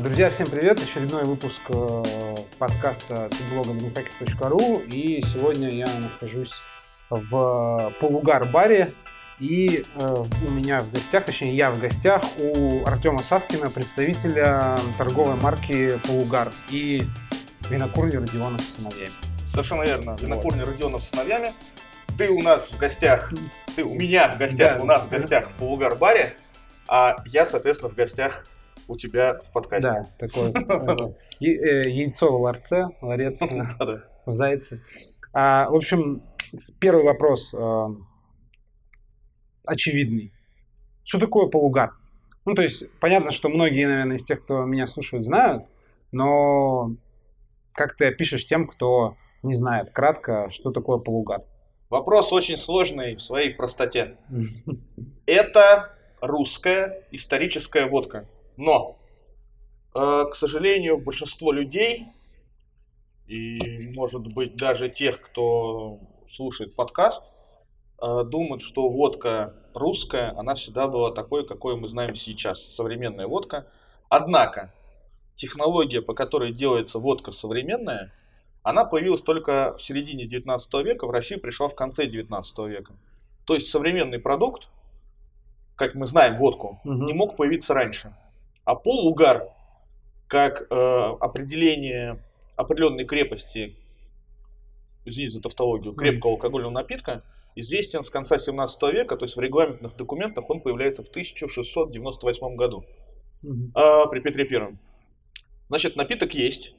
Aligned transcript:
Друзья, 0.00 0.28
всем 0.28 0.48
привет! 0.50 0.80
Очередной 0.82 1.22
выпуск 1.22 1.62
э, 1.68 2.02
подкаста 2.58 3.30
блога 3.48 3.70
benefactor.ru 3.70 4.84
и 4.88 5.22
сегодня 5.22 5.68
я 5.68 5.86
нахожусь 5.86 6.54
в 7.10 7.92
полугар-баре 8.00 8.92
и 9.38 9.84
э, 9.94 10.14
у 10.48 10.50
меня 10.50 10.80
в 10.80 10.90
гостях, 10.90 11.24
точнее 11.26 11.56
я 11.56 11.70
в 11.70 11.78
гостях 11.78 12.24
у 12.40 12.84
Артема 12.84 13.20
Савкина, 13.20 13.70
представителя 13.70 14.78
торговой 14.98 15.36
марки 15.36 15.96
Полугар 16.08 16.50
и 16.70 17.04
винокурни 17.70 18.16
Родионов 18.16 18.62
с 18.62 18.74
сыновьями. 18.74 19.12
Совершенно 19.46 19.82
верно. 19.84 20.16
Винокурни 20.20 20.60
вот. 20.60 20.70
Родионов 20.70 21.04
с 21.04 21.10
сыновьями. 21.10 21.52
Ты 22.18 22.30
у 22.30 22.42
нас 22.42 22.72
в 22.72 22.78
гостях, 22.78 23.32
ты 23.76 23.84
у 23.84 23.94
меня 23.94 24.32
в 24.32 24.38
гостях, 24.38 24.76
да, 24.76 24.82
у 24.82 24.86
нас 24.86 25.04
в 25.04 25.08
гостях 25.08 25.50
в 25.50 25.52
Полугар-баре, 25.60 26.36
а 26.88 27.18
я, 27.26 27.46
соответственно, 27.46 27.92
в 27.92 27.94
гостях 27.94 28.44
у 28.88 28.96
тебя 28.96 29.38
в 29.38 29.52
подкасте. 29.52 29.90
Да, 29.90 30.10
такое 30.18 30.50
э, 31.40 31.46
э, 31.46 31.90
яйцо 31.90 32.36
в 32.36 32.40
ларце, 32.40 32.88
ларец 33.00 33.42
в 34.26 34.32
зайце. 34.32 34.82
А, 35.32 35.68
в 35.68 35.74
общем, 35.74 36.22
первый 36.80 37.04
вопрос 37.04 37.52
э, 37.54 37.86
очевидный. 39.66 40.32
Что 41.04 41.20
такое 41.20 41.46
полугар? 41.46 41.92
Ну, 42.44 42.54
то 42.54 42.62
есть, 42.62 42.90
понятно, 43.00 43.30
что 43.30 43.48
многие, 43.48 43.86
наверное, 43.86 44.16
из 44.16 44.24
тех, 44.24 44.42
кто 44.42 44.64
меня 44.64 44.86
слушают, 44.86 45.24
знают, 45.24 45.64
но 46.12 46.94
как 47.72 47.96
ты 47.96 48.06
опишешь 48.06 48.46
тем, 48.46 48.66
кто 48.66 49.16
не 49.42 49.54
знает 49.54 49.90
кратко, 49.90 50.48
что 50.50 50.70
такое 50.70 50.98
полугар? 50.98 51.42
Вопрос 51.90 52.32
очень 52.32 52.56
сложный 52.56 53.16
в 53.16 53.22
своей 53.22 53.50
простоте. 53.50 54.16
Это 55.26 55.94
русская 56.20 57.02
историческая 57.10 57.86
водка. 57.86 58.26
Но, 58.56 58.98
э, 59.94 60.24
к 60.30 60.34
сожалению, 60.34 60.98
большинство 60.98 61.52
людей, 61.52 62.06
и, 63.26 63.90
может 63.94 64.32
быть, 64.34 64.56
даже 64.56 64.88
тех, 64.88 65.20
кто 65.20 65.98
слушает 66.28 66.74
подкаст, 66.74 67.24
э, 68.02 68.24
думают, 68.24 68.62
что 68.62 68.88
водка 68.88 69.54
русская, 69.74 70.34
она 70.36 70.54
всегда 70.54 70.88
была 70.88 71.10
такой, 71.10 71.46
какой 71.46 71.76
мы 71.76 71.88
знаем 71.88 72.14
сейчас, 72.14 72.62
современная 72.74 73.26
водка. 73.26 73.66
Однако, 74.08 74.72
технология, 75.36 76.02
по 76.02 76.14
которой 76.14 76.52
делается 76.52 76.98
водка 76.98 77.32
современная, 77.32 78.12
она 78.62 78.84
появилась 78.84 79.20
только 79.20 79.76
в 79.76 79.82
середине 79.82 80.26
19 80.26 80.74
века, 80.84 81.06
в 81.06 81.10
Россию 81.10 81.40
пришла 81.40 81.68
в 81.68 81.74
конце 81.74 82.06
19 82.06 82.58
века. 82.60 82.94
То 83.44 83.54
есть 83.54 83.68
современный 83.68 84.18
продукт, 84.18 84.68
как 85.76 85.94
мы 85.94 86.06
знаем 86.06 86.36
водку, 86.36 86.80
угу. 86.84 86.92
не 86.92 87.12
мог 87.12 87.36
появиться 87.36 87.74
раньше. 87.74 88.14
А 88.64 88.74
полугар, 88.74 89.48
как 90.26 90.66
э, 90.70 90.74
определение 91.20 92.22
определенной 92.56 93.04
крепости, 93.04 93.76
извините 95.04 95.36
за 95.36 95.42
тавтологию, 95.42 95.94
крепкого 95.94 96.34
алкогольного 96.34 96.72
напитка, 96.72 97.22
известен 97.54 98.02
с 98.02 98.10
конца 98.10 98.38
17 98.38 98.82
века, 98.92 99.16
то 99.16 99.24
есть 99.24 99.36
в 99.36 99.40
регламентных 99.40 99.96
документах 99.96 100.48
он 100.48 100.60
появляется 100.60 101.02
в 101.02 101.08
1698 101.08 102.56
году 102.56 102.84
угу. 103.42 103.70
э, 103.74 104.08
при 104.10 104.20
Петре 104.20 104.44
Первом. 104.44 104.78
Значит, 105.68 105.96
напиток 105.96 106.34
есть, 106.34 106.74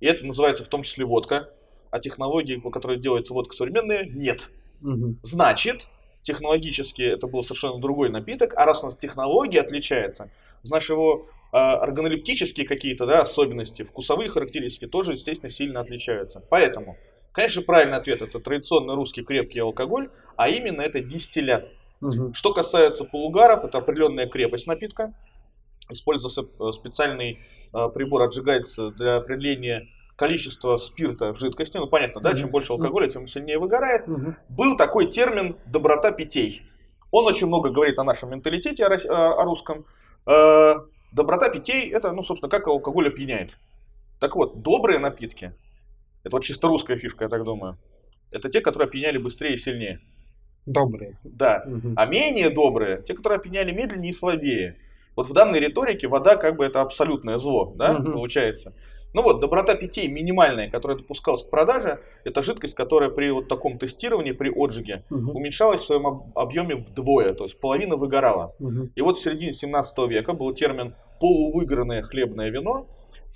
и 0.00 0.06
это 0.06 0.26
называется 0.26 0.64
в 0.64 0.68
том 0.68 0.82
числе 0.82 1.04
водка, 1.04 1.50
а 1.90 1.98
технологии, 1.98 2.56
по 2.56 2.70
которой 2.70 2.98
делается 2.98 3.34
водка 3.34 3.54
современная, 3.54 4.04
нет. 4.04 4.50
Угу. 4.82 5.16
Значит, 5.22 5.88
технологически 6.22 7.02
это 7.02 7.26
был 7.26 7.42
совершенно 7.42 7.80
другой 7.80 8.10
напиток, 8.10 8.54
а 8.56 8.64
раз 8.64 8.82
у 8.82 8.86
нас 8.86 8.96
технология 8.96 9.60
отличается, 9.60 10.30
значит 10.62 10.90
его 10.90 11.28
э, 11.52 11.56
органолептические 11.56 12.66
какие-то 12.66 13.06
да, 13.06 13.22
особенности, 13.22 13.82
вкусовые 13.82 14.28
характеристики 14.28 14.86
тоже, 14.86 15.12
естественно, 15.12 15.50
сильно 15.50 15.80
отличаются. 15.80 16.42
Поэтому, 16.50 16.96
конечно, 17.32 17.62
правильный 17.62 17.96
ответ 17.96 18.22
это 18.22 18.38
традиционный 18.38 18.94
русский 18.94 19.22
крепкий 19.22 19.60
алкоголь, 19.60 20.10
а 20.36 20.48
именно 20.48 20.82
это 20.82 21.00
дистиллят. 21.00 21.70
Угу. 22.00 22.34
Что 22.34 22.52
касается 22.54 23.04
полугаров, 23.04 23.64
это 23.64 23.78
определенная 23.78 24.26
крепость 24.26 24.66
напитка. 24.66 25.14
Использовался 25.90 26.42
э, 26.42 26.72
специальный 26.72 27.40
э, 27.72 27.88
прибор, 27.92 28.22
отжигается 28.22 28.90
для 28.90 29.16
определения 29.16 29.88
количество 30.20 30.76
спирта 30.76 31.32
в 31.32 31.38
жидкости, 31.38 31.78
ну 31.78 31.86
понятно, 31.86 32.20
да, 32.20 32.34
чем 32.34 32.50
больше 32.50 32.74
алкоголя, 32.74 33.08
тем 33.08 33.26
сильнее 33.26 33.58
выгорает, 33.58 34.04
был 34.50 34.76
такой 34.76 35.10
термин 35.10 35.56
«доброта 35.64 36.12
питей». 36.12 36.62
Он 37.10 37.24
очень 37.24 37.46
много 37.46 37.70
говорит 37.70 37.98
о 37.98 38.04
нашем 38.04 38.30
менталитете, 38.30 38.84
о, 38.84 39.42
русском. 39.44 39.86
Э, 40.26 40.74
доброта 41.12 41.48
питей– 41.48 41.90
это, 41.92 42.12
ну, 42.12 42.22
собственно, 42.22 42.50
как 42.50 42.68
алкоголь 42.68 43.08
опьяняет. 43.08 43.56
Так 44.20 44.36
вот, 44.36 44.60
добрые 44.60 44.98
напитки, 44.98 45.54
это 46.22 46.36
вот 46.36 46.44
чисто 46.44 46.68
русская 46.68 46.98
фишка, 46.98 47.24
я 47.24 47.30
так 47.30 47.42
думаю, 47.42 47.78
это 48.30 48.50
те, 48.50 48.60
которые 48.60 48.88
опьяняли 48.88 49.16
быстрее 49.16 49.54
и 49.54 49.58
сильнее. 49.58 50.00
Добрые. 50.66 51.16
Да. 51.24 51.64
Угу. 51.66 51.94
А 51.96 52.04
менее 52.04 52.50
добрые, 52.50 53.02
те, 53.02 53.14
которые 53.14 53.38
опьяняли 53.38 53.72
медленнее 53.72 54.10
и 54.10 54.12
слабее. 54.12 54.76
Вот 55.16 55.28
в 55.28 55.32
данной 55.32 55.60
риторике 55.60 56.08
вода 56.08 56.36
как 56.36 56.56
бы 56.56 56.66
это 56.66 56.82
абсолютное 56.82 57.38
зло, 57.38 57.72
да, 57.74 57.96
угу. 57.96 58.12
получается. 58.12 58.74
Ну 59.12 59.22
вот, 59.22 59.40
доброта 59.40 59.74
питей 59.74 60.08
минимальная, 60.08 60.70
которая 60.70 60.98
допускалась 60.98 61.42
к 61.42 61.50
продаже, 61.50 62.00
это 62.24 62.42
жидкость, 62.42 62.74
которая 62.74 63.10
при 63.10 63.30
вот 63.30 63.48
таком 63.48 63.78
тестировании, 63.78 64.32
при 64.32 64.50
отжиге, 64.50 65.04
угу. 65.10 65.32
уменьшалась 65.32 65.80
в 65.80 65.86
своем 65.86 66.32
объеме 66.34 66.76
вдвое, 66.76 67.34
то 67.34 67.44
есть 67.44 67.58
половина 67.58 67.96
выгорала. 67.96 68.54
Угу. 68.60 68.90
И 68.94 69.00
вот 69.00 69.18
в 69.18 69.22
середине 69.22 69.52
17 69.52 69.98
века 70.08 70.32
был 70.32 70.54
термин 70.54 70.94
полувыгранное 71.20 72.02
хлебное 72.02 72.50
вино, 72.50 72.86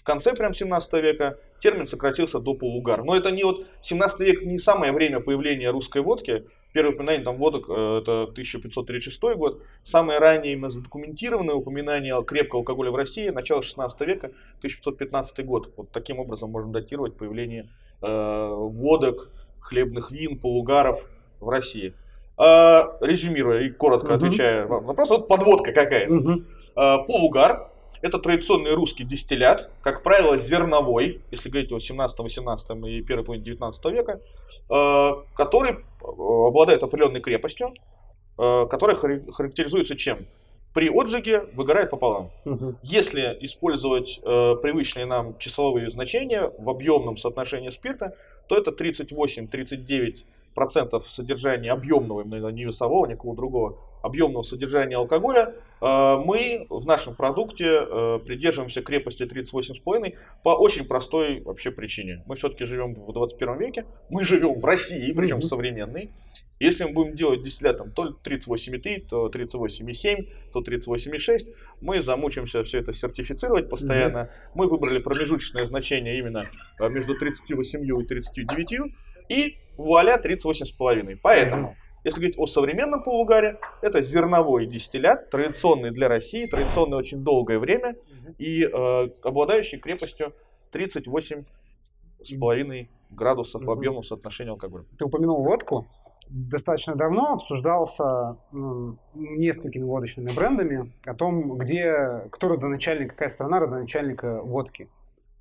в 0.05 0.07
конце 0.07 0.35
прям 0.35 0.53
17 0.53 0.93
века 0.95 1.39
термин 1.61 1.87
сократился 1.87 2.39
до 2.39 2.53
полугар. 2.53 3.03
Но 3.05 3.17
это 3.17 3.31
не 3.31 3.43
вот 3.43 3.67
17 3.81 4.21
век 4.21 4.43
не 4.43 4.59
самое 4.59 4.93
время 4.93 5.21
появления 5.21 5.71
русской 5.71 6.03
водки, 6.03 6.45
Первое 6.75 6.93
упоминание 6.93 7.23
там 7.23 7.37
водок 7.37 7.67
э, 7.69 7.99
это 8.03 8.25
1536 8.25 9.21
год. 9.37 9.63
Самое 9.85 10.19
раннее 10.19 10.55
именно 10.55 10.73
задокументированное 10.73 11.55
упоминание 11.55 12.21
крепкого 12.25 12.63
алкоголя 12.63 12.91
в 12.91 12.97
России 12.97 13.29
начало 13.29 13.63
16 13.63 14.01
века, 14.01 14.33
1515 14.59 15.47
год. 15.47 15.73
Вот 15.77 15.91
таким 15.93 16.19
образом 16.19 16.51
можно 16.51 16.73
датировать 16.73 17.17
появление 17.17 17.71
э, 18.03 18.49
водок, 18.53 19.31
хлебных 19.61 20.11
вин, 20.11 20.37
полугаров 20.37 21.09
в 21.39 21.49
России. 21.49 21.95
Э, 22.37 22.83
резюмируя 23.01 23.61
и 23.61 23.71
коротко 23.71 24.07
угу. 24.07 24.15
отвечая 24.15 24.67
вам 24.67 24.83
на 24.83 24.89
вопрос, 24.89 25.11
вот 25.11 25.29
подводка 25.29 25.73
какая-то. 25.73 26.13
Угу. 26.13 26.43
Э, 26.75 26.99
полугар 27.07 27.71
это 28.05 28.19
традиционный 28.19 28.75
русский 28.75 29.03
дистиллят, 29.03 29.71
как 29.81 30.03
правило, 30.03 30.37
зерновой, 30.37 31.23
если 31.31 31.49
говорить 31.49 31.73
о 31.73 31.81
17, 31.81 32.19
18 32.19 32.85
и 32.85 33.01
первой 33.01 33.25
половине 33.25 33.47
19 33.47 33.85
века, 33.87 34.21
э, 34.69 35.11
который 35.35 35.79
э, 36.05 36.49
обладает 36.49 36.83
определенной 36.83 37.21
крепостью, 37.21 37.75
э, 38.39 38.67
которая 38.71 38.97
характеризуется 38.97 39.97
чем? 39.97 40.27
При 40.75 40.89
отжиге 40.89 41.41
выгорает 41.55 41.91
пополам. 41.91 42.33
Угу. 42.45 42.77
Если 42.83 43.39
использовать 43.43 44.21
привычные 44.25 45.07
нам 45.07 45.39
числовые 45.39 45.89
значения 45.89 46.51
в 46.59 46.69
объемном 46.69 47.17
соотношении 47.17 47.71
спирта, 47.71 48.17
то 48.49 48.57
это 48.57 48.73
38-39 48.73 50.25
процентов 50.55 51.09
содержания 51.09 51.73
объемного, 51.73 52.23
именно 52.23 52.49
не 52.49 52.65
весового, 52.65 53.07
никакого 53.07 53.37
другого, 53.37 53.79
объемного 54.03 54.43
содержания 54.43 54.97
алкоголя, 54.97 55.55
э, 55.81 56.17
мы 56.25 56.67
в 56.69 56.85
нашем 56.85 57.15
продукте 57.15 57.65
э, 57.67 58.19
придерживаемся 58.25 58.83
крепости 58.83 59.23
38,5 59.23 60.15
по 60.43 60.51
очень 60.51 60.87
простой 60.87 61.41
вообще 61.41 61.71
причине. 61.71 62.23
Мы 62.27 62.37
все-таки 62.37 62.65
живем 62.65 62.95
в 62.95 63.13
21 63.13 63.59
веке, 63.59 63.87
мы 64.11 64.25
живем 64.25 64.61
в 64.61 64.65
России, 64.65 65.13
причем 65.13 65.41
современной. 65.41 66.11
Если 66.61 66.85
мы 66.85 66.93
будем 66.93 67.17
делать 67.17 67.43
дистиллятом 67.43 67.91
то 67.91 68.17
38,3, 68.25 69.09
то 69.09 69.27
38,7, 69.29 70.29
то 70.53 70.61
38,6, 70.61 71.53
мы 71.81 72.01
замучимся 72.01 72.63
все 72.63 72.79
это 72.79 72.93
сертифицировать 72.93 73.69
постоянно. 73.69 74.31
Мы 74.55 74.69
выбрали 74.69 74.99
промежуточное 75.01 75.67
значение 75.67 76.19
именно 76.19 76.49
э, 76.79 76.89
между 76.89 77.19
38 77.19 77.85
и 77.85 78.07
39, 78.07 78.95
и 79.29 79.59
вуаля 79.77 80.17
38,5. 80.17 81.19
Поэтому, 81.23 81.77
если 82.05 82.21
говорить 82.21 82.39
о 82.39 82.47
современном 82.47 83.03
полугаре, 83.03 83.59
это 83.83 84.01
зерновой 84.03 84.67
дистиллят, 84.67 85.29
традиционный 85.31 85.91
для 85.91 86.09
России, 86.09 86.47
традиционный 86.47 86.97
очень 86.97 87.25
долгое 87.25 87.59
время 87.59 87.97
и 88.39 88.63
э, 88.65 89.09
обладающий 89.23 89.79
крепостью 89.79 90.33
38,5 90.73 92.89
градусов 93.11 93.63
в 93.63 93.71
объемном 93.71 94.03
соотношении 94.03 94.51
алкоголя. 94.51 94.87
Ты 94.99 95.05
упомянул 95.05 95.43
водку. 95.43 95.87
Достаточно 96.27 96.97
давно 96.97 97.35
обсуждался 97.35 98.39
ну, 98.51 98.97
несколькими 99.15 99.85
водочными 99.85 100.33
брендами 100.33 100.91
о 101.05 101.13
том, 101.15 101.59
где, 101.59 102.27
кто 102.31 102.49
родоначальник, 102.49 103.11
какая 103.11 103.29
страна 103.29 103.61
родоначальника 103.61 104.41
водки. 104.43 104.89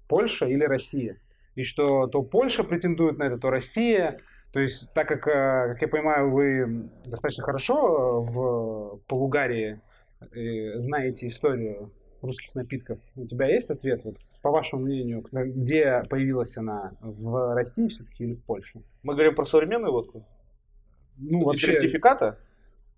Польша 0.10 0.46
или 0.46 0.66
Россия 0.66 1.22
и 1.56 1.64
что 1.64 2.08
то 2.08 2.24
Польша 2.24 2.64
претендует 2.64 3.18
на 3.18 3.24
это, 3.24 3.38
то 3.38 3.50
Россия. 3.50 4.20
То 4.52 4.60
есть, 4.60 4.94
так 4.94 5.08
как, 5.08 5.28
э, 5.28 5.74
как 5.74 5.82
я 5.82 5.88
понимаю, 5.88 6.32
вы 6.32 6.90
достаточно 7.06 7.44
хорошо 7.44 8.22
в 8.22 9.00
Полугарии 9.08 9.82
знаете 10.76 11.28
историю 11.28 11.92
русских 12.22 12.56
напитков. 12.56 13.00
У 13.16 13.28
тебя 13.28 13.48
есть 13.48 13.70
ответ, 13.70 14.04
вот, 14.04 14.16
по 14.42 14.52
вашему 14.52 14.84
мнению, 14.84 15.24
где 15.32 16.04
появилась 16.10 16.58
она? 16.58 16.94
В 17.02 17.54
России 17.54 17.88
все-таки 17.88 18.24
или 18.24 18.34
в 18.34 18.44
Польше? 18.44 18.84
Мы 19.02 19.14
говорим 19.14 19.36
про 19.36 19.46
современную 19.46 19.92
водку? 19.92 20.26
Ну, 21.18 21.42
Из 21.42 21.46
вообще, 21.46 21.74
сертификата? 21.74 22.38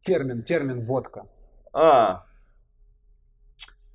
термин, 0.01 0.44
термин 0.44 0.80
водка. 0.81 1.28
А, 1.74 2.25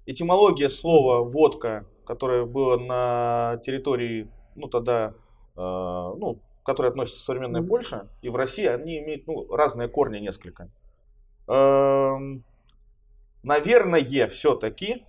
этимология 0.07 0.69
слова 0.69 1.23
водка, 1.25 1.87
которое 2.05 2.45
было 2.45 2.77
на 2.77 3.61
территории, 3.65 4.29
ну 4.55 4.69
тогда, 4.69 5.15
э, 5.57 5.61
ну, 5.61 6.39
которая 6.65 6.91
относится 6.91 7.21
к 7.21 7.25
современной. 7.25 7.63
Польше, 7.63 8.09
и 8.23 8.29
в 8.29 8.37
России 8.37 8.67
они 8.67 8.99
имеют 8.99 9.27
ну, 9.27 9.55
разные 9.55 9.89
корни 9.89 10.19
несколько. 10.19 10.69
Эм, 11.49 12.45
наверное, 13.43 14.29
все-таки 14.29 15.05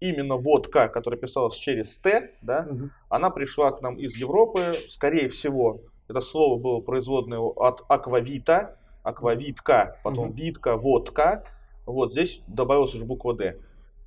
именно 0.00 0.36
водка, 0.36 0.88
которая 0.88 1.18
писалась 1.18 1.56
через 1.56 1.98
Т, 1.98 2.32
да, 2.42 2.62
Мгм. 2.62 2.90
она 3.08 3.30
пришла 3.30 3.70
к 3.70 3.80
нам 3.82 3.96
из 3.96 4.16
Европы, 4.16 4.60
скорее 4.90 5.28
всего, 5.28 5.80
это 6.08 6.20
слово 6.20 6.60
было 6.60 6.80
производное 6.80 7.38
от 7.38 7.82
аквавита, 7.88 8.76
аквавитка, 9.02 9.98
потом 10.02 10.28
Мгм. 10.28 10.34
витка, 10.34 10.76
водка, 10.76 11.44
вот 11.86 12.12
здесь 12.12 12.40
добавилась 12.46 12.94
уже 12.94 13.04
буква 13.04 13.34
Д. 13.34 13.58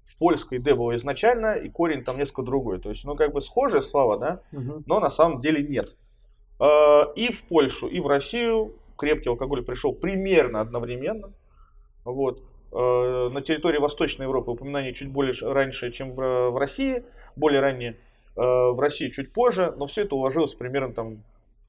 В 0.06 0.18
польской 0.18 0.60
Д 0.60 0.76
было 0.76 0.96
изначально, 0.96 1.56
и 1.56 1.68
корень 1.70 2.04
там 2.04 2.18
несколько 2.18 2.44
другой. 2.44 2.80
То 2.80 2.90
есть, 2.90 3.04
ну, 3.06 3.16
как 3.16 3.34
бы 3.34 3.42
схожие 3.42 3.82
слова, 3.82 4.18
да, 4.18 4.42
но 4.86 5.00
на 5.00 5.10
самом 5.10 5.42
деле 5.42 5.62
нет. 5.64 5.96
Э, 6.60 7.12
И 7.16 7.32
в 7.34 7.44
Польшу, 7.44 7.88
и 7.88 8.00
в 8.00 8.08
Россию 8.08 8.76
крепкий 8.98 9.30
алкоголь 9.30 9.64
пришел 9.64 9.94
примерно 9.94 10.62
одновременно. 10.62 11.34
Вот. 12.06 12.42
Э, 12.72 13.30
На 13.34 13.42
территории 13.42 13.80
Восточной 13.80 14.24
Европы 14.26 14.52
упоминание 14.52 14.94
чуть 14.94 15.10
более 15.12 15.34
раньше, 15.42 15.92
чем 15.92 16.14
в 16.14 16.58
России, 16.58 17.04
более 17.36 17.60
раннее. 17.62 17.98
Э, 18.38 18.42
В 18.72 18.80
России 18.80 19.10
чуть 19.10 19.34
позже, 19.34 19.74
но 19.76 19.86
все 19.86 20.04
это 20.04 20.16
уложилось 20.16 20.54
примерно 20.54 20.94
там 20.94 21.24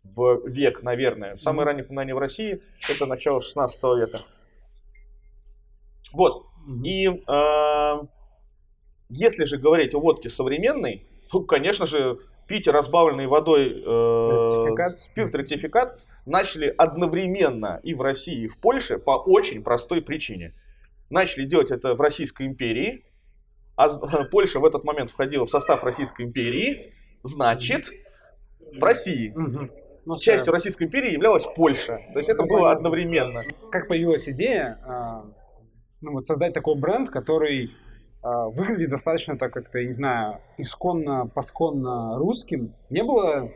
в 0.04 0.46
век, 0.46 0.82
наверное. 0.84 1.36
Самое 1.38 1.62
Мгм. 1.62 1.66
раннее 1.66 1.84
упоминание 1.84 2.14
в 2.14 2.18
России 2.18 2.60
это 2.88 3.06
начало 3.06 3.40
16 3.42 3.96
века. 3.96 4.18
Вот. 6.12 6.44
Мгм. 6.66 6.84
И 6.84 7.08
если 9.08 9.44
же 9.44 9.58
говорить 9.58 9.94
о 9.94 10.00
водке 10.00 10.28
современной, 10.28 11.06
то, 11.30 11.40
конечно 11.40 11.86
же, 11.86 12.18
пить 12.46 12.68
разбавленной 12.68 13.26
водой 13.26 13.68
э, 13.68 13.72
Ректификат. 13.72 15.00
спирт-ректификат 15.00 16.00
начали 16.26 16.72
одновременно 16.76 17.80
и 17.82 17.94
в 17.94 18.00
России, 18.02 18.44
и 18.44 18.48
в 18.48 18.58
Польше 18.58 18.98
по 18.98 19.12
очень 19.12 19.62
простой 19.62 20.02
причине. 20.02 20.54
Начали 21.10 21.44
делать 21.44 21.70
это 21.70 21.94
в 21.94 22.00
Российской 22.00 22.46
империи, 22.46 23.04
а 23.76 23.88
Польша 24.30 24.60
в 24.60 24.64
этот 24.64 24.84
момент 24.84 25.10
входила 25.10 25.46
в 25.46 25.50
состав 25.50 25.82
Российской 25.84 26.22
империи, 26.22 26.92
значит, 27.22 27.90
в 28.60 28.82
России. 28.82 29.32
Ну, 29.34 30.16
Частью. 30.18 30.52
Российской 30.52 30.84
империи 30.84 31.12
являлась 31.14 31.44
Польша. 31.56 31.98
То 32.12 32.20
есть 32.20 32.28
это 32.28 32.42
Ну, 32.42 32.48
было 32.48 32.70
одновременно. 32.70 33.42
как 33.72 33.88
появилась 33.88 34.28
идея 34.28 34.78
а, 34.86 35.24
ну, 36.00 36.12
вот 36.12 36.26
создать 36.26 36.52
такой 36.52 36.76
бренд, 36.76 37.10
который 37.10 37.72
выглядит 38.50 38.90
достаточно 38.90 39.36
так 39.36 39.52
как-то, 39.52 39.82
не 39.84 39.92
знаю, 39.92 40.38
исконно, 40.58 41.26
посконно 41.26 42.18
русским. 42.18 42.74
Не 42.90 43.04
было 43.04 43.50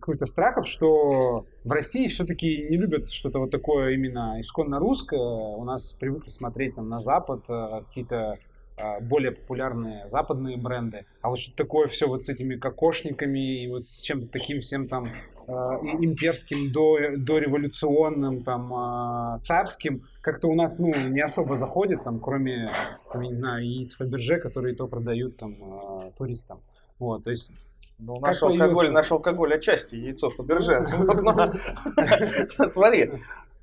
каких-то 0.00 0.26
страхов, 0.26 0.66
что 0.66 1.46
в 1.64 1.72
России 1.72 2.08
все-таки 2.08 2.68
не 2.68 2.76
любят 2.76 3.10
что-то 3.10 3.38
вот 3.38 3.50
такое 3.50 3.92
именно 3.92 4.40
исконно 4.40 4.78
русское. 4.78 5.18
У 5.18 5.64
нас 5.64 5.92
привыкли 5.92 6.28
смотреть 6.28 6.74
там 6.74 6.88
на 6.88 6.98
Запад 6.98 7.44
а, 7.48 7.82
какие-то 7.82 8.36
а, 8.80 9.00
более 9.00 9.32
популярные 9.32 10.06
западные 10.08 10.56
бренды. 10.56 11.06
А 11.20 11.30
вот 11.30 11.38
что 11.38 11.54
такое 11.56 11.86
все 11.86 12.08
вот 12.08 12.24
с 12.24 12.28
этими 12.28 12.56
кокошниками 12.56 13.64
и 13.64 13.68
вот 13.68 13.86
с 13.86 14.00
чем-то 14.00 14.28
таким 14.28 14.60
всем 14.60 14.88
там 14.88 15.08
а, 15.46 15.78
и- 15.82 16.04
имперским, 16.04 16.72
до, 16.72 17.16
дореволюционным, 17.16 18.42
там, 18.42 18.72
а, 18.74 19.38
царским, 19.40 20.06
как-то 20.22 20.46
у 20.48 20.54
нас, 20.54 20.78
ну, 20.78 20.92
не 21.08 21.20
особо 21.20 21.56
заходит, 21.56 22.04
там, 22.04 22.20
кроме, 22.20 22.70
там, 23.12 23.22
я 23.22 23.28
не 23.28 23.34
знаю, 23.34 23.66
яиц 23.66 23.94
Фаберже, 23.96 24.38
которые 24.38 24.74
то 24.74 24.86
продают, 24.86 25.36
там, 25.36 25.56
а, 25.60 26.10
туристам. 26.16 26.60
Вот, 26.98 27.24
то 27.24 27.30
есть, 27.30 27.54
Ну, 27.98 28.14
Как 28.14 28.22
наш 28.22 28.42
алкоголь, 28.42 28.58
появился? 28.58 28.90
наш 28.92 29.12
алкоголь 29.12 29.54
отчасти 29.54 29.94
яйцо 29.96 30.28
Фаберже. 30.28 30.84
Смотри, 32.68 33.10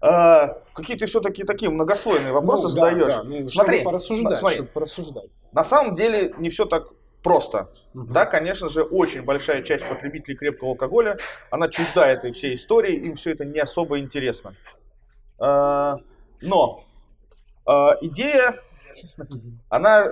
а, 0.01 0.61
какие 0.73 0.97
ты 0.97 1.07
все-таки 1.07 1.43
такие 1.43 1.69
многослойные 1.69 2.31
вопросы 2.31 2.67
ну, 2.67 2.75
да, 2.75 2.81
задаешь. 2.81 3.13
да, 3.13 3.23
ну, 3.23 3.47
Смотри, 3.47 3.83
порассуждать. 3.83 5.29
На 5.51 5.63
самом 5.63 5.95
деле 5.95 6.33
не 6.37 6.49
все 6.49 6.65
так 6.65 6.89
просто. 7.23 7.69
Да, 7.93 8.25
конечно 8.25 8.69
же, 8.69 8.83
очень 8.83 9.23
большая 9.23 9.61
часть 9.63 9.89
потребителей 9.89 10.37
крепкого 10.37 10.71
алкоголя, 10.71 11.17
она 11.51 11.67
чужда 11.67 12.07
этой 12.07 12.31
всей 12.31 12.55
истории, 12.55 12.95
им 12.95 13.15
все 13.15 13.31
это 13.31 13.45
не 13.45 13.59
особо 13.59 13.99
интересно. 13.99 14.55
Но 16.41 16.83
а, 17.65 17.97
идея, 18.01 18.59
она 19.69 20.07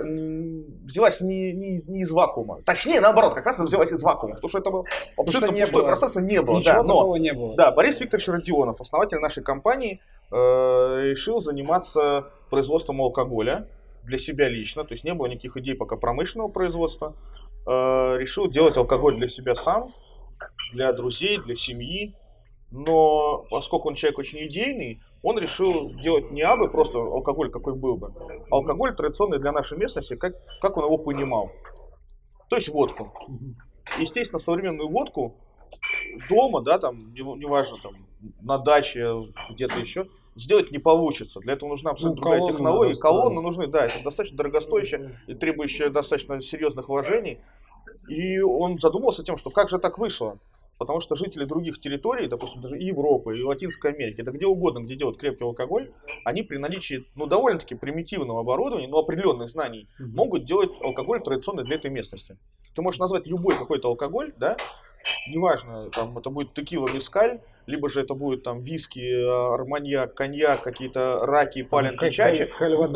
взялась 0.83 1.21
не, 1.21 1.53
не 1.53 1.75
из, 1.75 1.87
не 1.87 2.01
из 2.01 2.11
вакуума. 2.11 2.61
Точнее, 2.63 3.01
наоборот, 3.01 3.33
как 3.33 3.45
раз 3.45 3.55
она 3.57 3.65
взялась 3.65 3.91
из 3.91 4.01
вакуума, 4.03 4.35
потому 4.35 4.49
что 4.49 4.59
это 4.59 4.69
было 4.69 4.85
абсолютно 5.17 5.53
не 5.53 5.61
пустое 5.61 5.81
было. 5.81 5.87
пространство, 5.87 6.19
не 6.19 6.41
было. 6.41 6.59
Ничего 6.59 6.83
да, 6.83 6.83
но- 6.83 7.17
не 7.17 7.33
было. 7.33 7.55
да, 7.55 7.71
Борис 7.71 7.99
Викторович 7.99 8.27
Родионов, 8.27 8.79
основатель 8.81 9.17
нашей 9.17 9.43
компании, 9.43 9.99
э, 10.31 10.35
решил 10.35 11.41
заниматься 11.41 12.31
производством 12.49 13.01
алкоголя 13.01 13.67
для 14.03 14.17
себя 14.17 14.47
лично, 14.49 14.83
то 14.83 14.93
есть 14.93 15.03
не 15.03 15.13
было 15.13 15.27
никаких 15.27 15.57
идей 15.57 15.75
пока 15.75 15.97
промышленного 15.97 16.49
производства. 16.49 17.15
Э, 17.65 18.17
решил 18.17 18.49
делать 18.49 18.77
алкоголь 18.77 19.17
для 19.17 19.27
себя 19.27 19.55
сам, 19.55 19.89
для 20.71 20.93
друзей, 20.93 21.39
для 21.39 21.55
семьи. 21.55 22.15
Но 22.69 23.45
поскольку 23.49 23.87
он 23.87 23.95
человек 23.95 24.19
очень 24.19 24.45
идейный, 24.47 25.01
он 25.23 25.37
решил 25.39 25.91
делать 25.95 26.31
не 26.31 26.41
абы 26.41 26.69
просто 26.69 26.99
алкоголь, 26.99 27.49
какой 27.49 27.75
был 27.75 27.97
бы, 27.97 28.13
а 28.51 28.55
алкоголь 28.55 28.95
традиционный 28.95 29.39
для 29.39 29.51
нашей 29.51 29.77
местности, 29.77 30.15
как, 30.15 30.33
как 30.61 30.77
он 30.77 30.85
его 30.85 30.97
понимал. 30.97 31.51
То 32.49 32.55
есть 32.55 32.69
водку. 32.69 33.13
Естественно, 33.99 34.39
современную 34.39 34.89
водку 34.89 35.35
дома, 36.29 36.61
да, 36.61 36.77
там, 36.79 36.97
не- 37.13 37.37
неважно, 37.39 37.77
там, 37.81 37.93
на 38.41 38.57
даче, 38.57 39.13
где-то 39.51 39.79
еще, 39.79 40.07
сделать 40.35 40.71
не 40.71 40.77
получится. 40.77 41.39
Для 41.39 41.53
этого 41.53 41.69
нужна 41.69 41.91
абсолютно 41.91 42.15
Ну, 42.21 42.21
другая 42.21 42.47
технология. 42.51 42.89
надо 42.89 43.01
Колонны 43.01 43.41
нужны, 43.41 43.67
да, 43.67 43.85
это 43.85 44.03
достаточно 44.03 44.37
дорогостоящее 44.37 45.19
и 45.27 45.33
требующее 45.35 45.89
достаточно 45.89 46.41
серьезных 46.41 46.89
вложений. 46.89 47.39
И 48.07 48.39
он 48.39 48.77
задумался 48.79 49.23
тем, 49.23 49.37
что 49.37 49.49
как 49.49 49.69
же 49.69 49.79
так 49.79 49.97
вышло? 49.97 50.37
Потому 50.77 50.99
что 50.99 51.15
жители 51.15 51.45
других 51.45 51.79
территорий, 51.79 52.27
допустим, 52.27 52.61
даже 52.61 52.77
и 52.77 52.85
Европы, 52.85 53.37
и 53.37 53.43
Латинской 53.43 53.91
Америки, 53.93 54.21
да 54.21 54.31
где 54.31 54.45
угодно, 54.45 54.79
где 54.79 54.95
делают 54.95 55.19
крепкий 55.19 55.43
алкоголь, 55.43 55.91
они 56.23 56.43
при 56.43 56.57
наличии, 56.57 57.05
ну, 57.15 57.25
довольно-таки 57.25 57.75
примитивного 57.75 58.41
оборудования, 58.41 58.87
но 58.87 58.99
определенных 58.99 59.49
знаний, 59.49 59.87
могут 59.99 60.45
делать 60.45 60.71
алкоголь 60.81 61.21
традиционный 61.23 61.63
для 61.63 61.75
этой 61.77 61.89
местности. 61.89 62.37
Ты 62.75 62.81
можешь 62.81 62.99
назвать 62.99 63.25
любой 63.25 63.55
какой-то 63.55 63.87
алкоголь, 63.87 64.33
да, 64.37 64.55
неважно, 65.27 65.89
там 65.89 66.17
это 66.17 66.29
будет 66.29 66.53
текила, 66.53 66.87
вискаль, 66.87 67.39
либо 67.65 67.89
же 67.89 68.01
это 68.01 68.13
будет 68.13 68.43
там 68.43 68.59
виски, 68.59 68.99
э, 68.99 69.53
арманьяк, 69.53 70.13
коньяк, 70.13 70.61
какие-то 70.61 71.19
раки, 71.25 71.63
паленки, 71.63 72.09
чачи. 72.11 72.49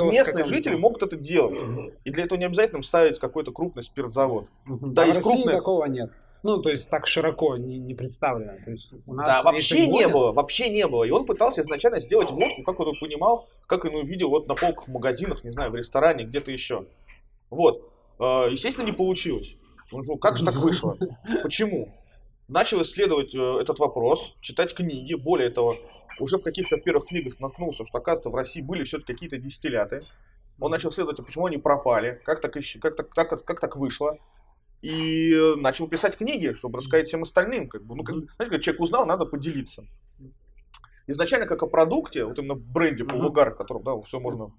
Местные 0.06 0.46
жители 0.46 0.76
могут 0.76 1.02
это 1.04 1.16
делать. 1.18 1.58
И 2.06 2.12
для 2.12 2.24
этого 2.26 2.38
не 2.40 2.46
обязательно 2.46 2.82
ставить 2.84 3.20
какой-то 3.20 3.52
крупный 3.52 3.84
спиртзавод. 3.84 4.46
Да, 4.68 5.02
а 5.02 5.06
в 5.06 5.08
есть 5.08 5.18
России 5.20 5.34
крупные- 5.34 5.58
такого 5.58 5.86
нет. 5.86 6.12
Ну, 6.44 6.62
то 6.62 6.70
есть 6.70 6.90
так 6.90 7.06
широко 7.08 7.56
не, 7.58 7.78
не 7.78 7.94
представлено. 7.94 8.54
То 8.66 8.72
есть 8.72 8.92
у 9.06 9.14
нас 9.14 9.28
Да, 9.28 9.52
вообще 9.52 9.88
не 9.88 10.08
было, 10.08 10.32
вообще 10.32 10.70
не 10.70 10.88
было. 10.88 11.04
И 11.04 11.12
он 11.12 11.26
пытался 11.26 11.62
изначально 11.62 12.00
сделать 12.00 12.32
водку, 12.32 12.64
как 12.64 12.80
он 12.80 12.88
его 12.88 12.98
понимал, 13.00 13.48
как 13.68 13.86
он 13.86 13.92
ее 13.92 14.04
видел 14.04 14.30
вот 14.30 14.48
на 14.48 14.56
полках 14.56 14.88
в 14.88 14.92
магазинах, 14.92 15.44
не 15.44 15.52
знаю, 15.52 15.72
в 15.72 15.76
ресторане, 15.76 16.24
где-то 16.24 16.52
еще. 16.52 16.86
Вот. 17.50 17.92
Э, 18.20 18.48
Естественно, 18.50 18.86
не 18.86 18.92
получилось. 18.92 19.56
Он 19.92 20.04
Ну, 20.06 20.18
как 20.18 20.38
же 20.38 20.46
так 20.46 20.56
вышло? 20.56 20.98
Почему? 21.44 21.94
Начал 22.48 22.82
исследовать 22.82 23.34
э, 23.36 23.58
этот 23.62 23.80
вопрос, 23.80 24.36
читать 24.42 24.74
книги. 24.74 25.14
Более 25.14 25.52
того, 25.52 25.78
уже 26.20 26.38
в 26.38 26.44
каких-то 26.44 26.78
первых 26.78 27.06
книгах 27.06 27.40
наткнулся, 27.40 27.86
что, 27.86 27.98
оказывается, 27.98 28.30
в 28.30 28.36
России 28.36 28.62
были 28.62 28.84
все-таки 28.84 29.14
какие-то 29.14 29.38
дистилляты. 29.38 30.02
Он 30.60 30.72
начал 30.72 30.90
исследовать, 30.90 31.20
а 31.20 31.24
почему 31.24 31.46
они 31.46 31.58
пропали, 31.58 32.22
как 32.26 32.42
так, 32.42 32.56
ищ- 32.58 32.80
как 32.80 32.96
так, 32.96 33.10
как, 33.10 33.44
как 33.46 33.60
так 33.60 33.76
вышло. 33.78 34.18
И 34.82 35.32
э, 35.34 35.56
начал 35.56 35.88
писать 35.88 36.18
книги, 36.18 36.54
чтобы 36.54 36.80
рассказать 36.80 37.08
всем 37.08 37.22
остальным. 37.22 37.68
Как 37.68 37.84
бы, 37.84 37.96
ну, 37.96 38.04
как, 38.04 38.16
знаете, 38.16 38.56
как 38.56 38.62
человек 38.62 38.82
узнал, 38.82 39.06
надо 39.06 39.26
поделиться. 39.26 39.86
Изначально 41.08 41.46
как 41.46 41.62
о 41.64 41.68
продукте, 41.68 42.26
вот 42.26 42.40
именно 42.40 42.56
бренде 42.56 43.04
полугар, 43.04 43.54
в 43.54 43.58
котором 43.58 43.84
да, 43.84 44.00
все 44.02 44.20
можно 44.20 44.52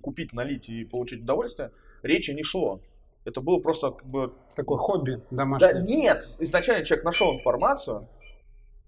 купить, 0.00 0.32
налить 0.32 0.68
и 0.68 0.84
получить 0.84 1.22
удовольствие, 1.22 1.70
речи 2.02 2.30
не 2.30 2.42
шло. 2.42 2.80
Это 3.24 3.40
было 3.40 3.60
просто 3.60 3.90
как 3.90 4.06
бы... 4.06 4.32
Такое 4.56 4.78
хобби 4.78 5.20
Да 5.30 5.36
домашнее. 5.44 5.82
нет! 5.82 6.26
Изначально 6.40 6.84
человек 6.84 7.04
нашел 7.04 7.32
информацию, 7.34 8.08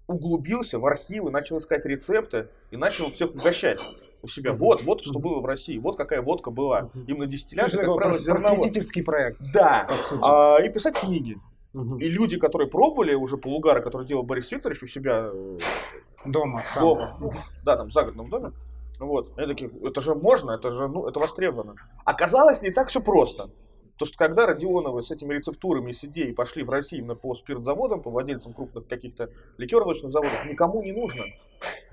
углубился 0.07 0.79
в 0.79 0.85
архивы, 0.85 1.31
начал 1.31 1.57
искать 1.57 1.85
рецепты 1.85 2.49
и 2.71 2.77
начал 2.77 3.11
всех 3.11 3.31
угощать 3.31 3.79
у 4.21 4.27
себя. 4.27 4.53
Вот, 4.53 4.83
вот 4.83 5.03
что 5.03 5.19
было 5.19 5.39
в 5.39 5.45
России, 5.45 5.77
вот 5.77 5.97
какая 5.97 6.21
водка 6.21 6.51
была. 6.51 6.89
Именно 7.07 7.27
дистилляция, 7.27 7.85
как 7.85 7.95
правило, 7.95 8.17
Просветительский 8.25 9.03
проект. 9.03 9.39
Да, 9.53 9.87
а, 10.21 10.57
и 10.57 10.69
писать 10.69 10.99
книги. 10.99 11.35
Угу. 11.73 11.97
И 11.97 12.07
люди, 12.07 12.37
которые 12.37 12.69
пробовали 12.69 13.15
уже 13.15 13.37
полугара, 13.37 13.81
который 13.81 14.07
делал 14.07 14.23
Борис 14.23 14.49
Викторович 14.49 14.83
у 14.83 14.87
себя 14.87 15.29
э, 15.33 15.57
дома, 16.25 16.63
дома 16.79 17.19
сам. 17.19 17.31
да, 17.65 17.75
там 17.75 17.89
в 17.89 17.91
загородном 17.91 18.29
доме, 18.29 18.51
вот, 18.97 19.33
они 19.35 19.47
такие, 19.47 19.69
это 19.83 19.99
же 19.99 20.15
можно, 20.15 20.51
это 20.51 20.71
же, 20.71 20.87
ну, 20.87 21.05
это 21.05 21.19
востребовано. 21.19 21.75
Оказалось, 22.05 22.61
не 22.61 22.71
так 22.71 22.87
все 22.87 23.01
просто. 23.01 23.49
То, 23.97 24.05
что 24.05 24.17
когда 24.17 24.45
Родионовы 24.45 25.03
с 25.03 25.11
этими 25.11 25.33
рецептурами 25.33 25.91
с 25.93 26.03
идеей 26.03 26.33
пошли 26.33 26.63
в 26.63 26.69
Россию 26.69 27.01
именно 27.01 27.15
по 27.15 27.33
спиртзаводам, 27.33 28.01
по 28.01 28.09
владельцам 28.09 28.53
крупных 28.53 28.87
каких-то 28.87 29.29
ликеровочных 29.57 30.11
заводов, 30.11 30.49
никому 30.49 30.83
не 30.83 30.91
нужно. 30.91 31.23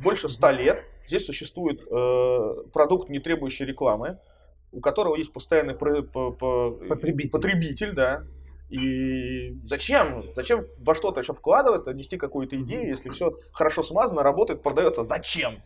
Больше 0.02 0.28
ста 0.28 0.50
лет 0.50 0.84
здесь 1.06 1.24
существует 1.24 1.80
э, 1.88 2.54
продукт, 2.72 3.08
не 3.08 3.20
требующий 3.20 3.64
рекламы, 3.64 4.18
у 4.72 4.80
которого 4.80 5.14
есть 5.14 5.32
постоянный 5.32 5.74
про, 5.74 6.02
по, 6.02 6.32
по, 6.32 6.72
потребитель. 6.72 7.30
потребитель, 7.30 7.92
да. 7.92 8.24
И 8.68 9.54
зачем? 9.64 10.24
Зачем 10.34 10.64
во 10.78 10.94
что-то 10.94 11.20
еще 11.20 11.34
вкладываться, 11.34 11.92
нести 11.92 12.16
какую-то 12.16 12.58
идею, 12.62 12.88
если 12.88 13.10
все 13.10 13.38
хорошо 13.52 13.82
смазано, 13.82 14.22
работает, 14.22 14.62
продается? 14.62 15.04
Зачем? 15.04 15.62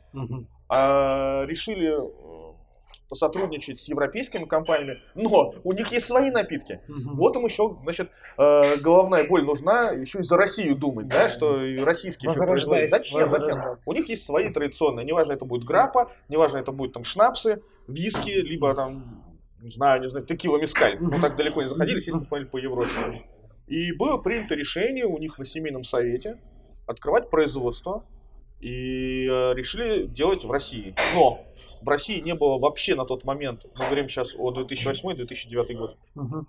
А, 0.69 1.45
решили 1.47 1.97
посотрудничать 3.09 3.81
с 3.81 3.89
европейскими 3.89 4.45
компаниями, 4.45 5.01
но 5.15 5.55
у 5.65 5.73
них 5.73 5.93
есть 5.93 6.07
свои 6.07 6.31
напитки. 6.31 6.81
Угу. 6.89 7.17
Вот 7.17 7.37
им 7.37 7.45
еще, 7.45 7.77
значит, 7.83 8.11
э, 8.39 8.61
головная 8.83 9.29
боль 9.29 9.45
нужна 9.45 9.93
еще 9.93 10.21
и 10.21 10.23
за 10.23 10.37
Россию 10.37 10.77
думать, 10.77 11.09
да, 11.09 11.29
что 11.29 11.65
и 11.65 11.77
российские 11.83 12.33
производят. 12.33 12.91
Зачем? 12.91 13.25
Зачем? 13.27 13.57
У 13.85 13.93
них 13.93 14.09
есть 14.09 14.25
свои 14.25 14.53
традиционные, 14.53 15.07
неважно, 15.07 15.33
это 15.33 15.45
будет 15.45 15.65
грапа, 15.65 16.13
неважно, 16.29 16.59
это 16.59 16.73
будет 16.73 16.93
там 16.93 17.05
шнапсы, 17.05 17.63
виски, 17.89 18.31
либо 18.31 18.75
там, 18.75 19.25
не 19.61 19.71
знаю, 19.71 20.01
не 20.03 20.09
знаю, 20.09 20.27
текила 20.27 20.59
мискаль. 20.59 20.99
Мы 21.01 21.21
так 21.21 21.37
далеко 21.37 21.63
не 21.63 21.69
заходили, 21.69 21.97
естественно, 21.97 22.27
по 22.27 22.57
Европе. 22.57 23.25
И 23.67 23.93
было 23.93 24.19
принято 24.19 24.55
решение 24.55 25.07
у 25.07 25.19
них 25.19 25.39
на 25.39 25.45
семейном 25.45 25.85
совете 25.85 26.39
открывать 26.87 27.31
производство 27.31 28.05
и 28.61 29.27
э, 29.27 29.55
решили 29.55 30.07
делать 30.07 30.45
в 30.45 30.51
России. 30.51 30.95
Но 31.15 31.45
в 31.87 31.89
России 31.89 32.21
не 32.21 32.35
было 32.35 32.59
вообще 32.59 32.97
на 32.97 33.05
тот 33.05 33.25
момент, 33.25 33.65
мы 33.77 33.85
говорим 33.85 34.09
сейчас 34.09 34.35
о 34.37 34.51
2008-2009 34.51 35.75
год, 35.75 35.97
угу. 36.17 36.47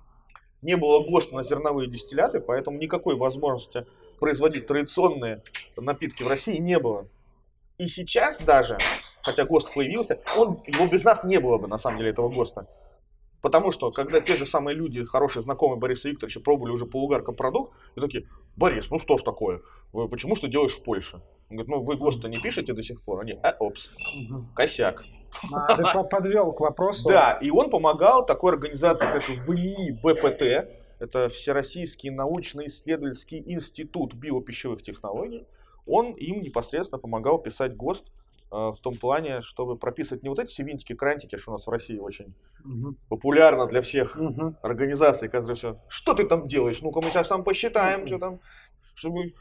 не 0.64 0.76
было 0.76 1.08
ГОСТа 1.08 1.36
на 1.36 1.44
зерновые 1.44 1.88
дистилляты, 1.88 2.40
поэтому 2.40 2.80
никакой 2.80 3.16
возможности 3.16 3.86
производить 4.20 4.66
традиционные 4.66 5.44
напитки 5.76 6.24
в 6.24 6.28
России 6.28 6.58
не 6.58 6.80
было. 6.80 7.08
И 7.78 7.88
сейчас 7.88 8.42
даже, 8.42 8.80
хотя 9.22 9.46
ГОСТ 9.46 9.76
появился, 9.76 10.20
он, 10.36 10.64
его 10.66 10.88
без 10.88 11.04
нас 11.04 11.24
не 11.24 11.40
было 11.40 11.60
бы, 11.60 11.68
на 11.68 11.78
самом 11.78 12.00
деле, 12.00 12.10
этого 12.10 12.30
ГОСТа. 12.30 12.68
Потому 13.40 13.70
что, 13.70 13.92
когда 13.92 14.20
те 14.20 14.36
же 14.36 14.48
самые 14.48 14.76
люди, 14.76 15.06
хорошие 15.06 15.44
знакомые 15.44 15.78
Бориса 15.78 16.10
Викторовича, 16.10 16.40
пробовали 16.40 16.72
уже 16.72 16.88
полугарка 16.88 17.32
продукт, 17.32 17.76
и 17.96 18.00
такие, 18.00 18.28
Борис, 18.56 18.90
ну 18.90 18.98
что 18.98 19.20
ж 19.20 19.22
такое? 19.22 19.62
Почему 20.10 20.36
что 20.36 20.48
делаешь 20.48 20.74
в 20.74 20.84
Польше? 20.84 21.22
Он 21.52 21.58
говорит, 21.58 21.68
ну 21.68 21.84
вы 21.84 21.96
ГОСТа 21.96 22.28
не 22.28 22.40
пишете 22.40 22.74
до 22.74 22.82
сих 22.82 23.04
пор? 23.04 23.22
Они, 23.22 23.34
а, 23.44 23.56
опс, 23.60 23.92
косяк. 24.56 25.04
Ты 25.76 25.84
подвел 26.10 26.54
к 26.54 26.60
вопросу. 26.60 27.10
Да, 27.10 27.34
и 27.42 27.50
он 27.50 27.70
помогал 27.70 28.26
такой 28.26 28.54
организации, 28.54 29.06
как 29.06 29.28
ВИИ 29.28 29.92
БПТ, 29.92 30.70
это 31.00 31.30
Всероссийский 31.30 32.10
научно-исследовательский 32.10 33.44
институт 33.46 34.14
биопищевых 34.14 34.82
технологий, 34.82 35.46
он 35.86 36.14
им 36.14 36.42
непосредственно 36.42 37.00
помогал 37.00 37.40
писать 37.40 37.76
ГОСТ 37.76 38.06
э, 38.52 38.56
в 38.56 38.78
том 38.82 38.96
плане, 38.96 39.42
чтобы 39.42 39.78
прописывать 39.78 40.24
не 40.24 40.30
вот 40.30 40.40
эти 40.40 40.50
все 40.50 40.64
винтики-крантики, 40.64 41.38
что 41.38 41.52
у 41.52 41.54
нас 41.54 41.66
в 41.66 41.70
России 41.70 41.98
очень 41.98 42.34
угу. 42.66 42.96
популярно 43.10 43.68
для 43.68 43.82
всех 43.82 44.18
угу. 44.18 44.56
организаций, 44.62 45.30
которые 45.30 45.56
все, 45.56 45.80
что 45.88 46.14
ты 46.14 46.26
там 46.26 46.48
делаешь, 46.48 46.82
ну-ка 46.82 47.00
мы 47.02 47.10
сейчас 47.10 47.28
там 47.30 47.44
посчитаем, 47.44 48.02
угу. 48.02 48.08
что 48.08 48.20
там, 48.20 48.40
чтобы 48.96 49.34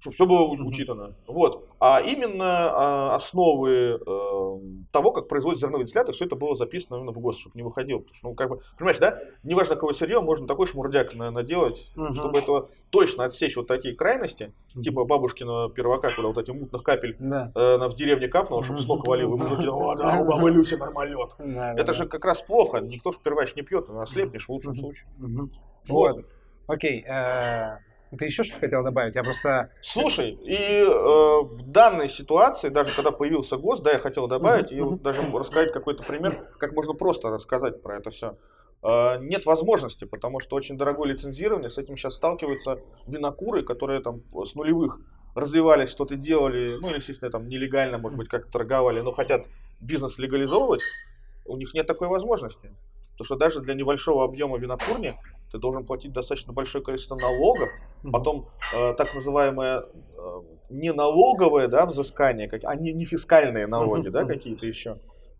чтобы 0.00 0.14
все 0.14 0.26
было 0.26 0.42
учитано. 0.42 1.14
Вот. 1.26 1.68
А 1.80 2.00
именно 2.00 2.44
а, 2.44 3.14
основы 3.16 3.70
э, 3.70 4.58
того, 4.92 5.12
как 5.12 5.28
производят 5.28 5.60
зерновые 5.60 5.86
дистилляты, 5.86 6.12
все 6.12 6.24
это 6.24 6.36
было 6.36 6.54
записано 6.56 6.96
именно 6.96 7.12
в 7.12 7.18
ГОСТ, 7.18 7.40
чтобы 7.40 7.56
не 7.56 7.62
выходило. 7.62 7.98
Потому 7.98 8.14
что, 8.16 8.28
ну, 8.28 8.34
как 8.34 8.48
бы, 8.48 8.60
понимаешь, 8.76 8.98
да, 8.98 9.20
неважно 9.42 9.74
какое 9.74 9.94
сырье, 9.94 10.20
можно 10.20 10.46
такой 10.46 10.66
шмурдяк 10.66 11.14
наделать, 11.14 11.90
угу. 11.96 12.12
чтобы 12.14 12.38
этого 12.38 12.68
точно 12.90 13.24
отсечь 13.24 13.56
вот 13.56 13.66
такие 13.66 13.94
крайности, 13.94 14.52
угу. 14.74 14.82
типа 14.82 15.04
бабушкина 15.04 15.70
первака, 15.70 16.10
куда 16.14 16.28
вот 16.28 16.38
этих 16.38 16.54
мутных 16.54 16.82
капель 16.82 17.16
да. 17.18 17.52
э, 17.54 17.88
в 17.88 17.94
деревне 17.94 18.28
капнуло, 18.28 18.62
чтобы 18.62 18.80
снова 18.80 19.02
валил, 19.04 19.34
и 19.34 19.38
мужики, 19.38 19.68
о, 19.68 19.94
да, 19.94 20.18
у 20.20 20.24
бабы 20.24 20.50
Люси 20.50 20.74
нормальет. 20.74 21.30
Да, 21.38 21.74
это 21.74 21.92
же 21.92 22.06
как 22.06 22.24
раз 22.24 22.42
плохо, 22.42 22.78
никто 22.78 23.10
же 23.10 23.18
первач 23.22 23.56
не 23.56 23.62
пьет, 23.62 23.88
ослепнешь 23.88 24.46
в 24.46 24.50
лучшем 24.50 24.74
случае. 24.74 25.08
Вот. 25.88 26.24
Окей. 26.68 27.02
Э, 27.04 27.78
ты 28.16 28.26
еще 28.26 28.42
что 28.42 28.58
хотел 28.58 28.82
добавить? 28.82 29.16
Я 29.16 29.22
просто... 29.22 29.70
Слушай, 29.82 30.30
и 30.30 30.54
э, 30.54 30.84
в 30.86 31.62
данной 31.70 32.08
ситуации, 32.08 32.68
даже 32.68 32.94
когда 32.94 33.10
появился 33.10 33.56
ГОСТ, 33.56 33.82
да, 33.82 33.92
я 33.92 33.98
хотел 33.98 34.28
добавить, 34.28 34.72
и 34.72 34.80
вот 34.80 35.02
даже 35.02 35.20
рассказать 35.32 35.72
какой-то 35.72 36.02
пример, 36.02 36.48
как 36.58 36.72
можно 36.72 36.94
просто 36.94 37.28
рассказать 37.28 37.82
про 37.82 37.98
это 37.98 38.10
все. 38.10 38.36
Э, 38.82 39.18
нет 39.20 39.46
возможности, 39.46 40.04
потому 40.04 40.40
что 40.40 40.56
очень 40.56 40.78
дорогое 40.78 41.08
лицензирование, 41.08 41.70
с 41.70 41.78
этим 41.78 41.96
сейчас 41.96 42.14
сталкиваются 42.14 42.78
винокуры, 43.06 43.62
которые 43.62 44.00
там 44.00 44.22
с 44.44 44.54
нулевых 44.54 45.00
развивались, 45.34 45.90
что-то 45.90 46.16
делали, 46.16 46.78
ну, 46.80 46.90
или, 46.90 46.96
естественно, 46.96 47.30
там 47.30 47.48
нелегально, 47.48 47.98
может 47.98 48.18
быть, 48.18 48.28
как-то 48.28 48.50
торговали, 48.50 49.00
но 49.00 49.12
хотят 49.12 49.46
бизнес 49.80 50.18
легализовывать, 50.18 50.82
у 51.44 51.56
них 51.56 51.74
нет 51.74 51.86
такой 51.86 52.08
возможности. 52.08 52.70
Потому 53.12 53.24
что 53.24 53.36
даже 53.36 53.60
для 53.60 53.74
небольшого 53.74 54.24
объема 54.24 54.58
винокурни 54.58 55.14
ты 55.50 55.58
должен 55.58 55.84
платить 55.84 56.12
достаточно 56.12 56.52
большое 56.52 56.84
количество 56.84 57.16
налогов, 57.16 57.68
потом 58.12 58.48
э, 58.74 58.94
так 58.94 59.14
называемое 59.14 59.84
э, 59.84 60.40
не 60.70 60.92
налоговое 60.92 61.68
да, 61.68 61.86
взыскание, 61.86 62.48
как, 62.48 62.64
а 62.64 62.74
не, 62.74 62.92
не 62.92 63.04
фискальные 63.04 63.66
налоги 63.66 64.08
да, 64.08 64.24
какие-то 64.24 64.66
еще, 64.66 64.98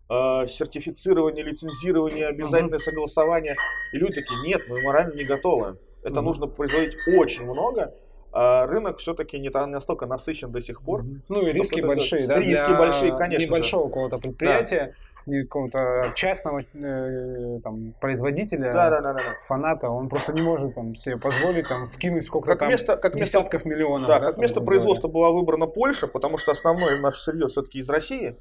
э, 0.09 0.47
сертифицирование, 0.47 1.43
лицензирование, 1.43 2.27
обязательное 2.27 2.79
согласование. 2.79 3.55
И 3.93 3.97
люди 3.97 4.15
такие, 4.15 4.39
нет, 4.47 4.61
мы 4.67 4.81
морально 4.81 5.15
не 5.15 5.23
готовы. 5.23 5.77
Это 6.01 6.21
нужно 6.21 6.47
производить 6.47 6.95
очень 7.07 7.43
много, 7.43 7.93
а 8.31 8.67
рынок 8.67 8.99
все-таки 8.99 9.39
не 9.39 9.49
настолько 9.49 10.05
насыщен 10.05 10.51
до 10.51 10.61
сих 10.61 10.81
пор. 10.81 11.03
Ну 11.29 11.45
и 11.47 11.51
риски 11.51 11.81
большие, 11.81 12.27
да? 12.27 12.37
Риски 12.39 12.77
большие, 12.77 13.17
конечно. 13.17 13.43
Небольшого 13.43 13.87
какого-то 13.87 14.19
предприятия, 14.19 14.93
да. 15.25 15.41
какого-то 15.41 16.11
частного 16.15 16.61
э, 16.73 17.59
там, 17.63 17.93
производителя, 17.99 18.71
да, 18.73 18.89
да, 18.89 19.01
да, 19.01 19.13
да, 19.13 19.21
фаната, 19.41 19.89
он 19.89 20.09
просто 20.09 20.33
не 20.33 20.41
может 20.41 20.75
там, 20.75 20.95
себе 20.95 21.17
позволить 21.17 21.67
там, 21.67 21.87
вкинуть 21.87 22.23
сколько-то 22.23 22.55
там 22.55 22.69
место, 22.69 22.97
как 22.97 23.15
десятков 23.15 23.65
место, 23.65 23.69
миллионов. 23.69 24.07
Да, 24.07 24.19
да 24.19 24.27
как 24.27 24.37
место 24.37 24.61
производства 24.61 25.07
была 25.07 25.31
выбрана 25.31 25.65
Польша, 25.65 26.07
потому 26.07 26.37
что 26.37 26.51
основное 26.51 26.99
наше 26.99 27.19
сырье 27.19 27.47
все-таки 27.47 27.79
из 27.79 27.89
России. 27.89 28.35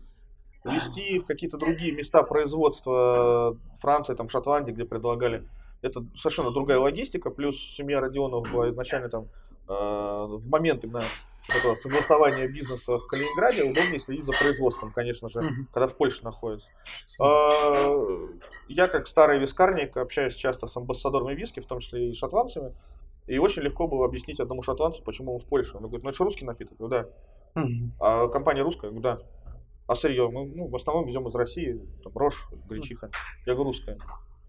Вести 0.64 1.20
в 1.20 1.24
какие-то 1.24 1.56
другие 1.56 1.92
места 1.92 2.22
производства 2.24 3.56
Франции, 3.78 4.14
там, 4.14 4.28
Шотландии, 4.28 4.72
где 4.72 4.84
предлагали 4.84 5.44
это 5.82 6.04
совершенно 6.16 6.50
другая 6.50 6.78
логистика, 6.78 7.30
плюс 7.30 7.56
семья 7.56 8.00
Родионов 8.00 8.50
была 8.50 8.68
изначально 8.68 9.08
там 9.08 9.28
в 9.68 10.48
момент 10.48 10.84
именно 10.84 11.02
этого 11.56 11.74
согласования 11.74 12.46
бизнеса 12.46 12.98
в 12.98 13.06
Калининграде 13.06 13.62
удобнее 13.62 13.98
следить 13.98 14.24
за 14.24 14.32
производством, 14.32 14.92
конечно 14.92 15.28
же, 15.28 15.40
mm-hmm. 15.40 15.66
когда 15.72 15.86
в 15.86 15.96
Польше 15.96 16.24
находится. 16.24 16.68
Э, 17.20 18.28
я 18.68 18.88
как 18.88 19.06
старый 19.06 19.38
вискарник 19.38 19.96
общаюсь 19.96 20.34
часто 20.34 20.66
с 20.66 20.76
амбассадорами 20.76 21.34
виски, 21.34 21.60
в 21.60 21.66
том 21.66 21.80
числе 21.80 22.10
и 22.10 22.12
шотландцами, 22.12 22.74
и 23.26 23.38
очень 23.38 23.62
легко 23.62 23.88
было 23.88 24.04
объяснить 24.04 24.40
одному 24.40 24.62
шотландцу, 24.62 25.02
почему 25.02 25.34
он 25.34 25.40
в 25.40 25.46
Польше. 25.46 25.76
Он 25.76 25.82
говорит, 25.84 26.02
ну 26.02 26.10
это 26.10 26.18
же 26.18 26.24
русский 26.24 26.44
напиток, 26.44 26.76
я 26.78 26.86
говорю, 26.86 27.04
да. 27.54 27.60
Mm-hmm. 27.62 27.90
А 28.00 28.28
компания 28.28 28.62
русская, 28.62 28.88
я 28.88 28.92
говорю, 28.92 29.02
да. 29.02 29.22
А 29.86 29.94
сырье 29.94 30.28
мы 30.28 30.44
ну, 30.44 30.68
в 30.68 30.76
основном 30.76 31.06
везем 31.06 31.26
из 31.28 31.34
России, 31.34 31.80
там 32.04 32.12
рожь, 32.14 32.50
гречиха. 32.68 33.10
Я 33.46 33.54
говорю, 33.54 33.70
русская. 33.70 33.98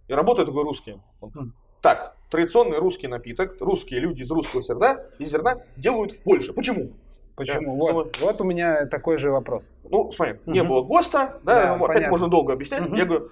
И 0.09 0.13
работает 0.13 0.49
такой 0.49 0.63
русский. 0.63 0.99
Он, 1.21 1.53
так, 1.81 2.15
традиционный 2.29 2.77
русский 2.77 3.07
напиток, 3.07 3.57
русские 3.59 3.99
люди 3.99 4.23
из 4.23 4.31
русского 4.31 4.61
зерна, 4.61 4.99
из 5.17 5.29
зерна 5.29 5.57
делают 5.75 6.11
в 6.11 6.23
Польше. 6.23 6.53
Почему? 6.53 6.91
Почему? 7.35 7.75
Да, 7.75 7.93
вот, 7.93 8.17
ну, 8.19 8.25
вот 8.25 8.41
у 8.41 8.43
меня 8.43 8.85
такой 8.85 9.17
же 9.17 9.31
вопрос. 9.31 9.73
Ну, 9.89 10.11
смотри, 10.11 10.33
угу. 10.33 10.51
не 10.51 10.61
было 10.61 10.83
ГОСТа, 10.83 11.39
да, 11.43 11.63
да 11.63 11.73
опять 11.75 11.87
понятно. 11.87 12.09
можно 12.09 12.27
долго 12.27 12.53
объяснять. 12.53 12.85
Угу. 12.87 12.95
Я 12.95 13.05
говорю, 13.05 13.29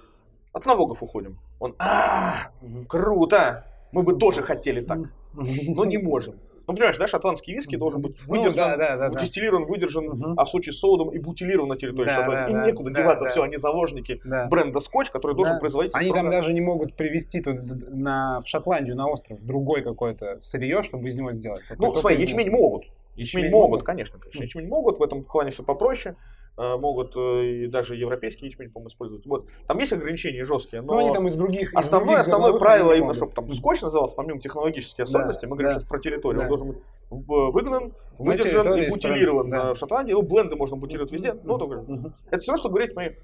от 0.52 0.64
налогов 0.64 1.02
уходим. 1.02 1.38
Он, 1.60 1.74
а, 1.78 2.50
круто, 2.88 3.66
мы 3.92 4.02
бы 4.02 4.14
тоже 4.14 4.42
хотели 4.42 4.80
так, 4.80 4.98
но 5.34 5.84
не 5.84 5.98
можем. 5.98 6.36
Ну, 6.68 6.74
понимаешь, 6.74 6.98
да, 6.98 7.06
шотландский 7.06 7.54
виски 7.54 7.76
должен 7.76 8.02
быть 8.02 8.16
ну 8.26 8.34
выдержан, 8.34 8.72
ну, 8.72 8.76
да, 8.76 8.96
да, 8.96 9.08
да, 9.08 9.20
дистиллирован, 9.20 9.64
выдержан, 9.64 10.08
угу. 10.08 10.34
а 10.36 10.44
в 10.44 10.50
случае 10.50 10.74
с 10.74 10.78
солодом 10.78 11.08
и 11.08 11.18
бутилирован 11.18 11.70
на 11.70 11.76
территории 11.76 12.08
да, 12.08 12.14
Шотландии. 12.14 12.52
Да, 12.52 12.60
и 12.60 12.66
некуда 12.66 12.90
да, 12.90 13.00
деваться, 13.00 13.24
да, 13.24 13.30
все, 13.30 13.42
они 13.42 13.56
заложники 13.56 14.20
да. 14.22 14.46
бренда 14.48 14.78
Скотч, 14.80 15.10
который 15.10 15.32
да. 15.32 15.36
должен 15.36 15.58
производить. 15.60 15.94
Они 15.94 16.12
там 16.12 16.28
даже 16.28 16.52
не 16.52 16.60
могут 16.60 16.94
привезти 16.94 17.40
тут 17.40 17.56
на, 17.88 18.40
в 18.40 18.46
Шотландию, 18.46 18.96
на 18.96 19.08
остров, 19.08 19.42
другой 19.42 19.80
какой-то 19.80 20.38
сырье, 20.40 20.82
чтобы 20.82 21.08
из 21.08 21.18
него 21.18 21.32
сделать. 21.32 21.62
Ну, 21.78 21.94
смотри, 21.94 22.20
ячмень 22.20 22.50
могут. 22.50 22.84
Ячмень, 23.16 23.44
ячмень 23.44 23.50
могут, 23.50 23.82
конечно, 23.82 24.18
конечно. 24.18 24.42
Ячмень 24.42 24.68
могут, 24.68 24.98
в 24.98 25.02
этом 25.02 25.24
плане 25.24 25.52
все 25.52 25.62
попроще. 25.62 26.16
Э, 26.58 26.76
могут 26.76 27.16
э, 27.16 27.44
и 27.44 27.66
даже 27.68 27.94
европейский 27.94 28.46
ячмень, 28.46 28.68
по-моему, 28.72 28.88
использовать. 28.88 29.24
Вот. 29.26 29.46
Там 29.68 29.78
есть 29.78 29.92
ограничения 29.92 30.44
жесткие, 30.44 30.82
но, 30.82 30.94
но 30.94 30.98
они 30.98 31.12
там 31.12 31.28
из 31.28 31.36
других 31.36 31.72
основное, 31.72 32.18
из 32.18 32.26
других 32.26 32.34
основное 32.34 32.58
правило 32.58 32.92
именно, 32.94 33.14
чтобы 33.14 33.32
там 33.32 33.48
скотч 33.50 33.80
назывался, 33.80 34.16
помимо 34.16 34.40
технологических 34.40 35.04
особенностей, 35.04 35.46
да, 35.46 35.50
мы 35.50 35.56
говорим 35.56 35.68
да. 35.68 35.74
сейчас 35.74 35.88
про 35.88 36.00
территорию, 36.00 36.40
да. 36.40 36.42
он 36.42 36.48
должен 36.48 36.68
быть 36.68 36.82
выгнан, 37.10 37.94
выдержан 38.18 38.76
и 38.76 38.90
бутилирован 38.90 39.50
да. 39.50 39.74
в 39.74 39.78
Шотландии. 39.78 40.12
Ну, 40.12 40.22
бленды 40.22 40.56
можно 40.56 40.76
бутилировать 40.76 41.12
везде. 41.12 41.34
Ну, 41.44 41.58
только... 41.58 41.76
угу. 41.76 42.12
Это 42.28 42.40
все, 42.40 42.56
что 42.56 42.68
говорить 42.68 42.96
мы. 42.96 43.16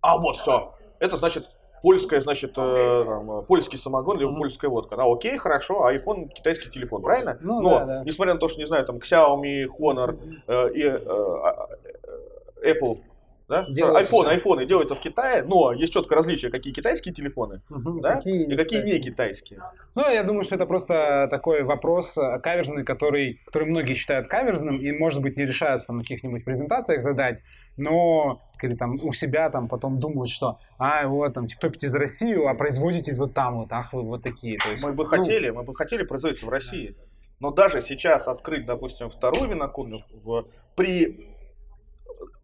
А 0.00 0.16
вот 0.16 0.36
все. 0.36 0.68
Это 1.00 1.16
значит 1.16 1.48
польская, 1.82 2.20
значит, 2.20 2.52
э, 2.56 3.04
там, 3.06 3.44
польский 3.44 3.78
самогон 3.78 4.18
или 4.18 4.28
mm-hmm. 4.28 4.38
польская 4.38 4.68
водка. 4.68 4.96
Да, 4.96 5.04
окей, 5.04 5.36
хорошо, 5.36 5.84
а 5.84 5.94
iPhone 5.94 6.28
китайский 6.28 6.70
телефон, 6.70 7.02
правильно? 7.02 7.38
Ну, 7.40 7.60
Но, 7.60 7.70
да, 7.70 7.84
да. 7.84 8.02
несмотря 8.04 8.34
на 8.34 8.40
то, 8.40 8.48
что, 8.48 8.60
не 8.60 8.66
знаю, 8.66 8.84
там, 8.84 8.96
Xiaomi, 8.96 9.66
Honor 9.80 10.18
э, 10.46 10.68
и 10.74 10.82
э, 10.82 10.96
э, 10.96 12.35
Apple 12.66 13.00
да? 13.48 13.64
Делаются 13.68 14.16
айфоны 14.28 14.66
делаются 14.66 14.94
в 14.94 15.00
Китае, 15.00 15.42
но 15.44 15.72
есть 15.72 15.92
четкое 15.92 16.18
различие, 16.18 16.50
какие 16.50 16.72
китайские 16.72 17.14
телефоны 17.14 17.62
угу, 17.70 18.00
да? 18.00 18.16
какие 18.16 18.44
и 18.44 18.56
какие 18.56 18.82
не 18.82 18.98
китайские. 18.98 19.60
Ну, 19.94 20.10
я 20.10 20.24
думаю, 20.24 20.42
что 20.42 20.56
это 20.56 20.66
просто 20.66 21.28
такой 21.30 21.62
вопрос 21.62 22.18
э, 22.18 22.40
каверзный, 22.40 22.84
который, 22.84 23.40
который 23.46 23.68
многие 23.68 23.94
считают 23.94 24.26
каверзным 24.26 24.78
и, 24.78 24.90
может 24.90 25.22
быть, 25.22 25.36
не 25.36 25.46
решаются 25.46 25.88
там, 25.88 25.98
на 25.98 26.02
каких-нибудь 26.02 26.44
презентациях 26.44 27.00
задать, 27.00 27.42
но 27.76 28.42
или 28.62 28.74
там 28.74 28.98
у 29.02 29.12
себя 29.12 29.48
там 29.50 29.68
потом 29.68 30.00
думают, 30.00 30.30
что 30.30 30.58
а 30.78 31.06
вот 31.06 31.34
там 31.34 31.46
топите 31.46 31.86
за 31.86 31.98
Россию, 31.98 32.48
а 32.48 32.54
производите 32.54 33.14
вот 33.14 33.32
там 33.34 33.58
вот, 33.58 33.72
ах 33.72 33.92
вы 33.92 34.02
вот 34.02 34.22
такие. 34.22 34.58
То 34.58 34.70
есть, 34.70 34.84
мы 34.84 34.92
бы 34.92 35.04
ну, 35.04 35.10
хотели, 35.10 35.50
мы 35.50 35.62
бы 35.62 35.74
хотели 35.74 36.02
производить 36.02 36.42
в 36.42 36.48
России, 36.48 36.96
но 37.38 37.52
даже 37.52 37.82
сейчас 37.82 38.26
открыть, 38.26 38.66
допустим, 38.66 39.08
вторую 39.10 39.50
винокурню 39.50 40.00
в, 40.24 40.46
при 40.74 41.35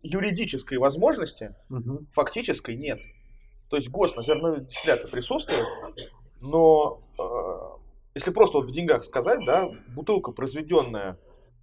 юридической 0.02 0.78
возможности 0.78 1.54
угу. 1.70 2.04
фактической 2.10 2.74
нет. 2.74 2.98
То 3.68 3.76
есть 3.76 3.88
ГОСТ 3.88 4.16
на 4.16 4.22
зерновые 4.22 4.64
дистилляты 4.64 5.08
присутствует, 5.08 5.64
но 6.40 7.00
э, 7.18 7.22
если 8.14 8.30
просто 8.30 8.58
вот 8.58 8.66
в 8.66 8.72
деньгах 8.72 9.04
сказать, 9.04 9.40
да, 9.46 9.70
бутылка, 9.88 10.32
произведенная 10.32 11.16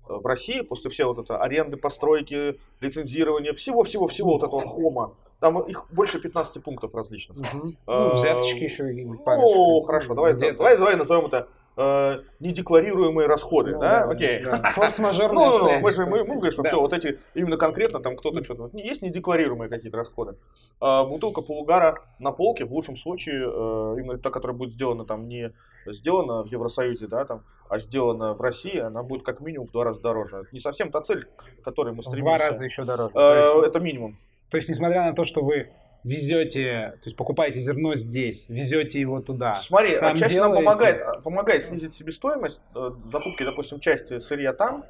э, 0.07 0.13
в 0.13 0.25
России 0.25 0.61
после 0.61 0.89
всей 0.89 1.03
вот 1.03 1.19
это 1.19 1.37
аренды, 1.37 1.77
постройки, 1.77 2.59
лицензирования, 2.79 3.53
всего-всего-всего 3.53 4.37
вот 4.37 4.43
этого 4.43 4.61
кома, 4.61 5.15
там 5.39 5.61
их 5.61 5.87
больше 5.91 6.19
15 6.19 6.63
пунктов 6.63 6.93
различных. 6.95 7.37
Угу. 7.37 7.71
Ну, 7.85 8.15
взяточки 8.15 8.63
еще. 8.63 8.83
Ну, 8.83 9.81
хорошо, 9.81 10.15
давай, 10.15 10.33
давай, 10.33 10.77
давай 10.77 10.95
назовем 10.95 11.27
это 11.27 11.47
э, 11.79 12.21
недекларируемые 12.39 13.27
расходы, 13.27 13.71
ну, 13.71 13.79
да? 13.79 14.03
Окей. 14.03 14.43
Форс-мажорные 14.73 15.49
ну, 15.49 15.57
ну, 15.57 15.79
мы, 15.79 15.93
же, 15.93 16.05
мы, 16.05 16.23
говорим, 16.23 16.51
что 16.51 16.63
все, 16.63 16.79
вот 16.79 16.93
эти, 16.93 17.19
именно 17.33 17.57
конкретно 17.57 17.99
там 18.01 18.15
кто-то 18.15 18.43
что-то, 18.43 18.69
есть 18.77 19.01
недекларируемые 19.01 19.69
какие-то 19.69 19.97
расходы. 19.97 20.35
А, 20.81 21.05
бутылка 21.05 21.41
полугара 21.41 22.03
на 22.19 22.31
полке, 22.31 22.65
в 22.65 22.73
лучшем 22.73 22.97
случае, 22.97 23.43
э, 23.45 23.99
именно 23.99 24.17
та, 24.17 24.29
которая 24.29 24.57
будет 24.57 24.73
сделана 24.73 25.05
там 25.05 25.27
не 25.27 25.53
сделана 25.85 26.41
в 26.41 26.47
Евросоюзе, 26.47 27.07
да, 27.07 27.25
там, 27.25 27.43
а 27.69 27.79
сделана 27.79 28.33
в 28.33 28.41
России, 28.41 28.77
она 28.77 29.01
будет 29.01 29.23
как 29.23 29.39
минимум 29.39 29.67
в 29.67 29.71
два 29.71 29.85
раза 29.85 30.01
дороже. 30.01 30.37
Это 30.37 30.49
не 30.51 30.59
совсем 30.59 30.91
та 30.91 31.01
цель, 31.01 31.25
к 31.25 31.63
которой 31.63 31.93
мы 31.93 32.03
стремимся. 32.03 32.19
В 32.19 32.23
два 32.23 32.37
раза 32.37 32.63
еще 32.65 32.83
дороже. 32.83 33.17
Э, 33.17 33.65
это 33.65 33.79
минимум. 33.79 34.17
То 34.49 34.57
есть, 34.57 34.67
несмотря 34.67 35.05
на 35.05 35.13
то, 35.13 35.23
что 35.23 35.41
вы 35.41 35.69
везете, 36.03 36.97
то 37.01 37.07
есть 37.07 37.17
покупаете 37.17 37.59
зерно 37.59 37.95
здесь, 37.95 38.47
везете 38.49 38.99
его 38.99 39.21
туда. 39.21 39.55
Смотри, 39.55 39.99
там 39.99 40.15
часть 40.17 40.33
делаете... 40.33 40.53
нам 40.53 40.63
помогает, 40.63 41.23
помогает 41.23 41.63
снизить 41.63 41.93
себестоимость 41.93 42.61
э, 42.75 42.91
закупки, 43.11 43.43
допустим, 43.43 43.79
части 43.79 44.19
сырья 44.19 44.53
там, 44.53 44.85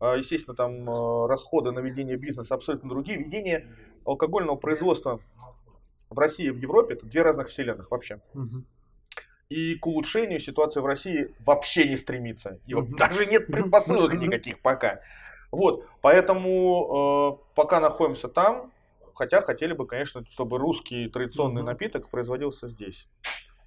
э, 0.00 0.14
естественно, 0.18 0.56
там 0.56 0.88
э, 0.88 1.26
расходы 1.26 1.72
на 1.72 1.80
ведение 1.80 2.16
бизнеса 2.16 2.54
абсолютно 2.54 2.88
другие. 2.88 3.18
Ведение 3.18 3.66
алкогольного 4.04 4.56
производства 4.56 5.20
в 6.10 6.18
России 6.18 6.46
и 6.46 6.50
в 6.50 6.58
Европе 6.58 6.94
это 6.94 7.06
две 7.06 7.22
разных 7.22 7.48
вселенных 7.48 7.90
вообще. 7.90 8.20
Угу. 8.34 8.64
И 9.48 9.74
к 9.74 9.86
улучшению 9.86 10.40
ситуации 10.40 10.80
в 10.80 10.86
России 10.86 11.34
вообще 11.40 11.88
не 11.88 11.96
стремится. 11.96 12.58
И 12.66 12.74
вот 12.74 12.88
даже 12.96 13.26
нет 13.26 13.46
предпосылок 13.48 14.14
никаких 14.14 14.60
пока. 14.60 15.00
Вот, 15.50 15.86
поэтому 16.00 17.38
э, 17.42 17.54
пока 17.54 17.78
находимся 17.78 18.28
там, 18.28 18.71
Хотя 19.14 19.42
хотели 19.42 19.72
бы, 19.72 19.86
конечно, 19.86 20.24
чтобы 20.28 20.58
русский 20.58 21.08
традиционный 21.08 21.62
mm-hmm. 21.62 21.66
напиток 21.66 22.10
производился 22.10 22.68
здесь. 22.68 23.08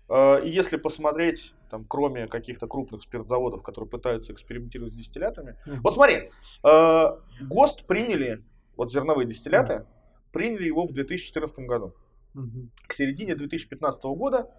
Э, 0.10 0.44
и 0.44 0.50
если 0.50 0.78
посмотреть, 0.78 1.54
там, 1.70 1.86
кроме 1.86 2.28
каких-то 2.28 2.68
крупных 2.68 3.04
спиртзаводов, 3.04 3.64
которые 3.64 3.90
пытаются 3.90 4.34
экспериментировать 4.34 4.94
с 4.94 4.96
дистиллятами. 4.96 5.58
Mm-hmm. 5.66 5.80
Вот 5.84 5.94
смотри, 5.94 6.30
э, 6.64 7.06
ГОСТ 7.42 7.86
приняли, 7.86 8.44
вот 8.76 8.92
зерновые 8.92 9.28
дистилляты, 9.28 9.74
mm-hmm. 9.74 10.32
приняли 10.34 10.66
его 10.66 10.86
в 10.86 10.94
2014 10.94 11.60
году. 11.60 11.94
Mm-hmm. 12.36 12.70
К 12.88 12.94
середине 12.94 13.36
2015 13.36 14.04
года 14.04 14.50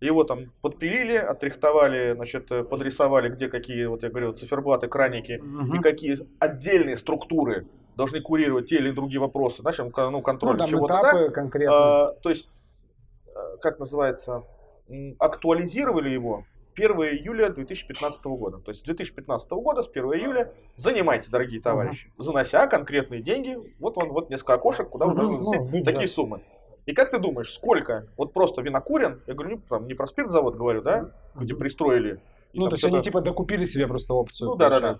его 0.00 0.24
там 0.24 0.52
подпилили, 0.60 1.16
отрихтовали, 1.16 2.12
значит, 2.12 2.48
подрисовали, 2.48 3.28
где 3.28 3.48
какие, 3.48 3.86
вот 3.86 4.02
я 4.02 4.10
говорил, 4.10 4.32
циферблаты, 4.32 4.88
краники 4.88 5.40
угу. 5.40 5.76
и 5.76 5.80
какие 5.80 6.18
отдельные 6.38 6.96
структуры 6.96 7.66
должны 7.96 8.20
курировать 8.20 8.68
те 8.68 8.76
или 8.76 8.90
другие 8.90 9.20
вопросы, 9.20 9.62
знаешь, 9.62 9.78
ну, 9.78 10.22
контроль 10.22 10.56
ну, 10.56 10.66
чего-то. 10.66 10.94
Этапы 10.94 11.26
да? 11.26 11.32
конкретно. 11.32 11.74
А, 11.74 12.12
то 12.22 12.30
есть, 12.30 12.48
э, 13.26 13.56
как 13.60 13.78
называется, 13.78 14.44
актуализировали 15.18 16.10
его 16.10 16.44
1 16.74 16.90
июля 16.90 17.50
2015 17.50 18.24
года. 18.26 18.58
То 18.58 18.70
есть 18.70 18.80
с 18.80 18.84
2015 18.84 19.50
года, 19.52 19.82
с 19.82 19.88
1 19.88 20.04
июля, 20.14 20.52
занимайте, 20.76 21.30
дорогие 21.30 21.60
товарищи, 21.60 22.08
uh 22.18 22.22
занося 22.22 22.66
конкретные 22.66 23.22
деньги, 23.22 23.56
вот 23.78 23.96
он, 23.96 24.10
вот 24.10 24.30
несколько 24.30 24.54
окошек, 24.54 24.88
куда 24.88 25.06
вы 25.06 25.14
должны 25.14 25.38
ну, 25.38 25.82
такие 25.84 26.08
суммы. 26.08 26.42
И 26.86 26.92
как 26.92 27.10
ты 27.10 27.18
думаешь, 27.18 27.50
сколько, 27.50 28.08
вот 28.16 28.32
просто 28.32 28.60
винокурен, 28.60 29.22
я 29.26 29.34
говорю, 29.34 29.62
там, 29.68 29.86
не 29.86 29.94
про 29.94 30.06
спиртзавод 30.06 30.56
говорю, 30.56 30.82
да, 30.82 31.10
где 31.34 31.54
пристроили. 31.54 32.20
Ну, 32.52 32.68
то 32.68 32.74
есть 32.74 32.84
они 32.84 33.00
типа 33.00 33.20
докупили 33.20 33.64
себе 33.64 33.86
просто 33.86 34.14
опцию. 34.14 34.50
Ну, 34.50 34.56
да, 34.56 34.68
да, 34.68 34.80
да. 34.80 34.94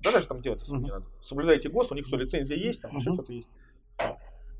Да 0.00 0.12
даже 0.12 0.26
там 0.26 0.40
делать 0.40 0.62
особо 0.62 0.78
не 0.80 0.90
надо. 0.90 1.06
Соблюдайте 1.22 1.68
ГОСТ, 1.68 1.92
у 1.92 1.94
них 1.94 2.06
все, 2.06 2.16
лицензия 2.16 2.56
есть, 2.56 2.80
там 2.82 2.96
еще 2.96 3.12
что-то 3.12 3.32
есть. 3.32 3.48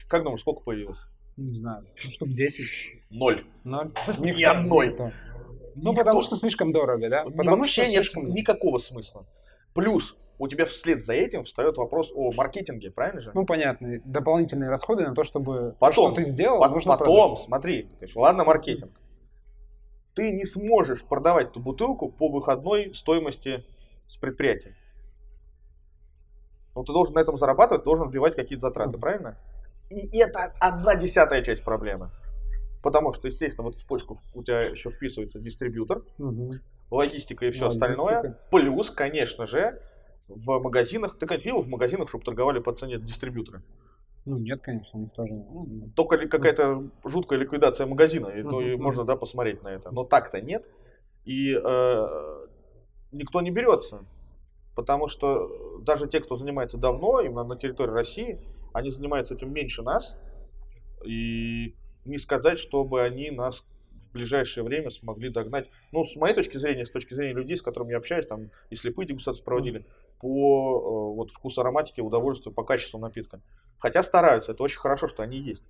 Как 0.09 0.23
думаешь, 0.23 0.41
сколько 0.41 0.61
появилось? 0.63 1.01
Не 1.37 1.53
знаю, 1.55 1.85
ну, 2.03 2.11
штук 2.11 2.29
10. 2.31 2.67
Ноль. 3.11 3.45
Ноль? 3.65 3.93
Ни 4.19 4.43
одной. 4.43 4.89
Ну, 5.75 5.91
Никто. 5.93 5.93
потому 5.95 6.23
что 6.23 6.37
слишком 6.37 6.73
дорого, 6.73 7.11
да? 7.11 7.25
Потому 7.25 7.59
Вообще 7.59 7.83
что 7.83 7.91
нет 7.91 8.05
слишком... 8.05 8.31
никакого 8.33 8.79
смысла. 8.79 9.27
Плюс, 9.75 10.17
у 10.39 10.49
тебя 10.49 10.65
вслед 10.65 11.03
за 11.03 11.13
этим 11.13 11.45
встает 11.45 11.77
вопрос 11.77 12.11
о 12.15 12.33
маркетинге, 12.33 12.91
правильно 12.91 13.21
же? 13.21 13.31
Ну, 13.35 13.45
понятно. 13.45 14.01
Дополнительные 14.07 14.71
расходы 14.71 15.07
на 15.07 15.15
то, 15.15 15.23
чтобы 15.25 15.77
потом, 15.79 16.15
то, 16.15 16.15
что 16.15 16.15
ты 16.15 16.23
сделал, 16.23 16.61
по- 16.61 16.69
нужно 16.71 16.97
Потом, 16.97 17.29
продать. 17.35 17.45
смотри, 17.45 17.89
ладно 18.15 18.45
маркетинг. 18.45 18.93
Ты 20.15 20.31
не 20.33 20.47
сможешь 20.47 21.05
продавать 21.05 21.53
ту 21.53 21.61
бутылку 21.61 22.09
по 22.11 22.29
выходной 22.29 22.95
стоимости 22.95 23.63
с 24.09 24.17
предприятия. 24.17 24.75
Ну, 26.77 26.85
ты 26.85 26.93
должен 26.93 27.15
на 27.15 27.21
этом 27.21 27.39
зарабатывать, 27.39 27.85
должен 27.85 28.11
вбивать 28.11 28.37
какие-то 28.37 28.69
затраты, 28.69 28.99
правильно? 28.99 29.39
И 29.89 30.19
это 30.19 30.53
одна 30.61 30.95
десятая 30.95 31.43
часть 31.43 31.65
проблемы. 31.65 32.11
Потому 32.83 33.15
что, 33.15 33.29
естественно, 33.29 33.65
вот 33.65 33.77
в 33.77 33.81
цепочку 33.81 34.21
у 34.35 34.43
тебя 34.43 34.61
еще 34.61 34.91
вписывается 34.91 35.41
дистрибьютор, 35.41 36.03
угу. 36.19 36.53
логистика 36.91 37.47
и 37.47 37.51
все 37.51 37.65
логистика. 37.65 37.87
остальное. 37.87 38.39
Плюс, 38.51 38.91
конечно 38.91 39.47
же, 39.47 39.81
в 40.29 40.59
магазинах, 40.59 41.19
ты 41.19 41.27
как 41.27 41.45
видел 41.45 41.63
в 41.63 41.69
магазинах, 41.69 42.11
чтобы 42.11 42.25
торговали 42.25 42.59
по 42.59 42.73
цене 42.73 42.99
дистрибьютора? 42.99 43.63
Ну, 44.27 44.37
нет, 44.37 44.61
конечно, 44.61 44.99
у 44.99 45.03
них 45.03 45.13
тоже. 45.15 45.35
Ну, 45.35 45.91
Только 45.97 46.17
ли 46.17 46.29
какая-то 46.29 46.85
жуткая 47.05 47.39
ликвидация 47.39 47.87
магазина, 47.87 48.27
и 48.29 48.43
то 48.43 48.61
и 48.61 48.77
можно, 48.77 49.05
да, 49.05 49.17
посмотреть 49.17 49.63
на 49.63 49.69
это. 49.69 49.91
Но 49.93 50.05
так-то 50.05 50.43
нет. 50.43 50.67
И 51.25 51.55
э, 51.55 52.47
никто 53.13 53.41
не 53.41 53.51
берется. 53.51 54.05
Потому 54.77 55.09
что 55.09 55.81
даже 55.81 56.07
те, 56.07 56.21
кто 56.21 56.37
занимается 56.37 56.77
давно, 56.77 57.23
именно 57.23 57.45
на 57.45 57.57
территории 57.57 57.93
России, 57.93 58.41
они 58.75 58.91
занимаются 58.91 59.35
этим 59.35 59.53
меньше 59.53 59.83
нас. 59.83 60.17
И 61.05 61.75
не 62.05 62.19
сказать, 62.19 62.59
чтобы 62.59 63.03
они 63.03 63.31
нас 63.31 63.65
в 64.11 64.13
ближайшее 64.13 64.65
время 64.65 64.91
смогли 64.91 65.31
догнать. 65.31 65.69
Ну, 65.93 66.05
с 66.05 66.15
моей 66.17 66.35
точки 66.35 66.59
зрения, 66.59 66.85
с 66.85 66.91
точки 66.91 67.15
зрения 67.15 67.33
людей, 67.33 67.57
с 67.57 67.63
которыми 67.63 67.93
я 67.93 67.97
общаюсь, 67.97 68.27
там 68.27 68.51
и 68.69 68.77
слепые 68.77 69.07
дегустации 69.07 69.43
проводили, 69.43 69.87
по 70.21 71.11
э, 71.11 71.17
вот, 71.17 71.31
вкусу 71.31 71.63
ароматики, 71.63 72.03
удовольствию, 72.03 72.55
по 72.55 72.63
качеству 72.63 72.99
напитка. 72.99 73.41
Хотя 73.79 74.03
стараются, 74.03 74.53
это 74.53 74.63
очень 74.63 74.79
хорошо, 74.79 75.09
что 75.09 75.23
они 75.23 75.39
есть. 75.39 75.69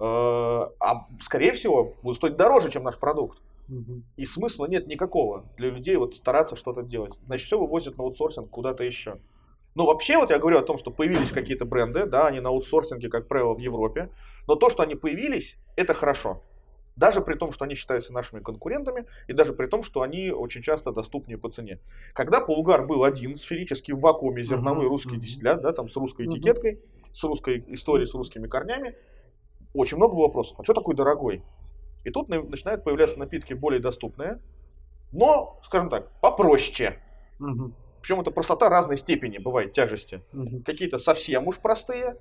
Э, 0.00 0.04
а 0.04 1.06
скорее 1.20 1.52
всего, 1.52 1.94
будут 2.02 2.16
стоить 2.16 2.36
дороже, 2.36 2.70
чем 2.70 2.82
наш 2.82 2.98
продукт. 2.98 3.40
И 4.16 4.24
смысла 4.24 4.66
нет 4.66 4.86
никакого 4.86 5.46
для 5.56 5.70
людей 5.70 5.96
вот 5.96 6.16
стараться 6.16 6.56
что-то 6.56 6.82
делать. 6.82 7.14
Значит, 7.26 7.46
все 7.46 7.58
вывозят 7.58 7.96
на 7.96 8.04
аутсорсинг 8.04 8.50
куда-то 8.50 8.84
еще. 8.84 9.18
Ну, 9.74 9.86
вообще, 9.86 10.18
вот 10.18 10.30
я 10.30 10.38
говорю 10.38 10.58
о 10.58 10.62
том, 10.62 10.76
что 10.76 10.90
появились 10.90 11.30
какие-то 11.30 11.64
бренды, 11.64 12.04
да, 12.04 12.26
они 12.26 12.40
на 12.40 12.50
аутсорсинге, 12.50 13.08
как 13.08 13.26
правило, 13.28 13.54
в 13.54 13.58
Европе. 13.58 14.10
Но 14.46 14.54
то, 14.54 14.68
что 14.68 14.82
они 14.82 14.94
появились, 14.94 15.56
это 15.76 15.94
хорошо. 15.94 16.42
Даже 16.94 17.22
при 17.22 17.34
том, 17.36 17.52
что 17.52 17.64
они 17.64 17.74
считаются 17.74 18.12
нашими 18.12 18.40
конкурентами, 18.40 19.06
и 19.26 19.32
даже 19.32 19.54
при 19.54 19.66
том, 19.66 19.82
что 19.82 20.02
они 20.02 20.30
очень 20.30 20.60
часто 20.60 20.92
доступнее 20.92 21.38
по 21.38 21.48
цене. 21.48 21.78
Когда 22.12 22.40
полугар 22.40 22.86
был 22.86 23.04
один, 23.04 23.36
сферический, 23.36 23.94
в 23.94 24.00
вакууме, 24.00 24.42
зерновой 24.42 24.84
uh-huh, 24.84 24.90
русский 24.90 25.16
uh-huh. 25.16 25.20
дистиллят, 25.20 25.62
да, 25.62 25.72
там 25.72 25.88
с 25.88 25.96
русской 25.96 26.26
этикеткой, 26.26 26.74
uh-huh. 26.74 27.14
с 27.14 27.24
русской 27.24 27.64
историей, 27.68 28.06
с 28.06 28.14
русскими 28.14 28.46
корнями, 28.46 28.94
очень 29.72 29.96
много 29.96 30.16
вопросов. 30.16 30.60
А 30.60 30.64
что 30.64 30.74
такой 30.74 30.94
дорогой? 30.94 31.42
И 32.04 32.10
тут 32.10 32.28
начинают 32.28 32.84
появляться 32.84 33.18
напитки 33.18 33.54
более 33.54 33.80
доступные, 33.80 34.40
но, 35.12 35.60
скажем 35.64 35.90
так, 35.90 36.10
попроще. 36.20 36.98
Угу. 37.38 37.72
Причем 38.00 38.20
это 38.20 38.30
простота 38.30 38.68
разной 38.68 38.96
степени 38.96 39.38
бывает 39.38 39.72
тяжести. 39.72 40.22
Угу. 40.32 40.62
Какие-то 40.64 40.98
совсем 40.98 41.46
уж 41.46 41.58
простые, 41.58 42.16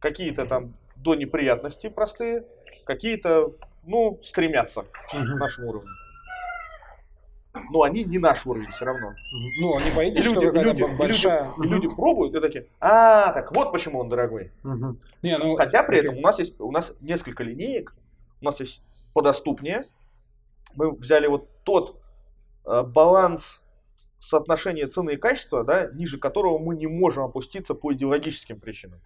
какие-то 0.00 0.46
там 0.46 0.74
до 0.96 1.14
неприятностей 1.14 1.88
простые, 1.88 2.44
какие-то, 2.84 3.52
ну, 3.84 4.18
стремятся 4.24 4.80
угу. 4.80 4.86
к 5.12 5.38
нашему 5.38 5.68
уровню. 5.68 5.90
Но 7.70 7.82
они 7.82 8.04
не 8.04 8.18
наш 8.18 8.46
уровень 8.46 8.70
все 8.70 8.84
равно. 8.84 9.14
Ну, 9.60 9.76
они 9.76 9.90
боитесь, 9.94 10.24
люди, 10.24 10.48
что 10.48 10.62
люди, 10.62 10.84
большая... 10.96 11.50
люди, 11.56 11.72
люди 11.72 11.94
пробуют 11.94 12.34
и 12.34 12.40
такие, 12.40 12.66
а, 12.80 13.32
так 13.32 13.54
вот 13.54 13.72
почему 13.72 14.00
он 14.00 14.08
дорогой. 14.08 14.52
Угу. 14.64 14.96
Не, 15.22 15.38
ну, 15.38 15.54
Хотя 15.56 15.82
при 15.82 15.98
этом 15.98 16.18
у 16.18 16.20
нас 16.20 16.38
есть 16.38 16.60
у 16.60 16.70
нас 16.70 16.96
несколько 17.00 17.42
линеек, 17.42 17.94
у 18.40 18.44
нас 18.44 18.60
есть 18.60 18.82
подоступнее. 19.12 19.84
Мы 20.74 20.92
взяли 20.92 21.26
вот 21.26 21.48
тот 21.64 22.00
э, 22.64 22.82
баланс 22.82 23.68
соотношения 24.18 24.86
цены 24.86 25.14
и 25.14 25.16
качества, 25.16 25.64
да, 25.64 25.90
ниже 25.92 26.18
которого 26.18 26.58
мы 26.58 26.76
не 26.76 26.86
можем 26.86 27.24
опуститься 27.24 27.74
по 27.74 27.92
идеологическим 27.92 28.60
причинам. 28.60 29.00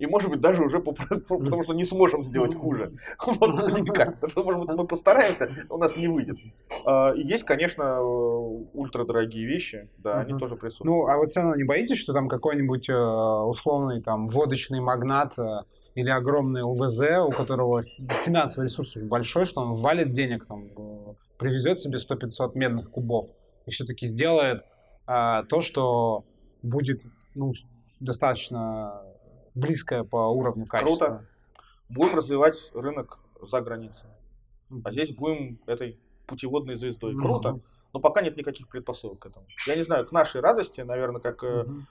И, 0.00 0.06
может 0.06 0.30
быть, 0.30 0.40
даже 0.40 0.64
уже 0.64 0.80
по, 0.80 0.92
потому 1.28 1.62
что 1.62 1.74
не 1.74 1.84
сможем 1.84 2.24
сделать 2.24 2.54
хуже. 2.54 2.92
Вот 3.26 3.80
никак. 3.80 4.16
Может 4.34 4.60
быть, 4.60 4.70
мы 4.70 4.86
постараемся, 4.86 5.66
у 5.68 5.76
нас 5.76 5.94
не 5.94 6.08
выйдет. 6.08 6.38
А, 6.86 7.12
и 7.12 7.22
есть, 7.22 7.44
конечно, 7.44 8.00
ультрадорогие 8.02 9.46
вещи, 9.46 9.90
да, 9.98 10.20
они 10.20 10.38
тоже 10.38 10.56
присутствуют. 10.56 10.90
Ну, 10.90 11.06
а 11.06 11.18
вот 11.18 11.28
все 11.28 11.40
равно 11.40 11.54
не 11.56 11.64
боитесь, 11.64 11.98
что 11.98 12.14
там 12.14 12.28
какой-нибудь 12.28 12.88
э, 12.88 12.94
условный 12.94 14.00
там 14.00 14.26
водочный 14.26 14.80
магнат 14.80 15.38
э, 15.38 15.64
или 15.94 16.08
огромный 16.08 16.62
ЛВЗ, 16.62 17.00
у 17.26 17.30
которого 17.30 17.82
финансовый 17.82 18.64
ресурс 18.64 18.96
очень 18.96 19.08
большой, 19.08 19.44
что 19.44 19.60
он 19.60 19.72
валит 19.74 20.12
денег, 20.12 20.46
там, 20.46 20.66
э, 20.66 21.14
привезет 21.38 21.80
себе 21.80 21.98
100-500 21.98 22.52
медных 22.54 22.90
кубов 22.90 23.28
и 23.66 23.70
все-таки 23.70 24.06
сделает 24.06 24.62
а, 25.06 25.44
то, 25.44 25.60
что 25.60 26.24
будет 26.62 27.02
ну, 27.34 27.52
достаточно 27.98 29.02
близкое 29.54 30.04
по 30.04 30.28
уровню 30.28 30.66
качества. 30.66 31.06
Круто. 31.06 31.26
Будем 31.88 32.16
развивать 32.16 32.56
рынок 32.74 33.18
за 33.40 33.60
границей. 33.60 34.08
А 34.84 34.92
здесь 34.92 35.14
будем 35.14 35.58
этой 35.66 35.98
путеводной 36.26 36.76
звездой. 36.76 37.14
Круто. 37.16 37.60
Но 37.92 37.98
пока 37.98 38.22
нет 38.22 38.36
никаких 38.36 38.68
предпосылок 38.68 39.18
к 39.18 39.26
этому. 39.26 39.44
Я 39.66 39.74
не 39.74 39.82
знаю, 39.82 40.06
к 40.06 40.12
нашей 40.12 40.40
радости, 40.40 40.80
наверное, 40.82 41.20
как 41.20 41.42
uh 41.42 41.82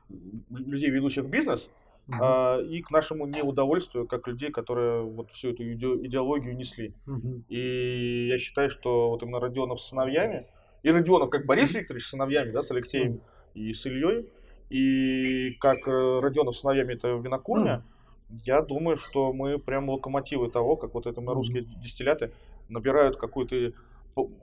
людей, 0.50 0.90
ведущих 0.90 1.26
бизнес, 1.26 1.70
uh 2.10 2.66
и 2.66 2.82
к 2.82 2.92
нашему 2.92 3.26
неудовольствию, 3.28 4.08
как 4.08 4.28
людей, 4.28 4.52
которые 4.52 5.02
вот 5.04 5.32
всю 5.32 5.50
эту 5.50 5.64
идеологию 5.64 6.56
несли. 6.56 6.94
uh 7.08 7.44
И 7.50 8.28
я 8.28 8.38
считаю, 8.38 8.70
что 8.70 9.10
вот 9.10 9.24
именно 9.24 9.40
Родионов 9.40 9.82
с 9.82 9.90
сыновьями, 9.90 10.48
и 10.84 10.92
Родионов 10.92 11.30
как 11.30 11.46
Борис 11.46 11.74
Викторович 11.74 12.06
с 12.06 12.10
сыновьями, 12.10 12.52
да, 12.52 12.62
с 12.62 12.72
Алексеем 12.72 13.14
uh 13.14 13.22
и 13.56 13.74
с 13.74 13.86
Ильей, 13.86 14.30
и 14.70 15.56
как 15.60 15.88
э, 15.88 16.20
Родионов 16.22 16.56
с 16.56 16.62
сыновьями 16.62 16.94
это 16.94 17.10
винокурня, 17.10 17.84
mm. 18.30 18.38
я 18.46 18.62
думаю, 18.62 18.98
что 18.98 19.34
мы 19.34 19.58
прям 19.58 19.90
локомотивы 19.90 20.50
того, 20.50 20.76
как 20.76 20.94
вот 20.94 21.08
это 21.08 21.22
русские 21.22 21.64
mm. 21.64 21.82
дистилляты 21.82 22.32
набирают 22.70 23.18
какую-то 23.18 23.74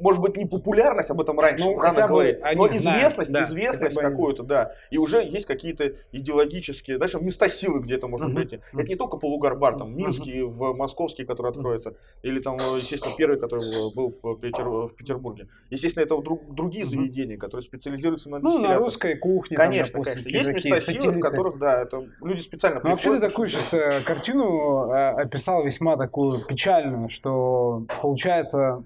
может 0.00 0.22
быть, 0.22 0.36
не 0.36 0.46
популярность 0.46 1.10
об 1.10 1.20
этом 1.20 1.38
раньше, 1.38 1.64
ну, 1.64 1.78
рано 1.78 2.06
говорить, 2.06 2.38
но 2.54 2.66
известность, 2.68 3.32
да, 3.32 3.44
известность 3.44 3.96
какую-то, 3.96 4.42
да. 4.42 4.72
И 4.90 4.98
уже 4.98 5.22
есть 5.22 5.46
какие-то 5.46 5.92
идеологические, 6.12 6.98
дальше 6.98 7.18
места 7.20 7.48
силы, 7.48 7.80
где 7.80 7.96
это 7.96 8.08
можно 8.08 8.32
пройти. 8.34 8.56
Uh-huh. 8.56 8.80
Это 8.80 8.88
не 8.88 8.96
только 8.96 9.16
полугарбар, 9.16 9.78
там, 9.78 9.96
Минский, 9.96 10.40
uh-huh. 10.40 10.72
в 10.72 10.76
Московский, 10.76 11.24
который 11.24 11.50
откроется, 11.50 11.94
или 12.22 12.40
там, 12.40 12.56
естественно, 12.76 13.14
первый, 13.16 13.38
который 13.38 13.94
был 13.94 14.14
в, 14.22 14.36
Петер, 14.36 14.68
в 14.68 14.94
Петербурге. 14.94 15.48
Естественно, 15.70 16.04
это 16.04 16.16
друг, 16.20 16.54
другие 16.54 16.84
uh-huh. 16.84 16.88
заведения, 16.88 17.36
которые 17.36 17.64
специализируются 17.64 18.30
на 18.30 18.38
Ну, 18.38 18.58
на 18.58 18.76
русской 18.76 19.16
кухне. 19.16 19.56
Конечно, 19.56 19.94
там, 19.94 20.02
допустим, 20.02 20.24
конечно. 20.24 20.52
Есть 20.52 20.64
места 20.66 20.92
силы, 20.92 21.12
в 21.12 21.20
которых, 21.20 21.58
да, 21.58 21.82
это 21.82 22.02
люди 22.22 22.40
специально 22.40 22.80
Ну, 22.82 22.90
вообще 22.90 23.14
ты 23.14 23.20
такую 23.20 23.48
сейчас 23.48 23.74
э, 23.74 24.00
картину 24.04 24.90
э, 24.90 25.22
описал 25.22 25.64
весьма 25.64 25.96
такую 25.96 26.44
печальную, 26.46 27.08
что 27.08 27.84
получается 28.00 28.84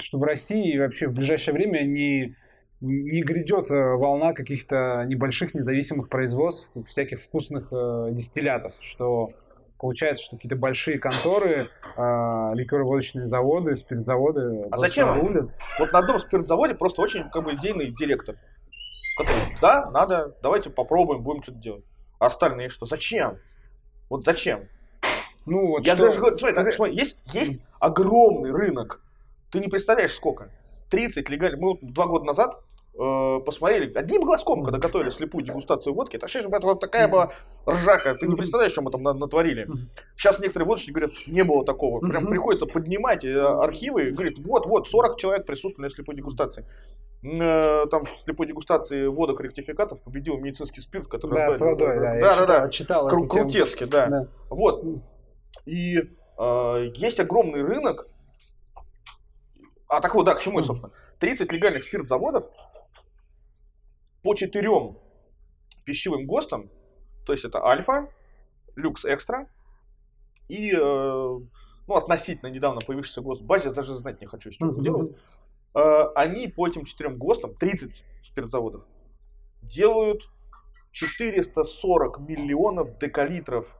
что 0.00 0.18
в 0.18 0.24
России 0.24 0.78
вообще 0.78 1.06
в 1.06 1.12
ближайшее 1.12 1.54
время 1.54 1.82
не, 1.82 2.36
не 2.80 3.22
грядет 3.22 3.70
э, 3.70 3.94
волна 3.96 4.32
каких-то 4.32 5.04
небольших 5.06 5.54
независимых 5.54 6.08
производств, 6.08 6.72
всяких 6.86 7.20
вкусных 7.20 7.68
э, 7.72 8.08
дистиллятов, 8.12 8.74
что 8.80 9.30
получается, 9.78 10.24
что 10.24 10.36
какие-то 10.36 10.56
большие 10.56 10.98
конторы, 10.98 11.68
э, 11.96 12.00
ликероводочные 12.54 13.26
заводы, 13.26 13.76
спиртзаводы 13.76 14.66
а 14.70 14.78
зачем? 14.78 15.12
рулят. 15.14 15.50
Вот 15.78 15.92
на 15.92 15.98
одном 16.00 16.18
спиртзаводе 16.18 16.74
просто 16.74 17.02
очень 17.02 17.28
как 17.30 17.44
бы 17.44 17.54
идейный 17.54 17.90
директор, 17.90 18.36
который, 19.16 19.56
да, 19.60 19.90
надо, 19.90 20.36
давайте 20.42 20.70
попробуем, 20.70 21.22
будем 21.22 21.42
что-то 21.42 21.58
делать. 21.58 21.84
А 22.18 22.26
остальные 22.26 22.70
что? 22.70 22.86
Зачем? 22.86 23.38
Вот 24.08 24.24
зачем? 24.24 24.68
Ну 25.46 25.66
вот 25.68 25.86
Я 25.86 25.94
что... 25.94 26.06
даже 26.06 26.18
говорю, 26.18 26.38
смотри, 26.38 26.56
так, 26.56 26.72
смотри, 26.72 26.96
есть, 26.96 27.20
есть 27.32 27.66
огромный 27.78 28.50
рынок 28.50 29.03
ты 29.54 29.60
не 29.60 29.68
представляешь, 29.68 30.12
сколько. 30.12 30.50
30 30.90 31.28
легально. 31.30 31.58
Мы 31.58 31.78
два 31.80 32.06
года 32.06 32.24
назад 32.24 32.60
э, 32.98 33.40
посмотрели 33.46 33.92
одним 33.94 34.24
глазком, 34.24 34.64
когда 34.64 34.80
готовили 34.80 35.10
слепую 35.10 35.44
дегустацию 35.44 35.94
водки. 35.94 36.16
Это 36.16 36.26
же 36.26 36.42
вот 36.48 36.80
такая 36.80 37.06
была 37.06 37.30
ржака. 37.68 38.16
Ты 38.16 38.26
не 38.26 38.34
представляешь, 38.34 38.72
что 38.72 38.82
мы 38.82 38.90
там 38.90 39.02
натворили. 39.02 39.68
Сейчас 40.16 40.40
некоторые 40.40 40.66
водочники 40.66 40.90
говорят, 40.90 41.12
не 41.28 41.44
было 41.44 41.64
такого. 41.64 42.00
Прям 42.00 42.26
приходится 42.26 42.66
поднимать 42.66 43.24
э, 43.24 43.32
архивы 43.40 44.10
говорит, 44.10 44.38
вот, 44.40 44.66
вот, 44.66 44.88
40 44.88 45.18
человек 45.18 45.46
присутствовали 45.46 45.88
на 45.88 45.94
слепой 45.94 46.16
дегустации. 46.16 46.66
Э, 47.22 47.86
там 47.92 48.04
в 48.04 48.10
слепой 48.10 48.48
дегустации 48.48 49.06
водок 49.06 49.40
ректификатов 49.40 50.02
победил 50.02 50.36
медицинский 50.38 50.80
спирт, 50.80 51.06
который... 51.06 51.34
Да, 51.34 51.50
с 51.50 51.60
водой, 51.60 52.00
да. 52.00 52.18
Да, 52.20 52.36
да, 52.38 52.46
да. 52.46 52.68
Читал 52.70 53.08
Кру- 53.08 53.26
Крутецкий, 53.26 53.86
да. 53.86 54.06
да. 54.08 54.28
Вот. 54.50 54.84
И 55.64 55.96
э, 55.96 56.90
есть 56.96 57.20
огромный 57.20 57.62
рынок, 57.62 58.08
а 59.96 60.00
так 60.00 60.14
вот, 60.14 60.24
да, 60.24 60.34
к 60.34 60.40
чему 60.40 60.58
я, 60.58 60.64
собственно. 60.64 60.92
30 61.18 61.50
легальных 61.52 61.84
спиртзаводов 61.84 62.48
по 64.22 64.34
четырем 64.34 64.98
пищевым 65.84 66.26
ГОСТам, 66.26 66.70
то 67.26 67.32
есть 67.32 67.44
это 67.44 67.64
Альфа, 67.64 68.08
Люкс 68.76 69.04
Экстра 69.04 69.48
и 70.48 70.72
э, 70.72 70.78
ну, 70.78 71.94
относительно 71.94 72.48
недавно 72.48 72.80
появившийся 72.80 73.20
ГОСТ 73.20 73.42
Базис, 73.42 73.72
даже 73.72 73.94
знать 73.94 74.20
не 74.20 74.26
хочу, 74.26 74.50
что 74.50 74.66
mm-hmm. 74.66 74.80
делают. 74.80 75.18
Э, 75.74 76.06
они 76.14 76.48
по 76.48 76.66
этим 76.66 76.84
четырем 76.84 77.18
ГОСТам, 77.18 77.54
30 77.54 78.04
спиртзаводов, 78.22 78.84
делают 79.62 80.22
440 80.92 82.20
миллионов 82.20 82.98
декалитров 82.98 83.76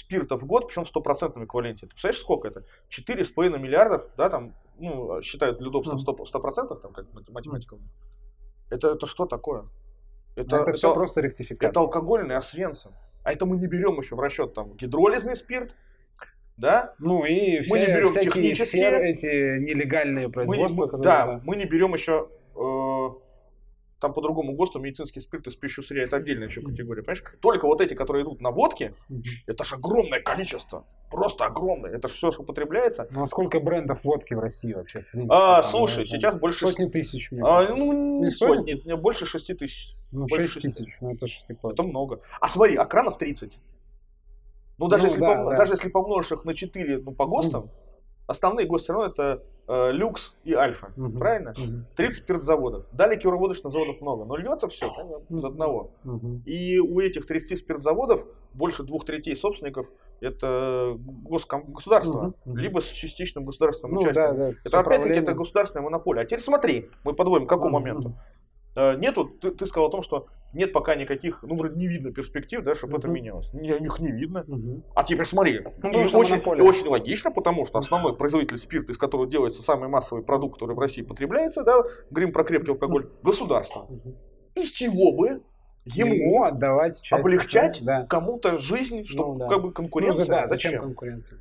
спирта 0.00 0.36
в 0.36 0.44
год, 0.46 0.66
причем 0.66 0.84
в 0.84 0.88
стопроцентном 0.88 1.44
эквиваленте. 1.44 1.86
Ты 1.86 1.92
представляешь, 1.92 2.20
сколько 2.20 2.48
это? 2.48 2.64
4,5 2.90 3.58
миллиардов, 3.58 4.06
да, 4.16 4.28
там, 4.28 4.54
ну, 4.78 5.20
считают 5.22 5.58
для 5.58 5.68
удобства 5.68 5.96
100%, 5.96 6.26
100% 6.32 6.80
там, 6.80 6.92
как 6.92 7.06
математикам. 7.12 7.80
Это, 8.70 8.92
это 8.92 9.06
что 9.06 9.26
такое? 9.26 9.66
Это, 10.36 10.56
это, 10.56 10.62
это 10.62 10.72
все 10.72 10.94
просто 10.94 11.20
ректификация. 11.20 11.70
Это 11.70 11.80
алкогольный 11.80 12.36
освенцим. 12.36 12.92
А 13.22 13.32
это 13.32 13.44
мы 13.46 13.56
не 13.56 13.66
берем 13.66 13.98
еще 13.98 14.16
в 14.16 14.20
расчет 14.20 14.54
там 14.54 14.74
гидролизный 14.76 15.36
спирт, 15.36 15.74
да? 16.56 16.94
Ну 16.98 17.24
и 17.24 17.56
мы 17.56 17.62
все, 17.62 17.80
не 17.80 17.86
берем 17.86 18.08
всякие 18.08 18.54
сер, 18.54 18.94
эти 18.94 19.58
нелегальные 19.58 20.30
производства. 20.30 20.86
Мы, 20.86 20.92
мы, 20.92 21.02
да, 21.02 21.26
да, 21.26 21.40
мы 21.44 21.56
не 21.56 21.66
берем 21.66 21.92
еще 21.92 22.28
там 24.00 24.14
по 24.14 24.22
другому 24.22 24.54
ГОСТу 24.54 24.78
медицинский 24.78 25.20
спирт 25.20 25.46
из 25.46 25.56
пищу 25.56 25.82
сырья 25.82 26.04
это 26.04 26.16
отдельная 26.16 26.48
еще 26.48 26.60
категория, 26.66 27.02
понимаешь? 27.02 27.22
Только 27.40 27.66
вот 27.66 27.80
эти, 27.80 27.94
которые 27.94 28.24
идут 28.24 28.40
на 28.40 28.50
водке, 28.50 28.94
это 29.46 29.64
же 29.64 29.76
огромное 29.76 30.20
количество, 30.20 30.84
просто 31.10 31.44
огромное. 31.44 31.90
Это 31.90 32.08
же 32.08 32.14
все, 32.14 32.32
что 32.32 32.42
употребляется. 32.42 33.06
Ну 33.10 33.22
а 33.22 33.26
сколько 33.26 33.60
брендов 33.60 34.04
водки 34.04 34.34
в 34.34 34.40
России 34.40 34.72
вообще? 34.72 35.00
В 35.00 35.10
принципе, 35.10 35.34
а, 35.34 35.62
там, 35.62 35.70
слушай, 35.70 36.06
там, 36.06 36.06
сейчас 36.06 36.38
больше... 36.38 36.60
Сотни 36.60 36.86
тысяч, 36.86 37.30
мне 37.30 37.42
а, 37.44 37.66
Ну, 37.68 38.22
не 38.22 38.30
сотни, 38.30 38.74
сотни, 38.74 38.92
больше 38.94 39.26
шести 39.26 39.54
тысяч. 39.54 39.94
Ну, 40.12 40.26
шесть 40.28 40.60
тысяч, 40.60 41.00
ну 41.00 41.12
это 41.12 41.26
же 41.26 41.34
такое. 41.46 41.72
Это 41.72 41.82
много. 41.82 42.20
А 42.40 42.48
смотри, 42.48 42.76
экранов 42.76 43.18
30. 43.18 43.58
Ну, 44.78 44.88
даже, 44.88 45.04
ну, 45.04 45.08
если, 45.10 45.20
да, 45.20 45.34
пом... 45.34 45.46
да. 45.46 45.56
даже 45.58 45.72
если 45.74 45.88
помножишь 45.90 46.32
их 46.32 46.44
на 46.44 46.54
4 46.54 46.98
ну, 46.98 47.12
по 47.12 47.26
ГОСТам, 47.26 47.64
mm. 47.64 47.70
основные 48.26 48.66
ГОСТы 48.66 48.84
все 48.84 48.92
равно 48.94 49.08
это 49.08 49.44
э, 49.70 49.92
люкс 49.92 50.36
и 50.42 50.52
альфа. 50.52 50.92
Мгм. 50.96 51.18
Правильно? 51.18 51.52
Мгм. 51.56 51.86
30 51.96 52.22
спиртзаводов. 52.24 52.84
Далее 52.92 53.18
кироводочных 53.18 53.72
заводов 53.72 54.00
много. 54.00 54.24
Но 54.24 54.36
льется 54.36 54.66
все 54.68 54.86
из 55.30 55.44
одного. 55.44 55.92
Мгм. 56.02 56.42
И 56.44 56.78
у 56.78 56.98
этих 57.00 57.26
30 57.26 57.58
спиртзаводов 57.58 58.26
больше 58.52 58.82
двух 58.82 59.04
третей 59.04 59.36
собственников 59.36 59.86
это 60.20 60.96
госком- 60.98 61.70
государство, 61.72 62.34
мгм. 62.44 62.56
либо 62.58 62.80
с 62.80 62.86
частичным 62.90 63.44
государственным 63.44 63.94
Ну, 63.94 64.00
да, 64.02 64.10
участием. 64.10 64.36
да, 64.36 64.48
это 64.48 64.58
с 64.58 64.74
опять-таки 64.74 65.14
это 65.14 65.32
государственная 65.34 65.84
монополия. 65.84 66.22
А 66.22 66.24
теперь 66.24 66.40
смотри, 66.40 66.90
мы 67.04 67.14
подводим 67.14 67.46
к 67.46 67.48
какому 67.48 67.78
Мгм, 67.78 67.88
моменту. 67.88 68.14
Э, 68.76 68.96
Нету, 68.96 69.24
ты, 69.26 69.50
ты 69.50 69.66
сказал 69.66 69.88
о 69.88 69.90
том, 69.90 70.02
что 70.02 70.26
нет 70.52 70.72
пока 70.72 70.94
никаких, 70.94 71.42
ну, 71.42 71.54
вроде 71.56 71.76
не 71.76 71.86
видно 71.88 72.12
перспектив, 72.12 72.62
да, 72.62 72.74
чтобы 72.74 72.98
это 72.98 73.08
Мгм. 73.08 73.14
менялось. 73.16 73.52
Не, 73.52 73.76
их 73.76 73.98
не 74.00 74.10
видно. 74.12 74.44
Мгм. 74.46 74.84
А 74.94 75.02
теперь 75.04 75.24
смотри, 75.24 75.60
Ну, 75.82 75.90
и 75.90 76.14
очень, 76.14 76.36
и 76.36 76.60
очень 76.62 76.86
логично, 76.88 77.30
потому 77.30 77.66
что 77.66 77.78
основной 77.78 78.16
производитель 78.16 78.58
спирта, 78.58 78.92
из 78.92 78.98
которого 78.98 79.26
делается 79.26 79.62
самый 79.62 79.88
массовый 79.88 80.24
продукт, 80.24 80.54
который 80.54 80.74
в 80.76 80.78
России 80.78 81.02
потребляется, 81.02 81.62
да, 81.64 81.82
говорим 82.10 82.32
про 82.32 82.44
крепкий 82.44 82.70
алкоголь, 82.72 83.08
государство. 83.22 83.86
Из 84.54 84.70
чего 84.70 85.12
бы 85.16 85.42
ему, 85.84 86.14
Ему 86.14 86.42
отдавать 86.44 87.00
часть. 87.02 87.20
облегчать 87.20 87.78
да. 87.82 88.04
кому-то 88.06 88.58
жизнь, 88.58 89.04
чтобы 89.04 89.32
Ну, 89.34 89.38
да. 89.38 89.48
как 89.48 89.62
бы 89.62 89.72
конкуренция. 89.72 90.26
Ну, 90.26 90.30
да, 90.30 90.46
зачем 90.46 90.78
конкуренция? 90.78 91.38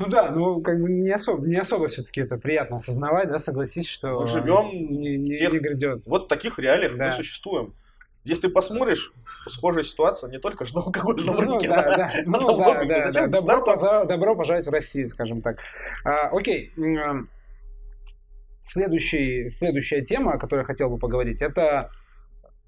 Ну 0.00 0.06
да, 0.08 0.30
ну 0.30 0.60
как 0.62 0.80
бы 0.80 0.90
не 0.90 1.10
особо, 1.10 1.46
не 1.46 1.56
особо 1.56 1.86
все-таки 1.88 2.22
это 2.22 2.36
приятно 2.38 2.76
осознавать, 2.76 3.28
да, 3.28 3.38
согласись, 3.38 3.86
что 3.86 4.20
Мы 4.20 4.26
живем 4.26 4.68
не, 4.98 5.16
не, 5.18 5.36
тех- 5.36 5.52
не 5.52 5.58
грядет. 5.58 6.02
Вот 6.06 6.24
в 6.24 6.28
таких 6.28 6.58
реалиях 6.58 6.96
Да. 6.96 7.08
мы 7.08 7.12
существуем. 7.12 7.74
Если 8.24 8.42
ты 8.42 8.48
посмотришь, 8.50 9.12
схожая 9.48 9.82
ситуация 9.82 10.30
не 10.30 10.38
только 10.38 10.64
же 10.66 10.74
на 10.74 10.80
алкогольном 10.82 11.36
Ну, 11.36 11.40
рынке. 11.40 11.68
да, 11.68 11.82
да. 11.96 12.12
ну, 12.26 12.58
да, 12.58 12.84
да, 12.84 13.12
да. 13.12 13.26
Добро, 13.28 13.62
поза- 13.64 14.04
добро 14.06 14.34
пожаловать 14.36 14.66
в 14.66 14.70
Россию, 14.70 15.08
скажем 15.08 15.40
так. 15.42 15.58
А, 16.04 16.28
окей. 16.28 16.72
м, 16.76 17.28
Следующий, 18.62 19.48
следующая 19.48 20.02
тема, 20.02 20.32
о 20.32 20.38
которой 20.38 20.60
я 20.60 20.64
хотел 20.64 20.90
бы 20.90 20.98
поговорить, 20.98 21.40
это, 21.40 21.90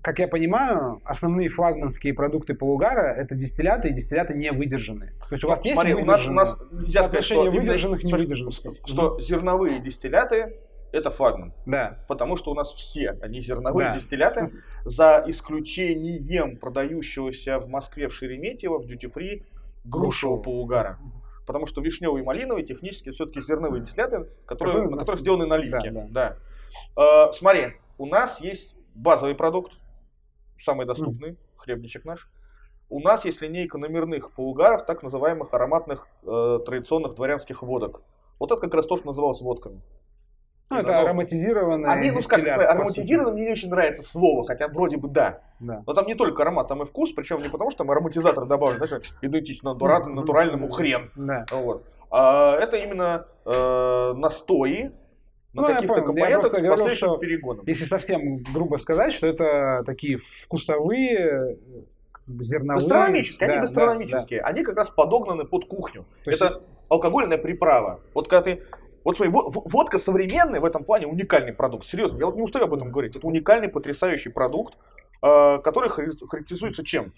как 0.02 0.18
я 0.18 0.28
понимаю, 0.28 1.00
основные 1.04 1.48
флагманские 1.48 2.12
продукты 2.14 2.54
полугара 2.54 3.14
это 3.14 3.34
дистилляты 3.34 3.88
и 3.88 3.92
дистилляты 3.92 4.34
не 4.34 4.50
выдержанные. 4.52 5.12
То 5.12 5.26
есть 5.32 5.44
у 5.44 5.48
вас 5.48 5.64
есть 5.64 5.76
Смотри, 5.76 5.94
у 5.94 6.04
нас, 6.04 6.26
у 6.26 6.28
выдержанные? 6.28 6.36
нас 6.36 6.54
сказать, 6.56 6.92
соотношение 6.92 7.46
именно- 7.46 7.60
выдержанных, 7.60 8.00
смотри, 8.00 8.18
невыдержанных. 8.18 8.54
Что 8.84 9.20
зерновые 9.20 9.78
дистилляты 9.80 10.56
это 10.92 11.10
флагман. 11.10 11.54
Да. 11.66 12.04
Потому 12.08 12.36
что 12.36 12.50
у 12.50 12.54
нас 12.54 12.72
все 12.72 13.16
они 13.22 13.40
зерновые 13.40 13.88
Да. 13.88 13.94
дистилляты, 13.94 14.44
за 14.84 15.24
исключением 15.26 16.56
продающегося 16.56 17.58
в 17.58 17.68
Москве 17.68 18.08
в 18.08 18.14
Шереметьево 18.14 18.78
в 18.78 18.86
дьюти 18.86 19.06
фри 19.06 19.44
грушевого 19.84 20.42
полугара. 20.42 20.98
Потому 21.46 21.66
что 21.66 21.80
вишневый 21.80 22.22
и 22.22 22.24
малиновый 22.24 22.62
технически 22.64 23.10
все-таки 23.10 23.40
зерновые 23.40 23.82
дистилляты, 23.82 24.26
которые, 24.46 24.88
на 24.88 24.96
которых 24.98 25.20
сделаны 25.20 25.46
наливки. 25.46 25.88
Да, 25.90 26.06
Да, 26.10 26.36
Э, 27.28 27.32
смотри, 27.34 27.74
у 27.98 28.06
нас 28.06 28.40
есть 28.40 28.76
базовый 28.94 29.34
продукт, 29.34 29.72
самый 30.62 30.86
доступный, 30.86 31.36
хлебничек 31.56 32.04
наш. 32.04 32.30
У 32.88 33.00
нас 33.00 33.24
есть 33.24 33.40
линейка 33.40 33.78
номерных 33.78 34.32
полугаров, 34.32 34.84
так 34.84 35.02
называемых 35.02 35.54
ароматных 35.54 36.08
э, 36.24 36.58
традиционных 36.64 37.14
дворянских 37.14 37.62
водок. 37.62 38.02
Вот 38.38 38.52
это 38.52 38.60
как 38.60 38.74
раз 38.74 38.86
то, 38.86 38.96
что 38.96 39.06
называлось 39.06 39.40
водками. 39.40 39.80
Ну, 40.70 40.78
это 40.78 40.92
Ну, 40.92 40.98
ароматизированные 40.98 41.90
Они, 41.90 42.10
ну, 42.10 42.18
как 42.26 42.46
ароматизированным 42.46 43.34
мне 43.34 43.44
не 43.46 43.52
очень 43.52 43.70
нравится 43.70 44.02
слово, 44.02 44.46
хотя 44.46 44.68
вроде 44.68 44.96
бы 44.96 45.08
да. 45.08 45.40
Да. 45.60 45.82
Но 45.86 45.94
там 45.94 46.06
не 46.06 46.14
только 46.14 46.42
аромат, 46.42 46.68
там 46.68 46.82
и 46.82 46.86
вкус, 46.86 47.12
причем 47.12 47.38
не 47.38 47.48
потому, 47.48 47.70
что 47.70 47.78
там 47.78 47.90
ароматизатор 47.90 48.46
добавлен, 48.46 48.84
знаешь, 48.84 49.04
идентично 49.20 49.74
натуральному 49.74 50.68
хрен. 50.70 51.10
Да. 51.16 51.44
Вот. 51.52 51.84
А 52.10 52.56
это 52.56 52.76
именно 52.76 53.26
э, 53.44 54.12
настои 54.16 54.92
на 55.54 55.62
Ну, 55.62 55.68
я 55.68 55.74
каких-то 55.76 56.00
понял. 56.02 56.16
Я 56.28 56.38
просто 56.38 56.62
говорил, 56.62 56.88
что 56.88 57.16
перегоном. 57.18 57.64
Если 57.66 57.84
совсем 57.84 58.42
грубо 58.54 58.76
сказать, 58.78 59.12
что 59.12 59.26
это 59.26 59.82
такие 59.84 60.16
вкусовые 60.16 61.58
зерновые. 62.26 62.76
Гастрономические, 62.80 63.46
они 63.46 63.54
Да, 63.54 63.54
да, 63.54 63.60
гастрономические. 63.62 64.40
Они 64.40 64.62
как 64.64 64.76
раз 64.76 64.90
подогнаны 64.90 65.44
под 65.44 65.66
кухню. 65.66 66.04
То 66.24 66.30
есть- 66.30 66.42
это 66.42 66.62
алкогольная 66.88 67.38
приправа. 67.38 68.00
Вот 68.14 68.28
когда 68.28 68.42
ты 68.42 68.62
вот 69.04 69.16
смотри, 69.16 69.32
во- 69.32 69.50
во- 69.50 69.62
водка 69.68 69.98
современная 69.98 70.60
в 70.60 70.64
этом 70.64 70.84
плане 70.84 71.08
уникальный 71.08 71.52
продукт. 71.52 71.84
Серьезно, 71.86 72.18
я 72.18 72.26
вот 72.26 72.36
не 72.36 72.42
устаю 72.42 72.66
об 72.66 72.74
этом 72.74 72.92
говорить. 72.92 73.16
Это 73.16 73.26
уникальный, 73.26 73.68
потрясающий 73.68 74.28
продукт, 74.30 74.74
э, 75.24 75.58
который 75.58 75.88
характеризуется 75.90 76.84
чем? 76.84 77.12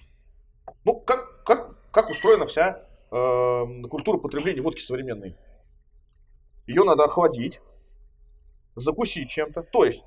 Ну, 0.85 0.95
как, 0.95 1.45
как, 1.45 1.75
как 1.91 2.09
устроена 2.09 2.47
вся 2.47 2.81
э, 3.11 3.65
культура 3.91 4.17
потребления 4.17 4.63
водки 4.63 4.81
современной? 4.81 5.37
Ее 6.67 6.85
надо 6.85 7.05
охладить, 7.05 7.61
закусить 8.77 9.31
чем-то. 9.31 9.63
То 9.63 9.85
есть 9.85 10.03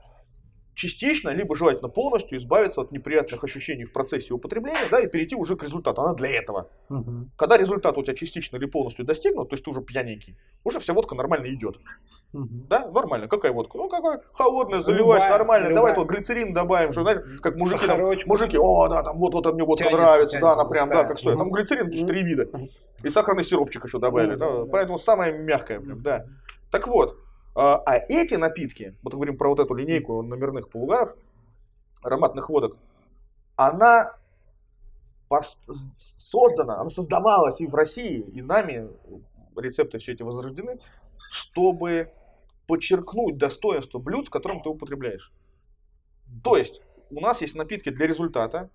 частично, 0.77 1.29
либо 1.29 1.55
желательно 1.55 1.89
полностью 1.89 2.37
избавиться 2.37 2.81
от 2.81 2.91
неприятных 2.91 3.43
ощущений 3.43 3.83
в 3.83 3.91
процессе 3.91 4.31
употребления, 4.33 4.87
да, 4.91 4.99
и 4.99 5.07
перейти 5.07 5.35
уже 5.35 5.55
к 5.55 5.63
результату. 5.63 6.01
Она 6.03 6.13
для 6.13 6.29
этого. 6.29 6.69
да. 6.89 6.95
Мгм. 6.97 7.31
Когда 7.35 7.57
результат 7.57 7.97
у 7.97 8.03
тебя 8.03 8.15
частично 8.15 8.57
или 8.57 8.67
полностью 8.67 9.03
достигнут, 9.03 9.49
то 9.49 9.55
есть 9.55 9.65
ты 9.65 9.71
уже 9.71 9.81
пьяненький, 9.81 10.37
уже 10.63 10.79
вся 10.79 10.93
водка 10.93 11.15
нормально 11.15 11.47
идет. 11.51 11.77
Мгм. 12.31 12.67
Да, 12.69 12.87
нормально. 12.91 13.27
Какая 13.27 13.51
водка? 13.53 13.75
Ну, 13.77 13.89
какая 13.89 14.21
холодная, 14.33 14.81
заливать 14.81 15.21
Любая, 15.21 15.31
нормально. 15.31 15.73
Давай 15.73 15.95
тут 15.95 16.07
глицерин 16.07 16.53
добавим, 16.53 16.91
что, 16.91 17.01
знаешь, 17.01 17.23
как 17.41 17.55
мужики, 17.55 17.87
там, 17.87 17.99
мужики, 18.27 18.57
о, 18.59 18.87
да, 18.87 19.01
там 19.01 19.17
вот, 19.17 19.33
вот 19.33 19.51
мне 19.53 19.63
водка 19.63 19.85
Тянется, 19.85 19.97
нравится, 20.03 20.39
да, 20.39 20.41
тянется, 20.41 20.61
она 20.61 20.69
прям, 20.69 20.89
да, 20.89 21.03
как 21.05 21.17
стоит. 21.17 21.37
Там 21.37 21.49
глицерин, 21.49 21.87
Мгм. 21.87 22.07
три 22.07 22.23
вида. 22.23 22.49
И 23.03 23.09
сахарный 23.09 23.43
сиропчик 23.43 23.85
еще 23.85 23.97
добавили, 23.97 24.31
Мгм, 24.31 24.39
да, 24.39 24.51
да, 24.51 24.63
да. 24.65 24.71
поэтому 24.71 24.99
самая 24.99 25.31
мягкая, 25.31 25.79
прям, 25.79 26.03
да. 26.03 26.25
Так 26.69 26.87
вот, 26.87 27.17
а 27.57 27.81
а 27.85 27.97
эти 27.97 28.35
напитки, 28.35 28.95
вот 29.01 29.13
говорим 29.13 29.37
про 29.37 29.49
вот 29.49 29.59
эту 29.59 29.73
линейку 29.73 30.21
номерных 30.21 30.69
полугаров, 30.69 31.15
ароматных 32.03 32.49
водок, 32.49 32.77
она 33.55 34.13
создана, 35.29 36.79
она 36.79 36.89
создавалась 36.89 37.59
и 37.59 37.67
в 37.67 37.73
России, 37.73 38.19
и 38.19 38.41
нами, 38.41 38.89
рецепты 39.55 39.97
все 39.97 40.13
эти 40.13 40.21
возрождены, 40.21 40.77
чтобы 41.29 42.11
подчеркнуть 42.67 43.37
достоинство 43.37 43.99
блюд, 43.99 44.27
с 44.27 44.29
которым 44.29 44.61
ты 44.61 44.69
употребляешь. 44.69 45.31
То 46.43 46.57
есть, 46.57 46.81
у 47.09 47.19
нас 47.19 47.41
есть 47.41 47.55
напитки 47.55 47.89
для 47.89 48.05
результата. 48.05 48.69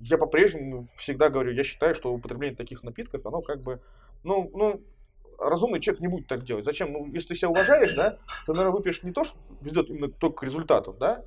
Я 0.00 0.16
по-прежнему 0.16 0.86
всегда 0.96 1.28
говорю, 1.28 1.52
я 1.52 1.64
считаю, 1.64 1.94
что 1.94 2.12
употребление 2.12 2.56
таких 2.56 2.82
напитков, 2.82 3.26
оно 3.26 3.40
как 3.40 3.62
бы, 3.62 3.80
ну, 4.22 4.48
ну, 4.54 4.80
разумный 5.38 5.80
человек 5.80 6.00
не 6.00 6.08
будет 6.08 6.26
так 6.26 6.44
делать. 6.44 6.64
Зачем? 6.64 6.92
Ну, 6.92 7.06
если 7.12 7.28
ты 7.28 7.34
себя 7.36 7.50
уважаешь, 7.50 7.94
да, 7.94 8.18
ты, 8.46 8.52
наверное, 8.52 8.72
выпьешь 8.72 9.02
не 9.02 9.12
то, 9.12 9.24
что 9.24 9.38
ведет 9.60 9.88
именно 9.88 10.08
только 10.08 10.38
к 10.38 10.42
результату, 10.42 10.92
да, 10.92 11.24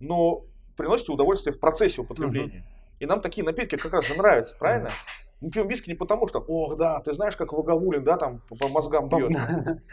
но 0.00 0.44
приносит 0.76 1.08
удовольствие 1.08 1.54
в 1.54 1.60
процессе 1.60 2.00
употребления. 2.00 2.66
И 3.00 3.06
нам 3.06 3.20
такие 3.20 3.44
напитки 3.44 3.76
как 3.76 3.92
раз 3.92 4.10
и 4.10 4.18
нравятся, 4.18 4.56
правильно? 4.56 4.90
Мы 5.40 5.50
пьем 5.50 5.68
виски 5.68 5.90
не 5.90 5.94
потому, 5.94 6.26
что, 6.26 6.38
ох, 6.38 6.76
да, 6.76 7.00
ты 7.00 7.12
знаешь, 7.12 7.36
как 7.36 7.52
Логовулин, 7.52 8.02
да, 8.02 8.16
там 8.16 8.40
по, 8.48 8.68
мозгам 8.68 9.08
бьет. 9.08 9.36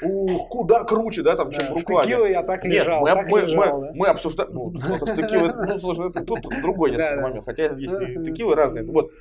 Ух, 0.02 0.47
куда 0.50 0.86
круче, 0.86 1.24
да, 1.24 1.36
там, 1.36 1.52
чем 1.52 1.65
Да, 1.65 1.74
в 1.74 1.76
С 1.76 1.82
Рукладе. 1.82 2.10
текилой 2.10 2.32
я 2.32 2.43
так 2.43 2.63
Нет, 2.63 2.84
лежал, 2.84 3.02
мы, 3.02 3.10
так 3.10 3.30
мы, 3.30 3.41
лежал, 3.41 3.82
мы, 3.82 3.88
да? 3.88 3.91
мы 3.93 4.08
обсуждаем. 4.08 4.54
Ну, 4.54 4.69
вот 4.69 5.10
с 5.10 5.13
текилой, 5.13 5.54
ну, 5.54 5.78
слушай, 5.78 6.10
это 6.10 6.24
тут 6.24 6.41
другой 6.62 6.91
несколько 6.91 7.15
да. 7.15 7.21
момент. 7.21 7.45
Хотя 7.45 7.63
есть 7.74 8.00
и 8.00 8.24
текилы 8.24 8.56
разные. 8.56 8.86
Вот. 8.86 9.12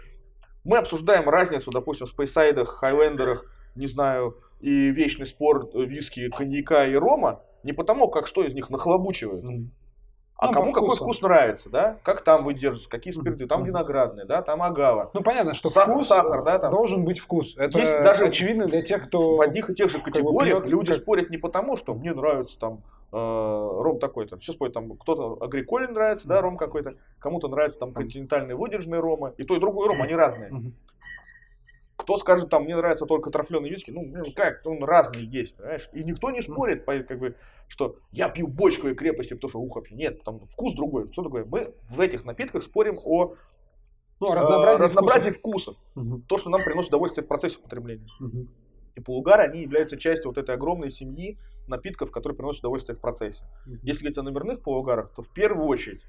Мы 0.63 0.77
обсуждаем 0.79 1.29
разницу, 1.29 1.71
допустим, 1.73 2.07
в 2.07 2.11
спейсайдах, 2.11 2.69
хайлендерах, 2.69 3.47
не 3.75 3.87
знаю, 3.87 4.37
и 4.61 4.91
вечный 4.91 5.27
спор 5.27 5.71
э, 5.75 5.85
виски, 5.85 6.29
коньяка 6.31 6.87
и 6.87 6.95
рома, 6.95 7.41
не 7.63 7.73
потому, 7.73 8.09
как 8.09 8.27
что 8.27 8.43
из 8.45 8.55
них 8.55 8.71
нахлобучивают, 8.71 9.43
Мгм. 9.45 9.71
а 10.37 10.47
Ну, 10.47 10.53
кому 10.53 10.73
какой 10.73 10.97
вкус 10.97 11.21
нравится, 11.23 11.71
да? 11.71 11.99
Как 12.03 12.23
там 12.23 12.45
выдерживаются, 12.45 12.89
какие 12.91 13.13
спирты, 13.13 13.47
там 13.47 13.65
виноградные, 13.65 14.27
да, 14.27 14.43
там 14.43 14.63
агава. 14.63 15.11
Ну, 15.15 15.23
понятно, 15.23 15.55
что 15.55 15.71
Сахар, 15.71 15.95
вкус 15.95 16.09
сахар, 16.09 16.43
да, 16.45 16.59
там. 16.59 16.71
должен 16.71 17.05
быть 17.05 17.19
вкус. 17.19 17.57
Это 17.57 17.79
Есть 17.79 18.03
даже 18.03 18.25
очевидно 18.27 18.67
для 18.67 18.83
тех, 18.83 19.07
кто... 19.07 19.37
В 19.37 19.41
одних 19.41 19.71
и 19.71 19.75
тех 19.75 19.91
же 19.91 19.99
категориях 19.99 20.63
пьет 20.63 20.69
люди 20.73 20.93
как- 20.93 21.03
спорят 21.03 21.31
не 21.31 21.37
потому, 21.39 21.77
что 21.77 21.95
мне 21.95 22.13
нравится 22.15 22.59
там 22.59 22.83
э, 23.13 23.17
ром 23.17 23.99
такой-то. 23.99 24.39
Все 24.39 24.53
спорят, 24.53 24.73
там 24.75 24.97
кто-то 24.97 25.43
агриколин 25.45 25.93
нравится, 25.93 26.29
да, 26.29 26.41
ром 26.41 26.57
какой-то, 26.57 26.93
кому-то 27.19 27.49
нравится 27.49 27.79
там 27.81 27.93
континентальные 27.93 28.57
выдержанные 28.57 29.01
ромы. 29.01 29.35
И 29.37 29.45
то, 29.45 29.57
и 29.57 29.61
другой 29.61 29.89
ром, 29.89 30.01
они 30.03 30.15
разные. 30.15 30.51
Кто 32.01 32.17
скажет, 32.17 32.49
там, 32.49 32.65
мне 32.65 32.77
нравится 32.77 33.05
только 33.07 33.31
трафленый 33.31 33.69
виски, 33.71 33.91
ну, 33.91 34.03
ну, 34.05 34.25
как, 34.35 34.61
он 34.65 34.83
разный 34.85 35.23
есть, 35.23 35.57
понимаешь? 35.57 35.89
И 35.93 36.03
никто 36.03 36.31
не 36.31 36.41
спорит, 36.43 36.85
по- 36.85 36.99
как 37.01 37.19
бы, 37.19 37.37
что 37.69 37.97
я 38.11 38.29
пью 38.29 38.47
бочковой 38.49 38.95
крепости, 38.95 39.35
потому 39.35 39.49
что 39.51 39.61
ухо 39.61 39.81
пью. 39.83 39.97
Нет, 39.97 40.23
там 40.25 40.41
вкус 40.47 40.75
другой, 40.75 41.09
все 41.11 41.23
другое. 41.23 41.45
Мы 41.45 41.75
в 41.91 42.01
этих 42.01 42.25
напитках 42.25 42.63
спорим 42.63 42.97
о 43.05 43.35
Ну, 44.21 44.33
э, 44.33 44.35
разнообразие 44.35 44.87
разнообразии 44.89 45.31
вкусов. 45.31 45.77
вкусов. 45.95 46.27
То, 46.27 46.39
что 46.39 46.51
нам 46.51 46.61
приносит 46.65 46.89
удовольствие 46.89 47.25
в 47.25 47.29
процессе 47.29 47.59
употребления. 47.59 48.07
И 48.97 49.01
полугары, 49.01 49.45
они 49.45 49.61
являются 49.63 49.97
частью 49.97 50.31
вот 50.31 50.39
этой 50.39 50.55
огромной 50.55 50.91
семьи 50.91 51.39
напитков, 51.69 52.11
которые 52.11 52.37
приносят 52.37 52.61
удовольствие 52.61 52.97
в 52.97 53.01
процессе. 53.01 53.45
Если 53.83 54.01
говорить 54.05 54.19
о 54.19 54.23
номерных 54.23 54.63
полугарах, 54.63 55.13
то 55.15 55.23
в 55.23 55.29
первую 55.33 55.67
очередь, 55.69 56.03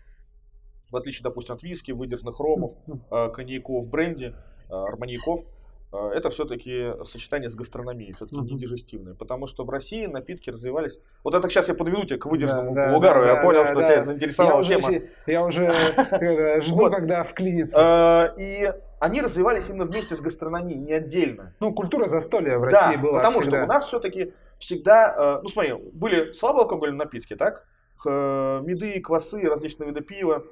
в 0.90 0.96
отличие, 0.96 1.24
допустим, 1.24 1.56
от 1.56 1.64
виски, 1.64 1.92
выдержанных 1.92 2.40
ромов, 2.40 2.72
э, 3.12 3.28
коньяков, 3.30 3.88
бренди, 3.88 4.34
э, 4.70 4.74
арманьяков, 4.74 5.42
э, 5.42 5.44
это 5.92 6.30
все-таки 6.30 6.94
сочетание 7.06 7.50
с 7.50 7.56
гастрономией, 7.56 8.14
все-таки 8.14 8.38
Мгм. 8.38 8.46
не 8.48 8.58
дижестивное. 8.58 9.14
Потому 9.14 9.48
что 9.48 9.66
в 9.66 9.70
России 9.70 10.06
напитки 10.06 10.50
развивались... 10.50 11.00
Вот 11.24 11.36
это 11.36 11.50
сейчас 11.50 11.68
я 11.70 11.76
подведу 11.76 12.06
тебя 12.06 12.18
к 12.18 12.26
выдержанному 12.26 12.74
Да, 12.74 12.96
угару, 12.96 13.22
да, 13.22 13.28
я 13.28 13.36
да, 13.36 13.42
понял, 13.42 13.60
да, 13.64 13.66
что 13.66 13.80
да. 13.82 13.88
тебя 13.88 14.04
заинтересовала 14.04 14.62
Я 14.64 14.78
уже, 14.78 14.88
тема. 14.90 15.02
я 15.28 15.44
уже 15.46 15.66
э, 16.12 16.60
жду, 16.62 16.90
когда 16.90 17.24
вклинится. 17.24 18.34
Э, 18.38 18.42
И 18.42 18.74
они 19.00 19.22
развивались 19.22 19.70
именно 19.70 19.86
вместе 19.86 20.16
с 20.16 20.22
гастрономией, 20.22 20.80
не 20.80 20.94
отдельно. 20.94 21.54
Ну, 21.60 21.74
культура 21.74 22.08
застолья 22.08 22.58
в 22.58 22.64
России 22.64 22.96
была 22.98 23.20
потому 23.20 23.44
что 23.44 23.64
у 23.64 23.68
нас 23.68 23.84
все-таки 23.86 24.34
всегда, 24.60 25.38
э, 25.40 25.40
ну 25.44 25.50
смотри, 25.50 25.74
были 25.74 26.32
слабоалкогольные 26.34 26.98
напитки, 26.98 27.36
так? 27.36 27.66
Х- 27.98 28.62
Меды, 28.64 29.00
квасы, 29.02 29.42
различные 29.44 29.90
виды 29.90 30.02
пива. 30.02 30.44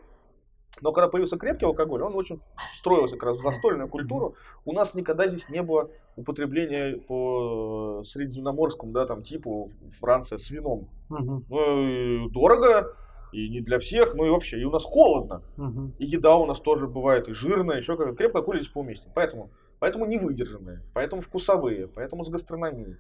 Но 0.82 0.92
когда 0.92 1.08
появился 1.10 1.38
крепкий 1.38 1.66
алкоголь, 1.66 2.02
он 2.04 2.16
очень 2.16 2.40
встроился 2.74 3.16
как 3.18 3.30
раз 3.30 3.40
в 3.40 3.42
застольную 3.42 3.90
культуру. 3.90 4.36
У 4.66 4.74
нас 4.74 4.96
никогда 4.96 5.28
здесь 5.28 5.50
не 5.50 5.62
было 5.62 5.90
употребления 6.16 6.98
по 6.98 8.04
средиземноморскому, 8.06 8.92
да, 8.92 9.06
там, 9.06 9.24
типу 9.24 9.72
Франция 10.00 10.38
с 10.38 10.50
вином. 10.52 10.90
Мгм, 11.10 11.46
Ну, 11.50 11.88
и 11.88 12.30
дорого, 12.30 12.96
и 13.32 13.50
не 13.50 13.62
для 13.62 13.80
всех, 13.80 14.14
ну 14.16 14.26
и 14.26 14.30
вообще, 14.30 14.60
и 14.60 14.64
у 14.64 14.72
нас 14.72 14.84
холодно. 14.84 15.42
мгм. 15.58 15.94
И 16.00 16.06
еда 16.06 16.36
у 16.36 16.46
нас 16.46 16.60
тоже 16.60 16.88
бывает 16.88 17.28
и 17.28 17.34
жирная, 17.34 17.78
еще 17.78 17.96
как 17.98 18.16
крепкое 18.18 18.42
алкоголь 18.42 18.60
здесь 18.60 18.72
поуместен. 18.72 19.12
Поэтому, 19.14 19.50
поэтому 19.80 20.06
не 20.06 20.18
выдержанные, 20.18 20.82
поэтому 20.94 21.22
вкусовые, 21.22 21.88
поэтому 21.88 22.24
с 22.24 22.30
гастрономией. 22.30 22.98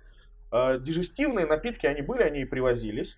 Э, 0.51 0.79
Дижестивные 0.79 1.45
напитки, 1.45 1.85
они 1.87 2.01
были, 2.01 2.23
они 2.23 2.41
и 2.41 2.45
привозились. 2.45 3.17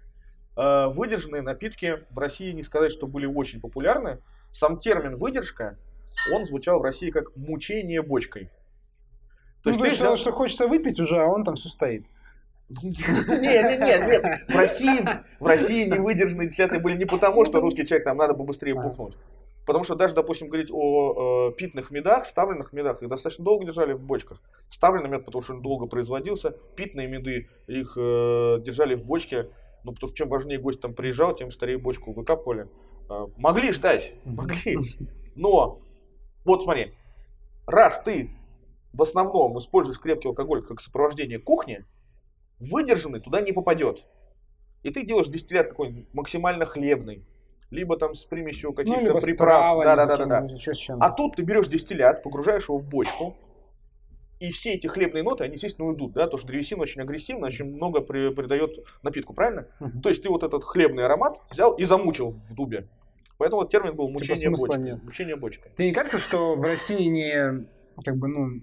Э, 0.58 0.88
Выдержанные 0.88 1.42
напитки 1.42 2.04
в 2.10 2.18
России 2.20 2.52
не 2.52 2.64
сказать, 2.64 2.92
что 2.92 3.08
были 3.08 3.26
очень 3.26 3.62
популярны. 3.62 4.20
Сам 4.52 4.78
термин 4.78 5.18
выдержка, 5.18 5.78
он 6.34 6.46
звучал 6.46 6.80
в 6.80 6.84
России 6.84 7.10
как 7.10 7.36
мучение 7.36 8.02
бочкой. 8.02 8.50
Ну, 9.64 9.64
То 9.64 9.70
есть 9.70 9.80
то 9.80 9.84
ты 9.84 9.90
есть, 9.90 10.00
взял- 10.02 10.18
что 10.18 10.32
хочется 10.32 10.68
выпить 10.68 11.00
уже, 11.00 11.22
а 11.22 11.28
он 11.28 11.44
там 11.44 11.56
все 11.56 11.70
стоит. 11.70 12.06
нет, 12.84 13.80
нет. 13.80 14.42
В 14.48 14.56
России, 14.56 15.06
в 15.40 15.46
России 15.46 15.86
невыдержанные 15.86 16.48
десятые 16.48 16.80
были 16.80 16.98
не 16.98 17.06
потому, 17.06 17.44
что 17.46 17.60
русский 17.60 17.86
человек 17.86 18.06
там 18.06 18.18
надо 18.18 18.34
побыстрее 18.34 18.74
А. 18.78 18.82
бухнуть. 18.82 19.16
Потому 19.66 19.84
что 19.84 19.96
даже, 19.96 20.16
допустим, 20.16 20.48
говорить 20.48 20.70
о 20.72 21.50
э, 21.50 21.56
питных 21.56 21.92
медах, 21.92 22.26
ставленных 22.26 22.74
медах, 22.74 23.04
их 23.04 23.10
достаточно 23.10 23.46
долго 23.46 23.66
держали 23.66 23.94
в 23.94 24.02
бочках. 24.02 24.42
Ставленный 24.70 25.10
мед, 25.10 25.24
потому 25.24 25.44
что 25.44 25.54
он 25.54 25.62
долго 25.62 25.86
производился. 25.86 26.52
Питные 26.76 27.08
меды, 27.08 27.48
их 27.68 27.94
э, 27.96 28.58
держали 28.62 28.96
в 28.96 29.04
бочке. 29.06 29.50
Ну, 29.84 29.94
потому 29.94 30.10
что 30.10 30.18
чем 30.18 30.30
важнее 30.30 30.60
гость 30.60 30.82
там 30.82 30.94
приезжал, 30.96 31.36
тем 31.36 31.52
скорее 31.52 31.78
бочку 31.78 32.12
выкапывали. 32.12 32.68
Э, 33.12 33.28
могли 33.36 33.72
ждать, 33.74 34.14
могли. 34.24 34.78
Но, 35.36 35.82
вот 36.46 36.64
смотри, 36.64 36.94
раз 37.66 38.02
ты 38.04 38.32
в 38.94 39.02
основном 39.02 39.58
используешь 39.58 40.00
крепкий 40.00 40.30
алкоголь 40.30 40.66
как 40.66 40.80
сопровождение 40.80 41.40
кухни, 41.40 41.86
выдержанный 42.60 43.20
туда 43.20 43.42
не 43.42 43.52
попадет. 43.52 44.06
И 44.84 44.92
ты 44.92 45.04
делаешь 45.06 45.28
дистиллят 45.28 45.70
какой-нибудь 45.70 46.14
максимально 46.14 46.66
хлебный, 46.66 47.26
либо 47.70 47.98
там 47.98 48.16
с 48.16 48.24
примесью 48.24 48.70
Ну, 48.70 48.76
каких-то 48.76 49.20
с 49.20 49.26
приправ. 49.26 49.84
Да, 49.84 49.96
да, 49.96 50.06
да, 50.06 50.18
да, 50.18 50.26
да. 50.42 50.48
А 51.00 51.12
тут 51.12 51.36
ты 51.36 51.44
берешь 51.44 51.68
дистиллят, 51.68 52.24
погружаешь 52.24 52.64
его 52.70 52.78
в 52.78 52.88
бочку, 52.88 53.36
и 54.40 54.52
все 54.52 54.74
эти 54.74 54.88
хлебные 54.88 55.22
ноты, 55.22 55.44
они, 55.44 55.54
естественно, 55.54 55.88
уйдут, 55.88 56.14
да, 56.14 56.24
потому 56.24 56.40
что 56.40 56.48
древесина 56.48 56.82
очень 56.82 57.02
агрессивна, 57.02 57.48
очень 57.48 57.66
много 57.66 58.02
при- 58.02 58.34
придает 58.34 58.72
напитку, 59.04 59.34
правильно? 59.34 59.68
Мгм. 59.80 60.02
То 60.02 60.10
есть 60.10 60.24
ты 60.24 60.30
вот 60.30 60.44
этот 60.44 60.64
хлебный 60.64 61.06
аромат 61.06 61.40
взял 61.52 61.76
и 61.76 61.84
замучил 61.84 62.32
в 62.32 62.56
дубе. 62.56 62.88
Поэтому 63.42 63.64
вот 63.64 63.72
термин 63.72 63.96
был 63.96 64.08
мучение 64.08 64.36
Типа 64.36 64.52
бочкой. 64.52 64.84
нет. 64.84 65.04
Мучение 65.04 65.36
бочкой. 65.36 65.72
Тебе 65.76 65.88
не 65.88 65.94
кажется, 65.96 66.20
что 66.20 66.54
в 66.54 66.62
России 66.64 67.06
не, 67.08 67.66
как 68.06 68.16
бы, 68.18 68.28
ну, 68.28 68.62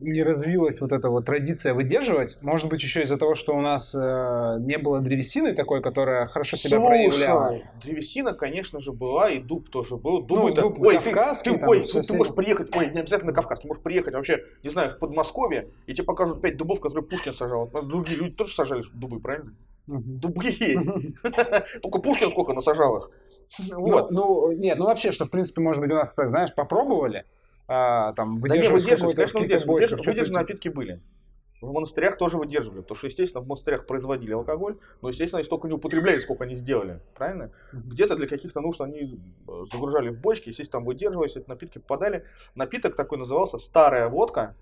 не 0.00 0.22
развилась 0.22 0.82
вот 0.82 0.92
эта 0.92 1.08
вот 1.08 1.24
традиция 1.24 1.72
выдерживать? 1.72 2.36
Может 2.42 2.68
быть, 2.68 2.82
еще 2.82 3.02
из-за 3.04 3.16
того, 3.16 3.34
что 3.34 3.56
у 3.56 3.62
нас 3.62 3.94
э, 3.94 4.56
не 4.60 4.76
было 4.76 5.00
древесины 5.00 5.54
такой, 5.54 5.80
которая 5.80 6.26
хорошо 6.26 6.58
себя 6.58 6.78
проявляла? 6.78 7.48
Слушай, 7.48 7.64
древесина, 7.82 8.34
конечно 8.34 8.82
же, 8.82 8.92
была, 8.92 9.30
и 9.30 9.38
дуб 9.38 9.70
тоже 9.70 9.96
был. 9.96 10.20
Ну, 10.20 10.26
Дубы-то- 10.26 10.60
дуб 10.60 10.78
ой, 10.80 10.98
ты- 10.98 11.04
кавказский 11.04 11.52
ты, 11.52 11.58
там, 11.58 11.68
ой, 11.70 11.88
ты, 11.88 12.02
ты 12.02 12.16
можешь 12.18 12.34
приехать, 12.34 12.76
ой, 12.76 12.90
не 12.90 13.00
обязательно 13.00 13.30
на 13.30 13.34
Кавказ, 13.34 13.60
ты 13.60 13.66
можешь 13.66 13.82
приехать 13.82 14.12
вообще, 14.12 14.44
не 14.62 14.68
знаю, 14.68 14.90
в 14.90 14.98
Подмосковье, 14.98 15.70
и 15.86 15.94
тебе 15.94 16.04
покажут 16.04 16.42
пять 16.42 16.58
дубов, 16.58 16.80
которые 16.82 17.02
Пушкин 17.08 17.32
сажал. 17.32 17.70
А 17.72 17.80
Другие 17.80 18.18
люди 18.18 18.34
тоже 18.34 18.54
сажали 18.54 18.82
дубы, 18.92 19.20
правильно? 19.20 19.54
Мгм. 19.86 20.18
Дубы 20.20 20.44
есть. 20.44 20.86
Только 21.82 21.98
Пушкин 22.00 22.30
сколько 22.30 22.52
насажал 22.52 22.98
их. 22.98 23.10
Ну, 23.58 23.80
Вот. 23.80 24.10
ну, 24.10 24.52
нет, 24.52 24.78
ну 24.78 24.86
вообще, 24.86 25.12
что, 25.12 25.24
в 25.24 25.30
принципе, 25.30 25.60
может 25.60 25.80
быть, 25.82 25.90
у 25.90 25.94
нас, 25.94 26.12
так, 26.14 26.28
знаешь, 26.28 26.54
попробовали, 26.54 27.24
а, 27.66 28.12
там, 28.12 28.40
Да 28.40 28.48
не, 28.48 28.54
выдерживать 28.68 28.84
выдерживать, 28.84 29.16
конечно, 29.16 29.40
выдерживать. 29.40 29.74
Выдерживать 29.74 30.02
что-то 30.26 30.32
напитки 30.32 30.68
были. 30.68 31.00
В 31.60 31.72
монастырях 31.72 32.16
тоже 32.16 32.36
выдерживали, 32.38 32.82
потому 32.82 32.96
что, 32.96 33.08
естественно, 33.08 33.42
в 33.42 33.48
монастырях 33.48 33.86
производили 33.86 34.32
алкоголь, 34.32 34.78
но, 35.02 35.08
естественно, 35.08 35.38
они 35.38 35.44
столько 35.44 35.66
не 35.66 35.74
употребляли, 35.74 36.20
сколько 36.20 36.44
они 36.44 36.54
сделали, 36.54 37.00
правильно? 37.16 37.50
Где-то 37.72 38.14
для 38.14 38.28
каких-то 38.28 38.60
нужд 38.60 38.80
они 38.80 39.18
э, 39.48 39.64
загружали 39.72 40.10
в 40.10 40.20
бочки, 40.20 40.50
естественно, 40.50 40.80
там 40.80 40.84
выдерживались, 40.86 41.34
эти 41.34 41.48
напитки 41.48 41.78
попадали. 41.78 42.24
Напиток 42.54 42.94
такой 42.94 43.18
назывался 43.18 43.58
«старая 43.58 44.08
водка», 44.08 44.54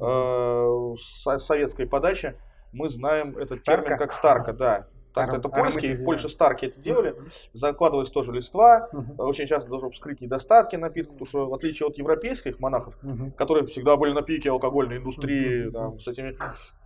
э, 0.00 0.94
со- 0.98 1.38
советской 1.38 1.86
подачи. 1.86 2.34
Мы 2.72 2.88
знаем 2.88 3.36
этот 3.36 3.58
Старка? 3.58 3.82
термин 3.82 3.98
как 3.98 4.12
«старка», 4.12 4.52
да. 4.54 4.86
Так, 5.18 5.28
Аром- 5.30 5.40
это 5.40 5.48
польский, 5.48 5.94
в. 5.94 6.04
Польше 6.04 6.28
старки 6.28 6.66
это 6.66 6.80
делали, 6.80 7.14
закладывались 7.52 8.10
тоже 8.10 8.32
листва, 8.32 8.88
очень 9.18 9.46
часто 9.46 9.68
должно 9.68 9.90
вскрыть 9.90 10.20
недостатки 10.20 10.76
напитка, 10.76 11.12
потому 11.12 11.26
что 11.26 11.46
в 11.48 11.54
отличие 11.54 11.86
от 11.88 11.98
европейских 11.98 12.60
монахов, 12.60 12.98
которые 13.36 13.66
всегда 13.66 13.96
были 13.96 14.12
на 14.12 14.22
пике 14.22 14.50
алкогольной 14.50 14.98
индустрии, 14.98 15.70
там, 15.70 15.98
с 15.98 16.08
этими 16.08 16.36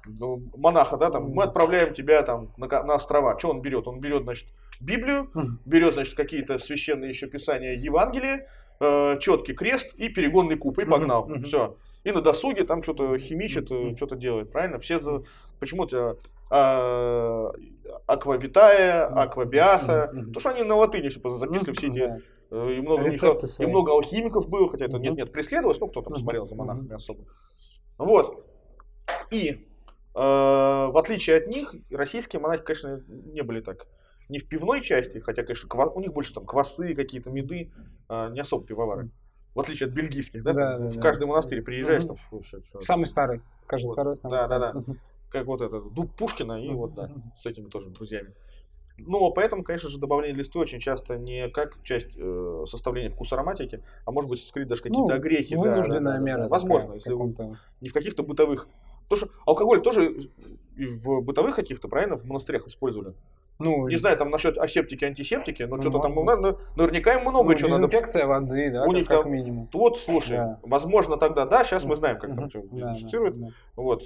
ну, 0.06 0.42
монаха, 0.56 0.96
да, 0.96 1.10
там, 1.10 1.30
мы 1.30 1.44
отправляем 1.44 1.94
тебя 1.94 2.22
там 2.22 2.52
на, 2.56 2.66
на 2.82 2.94
острова. 2.94 3.38
Что 3.38 3.50
он 3.50 3.60
берет? 3.62 3.86
Он 3.86 4.00
берет, 4.00 4.24
значит, 4.24 4.48
Библию, 4.80 5.30
берет, 5.64 5.94
значит, 5.94 6.16
какие-то 6.16 6.58
священные 6.58 7.10
еще 7.10 7.28
писания 7.28 7.74
Евангелия, 7.74 8.48
э, 8.80 9.18
четкий 9.20 9.52
крест 9.54 9.94
и 9.96 10.08
перегонный 10.08 10.56
куб, 10.56 10.78
и 10.80 10.84
погнал. 10.84 11.30
Все. 11.44 11.76
И 12.02 12.10
на 12.10 12.20
досуге 12.20 12.64
там 12.64 12.82
что-то 12.82 13.16
химичит, 13.16 13.70
э, 13.70 13.74
Мгм. 13.74 13.96
что-то 13.96 14.16
делает, 14.16 14.50
правильно? 14.50 14.80
Все 14.80 14.98
за... 14.98 15.22
Почему 15.60 15.84
у 15.84 15.86
тебя 15.86 16.16
а, 16.50 17.50
аквавитая, 18.06 19.08
мгм. 20.06 20.26
потому 20.26 20.40
что 20.40 20.50
они 20.50 20.62
на 20.62 20.76
латыни 20.76 21.08
все 21.08 21.20
записывали, 21.36 21.72
все 21.76 21.86
эти 21.88 21.98
Да. 21.98 22.18
Э, 22.54 22.74
И 22.74 22.80
много, 22.82 23.08
них- 23.08 23.60
и 23.60 23.66
много 23.66 23.92
алхимиков 23.92 24.48
было, 24.48 24.68
хотя 24.68 24.84
это 24.84 24.96
Мгм. 24.96 25.02
нет, 25.04 25.14
нет, 25.16 25.32
преследовалось, 25.32 25.80
ну 25.80 25.88
кто 25.88 26.02
там 26.02 26.14
смотрел 26.16 26.44
за 26.46 26.54
монахами 26.54 26.92
особо. 26.94 27.24
Вот. 27.98 28.44
И 29.30 29.66
э, 30.14 30.18
в 30.20 30.98
отличие 30.98 31.38
от 31.38 31.46
них, 31.46 31.74
российские 31.90 32.40
монахи, 32.40 32.62
конечно, 32.62 33.02
не 33.08 33.40
были 33.42 33.62
так. 33.62 33.86
Не 34.28 34.38
в 34.38 34.46
пивной 34.46 34.82
части, 34.82 35.18
хотя, 35.18 35.42
конечно, 35.42 35.66
ква- 35.68 35.90
у 35.94 36.00
них 36.00 36.12
больше 36.12 36.34
там 36.34 36.44
квасы, 36.44 36.94
какие-то 36.94 37.30
меды, 37.30 37.72
э, 38.10 38.28
не 38.32 38.40
особо 38.40 38.66
пивовары. 38.66 39.08
В 39.54 39.60
отличие 39.60 39.86
от 39.88 39.94
бельгийских, 39.94 40.42
да? 40.42 40.52
Да, 40.52 40.78
да, 40.78 40.86
в 40.88 40.94
да. 40.96 41.00
каждый 41.00 41.26
монастырь 41.26 41.62
приезжаешь, 41.62 42.04
там. 42.04 42.16
Самый 42.80 43.06
старый. 43.06 43.40
Каждый 43.66 43.86
Вот. 43.86 43.92
второй 43.94 44.16
самый 44.16 44.38
Да, 44.38 44.48
да, 44.48 44.58
старый. 44.70 44.84
да. 44.86 44.92
Как 45.32 45.46
вот 45.46 45.60
это, 45.62 45.80
дуб 45.80 46.14
Пушкина, 46.16 46.62
и 46.62 46.68
вот, 46.70 46.94
да, 46.94 47.10
с 47.34 47.46
этими 47.46 47.68
тоже 47.68 47.90
друзьями. 47.90 48.34
Ну, 48.98 49.32
поэтому, 49.32 49.64
конечно 49.64 49.88
же, 49.88 49.98
добавление 49.98 50.36
листвы 50.36 50.60
очень 50.60 50.78
часто 50.78 51.16
не 51.16 51.48
как 51.48 51.82
часть 51.82 52.10
э, 52.16 52.64
составления 52.68 53.08
вкуса 53.08 53.34
ароматики, 53.36 53.82
а 54.04 54.12
может 54.12 54.28
быть 54.28 54.46
скрыть 54.46 54.68
даже 54.68 54.82
какие-то 54.82 55.08
Ну, 55.08 55.14
огрехи. 55.14 55.54
Вынужденная 55.54 56.12
да, 56.12 56.18
да, 56.18 56.24
мера. 56.24 56.42
да. 56.42 56.48
Возможно, 56.48 56.92
если 56.94 57.12
вы- 57.14 57.34
не 57.80 57.88
в 57.88 57.92
каких-то 57.94 58.22
бытовых. 58.22 58.68
Потому 59.08 59.26
что 59.26 59.34
алкоголь 59.46 59.80
тоже 59.82 60.28
и 60.76 60.84
в 60.84 61.22
бытовых 61.22 61.56
каких-то, 61.56 61.88
правильно, 61.88 62.16
в 62.16 62.24
монастырях 62.24 62.66
использовали. 62.68 63.14
Ну, 63.58 63.88
Не 63.88 63.96
знаю, 63.96 64.16
там 64.16 64.28
насчет 64.28 64.58
асептики, 64.58 65.04
антисептики, 65.04 65.62
но 65.62 65.76
Ну, 65.76 65.82
что-то 65.82 65.98
там, 66.00 66.12
можно. 66.12 66.36
ну, 66.36 66.42
на- 66.42 66.56
наверняка 66.76 67.14
им 67.14 67.22
много 67.22 67.52
ну, 67.52 67.58
чего 67.58 67.68
надо. 67.70 67.86
дезинфекция 67.86 68.26
воды, 68.26 68.70
да, 68.72 68.84
У 68.84 68.92
них 68.92 69.06
как 69.08 69.22
там- 69.22 69.32
минимум. 69.32 69.68
Вот, 69.72 69.98
слушай, 70.00 70.36
Да. 70.36 70.60
возможно 70.62 71.16
тогда, 71.16 71.46
да, 71.46 71.64
сейчас 71.64 71.84
мы 71.84 71.96
знаем, 71.96 72.18
как 72.18 72.34
там 72.34 72.50
что 72.50 72.60
Да, 72.72 72.96
да, 73.12 73.30
да. 73.30 73.46
Вот. 73.76 74.04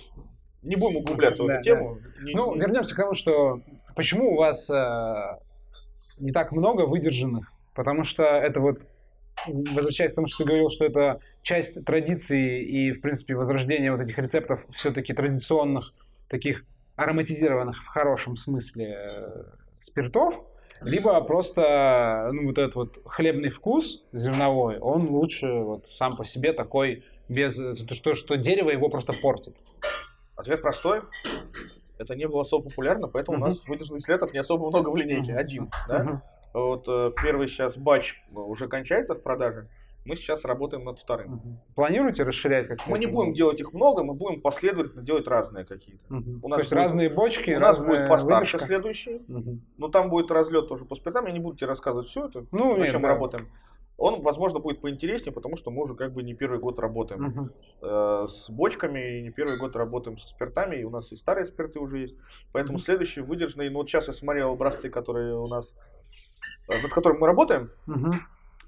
Не 0.66 0.76
будем 0.76 0.96
углубляться 0.96 1.42
в 1.42 1.46
Да, 1.46 1.54
эту 1.54 1.62
тему. 1.62 1.98
Не- 2.22 2.34
Ну, 2.34 2.54
не- 2.54 2.60
вернемся 2.60 2.94
к 2.94 2.98
тому, 2.98 3.14
что 3.14 3.60
почему 3.94 4.32
у 4.32 4.36
вас 4.36 4.68
э, 4.70 5.38
не 6.20 6.32
так 6.32 6.52
много 6.52 6.82
выдержанных? 6.86 7.52
Потому 7.74 8.04
что 8.04 8.24
это 8.24 8.60
вот 8.60 8.80
возвращаясь 9.46 10.12
к 10.12 10.14
тому, 10.16 10.26
что 10.26 10.38
ты 10.38 10.44
говорил, 10.44 10.70
что 10.70 10.84
это 10.86 11.20
часть 11.42 11.84
традиции 11.84 12.62
и, 12.64 12.90
в 12.92 13.00
принципе, 13.00 13.34
возрождение 13.36 13.92
вот 13.92 14.00
этих 14.00 14.18
рецептов 14.18 14.66
все-таки 14.70 15.12
традиционных, 15.12 15.92
таких 16.28 16.64
ароматизированных 16.96 17.76
в 17.82 17.86
хорошем 17.86 18.36
смысле 18.36 18.96
э, 18.98 19.44
спиртов, 19.78 20.42
либо 20.80 21.20
просто, 21.22 22.30
ну, 22.32 22.46
вот 22.46 22.58
этот 22.58 22.74
вот 22.74 22.98
хлебный 23.04 23.50
вкус 23.50 24.04
зерновой, 24.12 24.78
он 24.78 25.08
лучше 25.08 25.52
вот 25.52 25.86
сам 25.88 26.16
по 26.16 26.24
себе 26.24 26.52
такой, 26.52 27.04
без, 27.28 27.56
что, 27.92 28.14
что 28.14 28.36
дерево 28.36 28.70
его 28.70 28.88
просто 28.88 29.12
портит. 29.12 29.56
Ответ 30.36 30.60
простой. 30.62 31.02
Это 31.98 32.14
не 32.14 32.28
было 32.28 32.42
особо 32.42 32.68
популярно, 32.68 33.08
поэтому 33.08 33.38
у 33.38 33.40
нас 33.40 33.66
выдержанных 33.66 34.02
слетов 34.04 34.32
не 34.34 34.38
особо 34.38 34.68
много 34.68 34.90
в 34.90 34.96
линейке. 34.96 35.34
Один, 35.34 35.70
да? 35.88 36.22
Вот 36.52 36.84
э, 36.88 37.10
первый 37.22 37.48
сейчас 37.48 37.76
батч 37.76 38.22
уже 38.32 38.68
кончается 38.68 39.14
в 39.14 39.22
продаже. 39.22 39.68
Мы 40.04 40.14
сейчас 40.14 40.44
работаем 40.44 40.84
над 40.84 41.00
вторым. 41.00 41.58
Планируете 41.74 42.22
расширять 42.22 42.68
как-то? 42.68 42.88
Мы 42.88 42.98
не 42.98 43.06
будем 43.06 43.32
делать 43.34 43.60
их 43.60 43.72
много, 43.72 44.04
мы 44.04 44.14
будем 44.14 44.40
последовательно 44.40 45.02
делать 45.02 45.26
разные 45.26 45.64
какие-то. 45.64 46.04
Мгм. 46.14 46.36
у 46.38 46.40
То 46.42 46.48
нас 46.48 46.58
есть 46.58 46.70
будет- 46.70 46.78
разные 46.82 47.10
бочки, 47.10 47.50
У 47.50 47.58
нас 47.58 47.84
будет 47.84 48.08
постарше 48.08 48.52
выдержка? 48.56 48.66
следующий, 48.66 49.22
Мгм. 49.26 49.62
но 49.78 49.88
там 49.88 50.08
будет 50.10 50.30
разлет 50.30 50.68
тоже 50.68 50.84
по 50.84 50.94
спиртам. 50.94 51.26
Я 51.26 51.32
не 51.32 51.40
буду 51.40 51.56
тебе 51.56 51.66
рассказывать 51.66 52.08
все 52.08 52.26
это, 52.26 52.44
Ну, 52.52 52.76
на 52.76 52.82
нет, 52.82 52.92
чем 52.92 53.02
да. 53.02 53.08
мы 53.08 53.14
работаем. 53.14 53.48
Он, 53.98 54.20
возможно, 54.20 54.58
будет 54.58 54.80
поинтереснее, 54.82 55.32
потому 55.32 55.56
что 55.56 55.70
мы 55.70 55.82
уже 55.82 55.94
как 55.94 56.12
бы 56.12 56.22
не 56.22 56.34
первый 56.34 56.58
год 56.58 56.78
работаем 56.78 57.22
Мгм. 57.22 57.52
э, 57.82 58.26
с 58.28 58.50
бочками, 58.50 59.18
и 59.18 59.22
не 59.22 59.30
первый 59.30 59.56
год 59.56 59.74
работаем 59.74 60.18
со 60.18 60.28
спиртами, 60.28 60.76
и 60.76 60.84
у 60.84 60.90
нас 60.90 61.12
и 61.12 61.16
старые 61.16 61.46
спирты 61.46 61.78
уже 61.78 61.98
есть. 62.00 62.14
Поэтому 62.52 62.74
Мгм. 62.76 62.84
следующий 62.84 63.22
выдержанный, 63.22 63.70
ну 63.70 63.78
вот 63.78 63.88
сейчас 63.88 64.08
я 64.08 64.14
смотрел 64.14 64.52
образцы, 64.52 64.90
которые 64.90 65.34
у 65.38 65.46
нас, 65.46 65.74
э, 66.68 66.82
над 66.82 66.92
которыми 66.92 67.20
мы 67.20 67.26
работаем, 67.26 67.70
Мгм. 67.86 68.12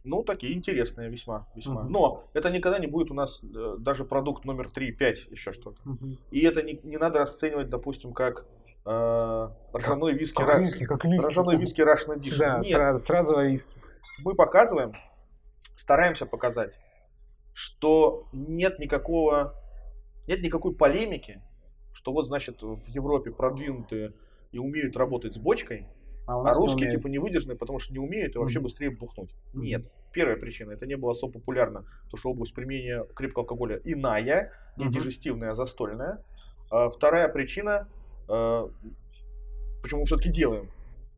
ну, 0.03 0.23
такие 0.23 0.55
интересные 0.55 1.11
весьма, 1.11 1.47
весьма. 1.55 1.83
Мгм. 1.83 1.93
Но 1.93 2.25
это 2.33 2.49
никогда 2.49 2.79
не 2.79 2.87
будет 2.87 3.11
у 3.11 3.15
нас 3.15 3.43
э, 3.43 3.77
даже 3.79 4.07
продукт 4.07 4.47
номер 4.47 4.71
3, 4.71 4.93
5, 4.93 5.27
еще 5.31 5.53
что-то. 5.53 5.79
Мгм. 5.85 6.17
И 6.31 6.41
это 6.41 6.63
не, 6.63 6.81
не 6.85 6.97
надо 6.97 7.19
расценивать, 7.19 7.69
допустим, 7.69 8.15
как 8.15 8.47
э, 8.87 9.49
ржаной 9.75 10.15
виски. 10.15 10.43
Как 10.43 10.59
виски, 10.59 10.87
как 10.87 11.05
виски. 11.05 11.27
Ржаной 11.29 11.59
виски 11.59 11.83
Russian 11.83 12.17
Edition. 12.17 12.39
Да, 12.39 12.57
Нет, 12.57 12.67
сразу, 12.67 13.05
сразу 13.05 13.41
виски. 13.43 13.79
мы 14.25 14.35
показываем, 14.35 14.95
стараемся 15.89 16.27
показать, 16.27 16.79
что 17.55 18.29
нет 18.33 18.79
никакого, 18.79 19.55
нет 20.27 20.43
никакой 20.43 20.75
полемики, 20.75 21.41
что 21.95 22.13
вот, 22.13 22.27
значит, 22.27 22.61
в 22.61 22.87
Европе 22.89 23.31
продвинутые 23.31 24.13
и 24.53 24.59
умеют 24.59 24.99
работать 24.99 25.33
с 25.33 25.39
бочкой, 25.39 25.87
А, 26.27 26.43
а 26.43 26.53
не 26.53 26.61
русские 26.61 26.91
типа 26.91 27.07
не 27.07 27.19
выдержанные, 27.19 27.57
потому 27.57 27.79
что 27.79 27.95
не 27.95 28.01
умеют 28.01 28.37
и 28.37 28.39
вообще 28.39 28.59
Мгм. 28.59 28.65
быстрее 28.65 28.91
бухнуть. 28.91 29.35
Мгм. 29.55 29.65
Нет. 29.65 29.93
Первая 30.13 30.37
причина, 30.37 30.73
это 30.73 30.85
не 30.85 30.97
было 30.99 31.13
особо 31.13 31.33
популярно, 31.39 31.87
потому 32.05 32.19
что 32.19 32.31
область 32.33 32.53
применения 32.53 33.05
крепкого 33.15 33.45
алкоголя 33.45 33.81
иная, 33.83 34.53
не 34.77 34.85
Мгм. 34.85 34.93
дижестивная, 34.93 35.53
а 35.53 35.55
застольная. 35.55 36.23
А 36.71 36.91
вторая 36.91 37.31
причина, 37.31 37.89
э, 38.29 38.69
почему 39.83 40.01
мы 40.01 40.07
все-таки 40.07 40.29
делаем, 40.29 40.69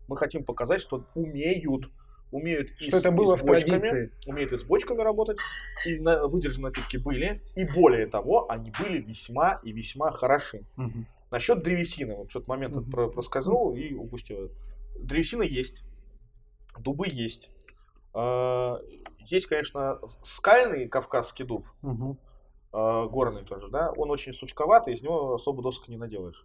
мы 0.07 0.16
хотим 0.16 0.45
показать, 0.45 0.81
что 0.81 1.05
умеют, 1.16 1.91
умеют 2.31 2.70
и 2.72 2.85
Что 2.85 2.97
с- 2.97 3.01
это 3.01 3.09
и 3.09 3.12
было 3.12 3.37
с 3.37 3.43
в 3.43 3.47
бочками, 3.47 3.81
традиции. 3.81 4.12
умеют 4.26 4.53
и 4.53 4.59
с 4.59 4.64
бочками 4.64 5.01
работать, 5.03 5.39
и 5.87 5.99
на 5.99 6.26
выдержанные 6.26 6.68
напитки 6.68 6.97
были, 6.97 7.43
и 7.57 7.64
более 7.64 8.07
того, 8.07 8.51
они 8.51 8.72
были 8.83 8.99
весьма 9.01 9.61
и 9.64 9.72
весьма 9.72 10.11
хороши. 10.12 10.64
Мгм. 10.76 11.07
Насчет 11.31 11.62
древесины, 11.62 12.14
вот 12.16 12.31
что-то 12.31 12.49
момент 12.51 12.76
Мгм. 12.76 12.91
про- 12.91 13.09
проскользнул 13.09 13.74
и 13.74 13.95
упустил. 13.95 14.51
Древесина 14.99 15.43
есть, 15.43 15.83
дубы 16.78 17.07
есть. 17.09 17.51
А, 18.14 18.78
Есть, 19.26 19.47
конечно, 19.47 20.01
скальный 20.24 20.89
кавказский 20.89 21.45
дуб, 21.45 21.64
а, 22.72 23.07
горный 23.07 23.45
тоже, 23.45 23.68
да, 23.70 23.93
он 23.93 24.11
очень 24.11 24.33
сучковатый, 24.33 24.95
из 24.95 25.03
него 25.03 25.35
особо 25.35 25.62
досок 25.62 25.87
не 25.89 25.97
наделаешь. 25.97 26.45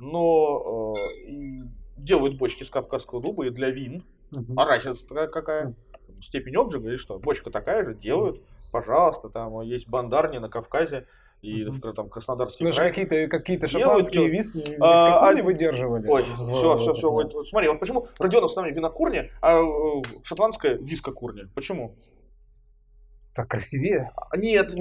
Но 0.00 0.94
э, 0.96 1.28
и 1.28 1.60
делают 1.96 2.36
бочки 2.38 2.64
с 2.64 2.70
кавказского 2.70 3.20
дуба 3.22 3.46
и 3.46 3.50
для 3.50 3.70
вин. 3.70 4.04
Мгм. 4.30 4.58
А 4.58 4.64
разница 4.64 5.06
такая 5.06 5.28
какая? 5.28 5.74
Степень 6.20 6.56
обжига 6.56 6.88
или 6.88 6.96
что? 6.96 7.18
Бочка 7.18 7.50
такая 7.50 7.84
же, 7.84 7.94
делают, 7.94 8.40
пожалуйста, 8.72 9.28
там 9.28 9.60
есть 9.62 9.88
бандарни 9.88 10.38
на 10.38 10.48
Кавказе 10.48 11.06
и 11.42 11.62
в, 11.64 11.80
там 11.92 12.08
Краснодарский 12.08 12.64
Ну, 12.66 12.72
край. 12.72 12.88
какие-то 12.88 13.28
какие 13.28 13.56
Делают, 13.56 13.70
шотландские 13.70 14.28
делают. 14.28 14.32
вис, 14.36 14.56
А, 14.80 14.92
вискокурни 14.92 15.40
а- 15.40 15.44
выдерживали. 15.44 16.08
Ой, 16.08 16.22
в- 16.24 16.42
все, 16.42 16.76
все, 16.78 16.92
все. 16.94 17.10
Вот, 17.12 17.46
смотри, 17.48 17.68
вот 17.68 17.78
почему 17.78 18.08
Родионов 18.18 18.50
с 18.50 18.56
нами 18.56 18.72
винокурня, 18.72 19.30
а 19.40 19.60
э, 19.60 20.02
шотландская 20.24 20.74
вискокурня? 20.74 21.48
Почему? 21.54 21.94
Так 23.38 23.46
красивее. 23.50 24.10
А, 24.16 24.36
Нет, 24.36 24.74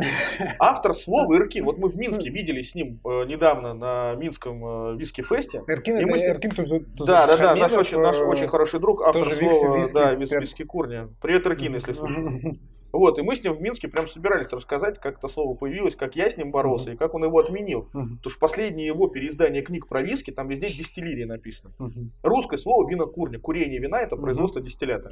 автор 0.60 0.96
слова 0.96 1.32
Иркин. 1.36 1.64
Вот 1.64 1.78
мы 1.78 1.90
в 1.90 1.96
Минске 1.96 2.32
видели 2.32 2.62
с 2.64 2.74
ним 2.74 3.00
э, 3.06 3.26
недавно 3.28 3.76
на 3.76 4.16
Минском 4.16 4.94
э, 4.94 4.98
виски-фесте. 4.98 5.62
Эркин, 5.68 6.00
И 6.00 6.06
мы 6.06 6.18
с 6.18 6.24
ним- 6.24 6.38
Тузу- 6.38 6.84
Да, 7.06 7.28
да, 7.28 7.38
да, 7.38 7.56
наш 7.56 7.74
очень, 7.74 8.00
наш 8.00 8.20
э, 8.20 8.24
очень 8.26 8.48
хороший 8.48 8.80
друг, 8.80 9.04
автор 9.04 9.32
слова, 9.32 9.84
да, 9.94 10.10
эксперт. 10.12 10.42
виски 10.42 10.64
курня. 10.64 11.10
Привет, 11.22 11.46
Иркин, 11.46 11.76
если 11.76 11.94
слышишь. 11.94 12.18
Вот, 12.94 13.20
и 13.20 13.22
мы 13.22 13.36
с 13.36 13.44
ним 13.44 13.54
в 13.54 13.62
Минске 13.62 13.88
прям 13.88 14.08
собирались 14.08 14.52
рассказать, 14.54 15.00
как 15.00 15.18
это 15.20 15.28
слово 15.28 15.56
появилось, 15.56 15.96
как 15.96 16.16
я 16.16 16.30
с 16.30 16.38
ним 16.38 16.52
боролся, 16.52 16.92
и 16.94 16.96
как 16.96 17.14
он 17.14 17.24
его 17.24 17.38
отменил. 17.40 17.90
Мгм. 17.94 18.18
Потому 18.18 18.32
что 18.32 18.40
последнее 18.40 18.88
его 18.88 19.08
переиздание 19.08 19.62
книг 19.62 19.88
про 19.88 20.02
виски, 20.02 20.32
там 20.32 20.48
везде 20.48 20.68
дистиллерия 20.70 21.26
написано. 21.28 21.74
Мгм. 21.80 22.12
Русское 22.24 22.58
слово 22.58 22.90
винокурня. 22.90 23.40
Курение 23.40 23.80
вина 23.80 24.00
это 24.00 24.16
производство 24.16 24.62
дистиллята. 24.62 25.10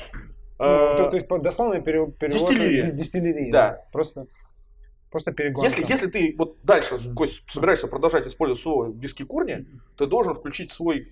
Ну, 0.58 0.66
Э, 0.66 0.96
то, 0.96 1.10
то 1.10 1.16
есть 1.16 1.28
дословный 1.28 1.82
пере- 1.82 2.10
перевод 2.12 2.50
Дистиллерия. 2.50 2.82
дис- 2.82 2.96
дистиллерии. 2.96 3.52
Да. 3.52 3.82
Просто, 3.92 4.28
просто 5.12 5.34
перегонка. 5.34 5.70
Если, 5.70 5.86
если 5.92 6.08
ты 6.08 6.34
вот 6.38 6.56
дальше. 6.64 6.98
Кость, 7.14 7.44
собираешься 7.50 7.88
продолжать 7.88 8.26
использовать 8.26 8.62
слово 8.62 8.90
виски 8.90 9.24
курня, 9.24 9.66
ты 9.98 10.08
должен 10.08 10.34
включить 10.34 10.72
свой, 10.72 11.12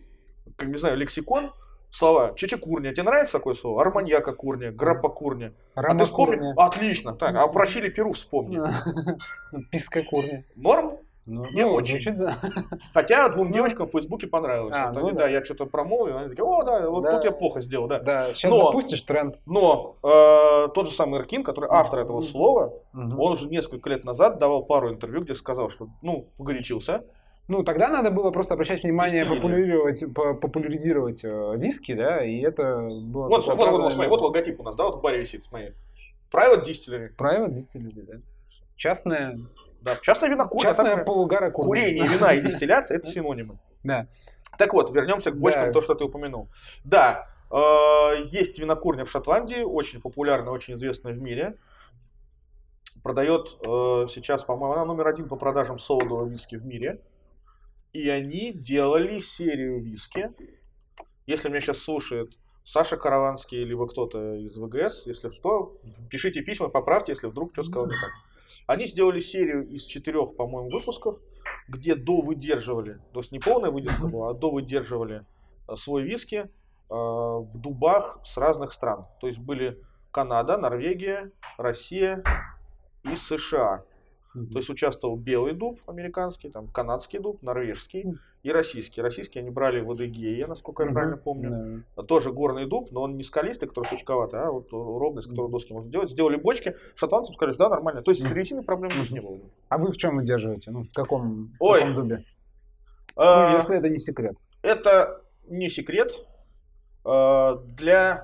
как 0.55 0.69
не 0.69 0.77
знаю, 0.77 0.95
лексикон, 0.95 1.51
слова 1.93 2.33
чечекурня. 2.35 2.91
Тебе 2.91 3.03
нравится 3.03 3.33
такое 3.37 3.53
слово? 3.55 3.81
Арманьяка 3.81 4.33
курня, 4.33 4.71
граппа 4.71 5.09
курня. 5.09 5.53
А 5.75 5.95
ты 5.95 6.03
вспомни? 6.05 6.53
Отлично. 6.57 7.13
Так, 7.13 7.35
а 7.35 7.47
про 7.47 7.67
чили 7.67 7.89
перу 7.89 8.11
вспомни. 8.13 8.59
Писка 9.71 10.01
курня. 10.03 10.43
Норм? 10.55 10.97
Ну, 11.25 11.45
Не 11.53 11.61
ну, 11.63 11.75
очень. 11.75 11.93
звучит, 12.01 12.17
да. 12.17 12.35
Хотя 12.93 13.29
двум 13.29 13.47
Ну. 13.47 13.53
девочкам 13.53 13.87
в 13.87 13.91
Фейсбуке 13.91 14.27
понравилось. 14.27 14.75
А, 14.77 14.87
Вот 14.87 14.95
ну 14.95 15.07
они, 15.07 15.11
да. 15.17 15.23
да, 15.23 15.29
я 15.29 15.41
что-то 15.41 15.65
промолвил, 15.67 16.17
они 16.17 16.27
такие, 16.27 16.43
о, 16.43 16.63
да, 16.63 16.89
вот 16.89 17.03
Да. 17.03 17.13
тут 17.15 17.23
я 17.23 17.31
плохо 17.31 17.61
сделал, 17.61 17.87
да. 17.87 17.99
Да, 17.99 18.33
сейчас 18.33 18.51
Но- 18.51 18.65
запустишь 18.65 19.01
тренд. 19.03 19.39
Но 19.45 19.95
э, 20.03 20.67
тот 20.73 20.87
же 20.89 20.93
самый 20.93 21.21
Иркин, 21.21 21.45
который 21.45 21.69
автор 21.71 21.99
этого 22.01 22.19
слова, 22.19 22.73
он 22.93 23.31
уже 23.31 23.47
несколько 23.47 23.89
лет 23.89 24.03
назад 24.03 24.37
давал 24.37 24.65
пару 24.65 24.89
интервью, 24.91 25.21
где 25.21 25.33
сказал, 25.33 25.69
что, 25.69 25.87
ну, 26.01 26.27
погорячился. 26.37 27.05
Ну, 27.49 27.63
тогда 27.63 27.89
надо 27.89 28.09
было 28.09 28.31
просто 28.31 28.53
обращать 28.53 28.83
внимание, 28.83 29.25
популяризировать, 29.25 30.13
по- 30.13 30.33
популяризировать 30.33 31.23
э, 31.25 31.53
виски, 31.57 31.93
да, 31.93 32.23
и 32.23 32.39
это 32.39 32.77
было 32.87 33.27
Вот, 33.27 33.45
вот, 33.45 33.57
вот, 33.57 33.91
смотри, 33.93 34.09
вот 34.09 34.21
логотип 34.21 34.59
у 34.61 34.63
нас, 34.63 34.75
да, 34.75 34.85
вот 34.85 34.95
в 34.97 35.01
баре 35.01 35.19
висит, 35.19 35.43
смотри. 35.43 35.73
Private 36.31 36.63
Distillery. 36.65 37.09
Private 37.15 37.51
distillery, 37.51 38.01
да. 38.03 38.13
Частная, 38.75 39.37
Да, 39.81 39.97
частная 40.01 40.29
винокурня. 40.29 40.63
частная 40.63 40.95
так, 40.95 41.05
полугара. 41.05 41.51
Курение, 41.51 42.07
вина 42.07 42.33
и 42.33 42.41
дистилляция– 42.45 42.97
это 42.99 43.07
синонимы. 43.07 43.59
Да. 43.83 44.07
Так 44.57 44.73
вот, 44.73 44.91
вернемся 44.95 45.31
к 45.31 45.37
бочкам, 45.37 45.65
Да. 45.67 45.71
то, 45.73 45.81
что 45.81 45.95
ты 45.95 46.05
упомянул. 46.05 46.47
Да, 46.85 47.27
э, 47.51 48.25
есть 48.31 48.57
винокурня 48.57 49.03
в 49.03 49.11
Шотландии, 49.11 49.61
очень 49.63 50.01
популярная, 50.01 50.51
очень 50.53 50.75
известная 50.75 51.13
в 51.13 51.21
мире. 51.21 51.57
Продает 53.03 53.57
э, 53.65 54.07
сейчас, 54.09 54.43
по-моему, 54.43 54.73
она 54.73 54.85
номер 54.85 55.07
один 55.09 55.27
по 55.27 55.35
продажам 55.35 55.77
солодового 55.77 56.25
виски 56.25 56.55
в 56.55 56.65
мире. 56.65 57.01
И 57.93 58.09
они 58.09 58.51
делали 58.51 59.17
серию 59.17 59.81
виски. 59.81 60.31
Если 61.27 61.47
меня 61.47 61.61
сейчас 61.61 61.77
слушает 61.79 62.37
Саша 62.65 62.97
Караванский, 62.97 63.63
либо 63.63 63.87
кто-то 63.87 64.35
из 64.35 64.57
ВГС, 64.57 65.05
если 65.05 65.29
что, 65.29 65.77
пишите 66.09 66.41
письма, 66.41 66.69
поправьте, 66.69 67.11
если 67.11 67.27
вдруг 67.27 67.53
что 67.53 67.63
сказал 67.63 67.87
не 67.87 67.93
так. 67.93 68.11
Они 68.67 68.85
сделали 68.85 69.19
серию 69.19 69.67
из 69.67 69.83
четырех, 69.85 70.35
по-моему, 70.35 70.69
выпусков, 70.69 71.19
где 71.67 71.95
до 71.95 72.21
выдерживали, 72.21 72.99
то 73.13 73.19
есть 73.19 73.31
не 73.31 73.39
полная 73.39 73.71
выдержка 73.71 74.07
была, 74.07 74.31
а 74.31 74.33
до 74.33 74.51
выдерживали 74.51 75.25
э, 75.67 75.75
свой 75.75 76.03
виски 76.03 76.35
э, 76.35 76.47
в 76.89 77.51
дубах 77.55 78.19
с 78.25 78.37
разных 78.37 78.73
стран. 78.73 79.05
То 79.21 79.27
есть 79.27 79.39
были 79.39 79.81
Канада, 80.11 80.57
Норвегия, 80.57 81.31
Россия 81.57 82.23
и 83.03 83.15
США. 83.15 83.85
Мгм. 84.33 84.49
То 84.51 84.57
есть 84.59 84.69
участвовал 84.69 85.15
белый 85.15 85.53
дуб 85.53 85.79
американский, 85.87 86.49
там 86.49 86.67
канадский 86.67 87.19
дуб, 87.19 87.41
норвежский 87.43 88.17
и 88.41 88.51
российский. 88.51 89.01
Российский 89.01 89.39
они 89.39 89.51
брали 89.51 89.79
в 89.81 89.91
Адыгее, 89.91 90.47
насколько 90.47 90.83
я 90.83 90.87
Мгм. 90.87 90.93
правильно 90.95 91.17
помню. 91.17 91.83
Да. 91.95 92.03
Тоже 92.03 92.31
горный 92.31 92.65
дуб, 92.65 92.91
но 92.91 93.01
он 93.03 93.15
не 93.15 93.23
скалистый, 93.23 93.67
который 93.69 93.85
сучковатый, 93.85 94.39
а 94.39 94.51
вот 94.51 94.71
ровный, 94.71 95.21
с 95.21 95.27
которого 95.27 95.51
доски 95.51 95.71
можно 95.73 95.89
делать. 95.91 96.09
Сделали 96.09 96.35
бочки, 96.37 96.75
шотландцам 96.95 97.35
сказали, 97.35 97.55
да, 97.57 97.69
нормально. 97.69 98.01
То 98.01 98.11
есть 98.11 98.21
с 98.21 98.23
древесиной 98.23 98.63
проблем 98.63 98.91
Мгм. 98.97 99.13
не 99.13 99.21
было. 99.21 99.37
А 99.69 99.77
вы 99.77 99.91
в 99.91 99.97
чем 99.97 100.17
удерживаете? 100.17 100.71
Ну, 100.71 100.83
в 100.83 100.91
каком, 100.93 101.53
в 101.59 101.63
Ой. 101.63 101.79
каком 101.81 101.95
дубе? 101.95 102.25
А, 103.15 103.49
Ну, 103.51 103.55
если 103.57 103.77
это 103.77 103.89
не 103.89 103.99
секрет. 103.99 104.35
Это 104.63 105.21
не 105.47 105.69
секрет. 105.69 106.11
А, 107.05 107.55
Для... 107.77 108.23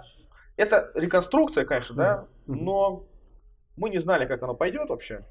Это 0.57 0.91
реконструкция, 0.95 1.63
конечно, 1.65 1.95
да, 1.95 2.27
но 2.47 3.05
мы 3.77 3.89
не 3.89 3.99
знали, 3.99 4.25
как 4.25 4.43
оно 4.43 4.55
пойдет 4.55 4.89
вообще. 4.89 5.23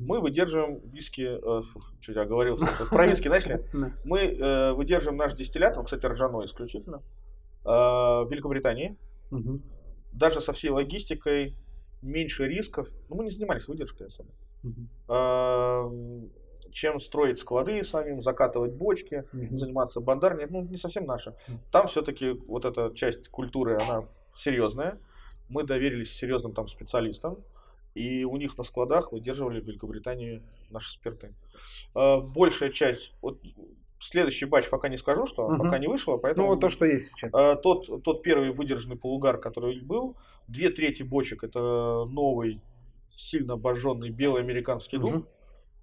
Мы 0.00 0.20
выдерживаем 0.20 0.80
виски... 0.84 1.22
э, 1.22 1.62
фу, 1.62 1.80
Что 2.00 2.12
я 2.12 2.24
говорил? 2.24 2.58
Про 2.90 3.06
виски 3.06 3.28
начали. 3.28 3.64
Мы 4.04 4.18
э, 4.20 4.72
выдерживаем 4.72 5.16
наш 5.16 5.34
дистиллят, 5.34 5.76
он, 5.78 5.84
кстати, 5.84 6.04
ржаной 6.06 6.46
исключительно, 6.46 7.02
э, 7.64 7.68
в 7.68 8.28
Великобритании. 8.30 8.96
Мгм. 9.30 9.62
Даже 10.12 10.40
со 10.40 10.52
всей 10.52 10.70
логистикой, 10.70 11.54
меньше 12.02 12.46
рисков. 12.46 12.88
Ну, 13.08 13.16
мы 13.16 13.24
не 13.24 13.30
занимались 13.30 13.66
выдержкой 13.68 14.08
особо. 14.08 14.30
Мгм. 14.62 14.88
Э, 15.08 15.90
чем 16.70 17.00
строить 17.00 17.38
склады 17.38 17.82
самим, 17.82 18.20
закатывать 18.20 18.78
бочки, 18.78 19.24
Мгм. 19.32 19.56
заниматься 19.56 20.00
бандарней, 20.00 20.46
ну, 20.50 20.62
не 20.62 20.76
совсем 20.76 21.06
наше. 21.06 21.34
Там 21.72 21.86
все-таки 21.86 22.32
вот 22.46 22.64
эта 22.64 22.92
часть 22.94 23.28
культуры, 23.28 23.78
она 23.88 24.04
серьезная. 24.34 24.98
Мы 25.48 25.64
доверились 25.64 26.12
серьезным 26.12 26.52
там 26.52 26.68
специалистам. 26.68 27.38
И 27.98 28.24
у 28.24 28.36
них 28.36 28.56
на 28.56 28.64
складах 28.64 29.12
выдерживали 29.12 29.60
в 29.60 29.66
Великобритании 29.66 30.42
наши 30.70 30.92
спирты. 30.92 31.34
Э, 31.94 32.20
большая 32.20 32.70
часть, 32.70 33.12
вот 33.20 33.40
следующий 33.98 34.46
батч 34.46 34.70
пока 34.70 34.88
не 34.88 34.96
скажу, 34.98 35.26
что 35.26 35.46
угу. 35.46 35.64
пока 35.64 35.78
не 35.78 35.88
вышло, 35.88 36.16
поэтому... 36.16 36.46
Ну, 36.46 36.52
вот 36.52 36.60
то, 36.60 36.68
что 36.70 36.86
есть 36.86 37.08
сейчас. 37.08 37.34
Э, 37.34 37.56
тот, 37.60 38.04
тот 38.04 38.22
первый 38.22 38.52
выдержанный 38.52 38.96
полугар, 38.96 39.38
который 39.38 39.80
был, 39.80 40.16
две 40.46 40.70
трети 40.70 41.02
бочек 41.02 41.42
это 41.42 42.06
новый, 42.08 42.62
сильно 43.08 43.54
обожженный 43.54 44.10
белый 44.10 44.42
американский 44.42 44.98
дуб. 44.98 45.10
Угу. 45.10 45.26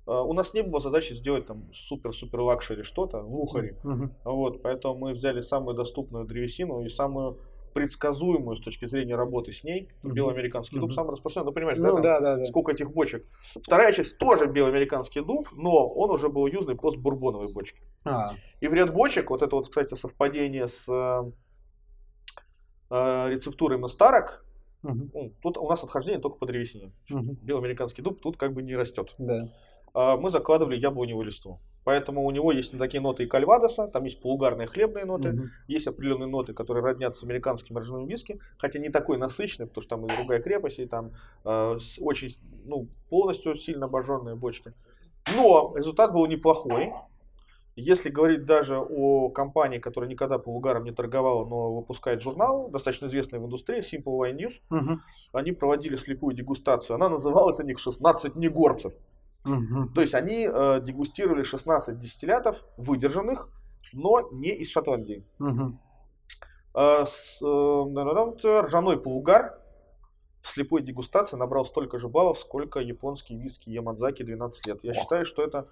У 0.07 0.34
нас 0.34 0.53
не 0.53 0.61
было 0.61 0.80
задачи 0.80 1.13
сделать 1.13 1.47
там 1.47 1.74
супер-супер 1.74 2.39
luxury 2.39 2.84
что-то, 2.84 3.22
luxury. 3.22 3.76
Угу. 3.84 4.09
Вот, 4.24 4.61
поэтому 4.61 4.95
мы 4.95 5.13
взяли 5.13 5.41
самую 5.41 5.76
доступную 5.76 6.26
древесину 6.26 6.86
и 6.86 6.89
самую 6.89 7.39
предсказуемую 7.76 8.55
с 8.55 8.61
точки 8.61 8.86
зрения 8.86 9.15
работы 9.15 9.51
с 9.51 9.61
ней. 9.65 9.89
Mm-hmm. 10.01 10.13
Белоамериканский 10.13 10.78
mm-hmm. 10.78 10.82
дуб 10.82 10.93
самый 10.93 11.11
распространенный. 11.11 11.49
Ну, 11.49 11.53
понимаешь, 11.53 11.78
ну, 11.78 11.95
да, 11.97 12.01
да, 12.01 12.19
да, 12.21 12.36
да. 12.38 12.45
сколько 12.45 12.71
этих 12.71 12.89
бочек. 12.89 13.26
Вторая 13.61 13.91
часть 13.91 14.17
тоже 14.17 14.47
белоамериканский 14.47 15.21
дуб, 15.21 15.49
но 15.51 15.86
он 15.86 16.09
уже 16.09 16.30
был 16.30 16.47
юзаный 16.47 16.76
пост-бурбоновой 16.76 17.51
бочки. 17.51 17.82
А. 18.05 18.36
И 18.61 18.69
в 18.69 18.73
ряд 18.73 18.93
бочек, 18.93 19.30
вот 19.30 19.41
это 19.41 19.57
вот, 19.57 19.67
кстати, 19.67 19.93
совпадение 19.93 20.69
с 20.69 20.88
э, 20.88 21.32
э 22.91 23.30
рецептурой 23.30 23.78
на 23.78 23.89
старок, 23.89 24.45
угу. 24.82 25.34
тут 25.41 25.57
у 25.57 25.67
нас 25.69 25.84
отхождение 25.84 26.21
только 26.21 26.38
по 26.38 26.45
древесине. 26.45 26.93
Угу. 27.11 27.39
Белоамериканский 27.41 28.01
дуб 28.01 28.21
тут 28.21 28.38
как 28.38 28.53
бы 28.53 28.63
не 28.63 28.78
растет. 28.78 29.15
Да. 29.17 29.51
А 29.93 30.15
мы 30.15 30.30
закладывали 30.30 30.78
яблоневую 30.78 31.26
листву. 31.26 31.59
Поэтому 31.86 32.25
у 32.25 32.31
него 32.31 32.51
есть 32.51 32.75
такие 32.77 32.99
ноты 32.99 33.23
и 33.23 33.27
кальвадоса, 33.27 33.88
там 33.88 34.03
есть 34.05 34.19
полугарные 34.19 34.67
хлебные 34.67 35.05
ноты, 35.05 35.29
mm 35.29 35.45
есть 35.67 35.88
определенные 35.88 36.27
ноты, 36.27 36.53
которые 36.53 36.83
роднятся 36.83 37.21
с 37.21 37.23
американским 37.23 37.77
ржаным 37.77 38.07
виски, 38.07 38.39
хотя 38.57 38.79
не 38.79 38.89
такой 38.89 39.17
насыщенный, 39.17 39.67
потому 39.67 39.83
что 39.83 39.95
там 39.95 40.05
и 40.05 40.17
другая 40.17 40.41
крепость, 40.41 40.79
и 40.79 40.86
там 40.88 41.11
э, 41.43 41.77
очень, 42.01 42.29
ну, 42.65 42.88
полностью 43.09 43.55
сильно 43.55 43.86
обожженные 43.86 44.36
бочки. 44.36 44.73
Но 45.36 45.73
результат 45.75 46.11
был 46.11 46.25
неплохой. 46.25 46.91
Если 47.75 48.09
говорить 48.09 48.45
даже 48.45 48.79
о 48.79 49.29
компании, 49.29 49.79
которая 49.79 50.09
никогда 50.09 50.39
полугаром 50.39 50.86
не 50.86 50.91
торговала, 50.91 51.45
но 51.45 51.75
выпускает 51.75 52.21
журнал, 52.21 52.69
достаточно 52.69 53.05
известный 53.07 53.38
в 53.38 53.45
индустрии, 53.45 53.79
Simple 53.79 54.17
Wine 54.17 54.38
News, 54.38 54.53
угу. 54.69 54.99
они 55.33 55.51
проводили 55.51 55.97
слепую 55.97 56.36
дегустацию. 56.36 56.95
Она 56.95 57.09
называлась 57.09 57.59
у 57.59 57.63
них 57.63 57.77
«16 57.77 58.31
негорцев». 58.36 58.93
Угу. 59.46 59.89
То 59.93 60.02
есть 60.02 60.16
они 60.16 60.50
э, 60.52 60.82
дегустировали 60.82 61.43
16 61.43 62.00
дистиллятов, 62.00 62.66
выдержанных, 62.78 63.50
но 63.93 64.22
не 64.34 64.50
из 64.56 64.72
Шотландии. 64.72 65.24
Угу. 65.39 65.78
Э, 66.74 67.06
с, 67.08 67.41
э, 67.41 68.60
ржаной 68.62 69.00
полугар 69.00 69.60
в 70.41 70.50
слепой 70.50 70.82
дегустации 70.82 71.38
набрал 71.38 71.66
столько 71.66 72.00
же 72.00 72.10
баллов, 72.10 72.39
сколько 72.39 72.80
японский 72.80 73.38
виски 73.38 73.70
Ямадзаки 73.70 74.24
12 74.24 74.68
лет. 74.68 74.80
Я 74.84 74.91
О. 74.91 74.93
считаю, 74.93 75.26
что 75.26 75.43
это... 75.43 75.68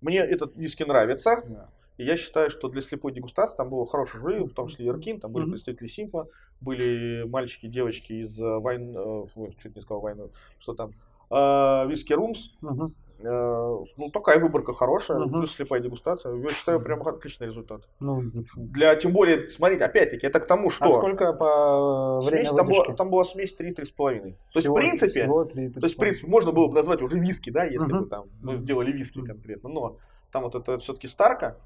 Мне 0.00 0.18
этот 0.18 0.56
виски 0.56 0.82
нравится. 0.82 1.42
Да. 1.46 1.68
И 1.98 2.04
я 2.04 2.16
считаю, 2.16 2.50
что 2.50 2.68
для 2.68 2.82
слепой 2.82 3.12
дегустации 3.12 3.56
там 3.56 3.70
было 3.70 3.86
хорошее 3.86 4.20
жюри, 4.20 4.44
в 4.44 4.52
том 4.52 4.66
числе 4.66 4.86
Еркин, 4.86 5.20
там 5.20 5.32
были 5.32 5.46
mm-hmm. 5.46 5.50
представители 5.50 5.86
Симпла, 5.86 6.28
были 6.60 7.24
мальчики, 7.26 7.66
девочки 7.66 8.12
из 8.12 8.38
Вайн, 8.38 8.94
э, 8.94 9.26
чуть 9.58 9.74
не 9.74 9.80
сказал 9.80 10.02
Вайн, 10.02 10.30
что 10.58 10.74
там, 10.74 10.92
э, 11.30 11.88
Виски 11.88 12.12
Румс, 12.12 12.50
mm-hmm. 12.60 12.92
Э, 13.18 13.78
ну, 13.96 14.10
такая 14.10 14.38
выборка 14.38 14.72
хорошая, 14.72 15.18
угу. 15.18 15.30
плюс 15.30 15.54
слепая 15.54 15.80
дегустация. 15.80 16.34
Я 16.34 16.48
считаю, 16.48 16.80
прям 16.80 17.06
отличный 17.06 17.46
результат. 17.46 17.82
Ну, 18.00 18.22
Для, 18.56 18.94
тем 18.96 19.12
более, 19.12 19.48
смотрите, 19.48 19.84
опять-таки, 19.84 20.26
это 20.26 20.38
к 20.38 20.46
тому, 20.46 20.68
что... 20.68 20.84
А 20.84 20.90
сколько 20.90 21.32
по 21.32 22.20
времени 22.20 22.46
смесь, 22.46 22.56
там, 22.56 22.66
была, 22.66 22.94
там 22.94 23.10
была 23.10 23.24
смесь 23.24 23.56
3-3,5. 23.58 24.20
То 24.52 24.58
есть, 24.58 24.66
в 24.66 24.74
принципе, 24.74 25.06
всего 25.08 25.44
3, 25.44 25.68
3, 25.70 25.80
то 25.80 25.86
есть, 25.86 25.96
в 25.96 25.98
принципе, 25.98 26.26
можно 26.28 26.52
было 26.52 26.68
бы 26.68 26.74
назвать 26.74 27.00
уже 27.00 27.18
виски, 27.18 27.50
да, 27.50 27.64
если 27.64 27.90
угу. 27.90 28.04
бы 28.04 28.06
там 28.06 28.26
мы 28.42 28.56
сделали 28.56 28.92
виски 28.92 29.24
конкретно. 29.24 29.70
Но 29.70 29.98
там 30.30 30.42
вот 30.42 30.54
это 30.54 30.78
все-таки 30.78 31.08
старка. 31.08 31.56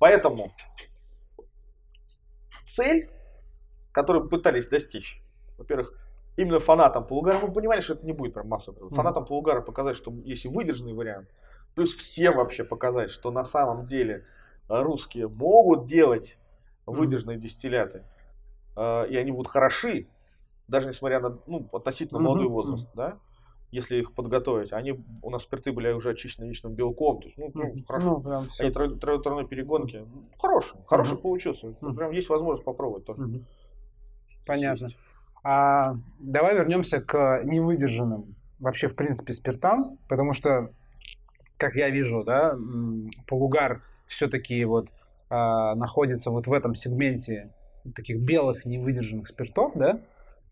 Поэтому 0.00 0.52
цель, 2.66 3.02
которую 3.92 4.28
пытались 4.28 4.66
достичь, 4.66 5.20
во-первых, 5.58 5.94
именно 6.36 6.60
фанатам 6.60 7.06
Полугара, 7.06 7.38
мы 7.42 7.52
понимали, 7.52 7.80
что 7.80 7.94
это 7.94 8.06
не 8.06 8.12
будет 8.12 8.34
прям 8.34 8.48
масса. 8.48 8.72
Фанатам 8.90 9.24
Полугара 9.24 9.60
показать, 9.60 9.96
что 9.96 10.12
есть 10.24 10.46
выдержанный 10.46 10.92
вариант, 10.92 11.28
плюс 11.74 11.94
всем 11.94 12.36
вообще 12.36 12.64
показать, 12.64 13.10
что 13.10 13.30
на 13.30 13.44
самом 13.44 13.86
деле 13.86 14.24
э, 14.68 14.82
русские 14.82 15.28
могут 15.28 15.86
делать 15.86 16.38
выдержанные 16.86 17.38
дистилляты, 17.38 18.04
э, 18.76 19.08
и 19.08 19.16
они 19.16 19.32
будут 19.32 19.48
хороши, 19.48 20.08
даже 20.68 20.88
несмотря 20.88 21.20
на 21.20 21.38
ну, 21.46 21.68
относительно 21.72 22.20
молодой 22.20 22.48
возраст, 22.48 22.88
да, 22.94 23.18
если 23.70 23.96
их 23.96 24.14
подготовить. 24.14 24.72
Они 24.72 25.04
у 25.22 25.30
нас 25.30 25.42
спирты 25.42 25.72
были 25.72 25.90
уже 25.90 26.10
очищены 26.10 26.44
яичным 26.44 26.74
белком, 26.74 27.20
то 27.20 27.26
есть, 27.26 27.36
ну, 27.36 27.50
прям 27.50 27.84
хорошо. 27.84 28.10
Ну, 28.10 28.20
прям 28.20 28.48
Они 28.60 28.70
тройной 28.70 29.46
перегонки. 29.46 29.96
Ну, 29.96 30.28
хороший, 30.38 30.78
хороший 30.86 31.18
получился. 31.18 31.72
Прям 31.72 32.12
есть 32.12 32.28
возможность 32.28 32.64
попробовать 32.64 33.04
тоже. 33.04 33.44
Понятно. 34.46 34.86
Есть. 34.86 34.96
А 35.44 35.96
давай 36.18 36.54
вернемся 36.54 37.00
к 37.00 37.42
невыдержанным 37.44 38.34
вообще, 38.58 38.88
в 38.88 38.96
принципе, 38.96 39.32
спиртам, 39.34 39.98
потому 40.08 40.32
что, 40.32 40.70
как 41.58 41.74
я 41.74 41.90
вижу, 41.90 42.24
да, 42.24 42.56
полугар 43.26 43.82
все-таки 44.06 44.64
вот 44.64 44.88
а, 45.28 45.74
находится 45.74 46.30
вот 46.30 46.46
в 46.46 46.52
этом 46.52 46.74
сегменте 46.74 47.52
таких 47.94 48.20
белых 48.20 48.64
невыдержанных 48.64 49.28
спиртов, 49.28 49.72
да, 49.74 50.00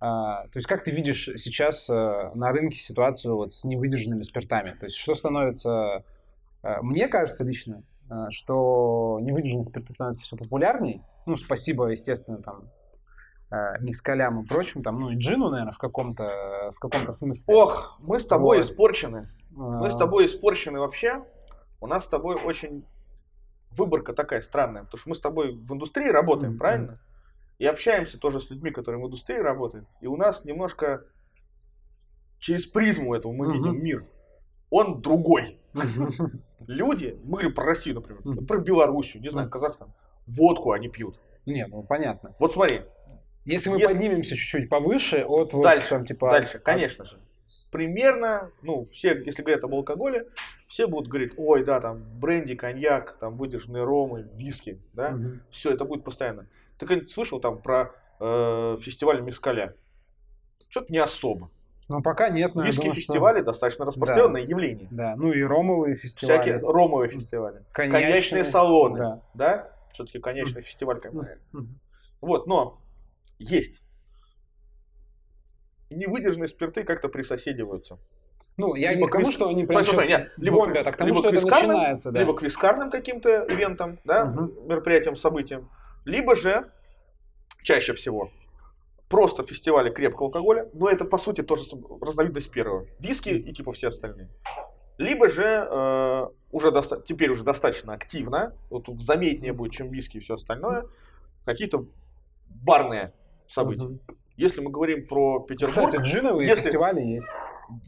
а, 0.04 0.48
то 0.48 0.56
есть 0.56 0.66
как 0.66 0.82
ты 0.82 0.90
видишь 0.90 1.30
сейчас 1.36 1.88
а, 1.88 2.32
на 2.34 2.50
рынке 2.50 2.76
ситуацию 2.76 3.36
вот 3.36 3.52
с 3.52 3.64
невыдержанными 3.64 4.22
спиртами? 4.22 4.70
То 4.78 4.86
есть 4.86 4.96
что 4.96 5.14
становится... 5.14 6.04
А, 6.62 6.82
мне 6.82 7.06
кажется 7.06 7.44
лично, 7.44 7.84
а, 8.10 8.28
что 8.32 9.20
невыдержанные 9.22 9.62
спирты 9.62 9.92
становятся 9.92 10.24
все 10.24 10.36
популярнее. 10.36 11.02
Ну, 11.24 11.36
спасибо, 11.36 11.86
естественно, 11.86 12.38
там, 12.38 12.64
э, 12.64 12.81
мискалям 13.80 14.42
и 14.42 14.46
прочим, 14.46 14.82
там, 14.82 14.98
ну 15.00 15.10
и 15.10 15.16
джину, 15.16 15.50
наверное, 15.50 15.72
в 15.72 15.78
каком-то 15.78 16.70
в 16.74 16.78
каком-то 16.80 17.12
смысле. 17.12 17.54
Ох, 17.54 17.98
мы 18.00 18.18
с 18.18 18.26
тобой 18.26 18.58
вот. 18.58 18.64
испорчены. 18.64 19.28
Мы 19.50 19.90
с 19.90 19.94
а. 19.94 19.98
тобой 19.98 20.26
испорчены 20.26 20.80
вообще. 20.80 21.24
У 21.80 21.86
нас 21.86 22.06
с 22.06 22.08
тобой 22.08 22.36
очень 22.44 22.86
выборка 23.72 24.14
такая 24.14 24.40
странная, 24.40 24.84
потому 24.84 24.98
что 24.98 25.08
мы 25.10 25.14
с 25.14 25.20
тобой 25.20 25.52
в 25.52 25.72
индустрии 25.72 26.08
работаем, 26.08 26.54
mm-hmm. 26.54 26.58
правильно? 26.58 27.00
И 27.58 27.66
общаемся 27.66 28.18
тоже 28.18 28.40
с 28.40 28.50
людьми, 28.50 28.70
которые 28.70 29.02
в 29.02 29.06
индустрии 29.06 29.38
работают. 29.38 29.86
И 30.00 30.06
у 30.06 30.16
нас 30.16 30.44
немножко 30.44 31.04
через 32.38 32.66
призму 32.66 33.14
этого 33.14 33.32
мы 33.32 33.46
mm-hmm. 33.46 33.52
видим 33.52 33.84
мир. 33.84 34.06
Он 34.70 35.00
другой. 35.00 35.60
Люди, 36.66 37.20
мы 37.24 37.32
говорим 37.32 37.54
про 37.54 37.66
Россию, 37.66 37.96
например, 37.96 38.46
про 38.46 38.58
Белоруссию, 38.58 39.22
не 39.22 39.28
знаю, 39.28 39.50
Казахстан, 39.50 39.92
водку 40.26 40.72
они 40.72 40.88
пьют. 40.88 41.20
Не, 41.44 41.66
ну 41.66 41.82
понятно. 41.82 42.34
Вот 42.38 42.52
смотри, 42.52 42.82
если 43.44 43.70
мы 43.70 43.78
Если... 43.78 43.94
поднимемся 43.94 44.36
чуть-чуть 44.36 44.68
повыше, 44.68 45.24
от 45.26 45.52
вот 45.52 45.62
дальше, 45.62 45.90
там, 45.90 46.04
типа... 46.04 46.30
Дальше, 46.30 46.58
от... 46.58 46.62
конечно 46.62 47.04
же. 47.04 47.18
Примерно, 47.70 48.50
ну, 48.62 48.86
все, 48.92 49.20
если 49.22 49.42
говорят 49.42 49.64
об 49.64 49.74
алкоголе, 49.74 50.26
все 50.68 50.86
будут 50.86 51.08
говорить, 51.08 51.32
ой, 51.36 51.64
да, 51.64 51.80
там, 51.80 52.02
бренди, 52.18 52.54
коньяк, 52.54 53.18
там, 53.18 53.36
выдержанные 53.36 53.84
ромы, 53.84 54.28
виски, 54.32 54.80
да, 54.92 55.10
угу. 55.10 55.40
все, 55.50 55.72
это 55.72 55.84
будет 55.84 56.04
постоянно. 56.04 56.46
Ты 56.78 56.86
когда-нибудь 56.86 57.10
слышал 57.10 57.40
там 57.40 57.60
про 57.60 57.92
э, 58.20 58.76
фестиваль 58.80 59.20
Мискаля? 59.20 59.74
Что-то 60.68 60.92
не 60.92 60.98
особо. 60.98 61.50
Ну, 61.88 62.00
пока 62.00 62.30
нет, 62.30 62.54
но 62.54 62.62
Виски-фестивали 62.62 63.38
что... 63.38 63.46
достаточно 63.46 63.84
распространенное 63.84 64.42
да. 64.42 64.48
явление. 64.48 64.88
Да, 64.90 65.16
ну 65.16 65.32
и 65.32 65.42
ромовые 65.42 65.94
фестивали. 65.94 66.38
Всякие 66.38 66.58
ромовые 66.58 67.10
фестивали. 67.10 67.60
Коньячные, 67.72 68.02
Коньячные 68.02 68.44
салоны, 68.44 68.98
да. 68.98 69.22
да? 69.34 69.72
Все-таки 69.92 70.18
конечный 70.20 70.62
фестиваль, 70.62 71.00
как 71.00 71.12
бы. 71.12 71.38
Вот, 72.22 72.46
но 72.46 72.81
есть. 73.42 73.82
Невыдержанные 75.90 76.48
спирты 76.48 76.84
как-то 76.84 77.08
присоседиваются. 77.08 77.98
Ну, 78.56 78.74
я 78.74 78.92
либо 78.92 79.02
не 79.02 79.08
к 79.08 79.12
тому, 79.12 79.30
что 79.30 79.48
они 79.48 79.64
прям 79.64 79.84
сейчас 79.84 80.08
нет, 80.08 80.32
либо, 80.36 80.58
бомбят, 80.58 80.86
а 80.86 80.92
к 80.92 80.96
тому, 80.96 81.08
либо 81.08 81.18
что 81.20 81.28
это 81.30 81.46
начинается. 81.46 82.12
Да. 82.12 82.20
Либо 82.20 82.34
к 82.34 82.42
вискарным 82.42 82.90
каким-то 82.90 83.46
ивентам, 83.48 83.98
да, 84.04 84.24
угу. 84.24 84.68
мероприятиям, 84.68 85.16
событиям. 85.16 85.70
Либо 86.04 86.34
же, 86.34 86.70
чаще 87.62 87.94
всего, 87.94 88.30
просто 89.08 89.42
фестивали 89.44 89.90
крепкого 89.90 90.28
алкоголя, 90.28 90.68
но 90.74 90.88
это, 90.88 91.04
по 91.04 91.18
сути, 91.18 91.42
тоже 91.42 91.64
разновидность 92.00 92.50
первого. 92.50 92.86
Виски 92.98 93.30
и 93.30 93.52
типа 93.52 93.72
все 93.72 93.88
остальные. 93.88 94.28
Либо 94.98 95.30
же 95.30 95.44
э, 95.44 96.26
уже 96.50 96.70
доста- 96.70 97.02
теперь 97.02 97.30
уже 97.30 97.44
достаточно 97.44 97.94
активно, 97.94 98.54
вот 98.70 98.84
тут 98.84 99.02
заметнее 99.02 99.52
будет, 99.52 99.72
чем 99.72 99.88
виски 99.90 100.18
и 100.18 100.20
все 100.20 100.34
остальное, 100.34 100.86
какие-то 101.44 101.86
барные 102.48 103.12
событий. 103.52 103.86
Угу. 103.86 104.00
Если 104.36 104.60
мы 104.60 104.70
говорим 104.70 105.06
про 105.06 105.40
Петербург... 105.40 105.88
Кстати, 105.88 106.02
джиновые 106.02 106.48
если... 106.48 106.62
фестивали 106.62 107.00
есть. 107.00 107.26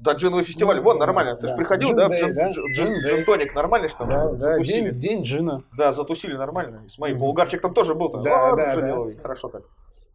Да, 0.01 0.13
джиновый 0.13 0.45
фестиваль, 0.45 0.77
ну, 0.77 0.83
вон, 0.83 0.99
нормально. 0.99 1.35
Да, 1.35 1.41
Ты 1.41 1.49
же 1.49 1.57
приходил, 1.57 1.89
джин 1.89 1.97
да, 1.97 2.09
в 2.09 2.13
джин, 2.13 2.35
да? 2.35 2.49
джин, 2.51 3.05
джин, 3.05 3.25
тоник 3.25 3.55
нормально, 3.55 3.89
что 3.89 4.05
да, 4.05 4.31
да, 4.31 4.37
затусили. 4.37 4.91
День, 4.91 5.01
день 5.01 5.23
джина. 5.23 5.65
Да, 5.77 5.93
затусили 5.93 6.35
нормально. 6.35 6.89
С 6.89 6.99
моим 6.99 7.19
полугарчик 7.19 7.61
там 7.61 7.75
тоже 7.75 7.95
был. 7.95 8.11
Там, 8.11 8.23
да, 8.23 8.55
да, 8.55 8.77
да. 8.77 8.97
Хорошо 9.21 9.49
так. 9.49 9.63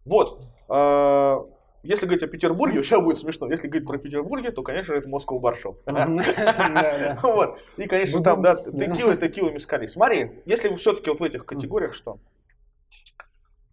Вот. 0.05 0.41
Э, 0.69 1.37
если 1.83 2.05
говорить 2.05 2.23
о 2.23 2.27
Петербурге, 2.27 2.83
сейчас 2.83 3.01
будет 3.01 3.19
смешно. 3.19 3.47
Если 3.47 3.67
говорить 3.67 3.87
про 3.87 3.97
Петербурге, 3.97 4.51
то, 4.51 4.63
конечно, 4.63 4.93
это 4.93 5.07
Москва 5.07 5.39
Баршел. 5.39 5.77
Вот. 7.23 7.59
И, 7.77 7.87
конечно, 7.87 8.21
там, 8.21 8.41
да, 8.41 8.53
текила, 8.53 9.15
текила, 9.15 9.49
мискали. 9.49 9.87
Смотри, 9.87 10.41
если 10.45 10.73
все-таки 10.75 11.09
вот 11.09 11.19
в 11.19 11.23
этих 11.23 11.45
категориях 11.45 11.93
что? 11.93 12.17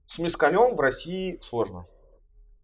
С 0.06 0.18
мискалем 0.18 0.76
в 0.76 0.80
России 0.80 1.38
сложно. 1.42 1.86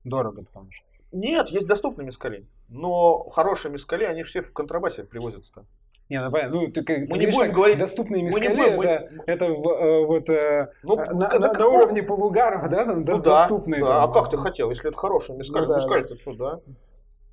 Дорого, 0.04 0.44
потому 0.44 0.70
что. 0.70 0.86
Нет, 1.12 1.50
есть 1.50 1.66
доступные 1.66 2.06
мискали. 2.06 2.46
Но 2.68 3.28
хорошие 3.30 3.70
мискали, 3.70 4.04
они 4.04 4.22
все 4.22 4.40
в 4.40 4.52
контрабасе 4.52 5.04
привозятся-то. 5.04 5.66
Не, 6.08 6.20
ну 6.20 6.30
понятно. 6.30 6.60
Ну, 6.60 6.70
ты, 6.70 6.82
как, 6.82 6.98
мы 6.98 7.06
ты 7.06 7.18
не 7.18 7.26
будем 7.26 7.46
так, 7.46 7.52
говорить, 7.52 7.78
доступные 7.78 8.22
мы 8.22 8.28
мискали, 8.28 8.48
не 8.48 8.76
будем, 8.76 8.90
это, 8.90 9.08
это 9.26 9.44
э, 9.46 10.04
вот 10.06 10.30
э, 10.30 10.72
ну, 10.82 10.96
на, 10.96 11.04
на, 11.12 11.38
на, 11.38 11.52
на 11.52 11.68
уровне 11.68 12.02
полугаров, 12.02 12.68
да, 12.70 12.84
там, 12.84 13.04
ну, 13.04 13.18
доступные. 13.20 13.80
Да, 13.80 13.86
там. 13.86 14.10
а 14.10 14.12
как 14.12 14.30
ты 14.30 14.38
хотел, 14.38 14.70
если 14.70 14.88
это 14.88 14.98
хороший 14.98 15.36
мискаль? 15.36 15.62
Ну, 15.62 15.68
да, 15.68 15.76
мискаль 15.76 16.02
это 16.02 16.16
что, 16.18 16.32
да? 16.34 16.60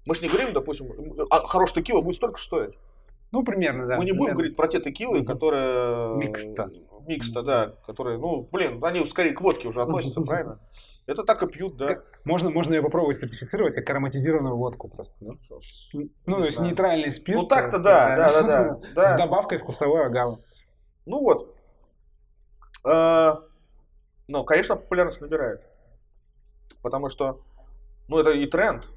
Мы 0.05 0.15
же 0.15 0.21
не 0.21 0.27
говорим, 0.27 0.53
допустим, 0.53 0.91
а 1.29 1.45
хороший 1.45 1.75
текила 1.75 2.01
будет 2.01 2.15
столько 2.15 2.39
стоить. 2.39 2.77
Ну, 3.31 3.43
примерно, 3.43 3.87
да. 3.87 3.97
Мы 3.97 4.05
не 4.05 4.11
будем 4.11 4.17
примерно. 4.17 4.35
говорить 4.35 4.57
про 4.57 4.67
те 4.67 4.79
текилы, 4.79 5.23
которые... 5.23 6.15
Микста. 6.17 6.71
Микста, 7.09 7.41
да. 7.43 7.73
Которые, 7.87 8.17
ну, 8.19 8.47
блин, 8.51 8.83
они 8.83 9.05
скорее 9.07 9.33
к 9.33 9.41
водке 9.41 9.67
уже 9.67 9.81
относятся, 9.81 10.21
правильно? 10.27 10.59
Это 11.07 11.23
так 11.23 11.41
и 11.41 11.47
пьют, 11.47 11.75
да. 11.75 11.87
Как- 11.87 12.05
Можно, 12.23 12.51
можно 12.51 12.75
ее 12.75 12.83
попробовать 12.83 13.17
сертифицировать 13.17 13.73
как 13.73 13.89
ароматизированную 13.89 14.55
водку 14.55 14.87
просто. 14.89 15.17
да? 15.21 15.31
Ну, 16.27 16.37
то 16.37 16.45
есть 16.45 16.59
нейтральный 16.61 17.11
спирт. 17.11 17.41
Ну, 17.41 17.47
так-то 17.47 17.81
да, 17.81 18.13
э, 18.13 18.17
да, 18.17 18.41
да, 18.43 18.43
да, 18.43 18.81
С 18.83 18.93
да. 18.93 19.17
добавкой 19.17 19.57
вкусовой 19.57 20.05
агавы. 20.05 20.37
Ну 21.07 21.19
вот. 21.21 21.55
Э, 22.85 23.33
Ну, 24.27 24.43
конечно, 24.43 24.75
популярность 24.75 25.19
набирает. 25.21 25.61
Потому 26.83 27.09
что, 27.09 27.41
ну, 28.07 28.19
это 28.19 28.29
и 28.29 28.45
тренд. 28.45 28.87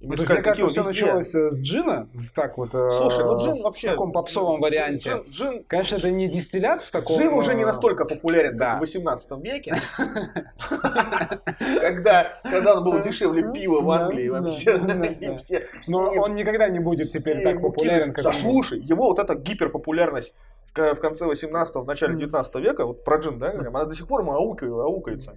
Ну, 0.00 0.14
то 0.14 0.22
есть, 0.22 0.30
мне 0.30 0.42
кажется, 0.42 0.68
все 0.68 0.84
началось 0.84 1.34
э, 1.34 1.50
с 1.50 1.58
джина, 1.58 2.08
так 2.32 2.56
вот, 2.56 2.72
э, 2.72 2.90
Слушай, 2.92 3.24
ну 3.24 3.36
джин 3.36 3.56
в 3.56 3.62
вообще... 3.64 3.88
таком 3.88 4.12
попсовом 4.12 4.60
варианте. 4.60 5.10
Джин, 5.10 5.22
джин- 5.30 5.64
Конечно, 5.66 5.96
это 5.96 6.12
не 6.12 6.28
дистиллят 6.28 6.82
в 6.82 6.92
таком... 6.92 7.16
Джин 7.18 7.32
уже 7.32 7.50
э, 7.52 7.54
не 7.54 7.64
настолько 7.64 8.04
популярен, 8.04 8.56
да. 8.56 8.70
как 8.72 8.78
в 8.78 8.80
18 8.82 9.30
веке. 9.42 9.74
Когда, 11.80 12.40
он 12.44 12.84
был 12.84 13.00
дешевле 13.00 13.50
пива 13.52 13.80
в 13.80 13.90
Англии 13.90 14.28
вообще. 14.28 15.66
Но 15.88 16.12
он 16.12 16.34
никогда 16.36 16.68
не 16.68 16.78
будет 16.78 17.08
теперь 17.08 17.42
так 17.42 17.60
популярен, 17.60 18.12
как 18.12 18.24
Да 18.24 18.32
слушай, 18.32 18.78
его 18.78 19.08
вот 19.08 19.18
эта 19.18 19.34
гиперпопулярность 19.34 20.32
в 20.64 20.72
ко- 20.72 20.94
в 20.94 21.00
конце 21.00 21.24
18-го, 21.24 21.82
в 21.82 21.86
начале 21.86 22.12
Мгм. 22.12 22.20
19 22.20 22.54
века, 22.56 22.86
вот 22.86 23.02
про 23.04 23.18
джин, 23.18 23.38
да, 23.38 23.50
она 23.50 23.84
до 23.84 23.94
сих 23.96 24.06
пор 24.06 24.22
аука- 24.22 24.66
аукается. 24.66 25.34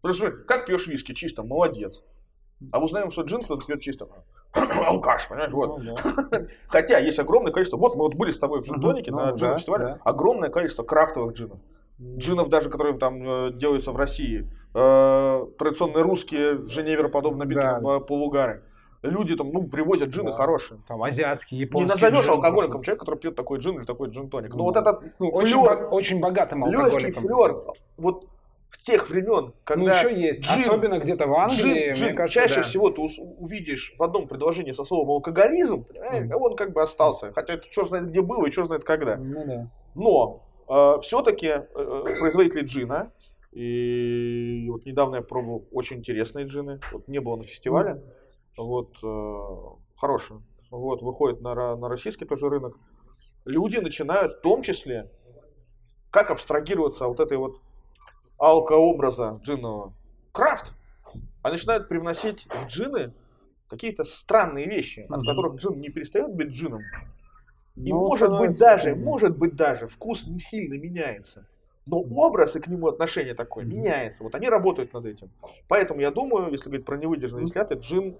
Потому 0.00 0.14
что, 0.14 0.26
смотри, 0.26 0.44
как 0.46 0.64
пьешь 0.64 0.86
виски 0.86 1.12
чисто, 1.12 1.42
молодец. 1.42 2.02
А 2.72 2.78
узнаем, 2.78 3.10
что 3.10 3.22
джин 3.22 3.40
кто-то 3.42 3.64
пьет 3.66 3.80
чисто. 3.80 4.08
Алкаш, 4.52 5.28
понимаешь, 5.28 5.52
вот. 5.52 5.78
Ну, 5.78 5.96
да. 6.04 6.40
Хотя 6.68 6.98
есть 6.98 7.18
огромное 7.18 7.52
количество, 7.52 7.76
вот 7.78 7.94
мы 7.96 8.02
вот 8.04 8.16
были 8.16 8.30
с 8.30 8.38
тобой 8.38 8.60
в 8.62 8.64
джин-тонике 8.66 9.10
на 9.12 9.30
Ну, 9.30 9.36
джин 9.36 9.50
да, 9.50 9.56
фестивале, 9.56 9.84
да. 9.84 9.98
огромное 10.04 10.50
количество 10.50 10.82
крафтовых 10.82 11.34
джинов. 11.34 11.58
Джинов 12.00 12.48
даже, 12.48 12.70
которые 12.70 12.96
там 12.98 13.22
э, 13.22 13.52
делаются 13.52 13.92
в 13.92 13.96
России. 13.96 14.50
Э, 14.74 15.46
традиционные 15.58 16.02
русские, 16.02 16.66
женевероподобно 16.68 17.44
битые 17.44 17.78
Да. 17.80 17.96
э, 17.96 18.00
полугары. 18.00 18.62
Люди 19.02 19.34
там, 19.36 19.50
ну, 19.50 19.66
привозят 19.66 20.10
джины 20.10 20.30
Да. 20.30 20.36
хорошие. 20.36 20.80
Там 20.86 21.02
азиатский, 21.02 21.56
Не 21.58 21.64
японский. 21.64 21.92
назовешь 21.94 22.24
джин, 22.24 22.32
алкоголиком 22.34 22.82
человека, 22.82 23.04
который 23.04 23.18
пьет 23.20 23.34
такой 23.36 23.58
джин 23.58 23.78
или 23.78 23.84
такой 23.86 24.08
джин-тоник. 24.10 24.50
Ну, 24.52 24.58
Ну, 24.58 24.64
вот 24.64 24.76
этот 24.76 25.02
Ну, 25.18 25.28
очень, 25.28 25.52
флёр, 25.54 25.76
бо- 25.88 25.94
очень 25.94 26.20
богатым 26.20 26.64
легкий 26.66 26.76
алкоголиком. 26.82 27.22
флер, 27.22 27.54
вот 27.98 28.24
тех 28.78 29.10
времен, 29.10 29.52
когда 29.64 29.84
Ну, 29.84 29.90
еще 29.90 30.20
есть. 30.20 30.44
джин- 30.44 30.54
Особенно 30.54 30.98
где-то 30.98 31.26
в 31.26 31.34
Англии, 31.34 31.86
джин, 31.86 31.92
джин 31.94 32.04
мне 32.06 32.14
кажется, 32.14 32.40
чаще 32.40 32.56
да. 32.56 32.62
всего 32.62 32.90
ты 32.90 33.00
увидишь 33.38 33.94
в 33.98 34.02
одном 34.02 34.28
предложении 34.28 34.72
со 34.72 34.84
словом 34.84 35.10
алкоголизм, 35.10 35.84
понимаешь, 35.84 36.24
Мгм. 36.26 36.32
а 36.32 36.36
он 36.36 36.56
как 36.56 36.72
бы 36.72 36.82
остался. 36.82 37.32
Хотя 37.32 37.54
это 37.54 37.68
черт 37.70 37.88
знает 37.88 38.06
где 38.06 38.22
было 38.22 38.46
и 38.46 38.50
черт 38.50 38.66
знает 38.68 38.84
когда. 38.84 39.16
Ну, 39.16 39.44
да. 39.46 39.70
Но 39.94 40.98
все-таки 41.00 41.62
производители 41.74 42.62
джина, 42.62 43.12
и 43.52 44.68
вот 44.70 44.84
недавно 44.86 45.16
я 45.16 45.22
пробовал 45.22 45.66
очень 45.72 45.98
интересные 45.98 46.46
джины, 46.46 46.80
вот 46.92 47.08
не 47.08 47.18
было 47.20 47.36
на 47.36 47.42
фестивале, 47.44 48.00
вот 48.56 48.90
э, 49.02 49.76
хорошие, 49.96 50.40
вот 50.70 51.02
выходит 51.02 51.40
на, 51.40 51.74
на 51.76 51.88
российский 51.88 52.24
тоже 52.24 52.48
рынок. 52.48 52.76
Люди 53.44 53.78
начинают 53.78 54.34
в 54.34 54.40
том 54.40 54.62
числе, 54.62 55.10
как 56.10 56.30
абстрагироваться 56.30 57.06
от 57.06 57.18
этой 57.20 57.38
вот 57.38 57.56
алкообраза 58.40 59.38
джинного, 59.44 59.92
крафт, 60.32 60.72
а 61.42 61.50
начинают 61.50 61.88
привносить 61.88 62.46
в 62.48 62.66
джины 62.66 63.12
какие-то 63.68 64.04
странные 64.04 64.66
вещи, 64.66 65.06
от 65.08 65.24
которых 65.24 65.56
джин 65.56 65.78
не 65.78 65.90
перестает 65.90 66.34
быть 66.34 66.48
джином, 66.48 66.82
и 67.76 67.92
Ну, 67.92 67.98
может 67.98 68.36
быть 68.36 68.58
даже, 68.58 68.94
может 68.94 69.36
быть 69.36 69.54
даже 69.54 69.86
вкус 69.86 70.26
не 70.26 70.38
сильно 70.38 70.74
меняется. 70.74 71.46
Но 71.86 71.98
образ 72.00 72.56
и 72.56 72.60
к 72.60 72.66
нему 72.66 72.88
отношение 72.88 73.34
такое 73.34 73.64
меняется. 73.64 74.22
Вот 74.22 74.34
они 74.34 74.48
работают 74.48 74.92
над 74.92 75.06
этим. 75.06 75.30
Поэтому 75.66 76.00
я 76.00 76.10
думаю, 76.10 76.50
если 76.50 76.66
говорить 76.66 76.86
про 76.86 76.96
невыдержанные 76.96 77.46
дистилляты, 77.46 77.74
джин, 77.74 78.16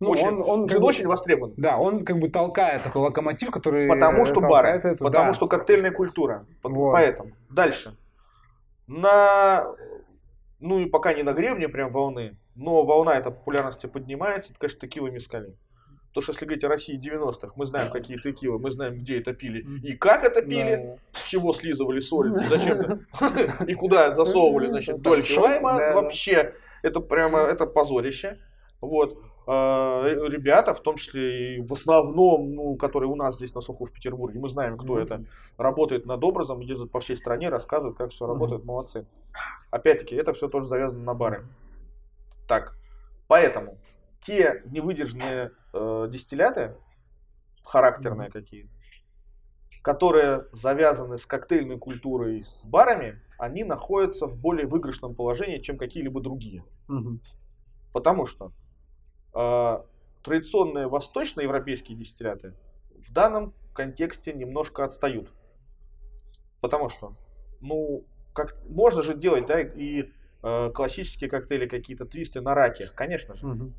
Ну, 0.00 0.10
очень, 0.10 0.26
он, 0.26 0.42
он 0.48 0.66
джин 0.66 0.82
очень 0.82 1.06
востребован. 1.06 1.54
Да, 1.56 1.76
он 1.76 2.04
как 2.04 2.18
бы 2.18 2.28
толкает 2.28 2.82
такой 2.82 3.02
локомотив, 3.02 3.50
который 3.50 3.88
Потому 3.88 4.22
э, 4.22 4.24
что 4.24 4.40
бары, 4.40 4.70
эту, 4.70 5.04
потому 5.04 5.26
да. 5.26 5.32
что 5.32 5.48
коктейльная 5.48 5.92
культура. 5.92 6.46
Вот. 6.62 6.92
Поэтому. 6.92 7.32
Дальше. 7.50 7.96
На, 8.86 9.66
ну 10.60 10.78
и 10.80 10.86
пока 10.86 11.14
не 11.14 11.22
на 11.22 11.32
гребне 11.32 11.68
прям 11.68 11.92
волны, 11.92 12.36
но 12.54 12.84
волна 12.84 13.16
эта 13.16 13.30
популярности 13.30 13.86
поднимается, 13.86 14.50
это, 14.50 14.60
конечно, 14.60 14.80
текила 14.80 15.08
мискали. 15.08 15.56
Потому 16.08 16.22
что 16.22 16.32
если 16.32 16.44
говорить 16.44 16.64
о 16.64 16.68
России 16.68 16.96
90-х, 16.96 17.54
мы 17.56 17.66
знаем, 17.66 17.90
какие 17.90 18.18
текилы, 18.18 18.60
мы 18.60 18.70
знаем, 18.70 18.98
где 18.98 19.18
это 19.18 19.32
пили 19.32 19.66
и 19.82 19.96
как 19.96 20.22
это 20.22 20.42
пили, 20.42 20.76
Да. 20.76 21.18
с 21.18 21.24
чего 21.24 21.52
слизывали 21.52 21.98
соль, 21.98 22.32
зачем 22.34 23.00
и 23.66 23.74
куда 23.74 24.14
засовывали, 24.14 24.68
значит, 24.68 25.00
дольки 25.00 25.26
шок, 25.26 25.44
лайма, 25.44 25.92
вообще, 25.94 26.54
это 26.82 27.00
прямо, 27.00 27.40
это 27.40 27.66
позорище, 27.66 28.38
вот, 28.80 29.18
ребята, 29.46 30.74
в 30.74 30.80
том 30.80 30.96
числе 30.96 31.56
и 31.56 31.60
в 31.60 31.72
основном, 31.72 32.54
ну, 32.54 32.76
которые 32.76 33.10
у 33.10 33.16
нас 33.16 33.36
здесь 33.36 33.54
на 33.54 33.60
слуху 33.60 33.84
в 33.84 33.92
Петербурге, 33.92 34.38
мы 34.40 34.48
знаем, 34.48 34.78
кто 34.78 34.94
Мгм. 34.94 35.02
это, 35.02 35.24
работает 35.58 36.06
над 36.06 36.22
образом, 36.24 36.60
ездят 36.60 36.90
по 36.90 37.00
всей 37.00 37.16
стране, 37.16 37.48
рассказывают, 37.48 37.98
как 37.98 38.10
все 38.10 38.26
работает, 38.26 38.64
молодцы. 38.64 39.06
Опять-таки, 39.70 40.14
это 40.16 40.32
все 40.32 40.48
тоже 40.48 40.66
завязано 40.66 41.02
на 41.02 41.14
бары. 41.14 41.46
Так, 42.48 42.76
поэтому 43.28 43.78
те 44.20 44.62
невыдержанные 44.66 45.52
э, 45.72 46.08
дистилляты, 46.10 46.76
характерные 47.64 48.30
какие 48.30 48.68
которые 49.84 50.46
завязаны 50.52 51.18
с 51.18 51.26
коктейльной 51.26 51.78
культурой 51.78 52.42
с 52.42 52.64
барами, 52.64 53.20
они 53.36 53.64
находятся 53.64 54.26
в 54.26 54.40
более 54.40 54.66
выигрышном 54.66 55.14
положении, 55.14 55.58
чем 55.58 55.76
какие-либо 55.76 56.22
другие. 56.22 56.64
Мгм. 56.88 57.20
Потому 57.92 58.24
что 58.24 58.46
э, 58.46 58.50
традиционные 60.22 60.86
восточноевропейские 60.88 61.96
дистилляты 61.98 62.54
в 63.06 63.12
данном 63.12 63.52
контексте 63.74 64.32
немножко 64.32 64.84
отстают. 64.84 65.30
Потому 66.60 66.88
что, 66.88 67.14
ну, 67.60 68.04
как 68.32 68.56
можно 68.68 69.02
же 69.02 69.14
делать, 69.14 69.46
да, 69.46 69.60
и 69.60 70.10
э, 70.42 70.70
классические 70.74 71.28
коктейли, 71.28 71.66
какие-то 71.66 72.06
твисты 72.06 72.40
на 72.40 72.54
раке, 72.54 72.86
конечно 72.94 73.34
же. 73.36 73.46
Мгм. 73.46 73.74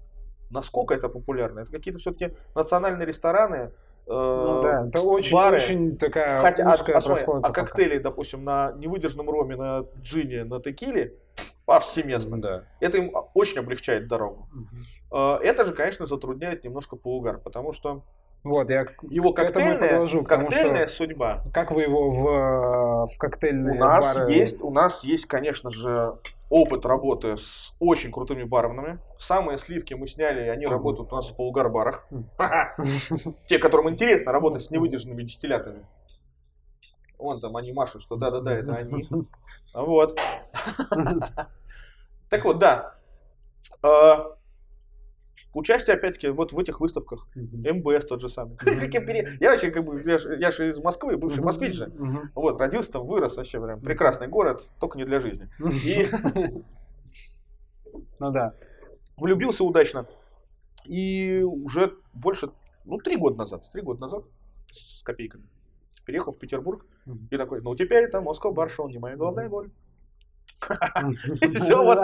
Насколько 0.51 0.93
это 0.93 1.09
популярно? 1.09 1.61
Это 1.61 1.71
какие-то 1.71 1.99
все-таки 1.99 2.33
национальные 2.53 3.07
рестораны, 3.07 3.55
э, 3.55 3.69
Ну 4.07 4.61
да, 4.61 4.87
это 4.87 5.01
очень, 5.01 5.33
бары. 5.33 5.55
очень 5.57 5.97
такая 5.97 6.41
Хотя, 6.41 6.69
а, 6.69 6.73
узкая 6.73 6.97
а 6.97 7.01
прослойка. 7.01 7.47
а 7.47 7.51
коктейли, 7.51 7.97
допустим, 7.97 8.43
на 8.43 8.71
невыдержанном 8.73 9.29
роме, 9.29 9.55
на 9.55 9.85
джине, 10.01 10.43
на 10.43 10.61
текиле, 10.61 11.15
повсеместно, 11.65 12.39
Да. 12.39 12.63
это 12.79 12.99
им 12.99 13.11
очень 13.33 13.59
облегчает 13.59 14.07
дорогу. 14.07 14.47
Мгм. 14.53 14.85
Э, 15.11 15.37
Это 15.41 15.65
же, 15.65 15.73
конечно, 15.73 16.05
затрудняет 16.05 16.63
немножко 16.63 16.95
полугар, 16.95 17.37
потому 17.39 17.73
что 17.73 18.03
Вот, 18.43 18.69
я 18.69 18.85
его 19.09 19.33
К 19.33 19.39
этому 19.39 19.65
и 19.65 19.69
коктейльная, 19.71 19.89
подвожу, 19.89 20.23
потому 20.23 20.43
коктейльная 20.43 20.87
что- 20.87 20.95
судьба. 20.97 21.43
как 21.53 21.71
вы 21.71 21.81
его 21.83 22.09
в, 22.11 22.27
э, 22.27 23.05
в 23.13 23.17
коктейльные 23.17 23.75
У 23.75 23.77
нас 23.77 24.19
бары- 24.19 24.31
есть, 24.31 24.61
у 24.63 24.69
нас 24.71 25.03
есть, 25.03 25.25
конечно 25.25 25.71
же, 25.71 26.11
опыт 26.51 26.85
работы 26.85 27.37
с 27.37 27.73
очень 27.79 28.11
крутыми 28.11 28.43
барменами. 28.43 28.99
Самые 29.19 29.57
сливки 29.57 29.95
мы 29.95 30.05
сняли, 30.05 30.45
и 30.45 30.49
они 30.49 30.67
работают 30.67 31.11
у 31.11 31.15
нас 31.15 31.29
в 31.29 31.35
полугар-барах. 31.35 32.07
Те, 33.47 33.57
которым 33.57 33.89
интересно 33.89 34.31
работать 34.31 34.61
с 34.63 34.69
невыдержанными 34.69 35.23
дистиллятами. 35.23 35.85
Вон 37.17 37.39
там 37.41 37.55
они 37.57 37.73
машут, 37.73 38.03
что 38.03 38.15
да-да-да, 38.15 38.53
это 38.53 38.73
они. 38.75 39.07
Вот. 39.73 40.19
Так 42.29 42.43
вот, 42.45 42.59
да. 42.59 42.95
Участие, 45.55 45.95
опять-таки, 45.95 46.27
вот 46.27 46.51
в 46.51 46.59
этих 46.59 46.81
выставках. 46.81 47.27
МБС 47.33 48.05
тот 48.07 48.19
же 48.19 48.27
самый. 48.27 48.57
Я 49.39 49.51
вообще, 49.51 49.71
как 49.71 49.85
бы, 49.85 50.03
я 50.05 50.17
же 50.19 50.37
я 50.37 50.51
же 50.51 50.69
из 50.69 50.79
Москвы, 50.79 51.15
бывший 51.15 51.41
москвич 51.43 51.75
же. 51.75 51.91
Вот, 52.35 52.59
родился 52.59 52.91
там, 52.91 53.07
вырос, 53.07 53.37
вообще 53.37 53.61
прям 53.61 53.79
прекрасный 53.79 54.27
город, 54.27 54.61
только 54.81 54.97
не 54.97 55.05
для 55.05 55.21
жизни. 55.21 55.49
И 55.85 56.09
Ну 58.19 58.31
да. 58.31 58.53
влюбился 59.15 59.63
удачно. 59.63 60.07
И 60.85 61.41
уже 61.41 61.95
больше, 62.13 62.49
ну, 62.83 62.97
три 62.97 63.15
года 63.15 63.37
назад, 63.37 63.63
три 63.71 63.81
года 63.81 64.01
назад 64.01 64.25
с 64.71 65.03
копейками 65.03 65.45
переехал 66.05 66.33
в 66.33 66.37
Петербург. 66.37 66.85
И 67.31 67.37
такой, 67.37 67.61
ну, 67.61 67.75
теперь 67.75 68.03
это 68.03 68.19
Москва 68.21 68.51
Баршел, 68.51 68.89
не 68.89 68.99
моя 68.99 69.15
головная 69.15 69.49
боль. 69.49 69.71
Все 71.55 71.83
вот. 71.83 71.99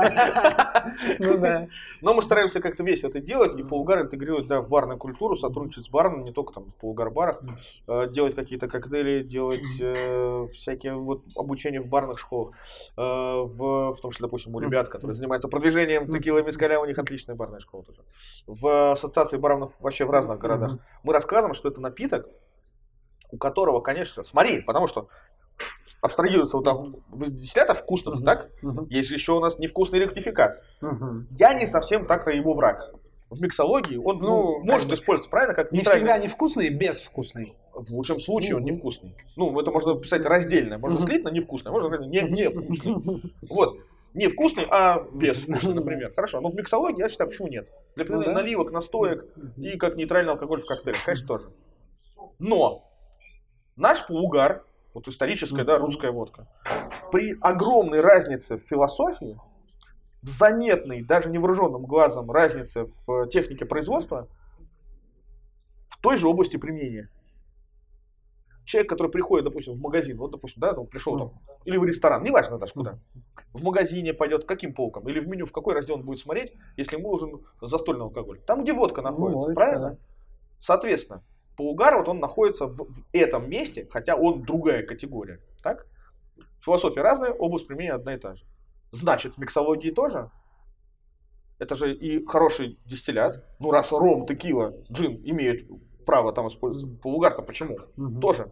Ну 1.19 1.37
да. 1.37 1.67
Но 2.01 2.13
мы 2.13 2.21
стараемся 2.21 2.59
как-то 2.59 2.83
весь 2.83 3.03
это 3.03 3.19
делать 3.19 3.57
и 3.57 3.63
полугар 3.63 4.01
интегрировать 4.01 4.47
в 4.47 4.67
барную 4.67 4.97
культуру, 4.97 5.35
сотрудничать 5.35 5.85
с 5.85 5.89
баром, 5.89 6.23
не 6.23 6.31
только 6.31 6.53
там 6.53 6.65
в 6.65 6.75
полугар-барах, 6.75 7.41
э, 7.87 8.07
делать 8.09 8.35
какие-то 8.35 8.67
коктейли, 8.67 9.23
делать 9.23 9.61
э, 9.79 10.47
всякие 10.53 10.95
вот 10.95 11.23
обучение 11.37 11.81
в 11.81 11.87
барных 11.87 12.19
школах, 12.19 12.55
э, 12.97 13.01
в, 13.01 13.97
том 14.01 14.11
числе, 14.11 14.25
допустим, 14.25 14.55
у 14.55 14.59
ребят, 14.59 14.89
которые 14.89 15.15
занимаются 15.15 15.47
продвижением 15.47 16.09
текилы 16.11 16.43
мискаля, 16.43 16.79
у 16.79 16.85
них 16.85 16.97
отличная 16.97 17.35
барная 17.35 17.59
школа 17.59 17.83
тоже. 17.83 18.01
В 18.47 18.93
ассоциации 18.93 19.37
баров 19.37 19.73
вообще 19.79 20.05
в 20.05 20.11
разных 20.11 20.39
городах. 20.39 20.77
Мы 21.03 21.13
рассказываем, 21.13 21.53
что 21.53 21.69
это 21.69 21.81
напиток, 21.81 22.27
у 23.31 23.37
которого, 23.37 23.81
конечно, 23.81 24.23
смотри, 24.23 24.61
потому 24.61 24.87
что 24.87 25.07
абстрагируется 26.01 26.57
вот 26.57 26.65
там 26.65 26.95
дистиллятов 27.13 27.79
вкусных, 27.79 28.19
uh-huh. 28.19 28.25
так? 28.25 28.49
Uh-huh. 28.61 28.87
Есть 28.89 29.09
же 29.09 29.15
еще 29.15 29.33
у 29.33 29.39
нас 29.39 29.59
невкусный 29.59 29.99
ректификат. 29.99 30.61
Uh-huh. 30.81 31.23
Я 31.31 31.53
не 31.53 31.67
совсем 31.67 32.05
так-то 32.07 32.31
его 32.31 32.53
враг. 32.53 32.91
В 33.29 33.39
миксологии 33.39 33.95
он 33.95 34.17
ну, 34.17 34.59
ну, 34.59 34.65
может 34.65 34.91
использоваться 34.91 35.29
правильно 35.29 35.53
как 35.53 35.71
не 35.71 35.83
всегда 35.83 36.17
невкусный, 36.17 36.69
безвкусный. 36.69 37.55
В 37.73 37.93
лучшем 37.93 38.19
случае 38.19 38.57
он 38.57 38.63
невкусный. 38.63 39.15
Ну, 39.37 39.47
это 39.57 39.71
можно 39.71 39.95
писать 39.95 40.25
раздельно. 40.25 40.77
Можно 40.77 40.97
uh-huh. 40.97 41.05
слить 41.05 41.23
на 41.23 41.29
невкусный, 41.29 41.71
можно 41.71 41.89
сказать 41.89 42.07
не, 42.07 42.21
невкусный. 42.21 43.21
Вот. 43.49 43.77
Не 44.13 44.27
вкусный, 44.27 44.65
а 44.69 45.05
безвкусный, 45.13 45.73
например. 45.75 46.11
Хорошо, 46.13 46.41
но 46.41 46.49
в 46.49 46.55
миксологии 46.55 46.99
я 46.99 47.07
считаю, 47.07 47.29
почему 47.29 47.47
нет? 47.47 47.69
Для 47.95 48.05
ну, 48.09 48.23
да? 48.23 48.33
наливок, 48.33 48.71
настоек 48.71 49.25
и 49.55 49.77
как 49.77 49.95
нейтральный 49.95 50.33
алкоголь 50.33 50.61
в 50.61 50.67
коктейле, 50.67 50.97
конечно, 51.05 51.27
тоже. 51.27 51.49
Но 52.39 52.89
наш 53.77 54.05
полугар 54.05 54.65
вот 54.93 55.07
историческая, 55.07 55.63
да, 55.63 55.77
русская 55.77 56.11
водка, 56.11 56.47
при 57.11 57.37
огромной 57.41 58.01
разнице 58.01 58.57
в 58.57 58.61
философии, 58.61 59.37
в 60.21 60.27
заметной, 60.27 61.03
даже 61.03 61.29
невооруженным 61.29 61.85
глазом 61.85 62.29
разнице 62.29 62.87
в 63.05 63.27
технике 63.27 63.65
производства, 63.65 64.27
в 65.87 65.99
той 66.01 66.17
же 66.17 66.27
области 66.27 66.57
применения. 66.57 67.09
Человек, 68.65 68.89
который 68.89 69.11
приходит, 69.11 69.45
допустим, 69.45 69.73
в 69.73 69.79
магазин, 69.79 70.17
вот, 70.17 70.31
допустим, 70.31 70.61
да, 70.61 70.71
он 70.73 70.87
пришел 70.87 71.17
там, 71.17 71.33
или 71.65 71.77
в 71.77 71.83
ресторан, 71.83 72.23
неважно 72.23 72.57
даже 72.57 72.73
куда, 72.73 72.99
в 73.53 73.63
магазине 73.63 74.13
пойдет 74.13 74.45
каким 74.45 74.73
полком, 74.73 75.09
или 75.09 75.19
в 75.19 75.27
меню, 75.27 75.45
в 75.45 75.51
какой 75.51 75.73
раздел 75.73 75.95
он 75.95 76.03
будет 76.03 76.19
смотреть, 76.19 76.53
если 76.77 76.97
ему 76.97 77.11
нужен 77.11 77.41
застольный 77.59 78.03
алкоголь. 78.03 78.39
Там, 78.45 78.63
где 78.63 78.73
водка 78.73 79.01
находится, 79.01 79.49
ну, 79.49 79.55
правильно? 79.55 79.97
Соответственно, 80.59 81.23
Полугар, 81.57 81.97
вот 81.97 82.07
он 82.07 82.19
находится 82.19 82.65
в, 82.65 82.75
в 82.75 83.05
этом 83.13 83.49
месте, 83.49 83.87
хотя 83.91 84.15
он 84.15 84.43
другая 84.43 84.83
категория. 84.83 85.39
Так? 85.63 85.85
Философия 86.61 87.01
разная, 87.01 87.31
область 87.31 87.67
применения 87.67 87.93
одна 87.93 88.15
и 88.15 88.17
та 88.17 88.35
же. 88.35 88.43
Значит, 88.91 89.33
в 89.33 89.37
миксологии 89.37 89.91
тоже. 89.91 90.31
Это 91.59 91.75
же 91.75 91.93
и 91.93 92.25
хороший 92.25 92.79
дистиллят. 92.85 93.45
Ну, 93.59 93.71
раз 93.71 93.91
ром, 93.91 94.25
текила, 94.25 94.73
джин 94.91 95.21
имеют 95.23 95.69
право 96.05 96.33
там 96.33 96.47
использовать. 96.47 96.99
Полугар-то 97.01 97.41
почему? 97.41 97.77
Mm-hmm. 97.97 98.19
Тоже. 98.19 98.51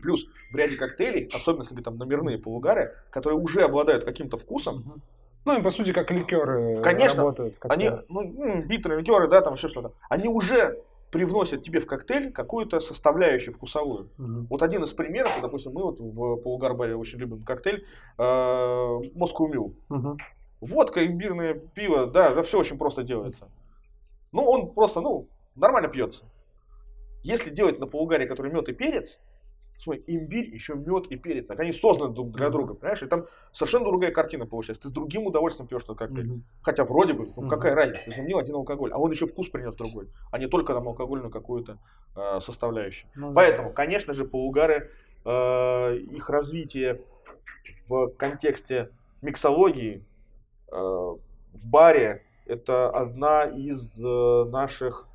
Плюс 0.00 0.26
в 0.50 0.56
ряде 0.56 0.76
коктейлей, 0.76 1.30
особенно 1.32 1.62
если 1.62 1.80
там 1.82 1.96
номерные 1.96 2.38
полугары, 2.38 2.96
которые 3.10 3.38
уже 3.38 3.62
обладают 3.62 4.04
каким-то 4.04 4.36
вкусом. 4.36 5.02
Ну, 5.44 5.58
и 5.58 5.62
по 5.62 5.70
сути, 5.70 5.92
как 5.92 6.10
ликеры 6.10 6.80
Конечно, 6.82 7.18
работают. 7.18 7.56
Они, 7.60 7.90
ну, 8.08 8.62
битеры, 8.62 8.98
ликеры, 8.98 9.28
да, 9.28 9.40
там 9.40 9.54
еще 9.54 9.68
что-то. 9.68 9.92
Они 10.08 10.28
уже 10.28 10.82
привносят 11.12 11.62
тебе 11.62 11.80
в 11.80 11.86
коктейль 11.86 12.32
какую-то 12.32 12.80
составляющую 12.80 13.54
вкусовую. 13.54 14.08
Угу. 14.18 14.46
Вот 14.48 14.62
один 14.62 14.82
из 14.82 14.92
примеров, 14.92 15.30
допустим, 15.42 15.72
мы 15.72 15.82
вот 15.82 16.00
в 16.00 16.36
Полугарбаре 16.42 16.96
очень 16.96 17.18
любим 17.18 17.44
коктейль 17.44 17.84
э, 18.18 18.22
Moscow 18.22 19.46
Mule. 19.48 19.74
Угу. 19.90 20.18
Водка, 20.62 21.06
имбирное 21.06 21.54
пиво, 21.54 22.06
да, 22.06 22.34
да, 22.34 22.42
все 22.42 22.58
очень 22.58 22.78
просто 22.78 23.02
делается. 23.02 23.48
Ну, 24.32 24.42
он 24.42 24.72
просто, 24.72 25.00
ну, 25.00 25.28
нормально 25.54 25.88
пьется. 25.88 26.24
Если 27.22 27.50
делать 27.50 27.78
на 27.78 27.86
полугаре, 27.86 28.26
который 28.26 28.50
мед 28.50 28.68
и 28.70 28.72
перец, 28.72 29.18
Смотри, 29.82 30.04
имбирь, 30.06 30.48
еще 30.48 30.74
мед 30.74 31.06
и 31.08 31.16
перец. 31.16 31.48
Так 31.48 31.58
они 31.58 31.72
созданы 31.72 32.14
друг 32.14 32.30
для 32.30 32.50
друга, 32.50 32.74
понимаешь? 32.74 33.02
И 33.02 33.06
там 33.06 33.26
совершенно 33.50 33.84
другая 33.84 34.12
картина 34.12 34.46
получается. 34.46 34.82
Ты 34.82 34.88
с 34.90 34.92
другим 34.92 35.26
удовольствием 35.26 35.66
пьешь 35.66 35.82
этот 35.82 35.98
коктейль. 35.98 36.28
Mm-hmm. 36.28 36.42
Хотя 36.62 36.84
вроде 36.84 37.14
бы, 37.14 37.32
ну, 37.34 37.42
mm-hmm. 37.42 37.48
какая 37.48 37.74
разница? 37.74 38.04
Ты 38.04 38.12
заменил 38.12 38.38
один 38.38 38.54
алкоголь, 38.54 38.92
а 38.92 38.98
он 38.98 39.10
еще 39.10 39.26
вкус 39.26 39.48
принес 39.48 39.74
другой, 39.74 40.08
а 40.30 40.38
не 40.38 40.46
только 40.46 40.72
там 40.72 40.86
алкогольную 40.86 41.30
какую-то 41.30 41.78
э, 42.14 42.40
составляющую. 42.40 43.10
Mm-hmm. 43.18 43.32
Поэтому, 43.34 43.72
конечно 43.72 44.14
же, 44.14 44.24
полугары, 44.24 44.90
э, 45.24 45.96
их 45.96 46.30
развитие 46.30 47.02
в 47.88 48.08
контексте 48.10 48.90
миксологии 49.20 50.04
э, 50.70 50.76
в 50.76 51.68
баре 51.68 52.24
это 52.46 52.90
одна 52.90 53.44
из 53.44 53.98
э, 53.98 54.44
наших 54.50 55.08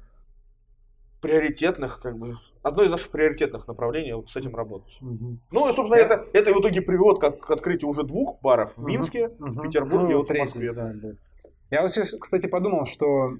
приоритетных, 1.28 2.00
как 2.02 2.18
бы, 2.18 2.36
одно 2.64 2.84
из 2.84 2.92
наших 2.92 3.12
приоритетных 3.12 3.68
направлений 3.68 4.14
вот 4.14 4.30
с 4.30 4.36
этим 4.38 4.56
работать. 4.56 4.98
Угу. 5.02 5.38
Ну 5.52 5.70
и, 5.70 5.74
собственно, 5.74 6.00
это, 6.00 6.26
это 6.32 6.54
в 6.54 6.62
итоге 6.62 6.82
привело 6.82 7.16
к, 7.16 7.32
к 7.32 7.52
открытию 7.52 7.90
уже 7.90 8.04
двух 8.04 8.40
баров 8.42 8.72
в 8.78 8.86
Минске, 8.86 9.28
угу. 9.28 9.48
в 9.48 9.62
Петербурге 9.62 10.06
ну, 10.06 10.12
и 10.12 10.16
вот 10.16 10.30
в 10.30 10.34
Москве. 10.34 10.72
Да. 10.72 10.94
Я 11.70 11.82
вот 11.82 11.92
сейчас, 11.92 12.16
кстати, 12.18 12.48
подумал, 12.48 12.86
что 12.86 13.34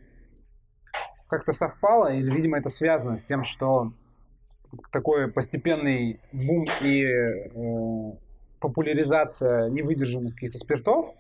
как-то 1.30 1.54
совпало, 1.54 2.14
или, 2.14 2.30
видимо, 2.30 2.58
это 2.58 2.68
связано 2.68 3.18
с 3.18 3.24
тем, 3.24 3.44
что 3.44 3.94
такой 4.92 5.32
постепенный 5.32 6.20
бум 6.34 6.68
и 6.82 7.04
э, 7.04 8.12
популяризация 8.60 9.70
невыдержанных 9.70 10.34
каких-то 10.34 10.58
спиртов, 10.58 11.16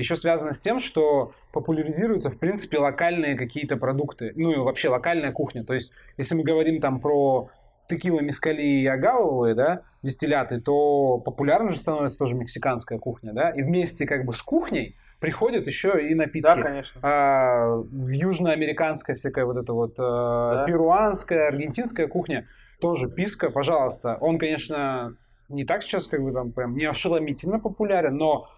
еще 0.00 0.16
связано 0.16 0.52
с 0.52 0.60
тем, 0.60 0.80
что 0.80 1.32
популяризируются, 1.52 2.30
в 2.30 2.38
принципе, 2.38 2.78
локальные 2.78 3.36
какие-то 3.36 3.76
продукты, 3.76 4.32
ну 4.36 4.52
и 4.52 4.56
вообще 4.56 4.88
локальная 4.88 5.32
кухня. 5.32 5.64
То 5.64 5.74
есть, 5.74 5.92
если 6.16 6.34
мы 6.34 6.42
говорим 6.42 6.80
там 6.80 7.00
про 7.00 7.50
текила, 7.86 8.20
мискали 8.20 8.62
и 8.62 8.86
агавовые, 8.86 9.54
да, 9.54 9.82
дистилляты, 10.02 10.60
то 10.60 11.18
популярна 11.18 11.70
же 11.70 11.78
становится 11.78 12.18
тоже 12.18 12.36
мексиканская 12.36 12.98
кухня, 12.98 13.32
да, 13.32 13.50
и 13.50 13.62
вместе 13.62 14.06
как 14.06 14.24
бы 14.24 14.32
с 14.32 14.42
кухней 14.42 14.96
приходят 15.18 15.66
еще 15.66 16.08
и 16.08 16.14
напитки. 16.14 16.46
Да, 16.46 16.62
конечно. 16.62 17.00
А, 17.02 17.76
в 17.76 18.08
южноамериканская 18.08 19.16
всякая 19.16 19.44
вот 19.44 19.56
эта 19.56 19.72
вот 19.72 19.96
а, 19.98 20.56
да. 20.56 20.64
перуанская, 20.64 21.48
аргентинская 21.48 22.08
кухня 22.08 22.46
тоже 22.80 23.10
писка, 23.10 23.50
пожалуйста. 23.50 24.16
Он, 24.20 24.38
конечно, 24.38 25.16
не 25.48 25.64
так 25.64 25.82
сейчас 25.82 26.06
как 26.06 26.22
бы 26.22 26.32
там 26.32 26.52
прям 26.52 26.74
не 26.74 26.86
ошеломительно 26.86 27.60
популярен, 27.60 28.16
но 28.16 28.48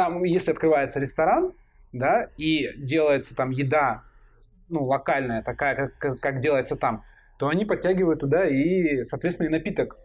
там, 0.00 0.24
если 0.24 0.52
открывается 0.52 0.98
ресторан, 0.98 1.52
да, 1.92 2.30
и 2.38 2.70
делается 2.74 3.36
там 3.36 3.50
еда, 3.50 4.02
ну, 4.70 4.84
локальная, 4.84 5.42
такая, 5.42 5.92
как, 5.98 6.18
как 6.20 6.40
делается 6.40 6.74
там, 6.74 7.04
то 7.38 7.48
они 7.48 7.66
подтягивают 7.66 8.20
туда 8.20 8.48
и, 8.48 9.02
соответственно, 9.02 9.48
и 9.48 9.50
напиток 9.50 9.98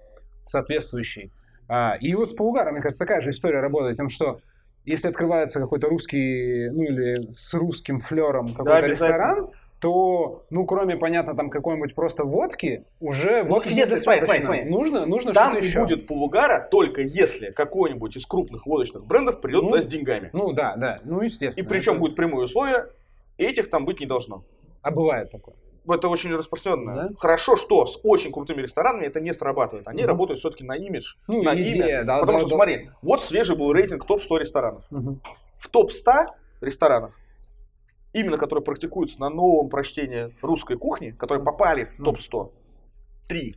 соответствующий. 0.44 1.32
А, 1.70 1.96
и 2.02 2.14
вот 2.14 2.32
с 2.32 2.34
полугаром, 2.34 2.74
мне 2.74 2.82
кажется, 2.82 3.06
такая 3.06 3.22
же 3.22 3.30
история 3.30 3.62
работает, 3.62 3.96
тем, 3.96 4.10
что 4.10 4.42
если 4.84 5.08
открывается 5.08 5.62
какой-то 5.62 5.88
русский, 5.88 6.70
ну 6.72 6.84
или 6.84 7.32
с 7.32 7.54
русским 7.54 8.02
флером 8.02 8.48
какой-то 8.48 8.82
да, 8.82 8.82
ресторан, 8.82 9.50
то, 9.86 10.48
ну, 10.50 10.66
кроме, 10.66 10.98
понятно, 10.98 11.36
там 11.36 11.52
какой-нибудь 11.52 11.94
просто 11.94 12.24
водки, 12.24 12.86
уже 13.00 13.44
ну, 13.44 13.50
водки 13.50 13.72
если, 13.72 13.98
смотри, 13.98 14.24
смотри, 14.24 14.42
смотри. 14.42 14.64
Нужно, 14.64 15.06
нужно 15.06 15.32
там 15.32 15.52
что-то 15.52 15.64
еще. 15.64 15.82
будет 15.82 16.08
полугара 16.08 16.68
только 16.72 17.02
если 17.02 17.52
какой-нибудь 17.52 18.18
из 18.18 18.26
крупных 18.26 18.66
водочных 18.66 19.06
брендов 19.06 19.42
придет 19.42 19.62
ну, 19.62 19.70
туда 19.70 19.84
с 19.84 19.86
деньгами. 19.86 20.32
Ну, 20.34 20.54
да, 20.54 20.76
да, 20.76 20.98
ну, 21.04 21.22
естественно. 21.22 21.64
И 21.64 21.70
причем 21.70 21.92
это... 21.92 22.00
будет 22.00 22.16
прямое 22.16 22.46
условие, 22.46 22.88
этих 23.38 23.70
там 23.70 23.86
быть 23.86 24.00
не 24.00 24.08
должно. 24.08 24.44
А 24.82 24.90
бывает 24.90 25.30
такое? 25.30 25.54
Это 25.88 26.08
очень 26.08 26.34
распространено. 26.36 26.96
Да? 26.96 27.10
Хорошо, 27.20 27.56
что 27.56 27.86
с 27.86 28.00
очень 28.02 28.32
крутыми 28.32 28.64
ресторанами 28.64 29.06
это 29.06 29.22
не 29.22 29.36
срабатывает. 29.36 29.88
Они 29.88 30.02
угу. 30.02 30.08
работают 30.08 30.40
все-таки 30.40 30.64
на 30.64 30.76
имидж, 30.76 31.14
ну, 31.28 31.44
на 31.44 31.54
идея, 31.54 32.00
имя. 32.00 32.04
Да, 32.06 32.22
Потому 32.22 32.40
да, 32.40 32.40
что, 32.40 32.50
да. 32.50 32.56
смотри, 32.56 32.90
вот 33.04 33.22
свежий 33.22 33.56
был 33.56 33.72
рейтинг 33.72 34.04
топ-100 34.04 34.40
ресторанов. 34.40 34.84
Угу. 34.90 35.20
В 35.60 35.70
топ-100 35.70 36.26
ресторанах 36.62 37.20
именно 38.16 38.38
которые 38.38 38.64
практикуются 38.64 39.20
на 39.20 39.30
новом 39.30 39.70
прочтении 39.70 40.34
русской 40.42 40.78
кухни, 40.78 41.12
которые 41.12 41.44
попали 41.44 41.84
в 41.84 41.98
топ-100, 41.98 42.52
три. 43.28 43.54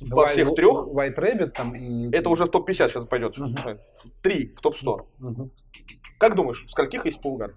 Во 0.00 0.28
всех 0.28 0.54
трех. 0.54 0.86
White 0.86 1.16
Rabbit 1.16 1.50
там 1.50 1.74
и... 1.74 2.08
Это 2.16 2.28
уже 2.28 2.44
в 2.44 2.50
топ-50 2.50 2.88
сейчас 2.88 3.04
пойдет. 3.06 3.36
Три 4.22 4.54
в 4.54 4.60
топ-100. 4.60 5.06
Uh-huh. 5.20 5.50
Как 6.18 6.36
думаешь, 6.36 6.64
в 6.64 6.70
скольких 6.70 7.04
есть 7.06 7.20
полугар? 7.20 7.56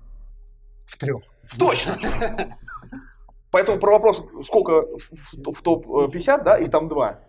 В 0.88 0.97
трех. 0.97 1.22
В 1.43 1.57
точно! 1.57 1.95
Поэтому 3.52 3.80
про 3.80 3.91
вопрос, 3.91 4.24
сколько 4.43 4.84
в, 4.97 5.52
в 5.52 5.62
топ-50, 5.62 6.43
да, 6.43 6.58
их 6.58 6.72
там 6.72 6.88
два. 6.88 7.20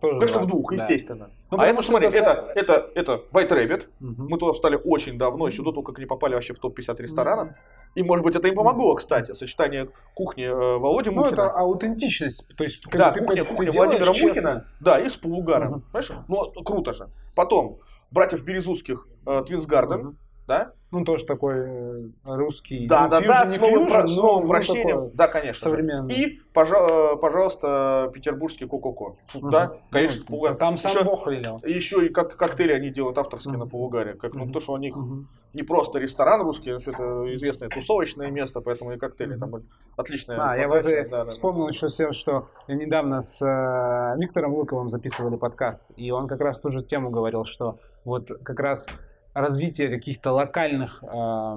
Тоже 0.00 0.20
Конечно, 0.20 0.40
в 0.40 0.46
двух, 0.46 0.70
да. 0.70 0.76
естественно. 0.76 1.30
Ну, 1.50 1.58
а 1.58 1.66
это, 1.66 1.82
смотри, 1.82 2.06
это, 2.06 2.52
это, 2.54 2.54
это, 2.54 2.90
это 2.94 3.22
White 3.32 3.50
Rabbit. 3.50 3.86
Угу. 4.00 4.28
Мы 4.28 4.38
туда 4.38 4.52
встали 4.52 4.80
очень 4.84 5.18
давно, 5.18 5.48
еще 5.48 5.62
до 5.62 5.70
того, 5.70 5.82
как 5.82 5.98
они 5.98 6.06
попали 6.06 6.34
вообще 6.34 6.54
в 6.54 6.58
топ-50 6.60 7.02
ресторанов. 7.02 7.48
Угу. 7.48 7.56
И, 7.96 8.02
может 8.02 8.24
быть, 8.24 8.36
это 8.36 8.46
им 8.46 8.54
помогло, 8.54 8.94
кстати, 8.94 9.32
сочетание 9.32 9.88
кухни 10.14 10.44
э, 10.44 10.78
Володи 10.78 11.10
Мухина. 11.10 11.26
Ну, 11.26 11.32
это 11.32 11.50
аутентичность. 11.50 12.46
То 12.56 12.62
есть, 12.62 12.84
да, 12.92 13.10
ты, 13.10 13.20
кухня, 13.20 13.44
ты, 13.44 13.50
кухня 13.50 13.70
ты 13.70 13.76
Владимира 13.76 14.12
честно. 14.12 14.28
Мухина, 14.28 14.66
да, 14.80 15.00
и 15.00 15.08
с 15.08 15.16
полугаром. 15.16 15.72
Угу. 15.72 15.80
Понимаешь? 15.92 16.12
Ну, 16.28 16.62
круто 16.62 16.94
же. 16.94 17.08
Потом, 17.34 17.78
братьев 18.12 18.44
Березутских, 18.44 19.08
э, 19.26 19.42
Твинс 19.46 19.66
Гарден. 19.66 20.06
Угу 20.06 20.16
да? 20.48 20.72
Ну, 20.90 21.04
тоже 21.04 21.26
такой 21.26 21.56
э, 21.58 22.08
русский. 22.24 22.86
Да, 22.88 23.04
ну, 23.04 23.10
да, 23.10 23.20
да, 23.20 23.46
с 23.46 23.60
новым, 23.60 23.80
фьюжн, 23.80 23.92
про, 23.92 24.08
с 24.08 24.16
новым 24.16 24.42
ну, 24.44 24.48
прощением. 24.48 25.10
Да, 25.12 25.28
конечно. 25.28 25.70
Современный. 25.70 26.14
И, 26.14 26.38
э, 26.38 27.16
пожалуйста, 27.20 28.10
петербургский 28.14 28.66
Кококо. 28.66 29.16
Угу. 29.34 29.50
Да, 29.50 29.74
конечно, 29.90 30.20
ну, 30.20 30.26
Пулгар. 30.26 30.54
Там 30.54 30.78
сам 30.78 30.92
еще, 30.92 31.04
Бог 31.04 31.26
велел. 31.26 31.60
Еще 31.64 32.06
и 32.06 32.08
как 32.08 32.34
коктейли 32.34 32.72
они 32.72 32.88
делают 32.88 33.18
авторские 33.18 33.56
угу. 33.56 33.64
на 33.64 33.70
Полугаре. 33.70 34.14
Как, 34.14 34.32
ну, 34.32 34.50
то, 34.50 34.60
что 34.60 34.72
у 34.72 34.78
них 34.78 34.96
угу. 34.96 35.26
не 35.52 35.62
просто 35.62 35.98
ресторан 35.98 36.40
русский, 36.40 36.70
а 36.70 36.76
это 36.78 37.34
известное 37.34 37.68
тусовочное 37.68 38.30
место, 38.30 38.62
поэтому 38.62 38.94
и 38.94 38.96
коктейли 38.96 39.36
там 39.36 39.52
отличные. 39.98 40.38
А, 40.40 40.56
я 40.56 40.66
вот 40.66 40.82
да, 40.82 41.24
да, 41.24 41.30
вспомнил 41.30 41.64
да. 41.64 41.70
еще, 41.70 42.12
что 42.12 42.48
я 42.66 42.74
недавно 42.74 43.20
с 43.20 43.42
э, 43.42 44.18
Виктором 44.18 44.54
Луковым 44.54 44.88
записывали 44.88 45.36
подкаст, 45.36 45.84
и 45.96 46.10
он 46.10 46.26
как 46.26 46.40
раз 46.40 46.58
ту 46.58 46.70
же 46.70 46.82
тему 46.82 47.10
говорил, 47.10 47.44
что 47.44 47.78
вот 48.06 48.30
как 48.42 48.58
раз 48.60 48.86
развитие 49.40 49.88
каких-то 49.88 50.32
локальных, 50.32 51.02
э, 51.02 51.56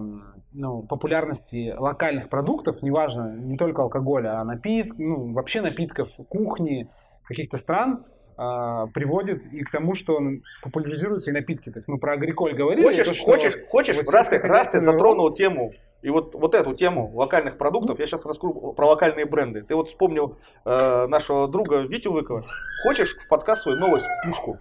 ну, 0.53 0.83
популярности 0.83 1.73
локальных 1.77 2.29
продуктов, 2.29 2.81
неважно, 2.81 3.35
не 3.35 3.57
только 3.57 3.81
алкоголя, 3.81 4.39
а 4.39 4.43
напит, 4.43 4.97
ну, 4.97 5.31
вообще 5.31 5.61
напитков, 5.61 6.09
кухни 6.29 6.89
каких-то 7.23 7.57
стран, 7.57 8.05
э, 8.37 8.87
приводит 8.93 9.45
и 9.45 9.63
к 9.63 9.71
тому, 9.71 9.95
что 9.95 10.19
популяризируются 10.63 11.31
и 11.31 11.33
напитки. 11.33 11.69
То 11.69 11.77
есть 11.77 11.87
мы 11.87 11.97
про 11.97 12.13
агриколь 12.13 12.53
говорили. 12.53 12.83
Хочешь, 12.83 13.17
то, 13.17 13.23
хочешь, 13.23 13.57
хочешь, 13.69 13.95
вот 13.95 14.09
раз, 14.13 14.31
раз 14.31 14.69
ты 14.69 14.81
затронул 14.81 15.31
тему 15.31 15.71
и 16.01 16.09
вот, 16.09 16.33
вот 16.33 16.55
эту 16.55 16.73
тему 16.73 17.11
локальных 17.13 17.57
продуктов, 17.57 17.99
я 17.99 18.07
сейчас 18.07 18.25
расскажу 18.25 18.73
про 18.73 18.87
локальные 18.87 19.25
бренды. 19.25 19.61
Ты 19.61 19.75
вот 19.75 19.89
вспомнил 19.89 20.37
э, 20.65 21.07
нашего 21.07 21.47
друга 21.47 21.81
Витю 21.81 22.11
Лыкова. 22.11 22.43
Хочешь 22.83 23.15
в 23.15 23.27
подкаст 23.27 23.63
свою 23.63 23.77
новость, 23.77 24.07
пушку? 24.25 24.57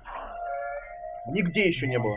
Нигде 1.32 1.66
еще 1.66 1.86
не 1.86 1.98
было 1.98 2.16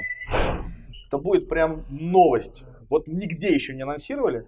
это 1.14 1.20
будет 1.20 1.48
прям 1.48 1.86
новость. 1.90 2.66
Вот 2.90 3.06
нигде 3.06 3.54
еще 3.54 3.76
не 3.76 3.84
анонсировали. 3.84 4.48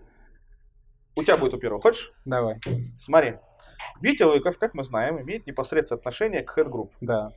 У 1.16 1.22
тебя 1.22 1.38
будет 1.38 1.54
у 1.54 1.60
первого. 1.60 1.80
Хочешь? 1.80 2.12
Давай. 2.26 2.60
Смотри. 2.98 3.36
Витя 4.02 4.24
Лыков, 4.24 4.58
как 4.58 4.74
мы 4.74 4.84
знаем, 4.84 5.22
имеет 5.22 5.46
непосредственное 5.46 6.00
отношение 6.00 6.42
к 6.42 6.58
Head 6.58 6.68
Group. 6.68 6.90
Да. 7.02 7.34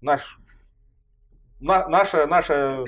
Наш, 0.00 0.38
на, 1.60 1.88
наша, 1.88 2.26
наша 2.26 2.84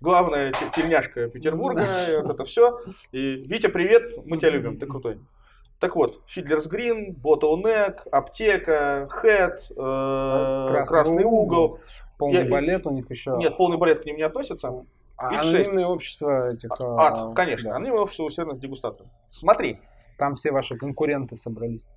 главная 0.00 0.52
тельняшка 0.76 1.28
Петербурга, 1.28 1.82
вот 2.22 2.30
это 2.30 2.44
все. 2.44 2.80
И 3.10 3.42
Витя, 3.48 3.66
привет, 3.66 4.12
мы 4.24 4.38
тебя 4.38 4.50
любим, 4.50 4.78
ты 4.78 4.86
крутой. 4.86 5.18
Так 5.80 5.96
вот, 5.96 6.22
Фидлерс 6.26 6.68
Грин, 6.68 7.16
Bottleneck, 7.16 8.08
Аптека, 8.12 9.08
э, 9.24 9.48
Красный, 10.68 10.84
Красный 10.84 11.24
угол. 11.24 11.80
Полный 12.16 12.44
я, 12.44 12.50
балет 12.50 12.86
у 12.86 12.90
них 12.90 13.10
еще. 13.10 13.34
Нет, 13.38 13.56
полный 13.56 13.78
балет 13.78 14.00
к 14.00 14.04
ним 14.04 14.16
не 14.16 14.22
относится. 14.22 14.84
А 15.20 15.40
анонимное 15.40 15.86
общество 15.86 16.50
этих... 16.50 16.70
А, 16.80 17.30
а, 17.30 17.32
конечно, 17.34 17.70
да. 17.70 17.76
анонимное 17.76 18.02
общество 18.02 18.24
усердных 18.24 18.58
дегустаторов. 18.58 19.10
Смотри. 19.28 19.78
Там 20.16 20.34
все 20.34 20.50
ваши 20.50 20.76
конкуренты 20.76 21.36
собрались. 21.36 21.88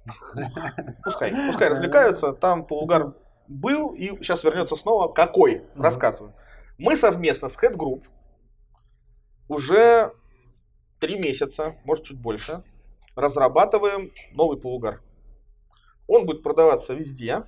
Пускай, 1.04 1.34
пускай 1.48 1.70
развлекаются. 1.70 2.32
Там 2.34 2.66
полугар 2.66 3.16
был 3.48 3.94
и 3.94 4.08
сейчас 4.22 4.44
вернется 4.44 4.76
снова. 4.76 5.12
Какой? 5.12 5.64
Рассказываю. 5.76 6.34
Мы 6.78 6.96
совместно 6.96 7.50
с 7.50 7.62
Head 7.62 7.76
Group 7.76 8.04
уже 9.48 10.12
три 11.00 11.18
месяца, 11.18 11.76
может 11.84 12.06
чуть 12.06 12.20
больше, 12.20 12.64
разрабатываем 13.16 14.12
новый 14.32 14.58
полугар. 14.58 15.02
Он 16.08 16.26
будет 16.26 16.44
продаваться 16.44 16.94
везде, 16.94 17.44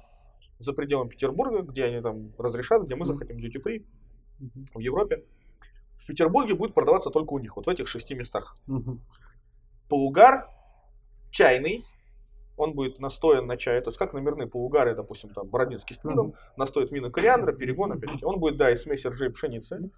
за 0.59 0.73
пределами 0.73 1.09
Петербурга, 1.09 1.61
где 1.61 1.85
они 1.85 2.01
там 2.01 2.33
разрешат, 2.37 2.83
где 2.83 2.95
мы 2.95 3.05
захотим 3.05 3.37
duty 3.37 3.61
free 3.65 3.85
в 4.73 4.79
Европе 4.79 5.23
в 6.05 6.07
Петербурге 6.07 6.53
будет 6.53 6.75
продаваться 6.75 7.09
только 7.09 7.33
у 7.33 7.39
них, 7.39 7.55
вот 7.57 7.65
в 7.65 7.69
этих 7.69 7.87
шести 7.87 8.13
местах. 8.13 8.55
Угу. 8.67 8.99
Полугар 9.89 10.47
чайный, 11.31 11.83
он 12.57 12.73
будет 12.73 12.99
настоен 12.99 13.47
на 13.47 13.57
чае, 13.57 13.81
то 13.81 13.89
есть 13.89 13.97
как 13.97 14.13
номерные 14.13 14.47
полугары, 14.47 14.95
допустим, 14.95 15.31
там 15.31 15.47
бородинский 15.47 15.95
с 15.95 15.99
тмином, 15.99 16.27
угу. 16.27 16.35
настоит 16.57 16.91
мина 16.91 17.09
кориандра, 17.09 17.53
перегон, 17.53 17.93
опять 17.93 18.23
он 18.23 18.39
будет, 18.39 18.57
да, 18.57 18.71
из 18.71 18.83
смеси 18.83 19.07
ржи 19.07 19.25
и 19.25 19.29
пшеницы. 19.29 19.89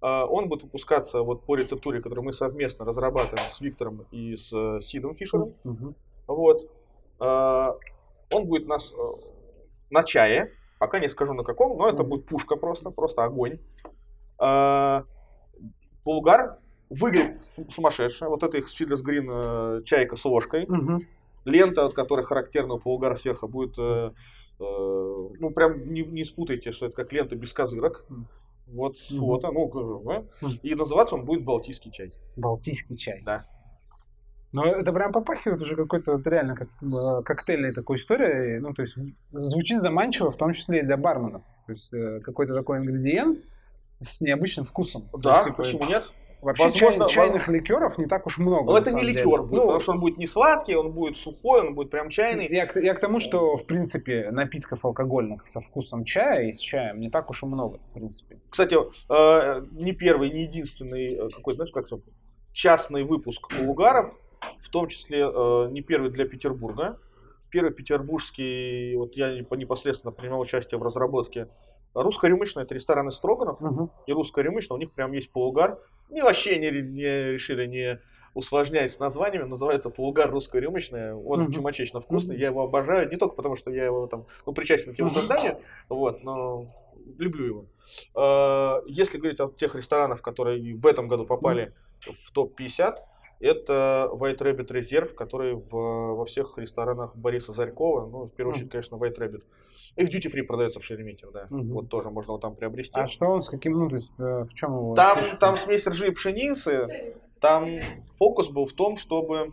Uh, 0.00 0.26
он 0.26 0.48
будет 0.48 0.64
выпускаться 0.64 1.22
вот 1.22 1.46
по 1.46 1.54
рецептуре, 1.54 2.00
которую 2.00 2.26
мы 2.26 2.32
совместно 2.34 2.84
разрабатываем 2.84 3.50
с 3.50 3.60
Виктором 3.62 4.04
и 4.10 4.36
с 4.36 4.52
uh, 4.52 4.80
Сидом 4.82 5.14
Фишером. 5.14 5.54
Uh-huh. 5.64 5.94
Вот. 6.26 6.70
Uh, 7.20 7.78
он 8.34 8.46
будет 8.46 8.66
нас 8.66 8.92
uh, 8.92 9.18
на 9.88 10.02
чае, 10.02 10.50
пока 10.78 10.98
не 10.98 11.08
скажу 11.08 11.32
на 11.32 11.42
каком, 11.42 11.78
но 11.78 11.88
это 11.88 12.02
будет 12.02 12.26
пушка 12.26 12.56
просто, 12.56 12.90
просто 12.90 13.24
огонь. 13.24 13.60
Булгар 16.04 16.58
выглядит 16.90 17.34
сумасшедше. 17.70 18.26
Вот 18.28 18.42
это 18.42 18.58
их 18.58 18.68
Фидлес 18.68 19.02
Грин 19.02 19.28
э, 19.30 19.80
чайка 19.84 20.16
с 20.16 20.24
ложкой. 20.24 20.64
Угу. 20.64 21.02
Лента, 21.44 21.86
от 21.86 21.94
которой 21.94 22.24
характерна 22.24 22.74
у 22.74 22.78
полугара 22.78 23.16
сверху, 23.16 23.48
будет, 23.48 23.78
э, 23.78 24.10
э, 24.10 24.10
ну 24.60 25.50
прям 25.50 25.92
не, 25.92 26.02
не 26.02 26.24
спутайте, 26.24 26.72
что 26.72 26.86
это 26.86 26.96
как 26.96 27.12
лента 27.12 27.36
без 27.36 27.52
козырок. 27.52 28.04
Вот 28.66 28.96
с 28.96 29.14
фото, 29.14 29.50
ну, 29.52 30.02
да? 30.06 30.24
и 30.62 30.74
называться 30.74 31.16
он 31.16 31.26
будет 31.26 31.44
Балтийский 31.44 31.90
чай. 31.90 32.12
Балтийский 32.36 32.96
чай. 32.96 33.22
Да. 33.24 33.44
Но 34.52 34.64
это 34.64 34.92
прям 34.92 35.12
попахивает 35.12 35.60
уже 35.60 35.74
какой-то 35.76 36.12
вот 36.12 36.26
реально 36.26 36.54
как 36.54 36.68
э, 36.80 37.22
коктейльной 37.24 37.74
такой 37.74 37.96
историей. 37.96 38.60
Ну, 38.60 38.72
то 38.72 38.82
есть 38.82 38.96
звучит 39.32 39.80
заманчиво, 39.80 40.30
в 40.30 40.36
том 40.36 40.52
числе 40.52 40.78
и 40.78 40.82
для 40.82 40.96
барменов. 40.96 41.42
То 41.66 41.72
есть 41.72 41.92
э, 41.92 42.20
какой-то 42.20 42.54
такой 42.54 42.78
ингредиент, 42.78 43.42
с 44.00 44.20
необычным 44.20 44.64
вкусом. 44.64 45.08
Да, 45.12 45.36
есть, 45.36 45.44
типа, 45.44 45.62
почему 45.62 45.86
нет? 45.86 46.10
Вообще 46.44 46.64
Возможно, 46.64 47.08
чай, 47.08 47.26
чайных 47.26 47.48
ликеров 47.48 47.96
не 47.96 48.04
так 48.04 48.26
уж 48.26 48.36
много. 48.36 48.70
Но 48.70 48.76
это 48.76 48.92
не 48.92 49.02
ликер 49.02 49.24
деле. 49.24 49.36
будет, 49.38 49.50
ну, 49.52 49.60
потому 49.62 49.80
что 49.80 49.92
он 49.92 50.00
будет 50.00 50.18
не 50.18 50.26
сладкий, 50.26 50.74
он 50.74 50.92
будет 50.92 51.16
сухой, 51.16 51.62
он 51.62 51.74
будет 51.74 51.90
прям 51.90 52.10
чайный. 52.10 52.46
Я, 52.48 52.68
я 52.74 52.94
к 52.94 53.00
тому, 53.00 53.18
что 53.18 53.56
в 53.56 53.66
принципе 53.66 54.30
напитков 54.30 54.84
алкогольных 54.84 55.46
со 55.46 55.60
вкусом 55.60 56.04
чая 56.04 56.48
и 56.48 56.52
с 56.52 56.58
чаем 56.58 57.00
не 57.00 57.08
так 57.08 57.30
уж 57.30 57.42
и 57.42 57.46
много, 57.46 57.78
в 57.78 57.94
принципе. 57.94 58.40
Кстати, 58.50 58.76
э, 58.76 59.66
не 59.72 59.92
первый, 59.92 60.30
не 60.30 60.42
единственный 60.42 61.14
э, 61.14 61.28
какой-то, 61.34 61.64
знаешь, 61.64 61.72
как 61.72 61.86
частный 62.52 63.04
выпуск 63.04 63.48
Кулугаров, 63.48 64.14
в 64.60 64.68
том 64.68 64.88
числе 64.88 65.20
э, 65.20 65.68
не 65.70 65.80
первый 65.80 66.10
для 66.10 66.26
Петербурга. 66.26 66.98
Первый 67.50 67.72
петербургский, 67.72 68.96
вот 68.96 69.16
я 69.16 69.30
непосредственно 69.32 70.10
принимал 70.10 70.40
участие 70.40 70.76
в 70.78 70.82
разработке 70.82 71.48
Русская 71.94 72.28
рюмочная 72.28 72.64
это 72.64 72.74
рестораны 72.74 73.12
Строганов, 73.12 73.62
угу. 73.62 73.90
и 74.06 74.12
русская 74.12 74.42
рюмочная, 74.42 74.76
у 74.76 74.80
них 74.80 74.92
прям 74.92 75.12
есть 75.12 75.30
полугар. 75.30 75.78
И 76.10 76.20
вообще 76.20 76.58
не, 76.58 76.70
не 76.70 77.32
решили 77.32 77.66
не 77.66 78.00
усложнять 78.34 78.90
с 78.90 78.98
названиями, 78.98 79.44
называется 79.44 79.90
полугар 79.90 80.30
русская 80.30 80.60
рюмочная. 80.60 81.14
Он 81.14 81.42
угу. 81.42 81.52
чумачечно 81.52 82.00
вкусный, 82.00 82.36
я 82.36 82.48
его 82.48 82.62
обожаю, 82.62 83.08
не 83.08 83.16
только 83.16 83.36
потому, 83.36 83.56
что 83.56 83.70
я 83.70 83.84
его 83.84 84.06
там, 84.06 84.26
ну, 84.44 84.52
причастен 84.52 84.94
к 84.94 84.98
его 84.98 85.08
созданию, 85.08 85.58
вот, 85.88 86.22
но 86.24 86.66
люблю 87.18 87.46
его. 87.46 87.64
А, 88.14 88.82
если 88.86 89.18
говорить 89.18 89.40
о 89.40 89.48
тех 89.50 89.74
ресторанах, 89.74 90.20
которые 90.20 90.74
в 90.74 90.86
этом 90.86 91.08
году 91.08 91.24
попали 91.24 91.72
в 92.00 92.32
топ-50, 92.32 92.96
это 93.40 94.08
White 94.12 94.38
Rabbit 94.38 94.68
Reserve, 94.68 95.14
который 95.14 95.54
в, 95.54 95.70
во 95.70 96.24
всех 96.24 96.56
ресторанах 96.58 97.16
Бориса 97.16 97.52
Зарькова, 97.52 98.08
ну, 98.08 98.24
в 98.24 98.30
первую 98.30 98.54
очередь, 98.54 98.70
конечно, 98.70 98.96
White 98.96 99.18
Rabbit. 99.18 99.42
И 99.96 100.04
в 100.04 100.10
Duty 100.10 100.32
Free 100.32 100.42
продается 100.42 100.80
в 100.80 100.84
Шереметьево, 100.84 101.32
да. 101.32 101.46
Угу. 101.50 101.74
Вот 101.74 101.88
тоже 101.88 102.10
можно 102.10 102.32
его 102.32 102.38
там 102.38 102.54
приобрести. 102.54 102.98
А 102.98 103.06
что 103.06 103.26
он 103.26 103.42
с 103.42 103.48
каким, 103.48 103.72
ну, 103.72 103.88
то 103.88 103.96
есть, 103.96 104.12
э, 104.18 104.44
в 104.48 104.54
чем 104.54 104.72
его? 104.72 104.94
Там, 104.94 105.20
там 105.38 105.56
смесь 105.56 105.86
ржи 105.86 106.08
и 106.08 106.10
пшеницы. 106.10 107.14
Там 107.40 107.78
фокус 108.12 108.48
был 108.48 108.66
в 108.66 108.72
том, 108.72 108.96
чтобы 108.96 109.52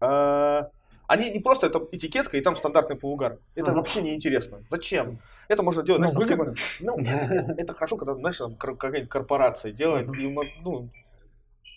э, 0.00 0.60
они 1.06 1.30
не 1.30 1.38
просто 1.38 1.66
это 1.66 1.86
этикетка 1.92 2.36
и 2.36 2.40
там 2.40 2.56
стандартный 2.56 2.96
полугар. 2.96 3.38
Это 3.54 3.70
угу. 3.70 3.78
вообще 3.78 4.02
не 4.02 4.14
интересно. 4.14 4.64
Зачем? 4.70 5.18
Это 5.48 5.62
можно 5.62 5.82
делать. 5.82 6.02
Ну, 6.02 6.08
знаешь, 6.08 6.30
выгодно. 6.30 6.54
Ну, 6.80 6.96
это 7.56 7.74
хорошо, 7.74 7.96
когда, 7.96 8.14
знаешь, 8.14 8.40
какая-нибудь 8.58 9.08
корпорация 9.08 9.72
делает, 9.72 10.14
и, 10.16 10.28
ну, 10.62 10.88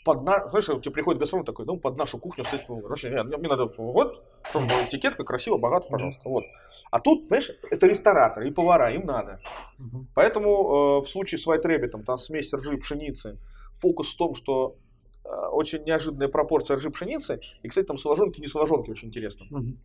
под 0.03 0.23
на... 0.23 0.49
Знаешь, 0.49 0.69
у 0.69 0.79
тебя 0.79 0.91
приходит 0.91 1.19
Газпром 1.19 1.45
такой, 1.45 1.65
ну, 1.65 1.77
под 1.77 1.97
нашу 1.97 2.17
кухню, 2.17 2.45
короче, 2.67 3.09
мне, 3.23 3.37
мне 3.37 3.47
надо, 3.47 3.65
вот, 3.77 4.23
чтобы 4.49 4.65
была 4.67 4.83
этикетка, 4.85 5.23
красиво, 5.23 5.57
богато, 5.57 5.87
пожалуйста, 5.89 6.29
вот. 6.29 6.43
А 6.91 6.99
тут, 6.99 7.27
понимаешь, 7.27 7.51
это 7.71 7.87
рестораторы 7.87 8.47
и 8.47 8.51
повара, 8.51 8.91
им 8.91 9.05
надо. 9.05 9.39
Угу. 9.79 10.07
Поэтому 10.15 10.49
э, 10.49 11.05
в 11.05 11.09
случае 11.09 11.39
с 11.39 11.47
White 11.47 11.63
Rabbit, 11.63 12.03
там 12.05 12.17
смесь 12.17 12.53
ржи 12.53 12.75
и 12.75 12.79
пшеницы, 12.79 13.37
фокус 13.75 14.13
в 14.13 14.17
том, 14.17 14.35
что 14.35 14.75
э, 15.23 15.29
очень 15.29 15.83
неожиданная 15.83 16.27
пропорция 16.29 16.77
ржи 16.77 16.89
и 16.89 16.91
пшеницы, 16.91 17.39
и, 17.61 17.67
кстати, 17.67 17.85
там 17.85 17.97
сложонки, 17.97 18.39
не 18.39 18.47
сложонки, 18.47 18.89
очень 18.91 19.09
интересно. 19.09 19.45
Угу. 19.57 19.77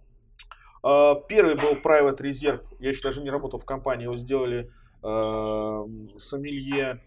Э, 0.85 1.15
первый 1.29 1.55
был 1.57 1.73
Private 1.83 2.19
Reserve. 2.19 2.63
Я 2.79 2.91
еще 2.91 3.03
даже 3.03 3.23
не 3.23 3.31
работал 3.31 3.59
в 3.59 3.65
компании. 3.65 4.05
Его 4.05 4.17
сделали 4.17 4.71
э, 5.03 6.19
сомелье 6.19 7.03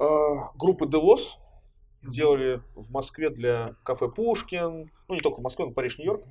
э, 0.00 0.04
группы 0.56 0.86
Делос. 0.86 1.38
Делали 2.08 2.62
в 2.74 2.90
Москве 2.92 3.30
для 3.30 3.74
кафе 3.84 4.08
Пушкин. 4.08 4.90
Ну, 5.08 5.14
не 5.14 5.20
только 5.20 5.40
в 5.40 5.42
Москве, 5.42 5.66
но 5.66 5.72
Париж, 5.72 5.98
Нью-Йорк. 5.98 6.24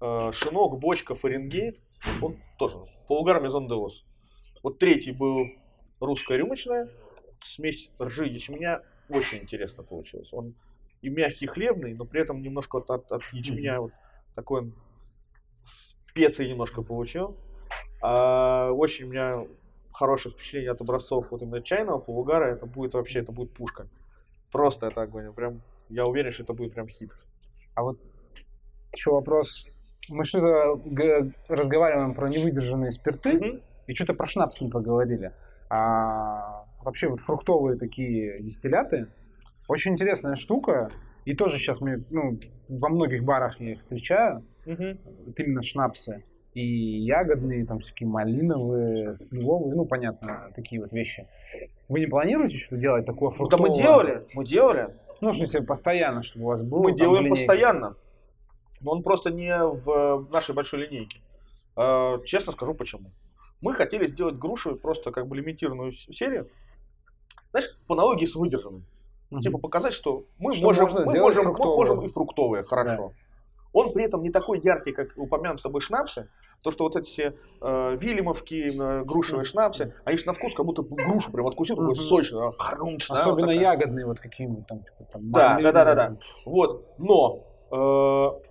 Э, 0.00 0.32
Шинок, 0.32 0.78
Бочка, 0.78 1.14
Фаренгейт. 1.14 1.78
Он 2.20 2.36
тоже. 2.58 2.78
Полугар 3.06 3.40
Мезон 3.40 3.66
Делос. 3.66 4.04
Вот 4.62 4.78
третий 4.78 5.12
был 5.12 5.46
русская 6.00 6.38
рюмочная. 6.38 6.88
Смесь 7.40 7.90
ржи 8.00 8.26
ячменя. 8.26 8.82
Очень 9.08 9.38
интересно 9.38 9.82
получилось. 9.82 10.32
Он 10.32 10.54
и 11.02 11.08
мягкий, 11.08 11.46
хлебный, 11.46 11.94
но 11.94 12.04
при 12.04 12.22
этом 12.22 12.42
немножко 12.42 12.78
от, 12.78 12.90
от, 12.90 13.10
от 13.10 13.22
ячменя 13.32 13.80
вот 13.80 13.92
такой 14.34 14.60
он 14.60 14.74
специи 15.64 16.48
немножко 16.48 16.82
получил. 16.82 17.36
А, 18.00 18.70
очень 18.70 19.06
у 19.06 19.08
меня 19.08 19.46
хорошее 19.92 20.34
впечатление 20.34 20.70
от 20.70 20.80
образцов 20.80 21.30
вот 21.30 21.42
именно 21.42 21.60
чайного 21.60 21.98
полугара. 21.98 22.46
Это 22.46 22.66
будет 22.66 22.94
вообще, 22.94 23.20
это 23.20 23.32
будет 23.32 23.52
пушка. 23.52 23.88
Просто 24.52 24.86
это 24.86 25.02
огонь. 25.02 25.32
Прям, 25.32 25.62
я 25.88 26.04
уверен, 26.04 26.30
что 26.30 26.44
это 26.44 26.52
будет 26.52 26.74
прям 26.74 26.86
хит. 26.86 27.10
А 27.74 27.82
вот 27.82 27.98
еще 28.94 29.12
вопрос. 29.12 29.66
Мы 30.08 30.24
что-то 30.24 30.80
разговариваем 31.48 32.14
про 32.14 32.28
невыдержанные 32.28 32.92
спирты, 32.92 33.36
угу. 33.36 33.60
и 33.86 33.94
что-то 33.94 34.14
про 34.14 34.26
шнапс 34.26 34.60
не 34.60 34.68
поговорили. 34.68 35.32
А 35.70 36.66
вообще 36.82 37.08
вот 37.08 37.20
фруктовые 37.20 37.78
такие 37.78 38.42
дистилляты, 38.42 39.08
очень 39.68 39.92
интересная 39.92 40.36
штука. 40.36 40.90
И 41.24 41.34
тоже 41.34 41.56
сейчас 41.56 41.80
мы, 41.80 42.04
ну, 42.10 42.38
во 42.68 42.88
многих 42.88 43.24
барах 43.24 43.60
я 43.60 43.72
их 43.72 43.78
встречаю. 43.78 44.44
Угу. 44.66 44.98
Вот 45.26 45.40
именно 45.40 45.62
шнапсы. 45.62 46.24
И 46.54 46.98
ягодные, 47.04 47.64
там 47.64 47.78
всякие 47.78 48.08
малиновые, 48.08 49.14
сливовые, 49.14 49.74
ну, 49.74 49.86
понятно, 49.86 50.50
такие 50.54 50.82
вот 50.82 50.92
вещи. 50.92 51.26
Вы 51.88 52.00
не 52.00 52.06
планируете 52.06 52.58
что-то 52.58 52.76
делать 52.76 53.06
такое 53.06 53.30
фруктовое? 53.30 53.68
Да 53.68 53.74
мы 53.74 53.82
делали, 53.82 54.26
мы 54.34 54.44
делали. 54.44 54.94
Ну, 55.22 55.30
в 55.30 55.36
смысле, 55.36 55.62
постоянно, 55.62 56.22
чтобы 56.22 56.44
у 56.44 56.48
вас 56.48 56.62
было. 56.62 56.82
Мы 56.82 56.92
делаем 56.92 57.30
постоянно. 57.30 57.96
Но 58.82 58.92
он 58.92 59.02
просто 59.02 59.30
не 59.30 59.56
в 59.56 60.28
нашей 60.30 60.54
большой 60.54 60.86
линейке. 60.86 61.20
А, 61.76 62.18
честно 62.26 62.52
скажу, 62.52 62.74
почему. 62.74 63.10
Мы 63.62 63.74
хотели 63.74 64.06
сделать 64.06 64.36
грушу 64.36 64.76
просто 64.76 65.10
как 65.12 65.28
бы 65.28 65.36
лимитированную 65.36 65.92
серию. 65.92 66.48
Знаешь, 67.52 67.78
по 67.86 67.94
аналогии 67.94 68.26
с 68.26 68.34
выдержанным. 68.34 68.84
Угу. 69.30 69.40
Типа 69.40 69.58
показать, 69.58 69.92
что 69.94 70.24
мы 70.38 70.52
что 70.52 70.66
можем, 70.66 70.88
мы 71.06 71.18
можем, 71.18 71.52
мы 71.52 71.64
можем 71.64 72.02
и 72.02 72.08
фруктовые, 72.08 72.64
хорошо. 72.64 73.08
Да. 73.08 73.14
Он 73.72 73.92
при 73.92 74.04
этом 74.04 74.22
не 74.22 74.30
такой 74.30 74.60
яркий, 74.60 74.92
как 74.92 75.12
упомянутые 75.16 75.62
тобой 75.62 75.80
шнапсы. 75.80 76.28
То, 76.62 76.70
что 76.70 76.84
вот 76.84 76.96
эти 76.96 77.06
все 77.06 77.36
э, 77.60 77.96
вильямовки, 77.98 78.70
э, 78.80 79.04
грушевые 79.04 79.44
шнапсы, 79.44 79.94
они 80.04 80.16
же 80.16 80.26
на 80.26 80.32
вкус 80.32 80.54
как 80.54 80.64
будто 80.64 80.82
грушу 80.82 81.32
прям 81.32 81.46
откусил, 81.46 81.76
такой 81.76 81.96
сочный, 81.96 82.48
а, 82.48 82.52
хрумчный. 82.52 83.18
Особенно 83.18 83.52
вот 83.52 83.60
ягодные 83.60 84.06
вот 84.06 84.20
какие-нибудь 84.20 84.66
там. 84.66 84.78
Типа, 84.78 85.04
там 85.12 85.30
да, 85.32 85.58
да, 85.60 85.72
да, 85.72 85.84
да, 85.84 85.94
да. 85.94 86.16
Вот, 86.46 86.86
но 86.98 87.44
э, 87.70 88.48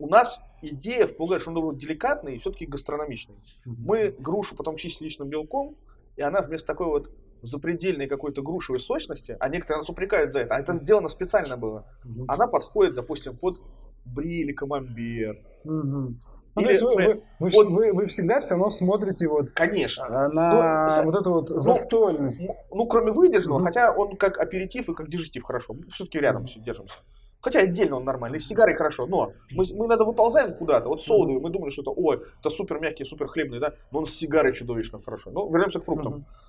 у 0.00 0.08
нас 0.08 0.40
идея 0.62 1.06
в 1.06 1.16
Булгаре, 1.16 1.40
что 1.40 1.50
он 1.50 1.54
должен 1.54 1.70
быть 1.70 1.80
деликатный 1.80 2.34
и 2.34 2.38
все-таки 2.38 2.66
гастрономичный. 2.66 3.36
Мы 3.64 4.14
грушу 4.18 4.56
потом 4.56 4.76
чистили 4.76 5.06
личным 5.06 5.28
белком, 5.28 5.76
и 6.16 6.22
она 6.22 6.40
вместо 6.40 6.66
такой 6.66 6.86
вот 6.86 7.10
запредельной 7.42 8.08
какой-то 8.08 8.42
грушевой 8.42 8.80
сочности, 8.80 9.36
а 9.38 9.48
некоторые 9.48 9.78
нас 9.78 9.88
упрекают 9.88 10.32
за 10.32 10.40
это, 10.40 10.54
а 10.54 10.58
это 10.60 10.72
сделано 10.72 11.08
специально 11.08 11.56
было, 11.56 11.86
угу. 12.04 12.24
она 12.26 12.48
подходит, 12.48 12.94
допустим, 12.94 13.36
под 13.36 13.60
бри 14.04 14.40
или 14.40 14.52
камамбер. 14.52 15.38
Угу. 15.64 16.14
Ну, 16.58 16.64
то 16.64 16.70
есть 16.70 16.82
вы, 16.82 16.94
вы, 16.94 17.22
вы, 17.38 17.48
вот, 17.48 17.66
вы, 17.68 17.92
вы 17.92 18.06
всегда 18.06 18.40
все 18.40 18.50
равно 18.50 18.70
смотрите 18.70 19.28
вот 19.28 19.50
конечно. 19.52 20.28
на 20.28 21.02
ну, 21.02 21.04
вот 21.04 21.20
эту 21.20 21.32
вот 21.32 21.50
ну, 21.50 21.58
застольность. 21.58 22.48
Ну, 22.48 22.76
ну 22.76 22.86
кроме 22.86 23.12
выдержанного, 23.12 23.60
mm 23.60 23.64
хотя 23.64 23.92
он 23.92 24.16
как 24.16 24.38
аперитив 24.38 24.88
и 24.88 24.94
как 24.94 25.08
дежестив 25.08 25.44
хорошо. 25.44 25.74
Мы 25.74 25.90
все-таки 25.90 26.18
рядом 26.18 26.46
все 26.46 26.60
держимся. 26.60 26.96
Хотя 27.40 27.60
отдельно 27.60 27.96
он 27.96 28.04
нормальный, 28.04 28.40
с 28.40 28.48
сигарой 28.48 28.74
хорошо, 28.74 29.06
но 29.06 29.32
мы, 29.52 29.64
мы 29.72 29.86
надо 29.86 30.04
выползаем 30.04 30.54
куда-то, 30.54 30.88
вот 30.88 31.04
соды, 31.04 31.38
мы 31.38 31.50
думали, 31.50 31.70
что 31.70 31.82
это, 31.82 31.90
ой, 31.92 32.20
это 32.40 32.50
супер 32.50 32.80
мягкий, 32.80 33.04
супер 33.04 33.28
хлебный, 33.28 33.60
да, 33.60 33.74
но 33.92 34.00
он 34.00 34.06
с 34.06 34.10
сигарой 34.10 34.52
чудовищно 34.52 35.00
хорошо. 35.00 35.30
Ну, 35.30 35.48
вернемся 35.52 35.78
к 35.78 35.84
фруктам. 35.84 36.14
Mm-hmm. 36.14 36.47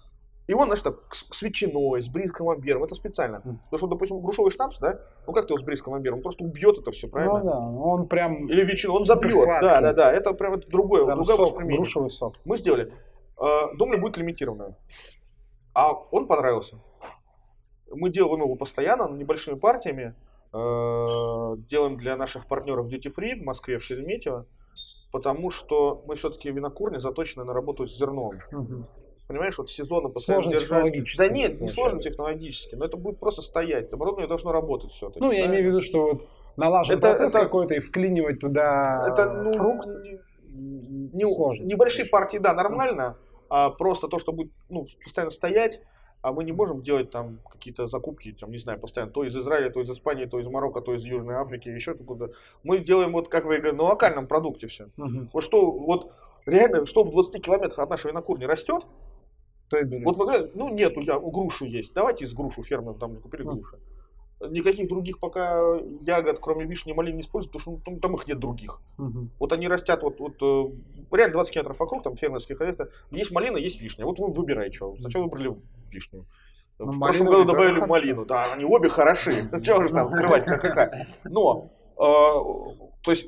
И 0.50 0.54
он, 0.54 0.66
значит, 0.66 0.88
с, 1.12 1.28
с 1.30 1.41
ветчиной, 1.43 2.02
с 2.02 2.08
бриском 2.08 2.50
амбером, 2.50 2.84
это 2.84 2.95
специально. 2.95 3.36
Mm. 3.36 3.58
Потому 3.66 3.78
что, 3.78 3.88
допустим, 3.88 4.20
грушевый 4.20 4.52
шнапс, 4.52 4.80
да, 4.80 5.00
ну 5.28 5.32
как 5.32 5.45
ты 5.45 5.54
его 5.54 5.60
с 5.60 5.64
бриском 5.64 5.93
амбером, 5.93 6.18
он 6.18 6.24
просто 6.24 6.43
убьет 6.43 6.76
это 6.80 6.89
все, 6.89 7.08
правильно? 7.08 7.38
Ну 7.38 7.45
да, 7.45 7.60
он 7.60 8.08
прям... 8.08 8.50
Или 8.50 8.66
ветчину, 8.66 8.95
он 8.95 9.06
забьет, 9.06 9.36
сладкий. 9.36 9.68
да, 9.68 9.80
да, 9.80 9.93
да, 9.93 10.12
это 10.12 10.34
прям 10.34 10.60
другое, 10.62 11.06
прям 11.06 11.22
другое 11.22 11.38
сок, 11.38 11.64
грушевый 11.64 12.10
сок. 12.10 12.38
Мы 12.45 12.58
сделали. 12.58 12.91
Э, 13.39 13.76
думали, 13.78 14.00
будет 14.00 14.18
лимитированное. 14.18 14.76
А 15.76 15.93
он 15.93 16.26
понравился. 16.26 16.80
Мы 17.91 18.10
делаем 18.10 18.41
его 18.41 18.56
постоянно, 18.56 19.08
небольшими 19.08 19.54
партиями. 19.54 20.16
Э, 20.52 21.58
делаем 21.70 21.95
для 21.95 22.18
наших 22.18 22.47
партнеров 22.47 22.88
Duty 22.88 23.14
Free 23.16 23.39
в 23.39 23.43
Москве, 23.43 23.78
в 23.78 23.84
Шереметьево. 23.84 24.47
Потому 25.12 25.52
что 25.52 26.04
мы 26.08 26.16
все-таки 26.16 26.50
винокурни 26.50 26.97
заточены 26.97 27.45
на 27.45 27.54
работу 27.54 27.86
с 27.86 27.95
зерном. 27.95 28.39
Угу 28.52 28.88
понимаешь, 29.30 29.56
вот 29.60 29.70
сезона 29.70 30.10
постоянно 30.10 30.42
сложно 30.42 30.60
держать. 30.60 30.70
технологически. 30.70 31.18
Да 31.20 31.28
нет, 31.28 31.62
не 31.62 31.68
сложно 31.68 32.00
технологически, 32.00 32.74
но 32.74 32.86
это 32.86 32.98
будет 32.98 33.20
просто 33.20 33.44
стоять. 33.44 33.94
Оборудование 33.94 34.28
должно 34.28 34.52
работать 34.52 34.92
все. 34.92 35.14
Ну, 35.20 35.32
я 35.32 35.46
имею 35.46 35.66
в 35.66 35.68
виду, 35.68 35.82
что 35.82 36.06
вот 36.06 36.28
налажен 36.58 36.98
это, 36.98 37.08
процесс 37.08 37.36
это, 37.36 37.44
какой-то 37.44 37.76
и 37.76 37.80
вклинивать 37.80 38.40
туда 38.40 39.06
это, 39.08 39.30
ну, 39.30 39.54
фрукт 39.54 39.88
не, 40.50 41.12
не, 41.14 41.26
сложно. 41.26 41.64
Небольшие 41.64 42.08
партии, 42.08 42.38
да, 42.38 42.56
нормально, 42.56 43.18
а 43.50 43.70
просто 43.70 44.08
то, 44.08 44.18
что 44.18 44.32
будет 44.32 44.52
ну, 44.68 44.88
постоянно 45.04 45.30
стоять, 45.30 45.80
а 46.24 46.34
мы 46.34 46.44
не 46.44 46.52
можем 46.52 46.82
делать 46.82 47.12
там 47.12 47.38
какие-то 47.52 47.86
закупки, 47.86 48.32
там, 48.32 48.50
не 48.50 48.58
знаю, 48.58 48.80
постоянно 48.80 49.12
то 49.12 49.24
из 49.24 49.38
Израиля, 49.38 49.70
то 49.70 49.80
из 49.80 49.92
Испании, 49.92 50.26
то 50.26 50.40
из 50.40 50.48
Марокко, 50.48 50.82
то 50.82 50.96
из 50.96 51.04
Южной 51.04 51.36
Африки, 51.36 51.70
еще 51.70 51.92
откуда. 51.92 52.32
Мы 52.64 52.80
делаем 52.80 53.12
вот, 53.12 53.30
как 53.30 53.46
вы 53.46 53.58
говорите, 53.58 53.78
на 53.78 53.84
локальном 53.84 54.26
продукте 54.26 54.66
все. 54.66 54.88
Угу. 54.98 55.30
Вот 55.34 55.44
что, 55.44 55.70
вот 55.70 56.14
реально, 56.48 56.88
что 56.88 57.04
в 57.04 57.12
20 57.12 57.46
километрах 57.46 57.78
от 57.78 57.92
нашей 57.92 58.10
винокурни 58.10 58.46
растет, 58.46 58.86
то 59.70 59.78
и 59.78 59.84
берем. 59.84 60.03
Вот 60.03 60.17
мы 60.17 60.26
говорим, 60.26 60.49
ну 60.53 60.70
нет, 60.70 60.97
у, 60.97 61.01
у 61.01 61.32
грушу 61.32 61.65
есть, 61.65 61.93
давайте 61.93 62.26
из 62.26 62.34
грушу 62.34 62.63
фермер 62.63 62.93
там 62.95 63.15
купили 63.17 63.43
ну. 63.43 63.53
груши. 63.53 63.78
Никаких 64.49 64.88
других 64.88 65.20
пока 65.20 65.61
ягод, 66.01 66.39
кроме 66.39 66.63
вишни 66.65 66.93
и 66.93 66.95
малины, 66.95 67.15
не 67.15 67.22
используют, 67.22 67.51
потому 67.51 67.80
что 67.80 67.91
ну, 67.91 67.99
там 67.99 68.15
их 68.15 68.26
нет 68.26 68.39
других. 68.39 68.82
Угу. 68.97 69.30
Вот 69.38 69.51
они 69.51 69.67
растят, 69.67 70.01
вот, 70.01 70.20
вот 70.22 70.41
э, 70.41 71.15
реально 71.15 71.34
20 71.34 71.53
километров 71.53 71.80
вокруг, 71.80 72.03
там 72.03 72.15
фермерские 72.15 72.55
хозяйства, 72.55 72.88
есть 73.11 73.32
малина, 73.32 73.57
есть 73.57 73.82
вишня. 73.82 74.05
Вот 74.05 74.17
вы 74.17 74.32
выбираете, 74.32 74.78
что. 74.78 74.95
Сначала 74.95 75.24
выбрали 75.24 75.57
вишню. 75.91 76.26
Ну, 76.80 76.91
в 76.91 76.99
прошлом 76.99 77.28
году 77.28 77.43
добавили 77.43 77.82
малину. 77.82 78.26
Да, 78.26 78.53
они 78.53 78.63
обе 78.63 78.88
хороши. 78.88 79.49
Чего 79.61 79.84
же 79.84 79.89
там 79.89 80.09
скрывать. 80.09 80.47
Но, 81.26 81.70
э, 81.97 82.01
то 83.03 83.11
есть, 83.11 83.28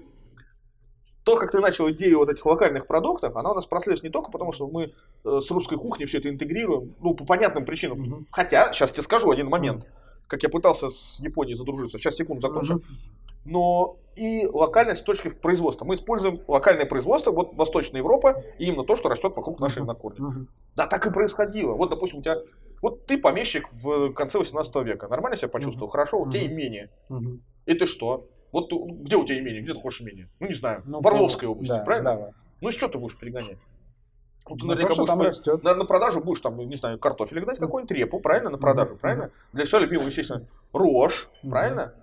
то, 1.24 1.38
как 1.38 1.52
ты 1.52 1.60
начал 1.60 1.90
идею 1.92 2.18
вот 2.18 2.30
этих 2.30 2.46
локальных 2.46 2.88
продуктов, 2.88 3.36
она 3.36 3.52
у 3.52 3.56
нас 3.56 3.66
прослеживается 3.66 4.06
не 4.06 4.12
только 4.12 4.32
потому, 4.32 4.52
что 4.52 4.68
мы 4.68 4.94
э, 5.24 5.40
с 5.40 5.52
русской 5.52 5.78
кухней 5.78 6.06
все 6.06 6.18
это 6.18 6.30
интегрируем, 6.30 6.96
ну, 7.00 7.14
по 7.14 7.26
понятным 7.26 7.66
причинам. 7.66 8.02
Угу. 8.02 8.26
Хотя, 8.32 8.74
сейчас 8.74 8.92
тебе 8.92 9.04
скажу 9.04 9.30
один 9.30 9.48
момент, 9.48 9.88
как 10.28 10.42
я 10.44 10.50
пытался 10.50 10.90
с 10.90 11.20
Японией 11.20 11.56
задружиться. 11.56 11.98
Сейчас, 11.98 12.16
секунду, 12.16 12.42
закончу. 12.42 12.76
Угу. 12.76 12.84
Но 13.46 13.98
и 14.16 14.46
локальность 14.46 15.04
точки 15.06 15.30
производства. 15.30 15.86
Мы 15.86 15.96
используем 15.96 16.42
локальное 16.48 16.86
производство, 16.86 17.32
вот 17.32 17.56
Восточная 17.56 18.02
Европа, 18.02 18.44
и 18.58 18.66
именно 18.66 18.84
то, 18.84 18.96
что 18.96 19.10
растет 19.10 19.36
вокруг 19.36 19.60
нашей 19.60 19.82
винокурни. 19.82 20.20
Uh-huh. 20.20 20.48
Да, 20.76 20.86
так 20.86 21.08
и 21.08 21.12
происходило. 21.12 21.74
Вот, 21.74 21.90
допустим, 21.90 22.20
у 22.20 22.22
тебя, 22.22 22.38
вот 22.82 23.06
ты 23.06 23.18
помещик 23.18 23.70
в 23.72 24.14
конце 24.14 24.38
18 24.38 24.76
века, 24.84 25.08
нормально 25.08 25.38
себя 25.38 25.48
почувствовал, 25.48 25.88
хорошо, 25.88 26.20
у 26.20 26.30
тебя 26.30 26.46
имение. 26.46 26.90
И 27.66 27.74
ты 27.74 27.88
что? 27.88 28.28
Вот 28.52 28.72
где 28.72 29.16
у 29.16 29.26
тебя 29.26 29.40
имение? 29.40 29.62
Где 29.62 29.74
ты 29.74 29.80
хочешь 29.80 30.02
имение? 30.02 30.30
Ну, 30.40 30.48
не 30.48 30.54
знаю, 30.54 30.84
ну, 30.86 31.02
в 31.02 31.08
Орловской 31.08 31.48
области, 31.48 31.72
да, 31.72 31.80
правильно? 31.80 32.16
Да. 32.16 32.32
Ну, 32.62 32.70
и 32.70 32.72
что 32.72 32.88
ты 32.88 32.98
будешь 32.98 33.18
перегонять? 33.18 33.58
Ну, 34.50 34.56
ты 34.58 34.66
ну, 34.66 34.72
наверняка 34.72 34.96
будешь, 34.96 35.08
там 35.08 35.22
растет. 35.22 35.64
На, 35.64 35.76
на 35.76 35.86
продажу 35.86 36.22
будешь 36.22 36.42
там, 36.42 36.58
не 36.58 36.76
знаю, 36.76 37.00
картофель 37.00 37.40
гнать 37.40 37.60
ну. 37.60 37.68
какой-нибудь, 37.68 37.96
репу, 37.96 38.20
правильно, 38.20 38.50
на 38.50 38.58
продажу, 38.58 38.96
mm-hmm. 38.96 39.00
правильно? 39.00 39.32
Для 39.54 39.66
всего 39.66 39.80
любимого, 39.80 40.08
естественно, 40.08 40.46
рожь, 40.74 41.30
mm-hmm. 41.44 41.50
правильно? 41.50 41.94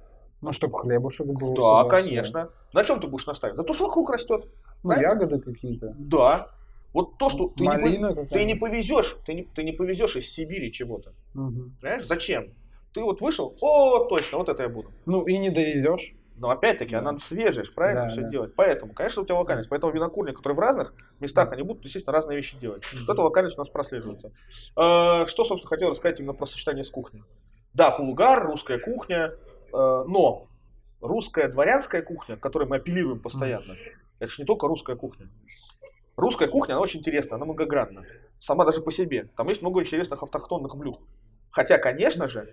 Ну, 0.41 0.53
чтобы 0.53 0.79
хлебушек 0.79 1.27
был. 1.27 1.55
Да, 1.55 1.85
конечно. 1.89 2.51
Да. 2.73 2.81
На 2.81 2.85
чем 2.85 3.01
ты 3.01 3.09
будешь 3.09 3.27
наставить? 3.27 3.57
Да 3.57 3.65
то, 3.65 3.75
что 3.75 3.87
вокруг 3.87 4.11
растет. 4.11 4.47
Ну, 4.83 4.91
правильно? 4.91 5.09
ягоды 5.09 5.41
какие-то. 5.41 5.95
Да. 5.99 6.49
Вот 6.93 7.19
то, 7.19 7.29
что 7.29 7.49
ты 7.49 7.65
не, 7.65 8.27
ты 8.27 8.45
не 8.45 8.55
повезешь, 8.55 9.17
ты 9.27 9.35
не, 9.35 9.45
ты 9.45 9.63
не 9.63 9.73
повезешь 9.73 10.17
из 10.17 10.33
Сибири 10.33 10.73
чего-то. 10.73 11.13
Угу. 11.35 11.73
Понимаешь, 11.81 12.07
зачем? 12.07 12.55
Ты 12.95 13.03
вот 13.03 13.21
вышел, 13.21 13.55
о, 13.61 14.05
точно, 14.05 14.39
вот 14.39 14.49
это 14.49 14.63
я 14.63 14.69
буду. 14.69 14.91
Ну 15.05 15.25
и 15.25 15.37
не 15.37 15.51
довезешь. 15.51 16.15
Но 16.39 16.51
опять-таки, 16.51 16.93
да. 16.93 17.01
она 17.01 17.19
свежая, 17.19 17.65
правильно 17.75 18.03
да, 18.03 18.09
все 18.09 18.23
да. 18.23 18.29
делать. 18.29 18.55
Поэтому, 18.55 18.93
конечно, 18.93 19.23
у 19.23 19.25
тебя 19.25 19.37
локальность. 19.37 19.69
Поэтому 19.69 19.93
винокурни, 19.93 20.33
которые 20.33 20.57
в 20.57 20.61
разных 20.61 20.95
местах, 21.21 21.53
они 21.53 21.63
будут, 21.63 21.85
естественно, 21.85 22.17
разные 22.17 22.37
вещи 22.37 22.57
делать. 22.59 22.83
Mm-hmm. 22.83 23.01
Вот 23.07 23.13
эта 23.13 23.23
локальность 23.23 23.59
у 23.59 23.61
нас 23.61 23.69
прослеживается. 23.69 24.33
Э, 24.77 25.27
что, 25.27 25.45
собственно, 25.45 25.69
хотел 25.69 25.91
рассказать 25.91 26.21
именно 26.21 26.35
про 26.35 26.47
сочетание 26.47 26.85
с 26.85 26.91
кухней. 26.91 27.25
Да, 27.75 27.91
полугар, 27.91 28.47
русская 28.47 28.79
кухня, 28.79 29.33
э, 29.33 29.35
но 29.73 30.49
русская 31.01 31.49
дворянская 31.49 32.03
кухня, 32.03 32.37
к 32.37 32.41
которой 32.41 32.69
мы 32.69 32.77
апеллируем 32.77 33.21
постоянно, 33.21 33.75
Это 34.19 34.31
же 34.31 34.43
не 34.43 34.47
только 34.47 34.67
русская 34.67 34.97
кухня. 34.97 35.29
Русская 36.17 36.49
кухня, 36.49 36.73
она 36.73 36.81
очень 36.81 37.01
интересная, 37.01 37.37
она 37.37 37.45
многогранна. 37.45 38.05
Сама 38.41 38.65
даже 38.65 38.81
по 38.81 38.91
себе. 38.91 39.29
Там 39.37 39.49
есть 39.49 39.63
много 39.63 39.81
интересных 39.81 40.23
автохтонных 40.23 40.77
блюд. 40.77 41.01
Хотя, 41.51 41.79
конечно 41.79 42.29
же, 42.29 42.53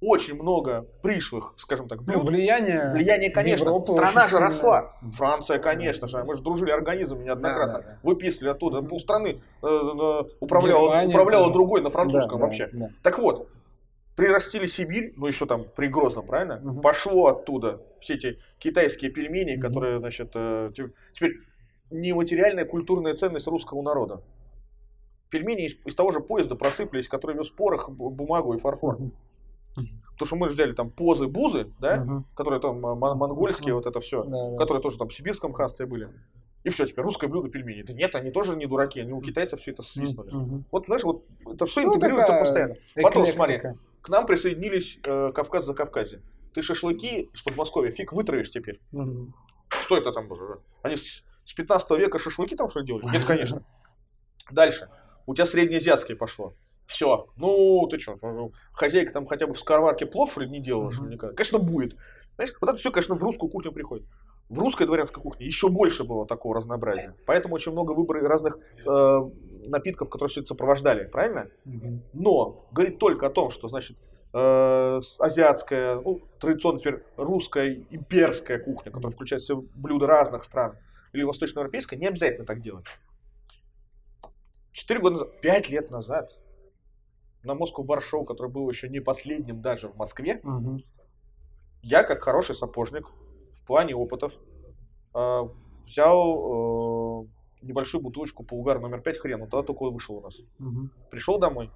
очень 0.00 0.34
много 0.34 0.86
пришлых, 1.02 1.52
скажем 1.56 1.88
так, 1.88 2.02
блюд. 2.02 2.22
Ну, 2.22 2.30
влияние. 2.30 2.90
Влияние, 2.90 3.30
конечно. 3.30 3.64
Европы 3.64 3.92
Страна 3.92 4.26
же 4.26 4.38
росла. 4.38 4.96
Франция, 5.12 5.58
конечно 5.58 6.08
же. 6.08 6.24
Мы 6.24 6.34
же 6.34 6.42
дружили 6.42 6.70
организмами 6.70 7.24
неоднократно. 7.24 7.72
Да, 7.74 7.80
да, 7.80 7.88
да. 7.88 7.98
Выписывали 8.02 8.48
оттуда. 8.50 8.82
Полстраны 8.82 9.42
э, 9.62 9.66
э, 9.66 10.22
управляла, 10.40 10.86
Германия, 10.86 11.08
управляла 11.08 11.46
да. 11.48 11.52
другой 11.52 11.82
на 11.82 11.90
французском 11.90 12.38
да, 12.38 12.44
вообще. 12.46 12.68
Да, 12.72 12.78
да. 12.78 12.90
Так 13.02 13.18
вот, 13.18 13.48
прирастили 14.16 14.66
Сибирь, 14.66 15.12
ну 15.16 15.26
еще 15.26 15.44
там 15.44 15.66
при 15.76 15.88
Грозном, 15.88 16.26
правильно? 16.26 16.60
Угу. 16.64 16.80
Пошло 16.80 17.26
оттуда 17.26 17.82
все 18.00 18.14
эти 18.14 18.38
китайские 18.58 19.10
пельмени, 19.10 19.56
угу. 19.56 19.62
которые, 19.62 19.98
значит, 19.98 20.30
э, 20.34 20.72
теперь 21.12 21.32
нематериальная 21.90 22.64
культурная 22.64 23.14
ценность 23.14 23.46
русского 23.46 23.82
народа. 23.82 24.22
Пельмени 25.28 25.66
из, 25.66 25.76
из 25.84 25.94
того 25.94 26.10
же 26.10 26.20
поезда 26.20 26.56
просыпались, 26.56 27.06
который 27.06 27.36
вез 27.36 27.50
порох, 27.50 27.90
бумагу 27.90 28.54
и 28.54 28.58
фарфор. 28.58 28.94
Угу. 28.94 29.10
Потому 29.74 30.26
что 30.26 30.36
мы 30.36 30.48
взяли 30.48 30.72
там 30.72 30.90
позы 30.90 31.26
бузы, 31.26 31.72
да, 31.80 32.02
угу. 32.02 32.24
которые 32.34 32.60
там 32.60 32.80
монгольские, 32.80 33.74
угу. 33.74 33.82
вот 33.82 33.86
это 33.86 34.00
все, 34.00 34.22
да, 34.24 34.50
да. 34.50 34.56
которые 34.58 34.82
тоже 34.82 34.98
там 34.98 35.08
в 35.08 35.14
сибирском 35.14 35.52
ханстве 35.52 35.86
были. 35.86 36.08
И 36.62 36.68
все, 36.68 36.84
теперь 36.84 37.04
русское 37.04 37.26
блюдо 37.26 37.48
пельмени. 37.48 37.82
Да 37.82 37.94
нет, 37.94 38.14
они 38.14 38.30
тоже 38.30 38.54
не 38.54 38.66
дураки, 38.66 39.00
они 39.00 39.12
у 39.12 39.22
китайцев 39.22 39.60
все 39.60 39.70
это 39.70 39.82
свистнули. 39.82 40.28
Угу. 40.28 40.64
Вот, 40.72 40.84
знаешь, 40.86 41.04
вот 41.04 41.22
это 41.46 41.64
все 41.64 41.82
ну, 41.82 41.94
интегрируется 41.94 42.34
постоянно. 42.38 42.74
Потом, 43.02 43.26
смотри, 43.28 43.62
к 44.02 44.08
нам 44.08 44.26
присоединились 44.26 44.98
э, 45.04 45.32
Кавказ 45.34 45.64
за 45.64 45.74
Кавказе. 45.74 46.20
Ты 46.52 46.62
шашлыки 46.62 47.30
с 47.32 47.42
Подмосковья 47.42 47.90
фиг 47.92 48.12
вытравишь 48.12 48.50
теперь. 48.50 48.80
Угу. 48.92 49.32
Что 49.68 49.96
это 49.96 50.12
там 50.12 50.30
уже? 50.30 50.58
Они 50.82 50.96
с, 50.96 51.24
с 51.44 51.54
15 51.54 51.90
века 51.98 52.18
шашлыки 52.18 52.56
там 52.56 52.68
что 52.68 52.80
делали? 52.80 53.04
Нет, 53.10 53.24
конечно. 53.24 53.64
Дальше. 54.50 54.90
У 55.26 55.34
тебя 55.34 55.46
среднеазиатское 55.46 56.16
пошло. 56.16 56.54
Все. 56.90 57.28
Ну, 57.36 57.86
ты 57.88 58.00
что, 58.00 58.18
хозяйка 58.72 59.12
там 59.12 59.24
хотя 59.24 59.46
бы 59.46 59.54
в 59.54 59.58
скороварке 59.60 60.06
плов, 60.06 60.32
что 60.32 60.40
ли, 60.40 60.50
не 60.50 60.58
делала, 60.58 60.90
что 60.90 61.04
никак? 61.04 61.36
Конечно, 61.36 61.60
будет. 61.60 61.96
Знаешь, 62.34 62.52
вот 62.60 62.68
это 62.68 62.78
все, 62.78 62.90
конечно, 62.90 63.14
в 63.14 63.22
русскую 63.22 63.48
кухню 63.48 63.70
приходит. 63.70 64.08
В 64.48 64.58
русской 64.58 64.88
дворянской 64.88 65.22
кухне 65.22 65.46
еще 65.46 65.68
больше 65.68 66.02
было 66.02 66.26
такого 66.26 66.56
разнообразия. 66.56 67.14
Поэтому 67.26 67.54
очень 67.54 67.70
много 67.70 67.92
выбора 67.92 68.26
разных 68.26 68.58
э, 68.84 69.20
напитков, 69.68 70.10
которые 70.10 70.30
все 70.30 70.40
это 70.40 70.48
сопровождали, 70.48 71.04
правильно? 71.04 71.48
Но 72.12 72.66
говорит 72.72 72.98
только 72.98 73.28
о 73.28 73.30
том, 73.30 73.50
что, 73.50 73.68
значит, 73.68 73.96
э, 74.32 75.00
азиатская, 75.20 76.00
ну, 76.00 76.20
традиционно 76.40 76.80
теперь 76.80 77.04
русская 77.16 77.84
имперская 77.90 78.58
кухня, 78.58 78.90
которая 78.90 79.12
включает 79.12 79.44
в 79.44 79.46
себя 79.46 79.60
блюда 79.76 80.08
разных 80.08 80.42
стран, 80.42 80.76
или 81.12 81.22
восточноевропейская, 81.22 82.00
не 82.00 82.08
обязательно 82.08 82.46
так 82.46 82.60
делать. 82.60 82.86
Четыре 84.72 84.98
года 84.98 85.18
назад, 85.18 85.40
пять 85.40 85.70
лет 85.70 85.92
назад, 85.92 86.36
на 87.42 87.54
Москву 87.54 87.84
Баршоу, 87.84 88.24
который 88.24 88.50
был 88.50 88.68
еще 88.68 88.88
не 88.88 89.00
последним 89.00 89.62
даже 89.62 89.88
в 89.88 89.96
Москве, 89.96 90.40
угу. 90.42 90.80
я, 91.82 92.02
как 92.02 92.22
хороший 92.22 92.54
сапожник, 92.54 93.08
в 93.54 93.64
плане 93.66 93.94
опытов, 93.94 94.32
э, 95.14 95.40
взял 95.86 97.24
э, 97.24 97.26
небольшую 97.62 98.02
бутылочку 98.02 98.44
полугар 98.44 98.80
номер 98.80 99.00
5 99.00 99.18
хрена, 99.18 99.46
тогда 99.46 99.62
только 99.62 99.84
он 99.84 99.94
вышел 99.94 100.16
у 100.16 100.20
нас. 100.20 100.38
Угу. 100.58 100.90
Пришел 101.10 101.38
домой, 101.38 101.70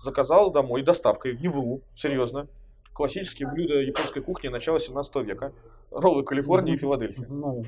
заказал 0.00 0.50
домой 0.50 0.82
доставкой, 0.82 1.36
не 1.38 1.48
вру, 1.48 1.82
серьезно. 1.94 2.48
Классические 2.92 3.50
блюда 3.50 3.80
японской 3.80 4.20
кухни 4.20 4.48
начала 4.48 4.78
17 4.78 5.16
века. 5.26 5.52
Роллы 5.90 6.24
Калифорнии 6.24 6.74
и 6.74 6.76
Филадельфии. 6.76 7.24
Ну. 7.28 7.64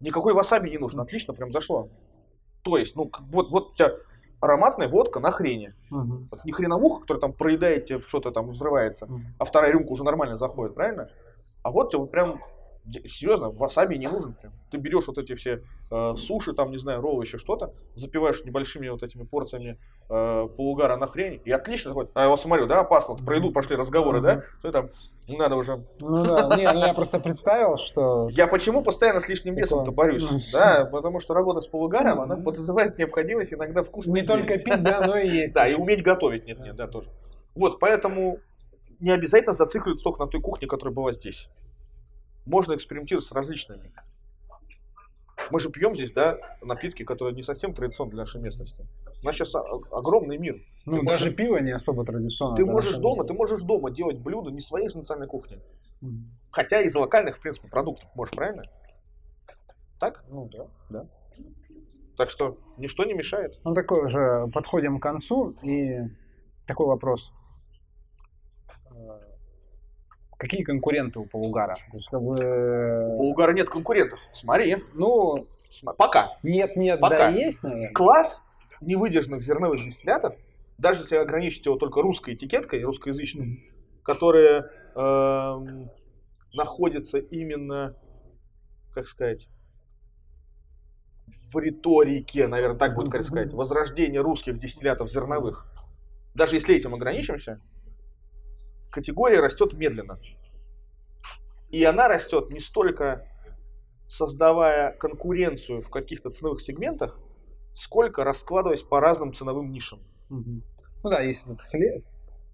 Никакой 0.00 0.34
васаби 0.34 0.70
не 0.70 0.78
нужно, 0.78 1.02
отлично, 1.02 1.32
прям 1.32 1.52
зашло. 1.52 1.88
То 2.62 2.76
есть, 2.76 2.96
ну, 2.96 3.10
вот, 3.30 3.50
вот 3.50 3.70
у 3.70 3.74
тебя 3.74 3.92
ароматная 4.42 4.88
водка 4.88 5.20
на 5.20 5.30
хрене. 5.30 5.74
Угу. 5.90 6.26
Вот 6.30 6.44
не 6.44 6.52
хреновуха, 6.52 7.02
которая 7.02 7.20
там 7.20 7.32
проедает 7.32 7.86
тебе 7.86 8.00
что-то 8.00 8.32
там 8.32 8.50
взрывается, 8.50 9.06
угу. 9.06 9.20
а 9.38 9.44
вторая 9.44 9.72
рюмка 9.72 9.92
уже 9.92 10.04
нормально 10.04 10.36
заходит, 10.36 10.74
правильно? 10.74 11.08
А 11.62 11.70
вот 11.70 11.90
тебе 11.90 12.00
вот 12.00 12.10
прям 12.10 12.42
серьезно, 13.06 13.50
васаби 13.50 13.96
не 13.96 14.08
нужен 14.08 14.34
прям. 14.34 14.52
Ты 14.70 14.78
берешь 14.78 15.06
вот 15.06 15.18
эти 15.18 15.34
все 15.34 15.62
э, 15.90 16.14
суши, 16.16 16.52
там, 16.52 16.70
не 16.70 16.78
знаю, 16.78 17.00
роллы, 17.00 17.24
еще 17.24 17.38
что-то, 17.38 17.72
запиваешь 17.94 18.44
небольшими 18.44 18.88
вот 18.88 19.02
этими 19.02 19.24
порциями 19.24 19.78
э, 20.08 20.48
полугара 20.56 20.96
на 20.96 21.06
хрень, 21.06 21.40
и 21.44 21.50
отлично 21.50 21.90
заходит. 21.90 22.10
А 22.14 22.22
я 22.22 22.28
вот 22.28 22.40
смотрю, 22.40 22.66
да, 22.66 22.80
опасно, 22.80 23.14
про 23.14 23.36
еду 23.36 23.52
пошли 23.52 23.76
разговоры, 23.76 24.18
mm-hmm. 24.18 24.22
да? 24.22 24.42
Что 24.58 24.72
там, 24.72 24.90
не 25.28 25.36
надо 25.36 25.56
уже. 25.56 25.84
Ну 26.00 26.24
да, 26.24 26.56
не, 26.56 26.70
ну 26.72 26.84
я 26.84 26.94
просто 26.94 27.20
представил, 27.20 27.76
что... 27.76 28.28
Я 28.30 28.46
почему 28.48 28.82
постоянно 28.82 29.20
с 29.20 29.28
лишним 29.28 29.54
весом-то 29.54 29.92
борюсь? 29.92 30.52
Да, 30.52 30.88
потому 30.90 31.20
что 31.20 31.34
работа 31.34 31.60
с 31.60 31.66
полугаром, 31.66 32.20
она 32.20 32.36
подразумевает 32.36 32.98
необходимость 32.98 33.54
иногда 33.54 33.82
вкусно 33.82 34.14
Не 34.14 34.22
только 34.22 34.58
пить, 34.58 34.82
да, 34.82 35.00
но 35.06 35.16
и 35.18 35.28
есть. 35.42 35.54
Да, 35.54 35.68
и 35.68 35.74
уметь 35.74 36.02
готовить, 36.02 36.46
нет, 36.46 36.58
нет, 36.58 36.74
да, 36.74 36.88
тоже. 36.88 37.08
Вот, 37.54 37.78
поэтому 37.78 38.38
не 38.98 39.10
обязательно 39.10 39.52
зацикливаться 39.52 40.04
только 40.04 40.20
на 40.20 40.26
той 40.26 40.40
кухне, 40.40 40.66
которая 40.66 40.94
была 40.94 41.12
здесь 41.12 41.48
можно 42.46 42.74
экспериментировать 42.74 43.24
с 43.24 43.32
различными. 43.32 43.92
Мы 45.50 45.60
же 45.60 45.70
пьем 45.70 45.94
здесь, 45.94 46.12
да, 46.12 46.38
напитки, 46.62 47.02
которые 47.02 47.34
не 47.34 47.42
совсем 47.42 47.74
традиционны 47.74 48.12
для 48.12 48.20
нашей 48.20 48.40
местности. 48.40 48.86
У 49.22 49.26
нас 49.26 49.36
сейчас 49.36 49.54
огромный 49.54 50.38
мир. 50.38 50.62
Ну, 50.84 51.00
ты 51.00 51.06
даже 51.06 51.24
можешь... 51.26 51.36
пиво 51.36 51.56
не 51.58 51.72
особо 51.72 52.04
традиционное. 52.04 52.56
Ты 52.56 52.64
можешь 52.64 52.96
дома, 52.96 53.08
местности. 53.08 53.32
ты 53.32 53.38
можешь 53.38 53.62
дома 53.62 53.90
делать 53.90 54.18
блюда 54.18 54.50
не 54.50 54.60
своей 54.60 54.88
же 54.88 54.98
национальной 54.98 55.28
кухни. 55.28 55.58
Mm. 56.02 56.24
Хотя 56.50 56.80
из 56.82 56.94
локальных, 56.94 57.36
в 57.36 57.40
принципе, 57.40 57.68
продуктов 57.68 58.08
можешь, 58.14 58.34
правильно? 58.34 58.62
Так? 60.00 60.24
Ну 60.28 60.48
да, 60.48 60.66
да. 60.90 61.06
Так 62.16 62.30
что 62.30 62.58
ничто 62.76 63.04
не 63.04 63.14
мешает. 63.14 63.58
Ну 63.64 63.74
такой 63.74 64.04
уже 64.04 64.48
подходим 64.52 64.98
к 64.98 65.02
концу 65.02 65.56
и 65.62 66.00
такой 66.66 66.86
вопрос. 66.86 67.32
Какие 70.42 70.64
конкуренты 70.64 71.20
у 71.20 71.24
Полугара? 71.24 71.76
То 71.92 71.96
есть, 71.96 72.08
как 72.08 72.20
бы... 72.20 73.14
У 73.14 73.16
Полугара 73.16 73.52
нет 73.52 73.70
конкурентов. 73.70 74.18
Смотри. 74.34 74.76
Ну, 74.92 75.46
пока. 75.96 76.36
Нет, 76.42 76.74
нет, 76.74 76.98
пока. 76.98 77.16
да, 77.16 77.28
есть, 77.28 77.62
наверное. 77.62 77.92
Класс 77.92 78.44
невыдержанных 78.80 79.44
зерновых 79.44 79.84
дистиллятов, 79.84 80.34
даже 80.78 81.02
если 81.02 81.14
ограничить 81.14 81.64
его 81.64 81.76
только 81.76 82.02
русской 82.02 82.34
этикеткой, 82.34 82.82
русскоязычной, 82.82 83.70
которые 84.02 84.66
э, 84.96 85.86
находятся 86.54 87.18
именно, 87.18 87.94
как 88.92 89.06
сказать, 89.06 89.46
в 91.52 91.56
риторике, 91.56 92.48
наверное, 92.48 92.76
так 92.76 92.96
будет 92.96 93.14
mm-hmm. 93.14 93.22
сказать, 93.22 93.52
возрождение 93.52 94.20
русских 94.20 94.58
дистиллятов 94.58 95.08
зерновых. 95.08 95.72
Даже 96.34 96.56
если 96.56 96.74
этим 96.74 96.96
ограничимся, 96.96 97.60
категория 98.92 99.40
растет 99.40 99.72
медленно. 99.72 100.20
И 101.70 101.82
она 101.84 102.06
растет 102.06 102.50
не 102.50 102.60
столько 102.60 103.26
создавая 104.08 104.92
конкуренцию 104.92 105.82
в 105.82 105.88
каких-то 105.88 106.30
ценовых 106.30 106.60
сегментах, 106.60 107.18
сколько 107.74 108.24
раскладываясь 108.24 108.82
по 108.82 109.00
разным 109.00 109.32
ценовым 109.32 109.72
нишам. 109.72 110.00
Угу. 110.28 110.62
Ну 111.04 111.10
да, 111.10 111.22
есть 111.22 111.46
этот 111.46 111.62
хлеб, 111.62 112.04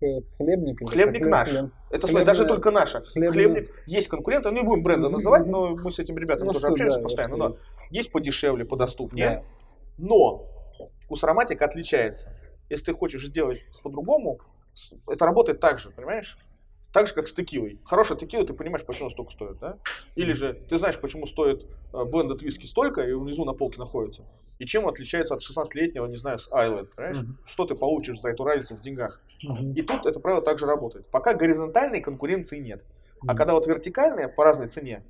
э, 0.01 0.21
хлебник. 0.37 0.89
Хлебник 0.89 1.23
хлеб, 1.23 1.31
наш. 1.31 1.51
Хлеб, 1.51 1.71
Это 1.91 2.07
хлеб, 2.07 2.25
даже 2.25 2.45
хлеб, 2.45 2.49
только 2.49 2.71
наша. 2.71 3.01
Хлеб, 3.01 3.33
хлебник. 3.33 3.71
Есть 3.87 4.07
конкуренты, 4.07 4.51
ну 4.51 4.57
не 4.57 4.63
будем 4.63 4.85
бренда 4.85 5.09
называть, 5.09 5.47
но 5.47 5.71
мы 5.71 5.91
с 5.91 5.99
этими 5.99 6.21
ребятами 6.21 6.47
ну, 6.47 6.53
тоже 6.53 6.67
что, 6.67 6.73
общаемся 6.73 6.99
да, 6.99 7.03
постоянно. 7.03 7.37
Но 7.37 7.47
есть. 7.49 7.61
есть 7.91 8.13
подешевле, 8.13 8.65
подоступнее. 8.65 9.29
Да. 9.29 9.45
Но 9.99 10.47
вкус 11.05 11.25
ароматика 11.25 11.65
отличается. 11.65 12.33
Если 12.71 12.87
ты 12.87 12.95
хочешь 12.95 13.27
сделать 13.27 13.65
по-другому, 13.83 14.39
это 15.07 15.25
работает 15.25 15.61
так 15.61 15.79
же, 15.79 15.91
понимаешь? 15.91 16.39
Так 16.93 17.07
же, 17.07 17.15
как 17.15 17.29
с 17.29 17.35
текилой. 17.35 17.79
Хорошая 17.85 18.17
текила, 18.17 18.47
ты 18.47 18.55
понимаешь, 18.55 18.85
почему 18.87 19.11
столько 19.11 19.33
стоит, 19.33 19.59
да? 19.59 19.79
Или 20.15 20.33
же 20.33 20.55
ты 20.55 20.79
знаешь, 20.79 20.99
почему 20.99 21.27
стоит 21.27 21.67
э, 21.93 22.05
блендед 22.05 22.43
виски 22.43 22.65
столько, 22.65 23.03
и 23.03 23.13
внизу 23.13 23.45
на 23.45 23.53
полке 23.53 23.79
находится. 23.79 24.25
И 24.59 24.65
чем 24.65 24.89
отличается 24.89 25.35
от 25.35 25.43
16-летнего, 25.43 26.07
не 26.07 26.17
знаю, 26.17 26.39
с 26.39 26.51
Айленд, 26.51 26.93
понимаешь? 26.95 27.19
Mm-hmm. 27.19 27.47
Что 27.47 27.67
ты 27.67 27.75
получишь 27.75 28.21
за 28.21 28.31
эту 28.31 28.43
разницу 28.43 28.75
в 28.75 28.81
деньгах. 28.81 29.21
Mm-hmm. 29.45 29.75
И 29.75 29.83
тут 29.83 30.07
это 30.07 30.19
правило 30.19 30.43
также 30.43 30.67
работает. 30.67 31.07
Пока 31.09 31.35
горизонтальной 31.35 32.01
конкуренции 32.01 32.59
нет. 32.59 32.81
Mm-hmm. 32.81 33.25
А 33.29 33.35
когда 33.35 33.53
вот 33.53 33.67
вертикальная 33.67 34.29
по 34.29 34.45
разной 34.45 34.69
цене, 34.69 35.05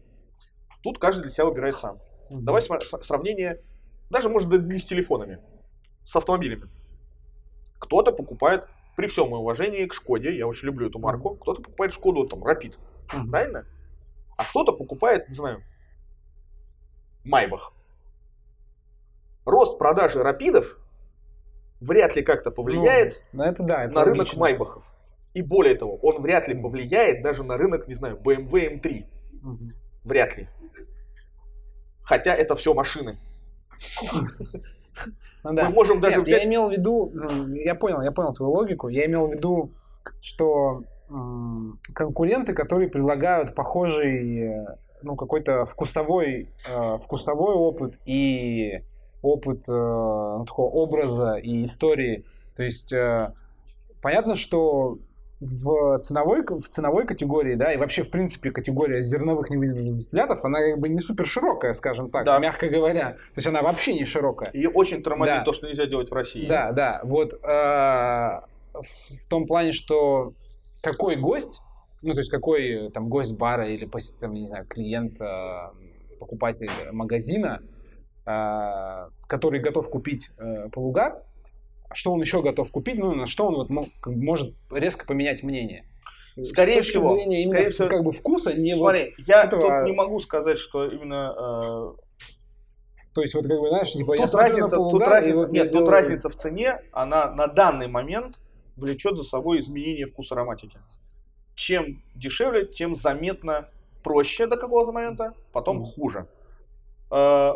тут 0.83 0.99
каждый 0.99 1.23
для 1.23 1.31
себя 1.31 1.45
выбирает 1.47 1.79
сам. 1.79 1.99
Mm-hmm. 2.31 2.41
Давай 2.41 2.61
сравнение, 2.61 3.63
даже 4.11 4.29
может 4.29 4.49
быть 4.49 4.63
не 4.63 4.79
с 4.79 4.85
телефонами, 4.85 5.39
с 6.05 6.17
автомобилями. 6.17 6.69
Кто-то 7.79 8.11
покупает 8.11 8.65
при 8.99 9.07
всем 9.07 9.29
моем 9.29 9.43
уважении 9.43 9.87
к 9.87 9.95
Шкоде, 9.95 10.37
я 10.37 10.49
очень 10.49 10.67
люблю 10.67 10.89
эту 10.89 10.99
марку, 10.99 11.37
кто-то 11.37 11.63
покупает 11.63 11.93
Шкоду, 11.93 12.27
там, 12.27 12.43
Рапид, 12.43 12.81
mm-hmm. 13.07 13.31
правильно? 13.31 13.65
А 14.37 14.43
кто-то 14.43 14.73
покупает, 14.73 15.29
не 15.29 15.37
знаю, 15.37 15.63
Майбах. 17.23 17.73
Рост 19.45 19.79
продажи 19.79 20.21
Рапидов 20.21 20.81
вряд 21.81 22.17
ли 22.17 22.25
как-то 22.25 22.51
повлияет 22.51 23.23
ну, 23.33 23.45
это 23.45 23.63
да, 23.63 23.85
это 23.85 23.95
на 23.95 24.05
рынок 24.05 24.19
логично. 24.19 24.41
Майбахов. 24.41 24.85
И 25.33 25.43
более 25.43 25.77
того, 25.77 25.97
он 25.99 26.21
вряд 26.21 26.49
ли 26.49 26.61
повлияет 26.61 27.23
даже 27.23 27.45
на 27.45 27.57
рынок, 27.57 27.87
не 27.87 27.95
знаю, 27.95 28.17
BMW 28.17 28.81
M3. 28.81 29.07
Угу. 29.45 29.69
Вряд 30.07 30.37
ли. 30.37 30.49
Хотя 32.03 32.35
это 32.35 32.57
все 32.57 32.75
машины. 32.75 33.15
Ну, 35.45 35.55
да. 35.55 35.69
Мы 35.69 35.75
можем 35.75 36.01
даже 36.01 36.17
Нет, 36.17 36.27
взять... 36.27 36.43
Я 36.43 36.49
имел 36.49 36.69
в 36.69 36.73
виду, 36.73 37.13
я 37.55 37.75
понял, 37.75 38.03
я 38.03 38.13
понял 38.13 38.33
твою 38.33 38.53
логику. 38.53 38.89
Я 38.89 39.07
имел 39.07 39.29
в 39.29 39.33
виду, 39.33 39.73
что 40.21 40.83
конкуренты, 41.95 42.55
которые 42.55 42.91
предлагают 42.91 43.55
похожий, 43.55 44.43
э, 44.43 44.67
ну, 45.03 45.17
какой-то 45.17 45.65
вкусовой, 45.65 46.51
э, 46.69 46.99
вкусовой 46.99 47.55
опыт 47.55 47.99
и 48.05 48.83
опыт 49.23 49.69
э, 49.69 49.73
ну, 49.73 50.45
такого 50.47 50.69
образа 50.69 51.35
и 51.35 51.65
истории. 51.65 52.25
То 52.57 52.63
есть 52.63 52.93
э, 52.93 53.33
понятно, 54.03 54.37
что 54.37 54.99
в 55.41 55.99
ценовой, 56.01 56.43
в 56.43 56.69
ценовой 56.69 57.07
категории, 57.07 57.55
да, 57.55 57.73
и 57.73 57.77
вообще, 57.77 58.03
в 58.03 58.11
принципе, 58.11 58.51
категория 58.51 59.01
зерновых 59.01 59.51
невыдержанных 59.51 59.95
дистиллятов, 59.97 60.45
она 60.45 60.61
как 60.61 60.79
бы 60.81 60.89
не 60.89 60.99
супер 60.99 61.27
широкая, 61.27 61.73
скажем 61.75 62.11
так, 62.11 62.25
Да. 62.25 62.39
мягко 62.39 62.69
говоря. 62.69 63.13
То 63.13 63.37
есть 63.37 63.47
она 63.47 63.63
вообще 63.63 63.95
не 63.95 64.05
широкая. 64.05 64.51
И 64.51 64.67
очень 64.67 65.03
тормозит 65.03 65.37
Да. 65.37 65.45
то, 65.45 65.53
что 65.53 65.69
нельзя 65.69 65.87
делать 65.87 66.11
в 66.11 66.15
России. 66.15 66.49
Да, 66.49 66.73
да. 66.73 67.01
Вот 67.05 67.35
э, 67.35 67.39
в 67.45 69.29
том 69.31 69.47
плане, 69.47 69.71
что 69.73 70.33
какой 70.83 71.15
гость, 71.17 71.63
ну, 72.03 72.15
то 72.15 72.19
есть 72.21 72.31
какой 72.31 72.91
там 72.91 73.09
гость 73.09 73.37
бара 73.37 73.69
или, 73.69 73.89
там, 74.21 74.33
не 74.33 74.47
знаю, 74.47 74.67
клиент, 74.67 75.21
э, 75.21 75.71
покупатель 76.19 76.71
магазина, 76.91 77.61
э, 78.27 79.09
который 79.29 79.61
готов 79.61 79.89
купить 79.89 80.31
э, 80.39 80.69
полугар, 80.71 81.23
что 81.93 82.13
он 82.13 82.21
еще 82.21 82.43
готов 82.43 82.71
купить, 82.71 82.97
ну, 82.97 83.15
на 83.15 83.27
что 83.27 83.47
он 83.47 83.55
вот 83.55 83.71
мо- 83.71 83.89
как 84.01 84.15
бы 84.15 84.23
может 84.23 84.55
резко 84.71 85.07
поменять 85.07 85.43
мнение. 85.43 85.85
Скорее 86.45 86.75
С 86.83 86.87
точки 86.87 86.91
всего, 86.99 87.17
зрения 87.17 87.43
именно 87.43 87.53
скорее 87.59 87.71
всего. 87.71 87.89
как 87.89 88.05
бы 88.05 88.13
вкуса, 88.13 88.55
не 88.59 88.75
вот, 88.75 88.95
Смотри, 88.95 89.15
я 89.27 89.45
этого- 89.45 89.63
тут 89.81 89.87
не 89.87 89.93
могу 89.93 90.21
сказать, 90.21 90.59
что 90.59 90.87
именно 90.87 91.35
э, 91.37 92.03
то 93.15 93.23
есть 93.23 93.35
вот 93.35 93.47
как 93.49 93.59
бы, 93.59 93.69
знаешь, 93.71 93.91
типа, 93.93 94.13
я 94.15 94.25
Тут 94.27 94.33
на 94.35 94.41
разница, 94.41 94.77
тут 94.77 95.03
разница, 95.03 95.37
вот 95.39 95.53
нет, 95.53 95.65
тут 95.65 95.73
делаю- 95.73 95.91
разница 95.91 96.29
в 96.29 96.35
цене, 96.37 96.81
она 96.93 97.31
на 97.33 97.49
данный 97.49 97.89
момент 97.89 98.39
влечет 98.77 99.17
за 99.17 99.25
собой 99.25 99.59
изменение 99.59 100.07
вкуса 100.07 100.35
ароматики. 100.37 100.79
Чем 101.57 102.03
дешевле, 102.15 102.67
тем 102.67 102.95
заметно 102.95 103.69
проще 104.05 104.47
до 104.47 104.57
какого-то 104.57 104.93
момента, 104.93 105.35
потом 105.53 105.79
Мгм. 105.79 105.87
хуже. 105.87 106.27
Э, 107.11 107.55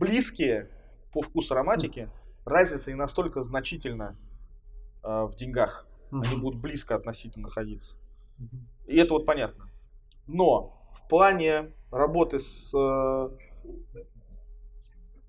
близкие 0.00 0.68
по 1.12 1.20
вкусу 1.22 1.54
ароматики, 1.54 2.08
разница 2.46 2.90
не 2.90 2.96
настолько 2.96 3.42
значительна 3.42 4.16
э, 5.02 5.24
в 5.24 5.34
деньгах. 5.36 5.86
Они 6.10 6.36
будут 6.40 6.60
близко 6.60 6.94
относительно 6.94 7.48
находиться. 7.48 7.96
И 8.86 8.96
это 8.96 9.14
вот 9.14 9.26
понятно. 9.26 9.68
Но 10.26 10.80
в 10.92 11.08
плане 11.08 11.72
работы 11.90 12.38
с... 12.38 12.72
э, 12.74 13.30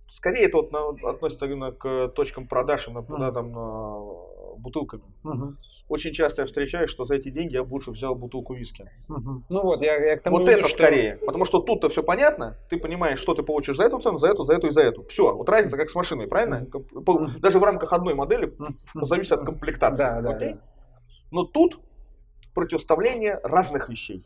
Скорее 0.09 0.45
это 0.45 0.57
вот 0.57 0.71
на- 0.71 1.09
относится 1.09 1.45
именно 1.47 1.71
к 1.71 2.07
точкам 2.09 2.47
продаж, 2.47 2.87
именно, 2.87 3.01
да, 3.03 3.31
там, 3.31 3.47
э, 3.57 4.36
бутылками. 4.57 5.03
Мгм. 5.23 5.57
Очень 5.89 6.11
часто 6.13 6.41
я 6.41 6.45
встречаю, 6.45 6.87
что 6.87 7.05
за 7.05 7.15
эти 7.15 7.29
деньги 7.29 7.53
я 7.53 7.63
бы 7.63 7.73
лучше 7.73 7.91
взял 7.91 8.13
бутылку 8.15 8.53
виски. 8.53 8.89
Мгм. 9.07 9.45
Ну 9.49 9.61
вот, 9.63 9.81
я, 9.81 9.95
я 9.95 10.17
к 10.17 10.21
тому 10.21 10.39
вот 10.39 10.49
это 10.49 10.67
что- 10.67 10.73
скорее. 10.73 11.17
Потому 11.25 11.45
что 11.45 11.59
тут-то 11.59 11.87
все 11.89 12.03
понятно, 12.03 12.57
ты 12.69 12.77
понимаешь, 12.77 13.19
что 13.19 13.33
ты 13.35 13.43
получишь 13.43 13.77
за 13.77 13.85
эту 13.85 13.99
цену, 13.99 14.17
за 14.17 14.27
эту, 14.29 14.43
за 14.43 14.53
эту 14.55 14.67
и 14.67 14.71
за 14.71 14.81
эту. 14.81 15.03
Все, 15.05 15.33
вот 15.35 15.47
разница 15.49 15.77
как 15.77 15.89
с 15.89 15.95
машиной, 15.95 16.27
правильно? 16.27 16.67
Мгм. 16.91 17.39
Даже 17.39 17.59
в 17.59 17.63
рамках 17.63 17.93
одной 17.93 18.13
модели 18.15 18.53
Мгм. 18.57 19.05
зависит 19.05 19.31
от 19.33 19.45
комплектации. 19.45 20.03
Да, 20.03 20.21
да, 20.21 20.29
окей? 20.31 20.53
да. 20.53 20.59
Но 21.31 21.43
тут 21.43 21.79
противоставление 22.53 23.39
разных 23.43 23.89
вещей. 23.89 24.25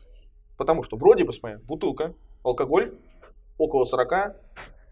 Потому 0.56 0.82
что 0.82 0.96
вроде 0.96 1.24
бы, 1.24 1.32
смотри, 1.32 1.58
бутылка, 1.64 2.14
алкоголь 2.44 2.94
около 3.58 3.84
40, 3.84 4.36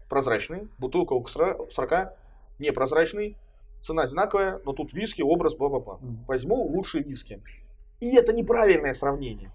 прозрачный, 0.09 0.67
бутылка 0.77 1.13
около 1.13 1.67
40, 1.69 2.13
непрозрачный, 2.59 3.37
цена 3.81 4.03
одинаковая, 4.03 4.59
но 4.65 4.73
тут 4.73 4.93
виски, 4.93 5.21
образ, 5.21 5.55
бла-бла-бла. 5.55 5.99
Возьму 6.27 6.55
лучшие 6.63 7.03
виски. 7.03 7.41
И 7.99 8.15
это 8.15 8.33
неправильное 8.33 8.93
сравнение. 8.93 9.51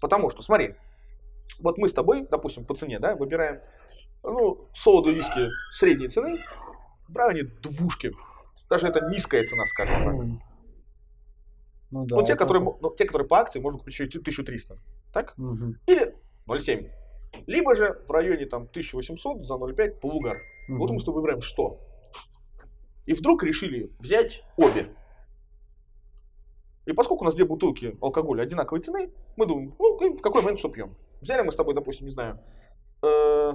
Потому 0.00 0.30
что, 0.30 0.42
смотри, 0.42 0.74
вот 1.60 1.78
мы 1.78 1.88
с 1.88 1.92
тобой, 1.94 2.26
допустим, 2.30 2.64
по 2.64 2.74
цене, 2.74 2.98
да, 2.98 3.14
выбираем, 3.16 3.60
ну, 4.22 4.56
солоду 4.74 5.12
виски 5.12 5.48
средней 5.72 6.08
цены 6.08 6.38
в 7.08 7.16
районе 7.16 7.44
двушки. 7.62 8.12
Даже 8.68 8.86
это 8.88 9.00
низкая 9.10 9.44
цена, 9.44 9.64
скажем 9.66 10.04
так. 10.04 10.40
Ну 11.90 12.06
да. 12.06 12.16
Ну, 12.16 12.22
те, 12.24 12.32
это- 12.34 12.44
которые, 12.44 12.64
ну, 12.80 12.90
те, 12.96 13.04
которые 13.04 13.26
по 13.26 13.38
акции, 13.38 13.58
можно 13.60 13.78
купить 13.78 13.94
еще 13.94 14.04
и 14.04 14.08
1300. 14.08 14.78
Так? 15.12 15.34
Мгм. 15.36 15.76
Или 15.86 16.14
0,7. 16.46 16.88
Либо 17.46 17.74
же 17.74 18.00
в 18.06 18.10
районе 18.10 18.46
там 18.46 18.68
1800 18.68 19.42
за 19.42 19.54
0,5 19.56 20.00
полугар. 20.00 20.38
Вот 20.68 20.86
Мгм. 20.86 20.94
мы 20.94 21.00
с 21.00 21.04
тобой 21.04 21.20
выбираем 21.20 21.42
что. 21.42 21.80
И 23.10 23.12
вдруг 23.12 23.42
решили 23.42 23.90
взять 23.98 24.44
обе. 24.56 24.94
И 26.86 26.92
поскольку 26.92 27.24
у 27.24 27.24
нас 27.24 27.34
две 27.34 27.44
бутылки 27.44 27.98
алкоголя 28.00 28.42
одинаковой 28.42 28.82
цены, 28.82 29.10
мы 29.36 29.46
думаем, 29.46 29.74
ну, 29.80 30.16
в 30.16 30.20
какой 30.22 30.42
момент 30.42 30.60
что 30.60 30.68
пьем. 30.68 30.94
Взяли 31.20 31.42
мы 31.42 31.50
с 31.50 31.56
тобой, 31.56 31.74
допустим, 31.74 32.06
не 32.06 32.12
знаю, 32.12 32.38
э, 33.02 33.54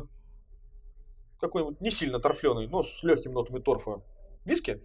какой-нибудь 1.40 1.80
не 1.80 1.90
сильно 1.90 2.20
торфленый, 2.20 2.68
но 2.68 2.84
с 2.84 3.02
легкими 3.02 3.32
нотами 3.32 3.60
торфа 3.60 4.02
виски 4.44 4.82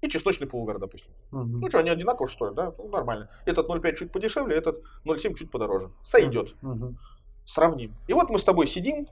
и 0.00 0.08
чесночный 0.08 0.48
полугар, 0.48 0.80
допустим. 0.80 1.12
Мгм. 1.30 1.60
Ну 1.60 1.68
что, 1.68 1.78
они 1.78 1.90
одинаково 1.90 2.26
стоят, 2.26 2.56
да? 2.56 2.74
Ну, 2.76 2.88
нормально. 2.88 3.30
Этот 3.46 3.68
0,5 3.68 3.94
чуть 3.94 4.10
подешевле, 4.10 4.56
этот 4.56 4.82
0,7 5.04 5.34
чуть 5.34 5.52
подороже. 5.52 5.92
Сойдет. 6.04 6.56
Мгм. 6.60 6.98
Сравним. 7.44 7.94
И 8.08 8.12
вот 8.14 8.30
мы 8.30 8.40
с 8.40 8.44
тобой 8.44 8.66
сидим 8.66 9.06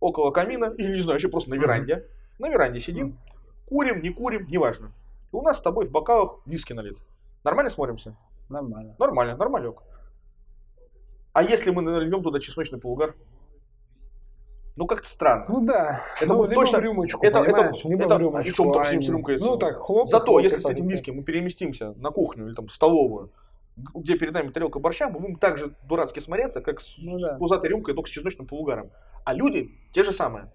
около 0.00 0.32
камина, 0.32 0.74
или 0.76 0.96
не 0.96 1.00
знаю, 1.00 1.20
еще 1.20 1.28
просто 1.28 1.50
на 1.50 1.54
веранде. 1.54 2.08
На 2.40 2.48
веранде 2.48 2.80
сидим, 2.80 3.20
курим, 3.66 4.02
не 4.02 4.10
курим, 4.10 4.46
неважно. 4.48 4.92
И 5.32 5.36
у 5.36 5.42
нас 5.42 5.58
с 5.58 5.62
тобой 5.62 5.86
в 5.86 5.90
бокалах 5.90 6.38
виски 6.46 6.72
налит. 6.72 6.98
Нормально 7.44 7.70
смотримся? 7.70 8.16
Нормально. 8.48 8.94
Нормально, 8.98 9.36
нормалек. 9.36 9.82
А 11.32 11.42
если 11.42 11.70
мы 11.70 11.82
нальем 11.82 12.22
туда 12.22 12.40
чесночный 12.40 12.80
полугар? 12.80 13.14
Ну, 14.76 14.86
как-то 14.86 15.08
странно. 15.08 15.46
Ну 15.48 15.64
да. 15.64 16.02
Это 16.16 16.26
ну, 16.26 16.36
будет 16.36 16.50
либо 16.50 16.62
точно- 16.62 16.78
в 16.78 16.82
рюмочку, 16.82 17.24
это- 17.24 17.38
это- 17.38 17.72
либо 17.84 18.04
это- 18.04 18.16
в 18.16 18.20
рюмочку. 18.20 18.50
и 18.50 18.54
чем 18.54 18.72
там 18.72 18.82
а 18.82 18.84
с 18.84 18.92
рюмкой? 18.92 19.38
Ну 19.38 19.56
так, 19.56 19.78
хлоп. 19.78 20.08
Зато, 20.08 20.26
хлоп, 20.26 20.42
если 20.42 20.60
с 20.60 20.66
этим 20.68 20.84
так, 20.84 20.92
виски 20.92 21.10
мы 21.10 21.22
переместимся 21.22 21.92
на 21.92 22.10
кухню 22.10 22.46
или 22.46 22.54
там 22.54 22.66
в 22.66 22.72
столовую, 22.72 23.32
где 23.94 24.18
перед 24.18 24.34
нами 24.34 24.50
тарелка 24.50 24.78
борща, 24.78 25.08
мы 25.08 25.18
будем 25.20 25.36
так 25.36 25.56
же 25.56 25.74
дурацки 25.88 26.20
смотреться, 26.20 26.60
как 26.60 26.80
с 26.82 26.98
Ну 26.98 27.18
да. 27.18 27.36
с 27.36 27.38
пузатой 27.38 27.70
рюмкой, 27.70 27.94
только 27.94 28.08
с 28.08 28.12
чесночным 28.12 28.46
полугаром. 28.46 28.90
А 29.24 29.32
люди 29.32 29.70
те 29.92 30.02
же 30.02 30.12
самые. 30.12 30.50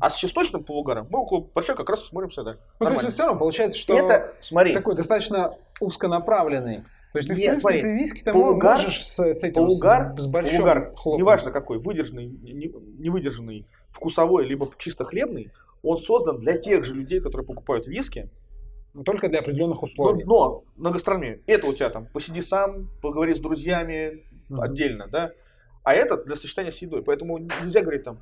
А 0.00 0.10
с 0.10 0.16
чесночным 0.16 0.62
полугаром 0.64 1.06
мы 1.10 1.20
около 1.20 1.40
борща 1.54 1.74
как 1.74 1.88
раз 1.90 2.04
смотримся, 2.06 2.42
да. 2.42 2.52
Ну, 2.80 2.86
то 2.86 2.92
есть 2.92 3.06
все 3.08 3.24
равно 3.24 3.38
получается, 3.38 3.78
что 3.78 3.96
это, 3.98 4.34
смотри, 4.40 4.72
такой 4.72 4.94
достаточно 4.94 5.54
узконаправленный. 5.80 6.84
То 7.12 7.18
есть 7.18 7.28
ты, 7.28 7.34
в 7.34 7.38
Нет, 7.38 7.46
принципе, 7.46 7.60
смотри, 7.60 7.82
ты 7.82 7.92
виски 7.94 8.22
там 8.24 8.36
полугар- 8.36 8.72
можешь 8.76 9.06
с, 9.06 9.18
с 9.20 9.44
этим, 9.44 9.54
полугар, 9.66 10.14
с, 10.18 10.22
с 10.24 10.26
борщом 10.26 10.56
полугар, 10.58 10.92
хлопнуть. 10.96 11.18
неважно 11.20 11.50
какой, 11.52 11.78
выдержанный, 11.78 12.26
не- 12.26 12.72
невыдержанный, 12.98 13.68
вкусовой, 13.90 14.44
либо 14.46 14.68
чисто 14.78 15.04
хлебный, 15.04 15.52
он 15.84 15.98
создан 15.98 16.38
для 16.40 16.58
тех 16.58 16.84
же 16.84 16.92
людей, 16.94 17.20
которые 17.20 17.46
покупают 17.46 17.86
виски, 17.86 18.30
Но 18.94 19.02
Только 19.04 19.28
для 19.28 19.40
определенных 19.40 19.82
но, 19.82 19.86
условий. 19.86 20.24
но 20.24 20.64
на 20.76 20.90
гастрономию. 20.90 21.40
Это 21.46 21.66
у 21.66 21.72
тебя 21.74 21.90
там, 21.90 22.06
посиди 22.12 22.40
сам, 22.42 22.88
поговори 23.02 23.34
с 23.34 23.40
друзьями, 23.40 24.24
Мгм. 24.48 24.60
отдельно, 24.60 25.08
да. 25.08 25.30
А 25.82 25.94
это 25.94 26.16
для 26.16 26.36
сочетания 26.36 26.70
с 26.70 26.78
едой. 26.82 27.02
Поэтому 27.02 27.38
нельзя 27.38 27.80
говорить 27.80 28.04
там, 28.04 28.18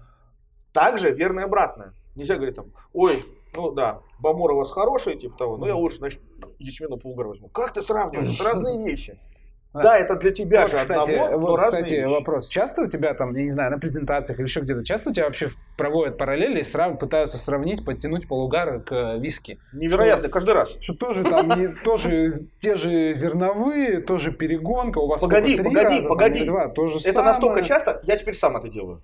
также 0.72 1.10
верно 1.12 1.40
и 1.40 1.44
обратно. 1.44 1.94
Нельзя 2.14 2.36
говорить 2.36 2.56
там, 2.56 2.66
ой, 2.92 3.24
ну 3.56 3.70
да, 3.72 4.00
бамор 4.18 4.52
у 4.52 4.56
вас 4.56 4.70
хороший, 4.70 5.16
типа 5.18 5.36
того, 5.38 5.56
но 5.56 5.66
я 5.66 5.74
лучше, 5.76 5.98
значит, 5.98 6.20
ячменный 6.58 6.98
полугар 6.98 7.28
возьму. 7.28 7.48
Как 7.48 7.72
ты 7.72 7.82
сравниваешь? 7.82 8.34
Это 8.34 8.44
разные 8.44 8.78
вещи. 8.84 9.18
Да. 9.74 9.96
Это 9.96 10.16
для 10.16 10.32
тебя 10.32 10.60
Вот, 10.64 10.70
же 10.72 10.76
кстати, 10.76 11.12
одного, 11.12 11.30
но 11.30 11.46
вот, 11.46 11.60
кстати, 11.60 11.94
вещи. 11.94 12.04
вопрос. 12.06 12.46
Часто 12.46 12.82
у 12.82 12.86
тебя 12.88 13.14
там, 13.14 13.34
я 13.34 13.42
не 13.44 13.48
знаю, 13.48 13.70
на 13.70 13.78
презентациях 13.78 14.38
или 14.38 14.44
еще 14.44 14.60
где-то, 14.60 14.84
часто 14.84 15.08
у 15.08 15.12
тебя 15.14 15.24
вообще 15.24 15.48
проводят 15.78 16.18
параллели 16.18 16.60
и 16.60 16.62
срав- 16.62 16.98
пытаются 16.98 17.38
сравнить, 17.38 17.82
подтянуть 17.82 18.28
полугар 18.28 18.82
к 18.82 18.92
э, 18.92 19.18
виски? 19.18 19.58
Невероятно, 19.72 20.28
каждый 20.28 20.52
раз. 20.52 20.76
Что 20.82 20.92
тоже 20.92 21.24
там 21.24 21.58
не- 21.58 21.68
тоже 21.68 22.26
те 22.60 22.74
же 22.74 23.14
зерновые, 23.14 24.00
тоже 24.02 24.32
перегонка, 24.32 24.98
у 24.98 25.06
вас 25.06 25.22
Погоди, 25.22 25.56
погоди, 25.56 25.78
раза, 25.94 26.06
погоди. 26.10 26.44
два, 26.44 26.68
то 26.68 26.86
же 26.88 26.96
Это 26.98 27.12
самое. 27.12 27.28
настолько 27.28 27.62
часто, 27.62 28.02
я 28.02 28.18
теперь 28.18 28.34
сам 28.34 28.58
это 28.58 28.68
делаю. 28.68 29.00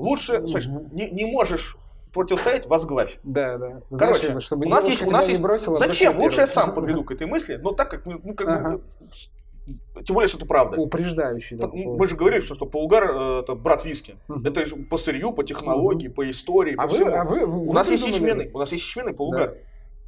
Лучше, 0.00 0.46
слушай, 0.46 0.72
не, 0.92 1.10
не 1.10 1.26
можешь 1.26 1.76
противостоять, 2.12 2.66
возглавь. 2.66 3.18
Да, 3.22 3.58
да. 3.58 3.82
Короче, 3.96 4.40
чтобы 4.40 4.66
у 4.66 4.68
нас 4.68 4.88
есть, 4.88 5.02
у 5.06 5.10
нас 5.10 5.28
есть. 5.28 5.40
бросила, 5.40 5.76
Зачем? 5.76 6.18
Лучше 6.18 6.40
я 6.40 6.46
сам 6.46 6.74
подведу 6.74 7.04
к 7.04 7.12
этой 7.12 7.26
мысли, 7.26 7.56
но 7.56 7.72
так 7.72 7.90
как, 7.90 8.06
мы, 8.06 8.20
ну, 8.22 8.34
как 8.34 8.48
Ага. 8.48 8.70
бы, 8.78 8.82
тем 10.04 10.14
более, 10.14 10.28
что 10.28 10.38
это 10.38 10.46
правда. 10.46 10.80
Упреждающий. 10.80 11.56
Такой. 11.58 11.84
Мы 11.84 12.06
же 12.06 12.16
говорили, 12.16 12.40
что, 12.40 12.54
что 12.54 12.66
Полгар 12.66 13.04
э, 13.04 13.40
это 13.42 13.54
брат 13.54 13.84
виски. 13.84 14.16
Мгм. 14.26 14.46
Это 14.46 14.64
же 14.64 14.76
по 14.76 14.98
сырью, 14.98 15.32
по 15.32 15.44
технологии, 15.44 16.08
по 16.08 16.28
истории, 16.28 16.74
А 16.76 16.82
по 16.82 16.88
вы, 16.88 16.94
всему. 16.94 17.14
а 17.14 17.24
вы, 17.24 17.46
вы 17.46 17.68
у 17.68 17.72
нас 17.72 17.90
есть 17.90 18.06
ячменный, 18.06 18.50
у 18.52 18.58
нас 18.58 18.72
есть 18.72 18.84
ячменный 18.84 19.12
полугар. 19.14 19.50
Да. 19.50 19.54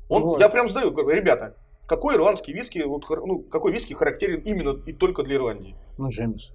Он, 0.09 0.23
Вот. 0.23 0.41
Я 0.41 0.49
прям 0.49 0.69
задаю, 0.69 0.91
ребята, 1.09 1.55
какой 1.87 2.17
ирландский 2.17 2.53
виски, 2.53 2.81
вот, 2.81 3.05
ну, 3.09 3.39
какой 3.41 3.73
виски 3.73 3.93
характерен 3.93 4.41
именно 4.41 4.77
и 4.87 4.93
только 4.93 5.23
для 5.23 5.37
Ирландии? 5.37 5.77
Ну, 5.99 6.09
Джеймс. 6.09 6.51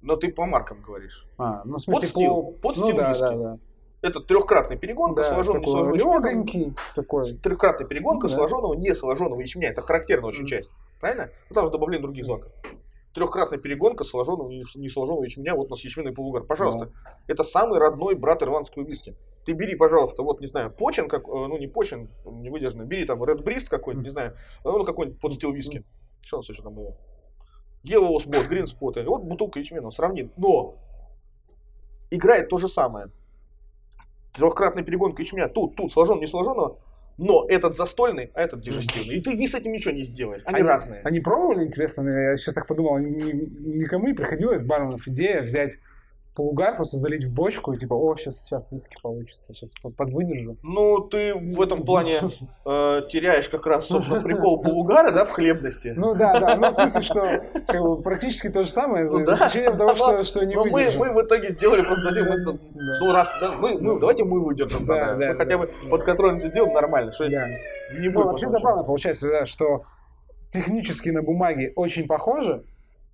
Но 0.00 0.16
ты 0.16 0.32
по 0.32 0.46
маркам 0.46 0.80
говоришь. 0.80 1.26
А, 1.38 1.62
ну, 1.64 1.76
в 1.76 1.80
смысле, 1.80 2.08
стил, 2.08 2.42
по... 2.42 2.52
под 2.52 2.76
ну, 2.76 2.84
стил 2.84 2.96
да, 2.96 3.08
виски. 3.10 3.20
да, 3.22 3.36
да. 3.36 3.58
Это 4.00 4.20
трехкратная 4.20 4.76
перегонка 4.76 5.22
Да, 5.22 5.28
сложенного 5.34 5.60
такой 5.66 5.94
несложенного 5.96 6.74
такой. 6.94 7.32
Трехкратная 7.34 7.86
перегонка 7.86 8.28
Да. 8.28 8.34
сложенного 8.34 8.74
несложенного 8.74 9.40
ячменя. 9.40 9.70
Это 9.70 9.82
характерная 9.82 10.28
очень 10.28 10.42
Мгм. 10.42 10.48
часть. 10.48 10.76
Правильно? 11.00 11.30
Ну, 11.50 11.54
там 11.54 11.70
добавление 11.70 12.02
других 12.02 12.24
злаков. 12.24 12.52
Трехкратная 13.12 13.58
перегонка 13.58 14.04
сложенного 14.04 14.50
несложенного 14.50 15.24
ячменя. 15.24 15.56
Вот 15.56 15.66
у 15.66 15.70
нас 15.70 15.80
ячменный 15.80 16.12
полугар. 16.12 16.44
Пожалуйста. 16.44 16.92
Это 17.26 17.42
самый 17.42 17.80
родной 17.80 18.14
брат 18.14 18.40
ирландского 18.42 18.84
виски. 18.84 19.14
Ты 19.46 19.52
бери, 19.52 19.74
пожалуйста, 19.74 20.22
вот, 20.22 20.40
не 20.40 20.46
знаю, 20.46 20.70
почин, 20.70 21.08
как, 21.08 21.26
э, 21.26 21.30
ну 21.32 21.56
не 21.58 21.66
почин, 21.66 22.08
не 22.24 22.50
выдержанный, 22.50 22.84
бери 22.84 23.04
там 23.06 23.22
Red 23.24 23.42
Breast 23.42 23.68
какой-нибудь, 23.68 24.04
не 24.04 24.10
знаю, 24.10 24.36
ну 24.62 24.84
какой-нибудь 24.84 25.20
под 25.20 25.34
стил 25.34 25.52
виски. 25.52 25.84
Что 26.20 26.36
у 26.36 26.40
нас 26.40 26.48
еще 26.50 26.62
там 26.62 26.74
было? 26.74 26.94
Yellow 27.84 28.16
Spot, 28.16 28.48
Green 28.48 28.64
Spot. 28.64 29.02
Вот 29.04 29.22
бутылка 29.22 29.58
ячмена, 29.58 29.90
сравни. 29.90 30.30
Но 30.36 30.76
играет 32.10 32.48
то 32.48 32.58
же 32.58 32.68
самое. 32.68 33.08
Трехкратная 34.34 34.84
перегонка 34.84 35.22
ячменя. 35.22 35.48
Тут, 35.48 35.76
тут, 35.76 35.92
сложен, 35.92 36.20
не 36.20 36.26
сложенного. 36.26 36.78
Но 37.16 37.44
этот 37.48 37.74
застольный, 37.76 38.30
а 38.34 38.42
этот 38.42 38.60
дижестивный. 38.60 39.16
И 39.16 39.20
ты 39.20 39.34
ни 39.34 39.46
с 39.46 39.54
этим 39.54 39.72
ничего 39.72 39.92
не 39.92 40.04
сделаешь. 40.04 40.42
Они, 40.44 40.62
разные. 40.62 41.00
Они 41.02 41.18
пробовали, 41.18 41.64
интересно, 41.64 42.08
я 42.08 42.36
сейчас 42.36 42.54
так 42.54 42.68
подумал, 42.68 42.98
ни- 42.98 43.80
никому 43.82 44.06
не 44.06 44.14
приходилось 44.14 44.62
барменов 44.62 45.08
идея 45.08 45.42
взять 45.42 45.78
полугар, 46.38 46.76
просто 46.76 46.96
залить 46.98 47.24
в 47.24 47.34
бочку 47.34 47.72
и 47.72 47.76
типа, 47.76 47.94
о, 47.94 48.16
сейчас, 48.16 48.44
сейчас 48.44 48.70
виски 48.70 48.96
получится, 49.02 49.52
сейчас 49.52 49.74
подвыдержу. 49.96 50.56
Ну, 50.62 51.00
ты 51.00 51.34
в 51.34 51.60
этом 51.60 51.84
плане 51.84 52.20
э, 52.64 53.02
теряешь 53.10 53.48
как 53.48 53.66
раз, 53.66 53.86
собственно, 53.88 54.22
прикол 54.22 54.62
полугара, 54.62 55.10
да, 55.10 55.24
в 55.24 55.30
хлебности. 55.32 55.92
Ну 55.96 56.14
да, 56.14 56.38
да, 56.38 56.56
ну 56.56 56.68
в 56.68 56.72
смысле, 56.72 57.02
что 57.02 57.44
как 57.66 57.82
бы, 57.82 58.00
практически 58.00 58.48
то 58.50 58.62
же 58.62 58.70
самое, 58.70 59.08
за 59.08 59.18
Ну 59.18 59.24
да. 59.24 59.34
исключением 59.34 59.76
того, 59.76 59.96
что, 59.96 60.22
что 60.22 60.44
не 60.46 60.54
Но 60.54 60.64
мы, 60.64 60.70
выдержим. 60.70 61.00
мы 61.00 61.12
в 61.12 61.26
итоге 61.26 61.50
сделали 61.50 61.82
просто 61.82 62.08
затем 62.12 62.26
это, 62.26 62.52
Да. 62.52 62.58
ну 63.00 63.12
раз, 63.12 63.32
да, 63.40 63.52
мы, 63.52 63.76
ну, 63.80 63.98
давайте 63.98 64.24
мы 64.24 64.44
выдержим, 64.44 64.86
Да, 64.86 64.94
тогда. 64.94 65.14
да, 65.16 65.26
мы 65.32 65.34
хотя 65.34 65.56
да. 65.56 65.58
бы 65.58 65.70
под 65.90 66.04
контролем 66.04 66.38
это 66.38 66.48
сделаем 66.50 66.72
нормально, 66.72 67.10
что 67.10 67.28
Да. 67.28 67.46
не 67.98 68.08
Ну, 68.08 68.12
будет 68.14 68.26
вообще 68.26 68.46
потом 68.46 68.60
забавно 68.60 68.84
получается, 68.84 69.28
да, 69.28 69.44
что 69.44 69.82
технически 70.50 71.10
на 71.10 71.22
бумаге 71.22 71.72
очень 71.74 72.06
похоже, 72.06 72.62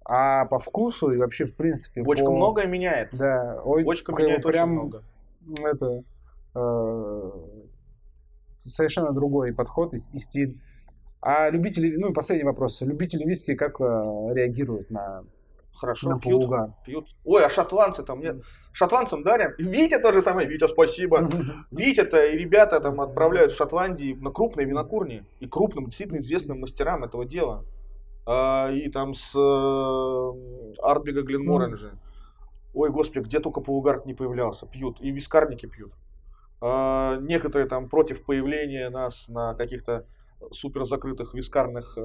а 0.04 0.44
по 0.46 0.58
вкусу 0.58 1.12
и 1.12 1.16
вообще 1.16 1.44
в 1.44 1.56
принципе 1.56 2.02
Бочка 2.02 2.26
по- 2.26 2.32
многое 2.36 2.66
меняет. 2.66 3.10
Да, 3.12 3.60
ой, 3.64 3.84
Бочка 3.84 4.12
меняет 4.12 4.44
очень 4.44 4.52
прям 4.52 4.70
много. 4.70 5.02
это 5.62 6.02
э, 6.54 7.30
совершенно 8.58 9.12
другой 9.12 9.52
подход 9.54 9.94
и, 9.94 9.98
и 10.12 10.18
стиль. 10.18 10.60
А 11.20 11.48
любители, 11.48 11.96
ну 11.96 12.10
и 12.10 12.12
последний 12.12 12.44
вопрос, 12.44 12.82
любители 12.82 13.24
виски 13.24 13.54
как 13.54 13.80
э, 13.80 13.84
реагируют 13.84 14.90
на, 14.90 15.24
Хорошо, 15.74 16.10
на 16.10 16.18
пьют, 16.18 16.40
полугар? 16.42 16.70
пьют. 16.84 17.08
Ой, 17.24 17.44
а 17.44 17.48
шотландцы 17.48 18.02
там 18.02 18.20
нет. 18.20 18.42
Шотландцам 18.72 19.22
дарим. 19.22 19.52
Витя 19.58 19.98
то 19.98 20.12
же 20.12 20.20
самое. 20.20 20.46
Витя, 20.46 20.66
спасибо. 20.68 21.28
Витя-то 21.70 22.22
и 22.26 22.36
ребята 22.36 22.78
там 22.80 23.00
отправляют 23.00 23.52
в 23.52 23.56
Шотландии 23.56 24.12
на 24.20 24.30
крупные 24.30 24.66
винокурни 24.66 25.24
и 25.40 25.46
крупным, 25.48 25.86
действительно 25.86 26.18
известным 26.18 26.60
мастерам 26.60 27.04
этого 27.04 27.24
дела. 27.24 27.64
А, 28.26 28.70
и 28.70 28.88
там 28.90 29.14
с 29.14 29.34
э, 29.36 30.72
Арбига 30.82 31.22
Гленморенджа. 31.22 31.90
Ой, 32.72 32.90
господи, 32.90 33.24
где 33.24 33.38
только 33.40 33.60
полугард 33.60 34.06
не 34.06 34.14
появлялся. 34.14 34.66
Пьют. 34.66 35.00
И 35.00 35.10
вискарники 35.10 35.66
пьют. 35.66 35.92
А, 36.60 37.18
некоторые 37.20 37.68
там 37.68 37.88
против 37.88 38.24
появления 38.24 38.88
нас 38.90 39.28
на 39.28 39.54
каких-то 39.54 40.06
супер 40.50 40.84
закрытых 40.84 41.34
вискарных 41.34 41.96
э, 41.96 42.00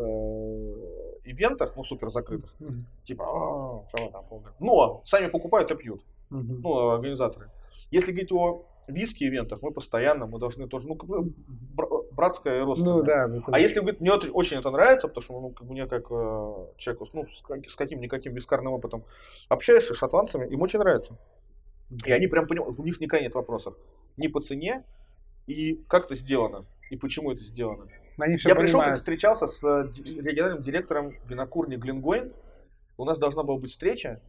ивентах, 1.26 1.76
ну 1.76 1.84
супер 1.84 2.10
закрытых, 2.10 2.54
Мгм. 2.60 2.86
типа, 3.04 3.24
«А, 3.26 4.04
вы 4.04 4.12
там, 4.12 4.26
полугард?» 4.26 4.56
но 4.60 5.02
сами 5.06 5.28
покупают 5.28 5.72
и 5.72 5.76
пьют 5.76 6.02
Мгм. 6.30 6.62
ну, 6.62 6.90
организаторы. 6.90 7.50
Если 7.92 8.12
говорить 8.12 8.32
о 8.32 8.66
виски-ивентах, 8.90 9.62
мы 9.62 9.72
постоянно, 9.72 10.26
мы 10.26 10.40
должны 10.40 10.68
тоже, 10.68 10.88
ну, 10.88 10.96
как 10.96 11.10
бы 11.10 11.34
бра- 11.76 11.88
братская 12.12 12.60
и 12.60 12.64
родственная. 12.64 12.96
Ну 12.98 13.04
да. 13.04 13.26
это- 13.38 13.52
А 13.52 13.60
если 13.60 13.80
говорить, 13.80 14.02
мне 14.02 14.12
очень 14.14 14.58
это 14.58 14.72
нравится, 14.72 15.08
потому 15.08 15.24
что 15.24 15.40
ну, 15.40 15.50
как 15.52 15.68
бы 15.68 15.74
мне 15.74 15.86
как 15.88 16.06
э, 16.12 16.66
человеку 16.78 17.08
ну, 17.14 17.26
с, 17.28 17.72
с 17.72 17.76
каким-никаким 17.76 18.34
вискарным 18.34 18.74
опытом 18.74 19.04
общаешься 19.48 19.94
с 19.94 19.98
шотландцами, 19.98 20.48
им 20.48 20.62
очень 20.62 20.80
нравится. 20.80 21.18
И 22.06 22.12
они 22.12 22.28
прям 22.28 22.48
понимают, 22.48 22.78
у 22.80 22.84
них 22.84 23.00
никогда 23.00 23.24
нет 23.24 23.34
вопросов. 23.36 23.76
Ни 24.18 24.28
по 24.28 24.42
цене, 24.42 24.84
и 25.48 25.76
как 25.88 26.06
это 26.06 26.16
сделано, 26.16 26.66
и 26.92 26.98
почему 26.98 27.32
это 27.32 27.44
сделано. 27.44 27.88
Они 28.18 28.36
все 28.36 28.50
Я 28.50 28.56
пришел, 28.56 28.80
как 28.82 28.98
встречался 28.98 29.48
с 29.48 29.64
э, 29.64 29.92
региональным 30.06 30.62
директором 30.62 31.14
винокурни 31.26 31.78
Глингойн. 31.78 32.34
У 32.98 33.06
нас 33.06 33.18
должна 33.18 33.44
была 33.44 33.58
быть 33.58 33.72
встреча, 33.72 34.22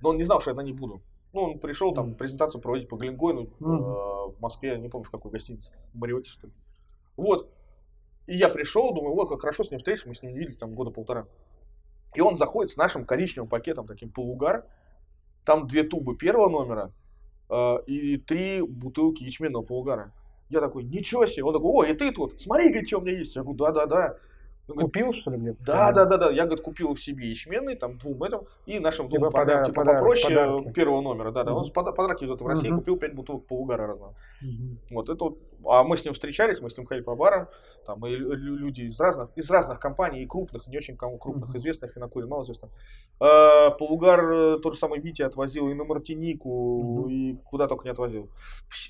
но 0.00 0.08
он 0.10 0.16
не 0.16 0.24
знал, 0.24 0.40
что 0.40 0.50
я 0.50 0.56
на 0.56 0.60
ней 0.62 0.72
буду. 0.72 1.00
Ну, 1.32 1.42
он 1.42 1.58
пришел 1.58 1.94
там 1.94 2.14
презентацию 2.14 2.60
проводить 2.60 2.88
по 2.88 2.96
Глингойну 2.96 3.44
э, 3.44 3.46
Мгм. 3.60 3.82
в 4.32 4.36
Москве, 4.40 4.78
не 4.78 4.88
помню 4.88 5.06
в 5.06 5.10
какой 5.10 5.30
гостинице, 5.30 5.72
в 5.94 5.98
Мариоте, 5.98 6.28
что 6.30 6.46
ли. 6.46 6.52
Вот. 7.16 7.50
И 8.26 8.36
я 8.36 8.48
пришел, 8.48 8.92
думаю, 8.94 9.14
о, 9.14 9.26
как 9.26 9.40
хорошо 9.40 9.64
с 9.64 9.70
ним 9.70 9.78
встретиться, 9.78 10.08
мы 10.08 10.14
с 10.14 10.22
ним 10.22 10.32
не 10.32 10.38
виделись 10.38 10.58
там 10.58 10.74
года 10.74 10.90
полтора. 10.90 11.26
И 12.14 12.20
он 12.20 12.36
заходит 12.36 12.70
с 12.70 12.76
нашим 12.76 13.06
коричневым 13.06 13.48
пакетом, 13.48 13.86
таким 13.86 14.10
полугар. 14.10 14.66
Там 15.44 15.66
две 15.66 15.82
тубы 15.82 16.16
первого 16.16 16.48
номера 16.48 16.92
э, 17.48 17.76
и 17.86 18.18
три 18.18 18.60
бутылки 18.60 19.24
ячменного 19.24 19.62
полугара. 19.62 20.12
Я 20.50 20.60
такой, 20.60 20.84
ничего 20.84 21.26
себе. 21.26 21.44
Он 21.44 21.54
такой, 21.54 21.70
о, 21.70 21.84
и 21.90 21.94
ты 21.94 22.12
тут, 22.12 22.40
смотри, 22.40 22.68
говорит, 22.68 22.88
что 22.88 22.98
у 22.98 23.00
меня 23.00 23.18
есть. 23.18 23.34
Я 23.34 23.42
говорю, 23.42 23.56
да-да-да. 23.58 24.18
Он 24.68 24.76
говорит, 24.76 24.92
Купил, 24.94 25.12
что 25.12 25.30
ли, 25.32 25.38
где-то? 25.38 25.58
да, 25.66 25.92
да, 25.92 26.04
да, 26.04 26.16
да. 26.18 26.30
Я, 26.30 26.44
говорит, 26.44 26.64
купил 26.64 26.96
себе 26.96 27.28
ячменный, 27.28 27.74
там, 27.74 27.98
двум 27.98 28.22
этим, 28.22 28.42
и 28.64 28.78
нашим 28.78 29.08
Типа 29.08 29.18
двум 29.22 29.32
парням, 29.32 29.56
подар- 29.58 29.66
типа, 29.66 29.80
подар- 29.80 29.96
попроще 29.98 30.34
подарки. 30.36 30.72
первого 30.72 31.00
номера, 31.00 31.32
да, 31.32 31.42
да. 31.44 31.52
Он 31.52 31.62
Мгм. 31.64 31.72
пода- 31.72 31.92
подарки 31.92 32.22
везет 32.24 32.40
в 32.40 32.46
России, 32.46 32.68
Мгм. 32.68 32.78
купил 32.78 32.96
пять 32.96 33.14
бутылок 33.14 33.44
полугара 33.46 33.86
разного. 33.88 34.14
Мгм. 34.40 34.78
Вот 34.90 35.08
это 35.08 35.24
вот. 35.24 35.38
А 35.66 35.84
мы 35.84 35.96
с 35.96 36.04
ним 36.04 36.14
встречались, 36.14 36.60
мы 36.60 36.70
с 36.70 36.76
ним 36.76 36.86
ходили 36.86 37.04
по 37.04 37.14
барам, 37.14 37.48
там, 37.86 38.04
и 38.06 38.10
лю- 38.10 38.32
лю- 38.32 38.56
люди 38.56 38.82
из 38.82 38.98
разных, 39.00 39.30
из 39.36 39.50
разных 39.50 39.80
компаний, 39.80 40.22
и 40.22 40.26
крупных, 40.26 40.66
и 40.66 40.70
не 40.70 40.76
очень 40.78 40.96
кому 40.96 41.18
крупных, 41.18 41.54
известных, 41.56 41.94
винокурен, 41.96 42.28
малоизвестных. 42.28 42.70
А, 43.20 43.70
Полугар, 43.70 44.32
э, 44.32 44.58
тот 44.58 44.74
же 44.74 44.78
самый 44.78 45.00
Витя 45.00 45.22
отвозил 45.22 45.68
и 45.68 45.74
на 45.74 45.84
Мартинику, 45.84 46.82
Мгм. 46.82 47.08
и 47.10 47.34
куда 47.44 47.66
только 47.66 47.84
не 47.84 47.90
отвозил. 47.90 48.28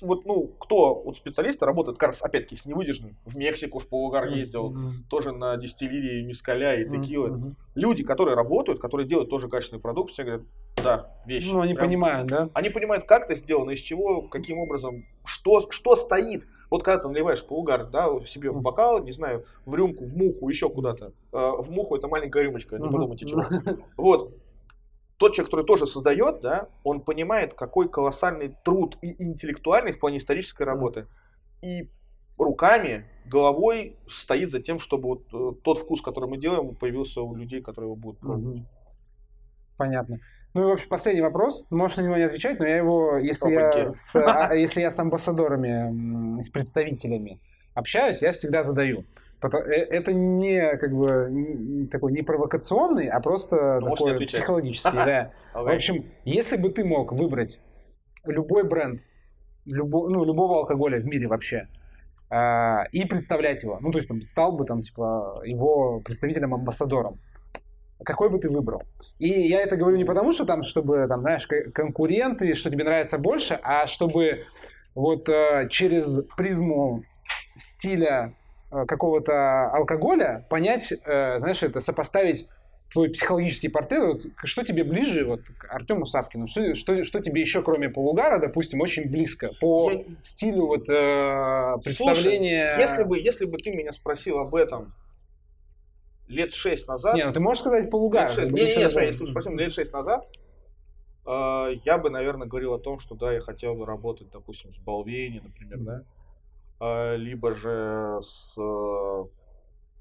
Вот, 0.01 0.25
ну, 0.25 0.47
кто, 0.47 0.95
вот 1.03 1.17
специалисты 1.17 1.65
работают, 1.65 1.97
как 1.97 2.09
раз, 2.09 2.21
опять-таки, 2.21 2.55
с 2.55 2.65
невыдержанным. 2.65 3.15
В 3.25 3.35
Мексику 3.35 3.77
уж 3.77 3.87
Полугар 3.87 4.27
ездил, 4.27 4.69
Мгм. 4.71 5.05
тоже 5.09 5.31
на 5.31 5.55
дистиллерии 5.57 6.23
мискаля 6.25 6.79
и 6.81 6.89
текилы. 6.89 7.29
Мгм. 7.31 7.55
Люди, 7.75 8.03
которые 8.03 8.35
работают, 8.35 8.79
которые 8.81 9.07
делают 9.07 9.29
тоже 9.29 9.47
качественный 9.49 9.81
продукт, 9.81 10.11
все 10.11 10.23
говорят, 10.23 10.43
да, 10.83 11.11
вещь. 11.25 11.49
Ну, 11.51 11.61
они 11.61 11.73
Прям 11.73 11.87
понимают, 11.87 12.27
да? 12.27 12.49
они 12.53 12.69
понимают, 12.69 13.05
как 13.05 13.23
это 13.25 13.35
сделано, 13.35 13.71
из 13.71 13.79
чего, 13.79 14.21
каким 14.23 14.59
образом, 14.59 15.05
что, 15.25 15.61
что 15.71 15.95
стоит. 15.95 16.45
Вот 16.73 16.81
когда 16.81 17.03
ты 17.03 17.07
наливаешь 17.07 17.45
полугар, 17.45 17.85
да, 17.85 18.09
себе 18.25 18.49
в 18.49 18.59
бокал, 18.59 19.03
не 19.03 19.11
знаю, 19.11 19.45
в 19.63 19.75
рюмку, 19.75 20.05
в 20.05 20.17
муху, 20.17 20.49
еще 20.49 20.71
куда-то. 20.71 21.13
Э, 21.31 21.51
в 21.59 21.69
муху 21.69 21.95
это 21.95 22.07
маленькая 22.07 22.41
рюмочка, 22.41 22.79
не 22.79 22.89
подумайте 22.89 23.27
чего. 23.27 23.43
Вот. 23.95 24.35
Тот 25.17 25.35
человек, 25.35 25.51
который 25.51 25.67
тоже 25.67 25.85
создает, 25.85 26.41
да, 26.41 26.69
он 26.83 27.01
понимает, 27.01 27.53
какой 27.53 27.89
колоссальный 27.89 28.55
труд 28.63 28.97
и 29.03 29.23
интеллектуальный 29.23 29.91
в 29.91 29.99
плане 29.99 30.17
исторической 30.17 30.63
работы. 30.63 31.05
И 31.61 31.91
руками, 32.39 33.05
головой 33.27 33.95
стоит 34.07 34.49
за 34.49 34.59
тем, 34.59 34.79
чтобы 34.79 35.09
вот 35.09 35.27
э, 35.31 35.61
тот 35.61 35.77
вкус, 35.77 36.01
который 36.01 36.27
мы 36.27 36.37
делаем, 36.37 36.73
появился 36.73 37.21
у 37.21 37.35
людей, 37.35 37.61
которые 37.61 37.89
его 37.89 37.95
будут 37.95 38.19
пробовать. 38.19 38.63
Понятно. 39.77 40.21
Ну 40.53 40.61
и, 40.61 40.65
в 40.65 40.71
общем, 40.71 40.87
последний 40.89 41.21
вопрос. 41.21 41.65
Можешь 41.71 41.97
на 41.97 42.01
него 42.01 42.15
не 42.15 42.23
отвечать, 42.23 42.59
но 42.59 42.67
я 42.67 42.77
его, 42.77 43.17
если 43.17 43.51
я 43.51 43.91
с, 43.91 44.15
а, 44.15 44.53
если 44.55 44.81
я 44.81 44.89
с 44.91 44.99
амбассадорами, 44.99 46.41
с 46.41 46.49
представителями 46.49 47.39
общаюсь, 47.73 48.21
я 48.21 48.31
всегда 48.31 48.63
задаю. 48.63 49.05
Э, 49.41 49.47
Это 49.71 50.13
не 50.13 50.77
как 50.77 50.93
бы 50.93 51.87
такой 51.91 52.11
не 52.11 52.21
провокационный, 52.21 53.07
а 53.07 53.19
просто 53.19 53.79
не 53.81 53.89
такой 53.89 54.25
психологический, 54.27 54.91
да. 54.93 55.31
В 55.53 55.65
Окей. 55.65 55.75
общем, 55.75 56.05
если 56.23 56.57
бы 56.57 56.69
ты 56.69 56.85
мог 56.85 57.11
выбрать 57.11 57.59
любой 58.25 58.63
бренд, 58.63 59.01
любо- 59.67 60.07
ну, 60.07 60.23
любого 60.23 60.59
алкоголя 60.59 60.99
в 60.99 61.05
мире 61.05 61.27
вообще, 61.27 61.67
а, 62.29 62.83
и 62.91 63.05
представлять 63.05 63.63
его, 63.63 63.79
ну, 63.81 63.91
то 63.91 63.97
есть 63.97 64.07
там, 64.07 64.21
стал 64.21 64.53
бы 64.53 64.65
там, 64.65 64.81
типа, 64.81 65.41
его 65.45 65.99
представителем-амбассадором, 66.01 67.19
какой 68.03 68.29
бы 68.29 68.39
ты 68.39 68.49
выбрал? 68.49 68.83
И 69.19 69.29
я 69.29 69.61
это 69.61 69.75
говорю 69.75 69.97
не 69.97 70.05
потому, 70.05 70.33
что 70.33 70.45
там, 70.45 70.63
чтобы, 70.63 71.05
там, 71.07 71.21
знаешь, 71.21 71.47
конкуренты, 71.73 72.53
что 72.53 72.69
тебе 72.69 72.83
нравится 72.83 73.17
больше, 73.17 73.59
а 73.61 73.87
чтобы 73.87 74.43
вот 74.95 75.27
э, 75.29 75.67
через 75.69 76.25
призму 76.37 77.03
стиля 77.55 78.35
э, 78.71 78.85
какого-то 78.85 79.69
алкоголя 79.71 80.45
понять, 80.49 80.91
э, 80.91 81.39
знаешь, 81.39 81.63
это 81.63 81.79
сопоставить 81.79 82.47
твой 82.91 83.09
психологический 83.09 83.69
портрет, 83.69 84.03
вот, 84.03 84.21
что 84.43 84.63
тебе 84.63 84.83
ближе 84.83 85.25
вот, 85.25 85.41
к 85.57 85.65
Артему 85.73 86.05
Савкину, 86.05 86.45
что, 86.45 86.75
что, 86.75 87.03
что 87.03 87.19
тебе 87.21 87.41
еще, 87.41 87.63
кроме 87.63 87.89
полугара, 87.89 88.37
допустим, 88.37 88.81
очень 88.81 89.09
близко 89.09 89.49
по 89.59 89.91
Я- 89.91 90.03
стилю 90.21 90.67
вот, 90.67 90.87
э, 90.89 91.75
представления... 91.83 92.73
Слушай, 92.75 92.81
если 92.81 93.03
бы, 93.03 93.19
если 93.19 93.45
бы 93.45 93.57
ты 93.57 93.71
меня 93.71 93.91
спросил 93.91 94.37
об 94.37 94.53
этом 94.53 94.93
лет 96.33 96.53
шесть 96.53 96.87
назад... 96.87 97.15
Не, 97.15 97.25
ну 97.25 97.33
ты 97.33 97.39
можешь 97.39 97.61
сказать 97.61 97.89
полугар. 97.89 98.23
лет 98.23 98.31
шесть- 98.31 98.47
это 98.47 98.51
не, 98.51 98.61
не, 98.61 98.75
не, 98.75 98.89
смотри, 98.89 99.07
если 99.07 99.49
меня 99.49 99.63
лет 99.63 99.73
шесть 99.73 99.93
назад, 99.93 100.29
э, 101.25 101.67
я 101.83 101.97
бы, 101.97 102.09
наверное, 102.09 102.47
говорил 102.47 102.73
о 102.73 102.79
том, 102.79 102.99
что 102.99 103.15
да, 103.15 103.31
я 103.33 103.39
хотел 103.39 103.75
бы 103.75 103.85
работать, 103.85 104.29
допустим, 104.31 104.73
с 104.73 104.77
Балвени, 104.79 105.39
например, 105.39 105.79
mm-hmm. 105.79 106.03
да, 106.79 107.13
э, 107.13 107.17
либо 107.17 107.53
же 107.53 108.19
с 108.21 108.57
э, 108.57 109.23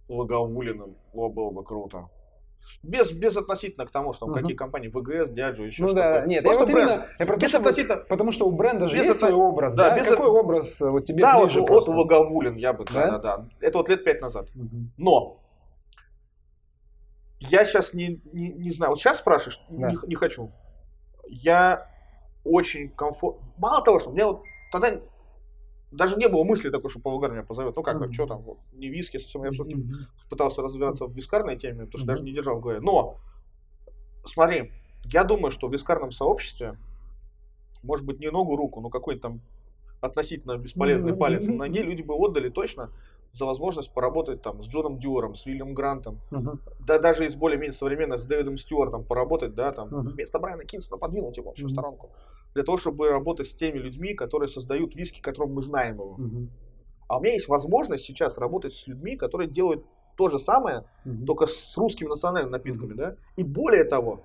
Логовулиным, 0.08 0.96
о, 1.12 1.28
было 1.28 1.50
бы 1.50 1.64
круто. 1.64 2.08
Без, 2.82 3.12
без 3.12 3.36
относительно 3.36 3.86
к 3.86 3.90
тому, 3.90 4.12
что 4.12 4.26
uh-huh. 4.26 4.34
какие 4.34 4.56
компании, 4.56 4.88
ВГС, 4.88 5.30
Диаджо, 5.30 5.64
еще 5.64 5.82
ну, 5.82 5.88
что-то. 5.88 6.02
Да. 6.02 6.26
Нет, 6.26 6.44
Просто 6.44 6.64
я 6.64 6.66
вот 6.66 6.70
именно, 6.70 7.06
я 7.18 7.26
про 7.26 7.34
то, 7.34 7.40
без 7.40 7.54
относительно... 7.54 7.96
Потому 7.96 8.32
что 8.32 8.46
у 8.46 8.52
бренда 8.52 8.88
же 8.88 8.96
есть 8.96 9.10
это... 9.10 9.18
свой 9.18 9.32
образ, 9.32 9.74
да? 9.74 9.90
да? 9.90 9.98
Без 9.98 10.06
Какой 10.06 10.26
это... 10.26 10.38
образ 10.38 10.80
э, 10.80 10.90
вот 10.90 11.04
тебе 11.04 11.22
да, 11.22 11.40
ближе 11.40 11.60
вот, 11.60 11.66
просто? 11.66 11.92
вот 11.92 11.98
Логовулин, 11.98 12.56
я 12.56 12.72
бы, 12.72 12.84
да? 12.92 12.92
да, 12.92 13.18
да, 13.18 13.36
да. 13.38 13.48
Это 13.60 13.78
вот 13.78 13.88
лет 13.88 14.04
пять 14.04 14.20
назад. 14.20 14.48
Uh-huh. 14.54 14.68
Но 14.96 15.41
я 17.50 17.64
сейчас 17.64 17.94
не, 17.94 18.20
не, 18.32 18.52
не 18.52 18.70
знаю, 18.70 18.90
вот 18.90 18.98
сейчас 18.98 19.18
спрашиваешь, 19.18 19.60
да. 19.68 19.90
не, 19.90 19.96
не 20.06 20.14
хочу. 20.14 20.52
Я 21.28 21.88
очень 22.44 22.90
комфортно. 22.90 23.46
Мало 23.56 23.84
того, 23.84 24.00
что 24.00 24.10
мне 24.10 24.24
вот 24.24 24.42
тогда 24.70 25.00
даже 25.90 26.16
не 26.16 26.28
было 26.28 26.44
мысли 26.44 26.70
такой, 26.70 26.90
что 26.90 27.00
Полугар 27.00 27.30
меня 27.30 27.42
позовет. 27.42 27.76
Ну 27.76 27.82
как, 27.82 27.96
mm-hmm. 27.96 28.12
что 28.12 28.26
там, 28.26 28.42
вот, 28.42 28.58
не 28.72 28.88
виски, 28.88 29.18
совсем. 29.18 29.44
Я 29.44 29.50
все-таки 29.50 29.76
mm-hmm. 29.76 30.28
пытался 30.30 30.62
развиваться 30.62 31.06
в 31.06 31.14
вискарной 31.14 31.56
теме, 31.56 31.84
потому 31.84 31.98
что 31.98 32.04
mm-hmm. 32.04 32.06
даже 32.06 32.24
не 32.24 32.32
держал 32.32 32.56
в 32.56 32.60
голове. 32.60 32.80
Но, 32.80 33.18
смотри, 34.24 34.72
я 35.04 35.24
думаю, 35.24 35.50
что 35.50 35.68
в 35.68 35.72
вискарном 35.72 36.10
сообществе, 36.10 36.78
может 37.82 38.06
быть, 38.06 38.20
не 38.20 38.30
ногу, 38.30 38.56
руку, 38.56 38.80
но 38.80 38.88
какой-то 38.88 39.20
там 39.20 39.40
относительно 40.00 40.56
бесполезный 40.56 41.12
mm-hmm. 41.12 41.18
палец 41.18 41.46
на 41.46 41.54
ноге 41.54 41.82
люди 41.82 42.02
бы 42.02 42.14
отдали 42.14 42.48
точно 42.48 42.90
за 43.32 43.46
возможность 43.46 43.92
поработать 43.92 44.42
там 44.42 44.62
с 44.62 44.68
Джоном 44.68 44.98
Дюром, 44.98 45.34
с 45.34 45.46
Уильям 45.46 45.74
Грантом, 45.74 46.20
uh-huh. 46.30 46.58
да 46.86 46.98
даже 46.98 47.26
из 47.26 47.34
более-менее 47.34 47.72
современных 47.72 48.22
с 48.22 48.26
Дэвидом 48.26 48.58
Стюартом 48.58 49.04
поработать, 49.04 49.54
да, 49.54 49.72
там 49.72 49.88
uh-huh. 49.88 50.10
вместо 50.10 50.38
Брайана 50.38 50.64
Кинсона 50.64 50.98
подвинуть 50.98 51.36
его 51.38 51.48
вообще 51.48 51.64
uh-huh. 51.64 51.68
в 51.68 51.72
сторонку 51.72 52.10
для 52.54 52.62
того, 52.64 52.78
чтобы 52.78 53.08
работать 53.08 53.48
с 53.48 53.54
теми 53.54 53.78
людьми, 53.78 54.14
которые 54.14 54.48
создают 54.48 54.94
виски, 54.94 55.20
которым 55.20 55.54
мы 55.54 55.62
знаем 55.62 55.94
его. 55.94 56.12
Угу. 56.12 56.48
А 57.08 57.18
у 57.18 57.20
меня 57.20 57.34
есть 57.34 57.48
возможность 57.48 58.04
сейчас 58.04 58.38
работать 58.38 58.72
с 58.74 58.86
людьми, 58.86 59.16
которые 59.16 59.48
делают 59.50 59.84
то 60.16 60.28
же 60.28 60.38
самое, 60.38 60.84
угу. 61.04 61.24
только 61.26 61.46
с 61.46 61.76
русскими 61.76 62.08
национальными 62.08 62.52
напитками, 62.52 62.92
угу. 62.92 62.98
да? 62.98 63.16
И 63.36 63.44
более 63.44 63.84
того, 63.84 64.24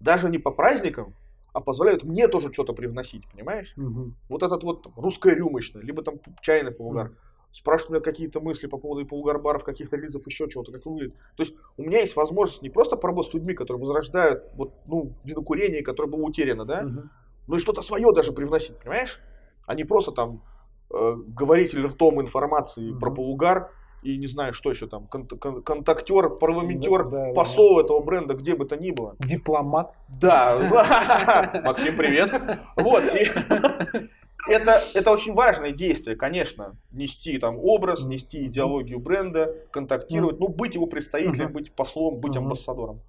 даже 0.00 0.28
не 0.28 0.38
по 0.38 0.50
праздникам, 0.50 1.14
а 1.52 1.60
позволяют 1.60 2.04
мне 2.04 2.28
тоже 2.28 2.52
что-то 2.52 2.72
привносить, 2.72 3.28
понимаешь? 3.30 3.74
Угу. 3.76 4.12
Вот 4.28 4.42
этот 4.42 4.62
вот 4.64 4.82
там, 4.82 4.92
русское 4.96 5.34
рюмочное, 5.34 5.82
либо 5.82 6.02
там 6.02 6.16
чайный 6.40 6.72
полугар. 6.72 7.06
Угу. 7.06 7.16
Спрашивают 7.52 7.90
меня 7.90 8.00
какие-то 8.00 8.40
мысли 8.40 8.66
по 8.66 8.78
поводу 8.78 9.06
полугар-баров, 9.06 9.64
каких-то 9.64 9.96
релизов, 9.96 10.26
еще 10.26 10.48
чего-то, 10.48 10.70
как 10.72 10.86
выглядит. 10.86 11.14
То 11.36 11.42
есть 11.42 11.54
у 11.76 11.82
меня 11.82 12.00
есть 12.00 12.14
возможность 12.14 12.62
не 12.62 12.70
просто 12.70 12.96
поработать 12.96 13.32
с 13.32 13.34
людьми, 13.34 13.54
которые 13.54 13.80
возрождают 13.80 14.44
вот, 14.54 14.74
ну, 14.86 15.12
винокурение, 15.24 15.82
которое 15.82 16.08
было 16.08 16.22
утеряно, 16.22 16.64
да, 16.64 16.82
угу 16.84 17.08
ну 17.48 17.56
и 17.56 17.60
что-то 17.60 17.82
свое 17.82 18.12
даже 18.12 18.32
привносить, 18.32 18.78
понимаешь? 18.78 19.18
А 19.66 19.74
не 19.74 19.84
просто 19.84 20.12
там 20.12 20.42
э, 20.90 21.16
говоритель 21.26 21.86
ртом 21.86 22.20
информации 22.20 22.92
mm-hmm. 22.92 22.98
про 22.98 23.10
полугар 23.10 23.72
и 24.02 24.16
не 24.16 24.26
знаю, 24.26 24.52
что 24.52 24.70
еще 24.70 24.86
там, 24.86 25.06
кон- 25.06 25.26
кон- 25.26 25.62
контактер, 25.62 26.30
парламентер, 26.30 27.04
да, 27.04 27.26
да, 27.26 27.32
посол 27.32 27.76
да. 27.76 27.84
этого 27.84 28.00
бренда, 28.00 28.34
где 28.34 28.54
бы 28.54 28.64
то 28.64 28.76
ни 28.76 28.90
было. 28.90 29.16
Дипломат. 29.18 29.94
Да, 30.08 31.60
Максим, 31.64 31.96
привет. 31.96 32.30
Вот, 32.76 33.02
это, 34.48 34.80
это 34.94 35.10
очень 35.10 35.34
важное 35.34 35.72
действие, 35.72 36.16
конечно, 36.16 36.76
нести 36.92 37.38
там 37.38 37.58
образ, 37.58 38.04
нести 38.04 38.46
идеологию 38.46 38.98
бренда, 38.98 39.54
контактировать, 39.70 40.38
ну, 40.38 40.48
быть 40.48 40.74
его 40.74 40.86
представителем, 40.86 41.52
быть 41.52 41.72
послом, 41.72 42.16
быть 42.18 42.36
амбассадором. 42.36 43.00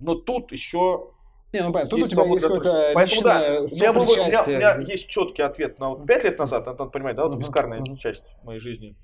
Но 0.00 0.14
тут 0.14 0.52
еще 0.52 1.10
не, 1.54 1.62
ну 1.62 1.72
понятно, 1.72 1.90
тут 1.90 2.06
у 2.06 2.08
тебя 2.08 2.24
есть 2.24 2.42
какое-то 2.42 2.90
Поэтому, 2.94 3.22
да, 3.22 3.38
у 3.38 3.64
меня, 3.64 3.92
у, 3.92 3.94
меня, 3.94 4.42
у 4.44 4.50
меня 4.50 4.76
есть 4.80 5.06
четкий 5.06 5.42
ответ 5.42 5.78
на 5.78 5.90
вот 5.90 6.04
5 6.04 6.24
лет 6.24 6.38
назад, 6.38 6.66
надо 6.66 6.86
понимать, 6.86 7.14
да, 7.14 7.26
вот 7.26 7.36
uh-huh, 7.36 7.38
вискарная 7.38 7.80
uh-huh. 7.80 7.96
часть 7.96 8.34
моей 8.42 8.58
жизни, 8.58 8.96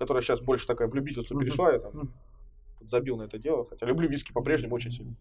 которая 0.00 0.22
сейчас 0.22 0.40
больше 0.40 0.66
такая 0.66 0.88
в 0.88 0.94
любительство 0.94 1.34
uh-huh. 1.34 1.40
перешла, 1.40 1.72
я 1.72 1.78
там 1.78 1.92
uh-huh. 1.92 2.88
забил 2.88 3.18
на 3.18 3.24
это 3.24 3.38
дело, 3.38 3.66
хотя 3.66 3.84
люблю 3.84 4.08
виски 4.08 4.32
по-прежнему 4.32 4.74
очень 4.74 4.90
сильно. 4.90 5.14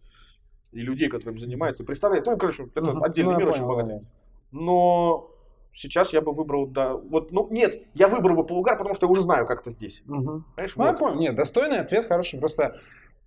И 0.72 0.80
людей, 0.80 1.10
которыми 1.10 1.38
занимаются, 1.38 1.84
представляют, 1.84 2.26
ну, 2.26 2.38
короче, 2.38 2.64
это 2.64 2.80
uh-huh. 2.80 3.04
отдельный 3.04 3.34
ну, 3.34 3.40
мир 3.40 3.50
очень 3.50 3.66
богатый. 3.66 4.08
Но 4.52 5.30
сейчас 5.74 6.14
я 6.14 6.22
бы 6.22 6.32
выбрал, 6.32 6.66
да, 6.66 6.94
вот, 6.94 7.34
ну, 7.34 7.48
нет, 7.52 7.84
я 7.94 8.08
выбрал 8.08 8.38
бы 8.38 8.46
полугар, 8.46 8.78
потому 8.78 8.96
что 8.96 9.06
я 9.06 9.12
уже 9.12 9.22
знаю, 9.22 9.46
как 9.46 9.62
это 9.62 9.70
здесь. 9.70 10.02
Угу. 10.08 10.44
Понимаешь, 10.56 10.76
ну, 10.76 10.84
вот. 10.84 10.92
я 10.92 10.94
понял, 10.94 11.20
нет, 11.20 11.36
достойный 11.36 11.80
ответ, 11.80 12.06
хороший, 12.06 12.40
просто 12.40 12.76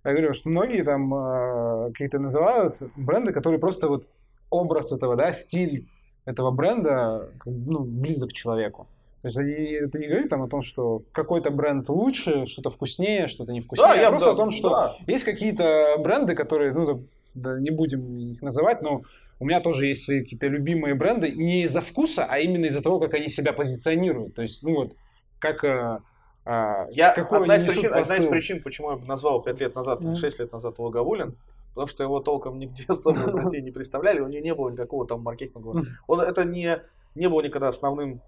я 0.03 0.11
говорю, 0.11 0.33
что 0.33 0.49
многие 0.49 0.83
там 0.83 1.13
э, 1.13 1.91
какие-то 1.91 2.19
называют 2.19 2.77
бренды, 2.97 3.31
которые 3.31 3.59
просто 3.59 3.87
вот 3.87 4.09
образ 4.49 4.91
этого, 4.91 5.15
да, 5.15 5.31
стиль 5.31 5.87
этого 6.25 6.51
бренда 6.51 7.29
ну, 7.45 7.79
близок 7.79 8.29
к 8.29 8.33
человеку. 8.33 8.87
То 9.23 9.29
есть 9.29 9.37
это 9.37 9.99
не 9.99 10.07
говорит 10.07 10.29
там 10.29 10.43
о 10.43 10.49
том, 10.49 10.61
что 10.61 11.03
какой-то 11.13 11.49
бренд 11.49 11.87
лучше, 11.87 12.45
что-то 12.45 12.69
вкуснее, 12.69 13.27
что-то 13.27 13.53
не 13.53 13.61
вкуснее. 13.61 13.87
Да, 13.87 13.93
а 13.93 13.95
я 13.95 14.09
просто 14.09 14.31
да, 14.31 14.33
о 14.33 14.37
том, 14.37 14.51
что 14.51 14.69
да. 14.69 14.95
есть 15.07 15.23
какие-то 15.23 15.95
бренды, 15.97 16.35
которые, 16.35 16.73
ну, 16.73 17.05
да, 17.33 17.57
не 17.57 17.71
будем 17.71 18.17
их 18.17 18.41
называть, 18.41 18.81
но 18.81 19.03
у 19.39 19.45
меня 19.45 19.61
тоже 19.61 19.85
есть 19.85 20.03
свои 20.03 20.23
какие-то 20.23 20.47
любимые 20.47 20.93
бренды 20.93 21.31
не 21.31 21.63
из-за 21.63 21.79
вкуса, 21.79 22.25
а 22.25 22.39
именно 22.39 22.65
из-за 22.65 22.83
того, 22.83 22.99
как 22.99 23.13
они 23.13 23.29
себя 23.29 23.53
позиционируют. 23.53 24.35
То 24.35 24.41
есть, 24.41 24.61
ну 24.61 24.75
вот, 24.75 24.97
как 25.39 25.63
э, 25.63 25.99
а, 26.43 26.87
я, 26.91 27.13
одна, 27.13 27.55
из 27.55 27.73
причин, 27.73 27.93
одна 27.93 28.17
из 28.17 28.25
причин, 28.25 28.61
почему 28.61 28.91
я 28.91 28.97
назвал 28.97 29.41
5 29.41 29.59
лет 29.61 29.73
назад, 29.73 30.01
mm. 30.01 30.15
6 30.15 30.39
лет 30.39 30.51
назад 30.51 30.77
Логовулин, 30.79 31.37
потому 31.69 31.87
что 31.87 32.03
его 32.03 32.19
толком 32.19 32.59
нигде 32.59 32.83
особо 32.89 33.19
в 33.31 33.35
России 33.35 33.61
не 33.61 33.71
представляли, 33.71 34.19
у 34.19 34.27
него 34.27 34.43
не 34.43 34.53
было 34.53 34.69
никакого 34.69 35.07
там 35.07 35.21
маркетинга. 35.21 35.85
Он, 36.07 36.19
это 36.19 36.43
не, 36.43 36.79
не 37.15 37.29
было 37.29 37.41
никогда 37.41 37.69
основным 37.69 38.21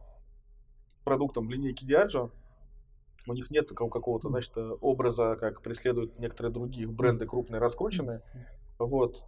продуктом 1.06 1.49
линейки 1.49 1.86
Diageo. 1.86 2.32
У 3.27 3.34
них 3.34 3.49
нет 3.49 3.68
такого 3.68 3.90
какого-то, 3.90 4.30
значит, 4.30 4.53
образа, 4.82 5.36
как 5.40 5.61
преследуют 5.61 6.19
некоторые 6.19 6.52
другие 6.52 6.88
бренды 6.88 7.26
крупные, 7.26 7.60
раскрученные. 7.60 8.22
Вот. 8.77 9.23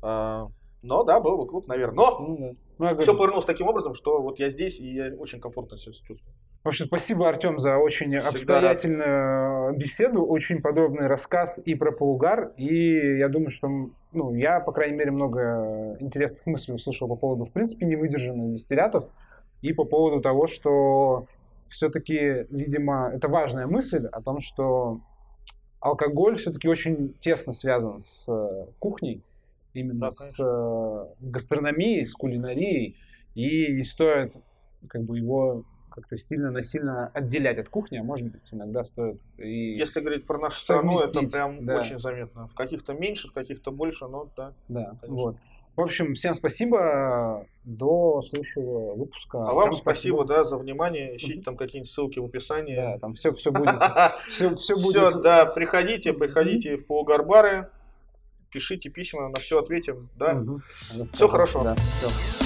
А, 0.00 0.48
но 0.82 1.04
да, 1.04 1.20
было 1.20 1.36
бы 1.36 1.46
круто, 1.46 1.68
наверное. 1.68 1.96
Но 1.96 2.18
ну, 2.20 2.56
ну, 2.78 2.98
все 3.00 3.16
повернулось 3.16 3.44
таким 3.44 3.68
образом, 3.68 3.94
что 3.94 4.22
вот 4.22 4.38
я 4.38 4.50
здесь, 4.50 4.80
и 4.80 4.94
я 4.94 5.14
очень 5.14 5.40
комфортно 5.40 5.76
себя 5.76 5.92
чувствую. 5.92 6.34
В 6.64 6.68
общем, 6.68 6.86
спасибо, 6.86 7.28
Артем, 7.28 7.58
за 7.58 7.76
очень 7.76 8.16
Всегда 8.18 8.28
обстоятельную 8.28 9.68
рад. 9.68 9.76
беседу, 9.76 10.24
очень 10.24 10.62
подробный 10.62 11.08
рассказ 11.08 11.60
и 11.66 11.74
про 11.74 11.90
полугар. 11.90 12.52
И 12.56 13.18
я 13.18 13.28
думаю, 13.28 13.50
что 13.50 13.68
ну, 14.12 14.34
я, 14.34 14.60
по 14.60 14.72
крайней 14.72 14.96
мере, 14.96 15.10
много 15.10 15.96
интересных 15.98 16.46
мыслей 16.46 16.74
услышал 16.74 17.08
по 17.08 17.16
поводу, 17.16 17.44
в 17.44 17.52
принципе, 17.52 17.84
невыдержанных 17.86 18.52
дистиллятов 18.52 19.10
и 19.62 19.72
по 19.72 19.84
поводу 19.84 20.20
того, 20.20 20.46
что 20.46 21.26
все-таки, 21.68 22.46
видимо, 22.50 23.10
это 23.12 23.28
важная 23.28 23.66
мысль 23.66 24.06
о 24.06 24.20
том, 24.20 24.40
что 24.40 25.00
алкоголь 25.80 26.36
все-таки 26.36 26.68
очень 26.68 27.14
тесно 27.20 27.52
связан 27.52 27.98
с 27.98 28.28
кухней, 28.78 29.22
именно 29.72 30.00
да, 30.00 30.10
с 30.10 30.38
э, 30.38 31.06
гастрономией, 31.20 32.04
с 32.04 32.14
кулинарией, 32.14 32.96
и 33.34 33.72
не 33.72 33.82
стоит 33.82 34.36
как 34.88 35.02
бы 35.02 35.16
его 35.16 35.64
как-то 35.90 36.16
сильно 36.16 36.50
насильно 36.50 37.08
отделять 37.08 37.58
от 37.58 37.68
кухни, 37.68 37.98
а 37.98 38.02
может 38.02 38.30
быть 38.30 38.42
иногда 38.50 38.82
стоит 38.82 39.20
и 39.36 39.74
Если 39.74 40.00
говорить 40.00 40.26
про 40.26 40.38
нашу 40.38 40.60
страну, 40.60 40.98
это 40.98 41.20
прям 41.20 41.64
да. 41.64 41.80
очень 41.80 42.00
заметно. 42.00 42.48
В 42.48 42.54
каких-то 42.54 42.94
меньше, 42.94 43.28
в 43.28 43.32
каких-то 43.32 43.70
больше, 43.70 44.06
но 44.06 44.28
да. 44.36 44.52
Да, 44.68 44.96
конечно. 45.00 45.08
вот. 45.08 45.36
В 45.76 45.80
общем, 45.80 46.14
всем 46.14 46.34
спасибо. 46.34 47.46
До 47.64 48.20
следующего 48.22 48.94
выпуска. 48.94 49.38
А 49.38 49.52
вам 49.54 49.72
спасибо, 49.72 50.22
спасибо, 50.22 50.24
да, 50.24 50.44
за 50.44 50.56
внимание. 50.56 51.16
Ищите 51.16 51.42
там 51.42 51.56
какие-нибудь 51.56 51.90
ссылки 51.90 52.18
в 52.18 52.24
описании. 52.24 52.74
Да, 52.74 52.98
там 52.98 53.12
все, 53.14 53.32
все 53.32 53.52
будет. 53.52 53.76
Все, 54.28 54.54
все 54.54 54.74
будет. 54.76 55.10
Все, 55.10 55.20
да, 55.20 55.46
приходите, 55.46 56.12
приходите 56.12 56.76
в 56.76 56.86
полугарбары 56.86 57.70
пишите 58.52 58.90
письма, 58.90 59.28
на 59.28 59.40
все 59.40 59.58
ответим. 59.58 60.10
Да? 60.16 60.40
Все 61.04 61.28
хорошо. 61.28 61.62
Да, 61.62 61.74
все. 61.74 62.41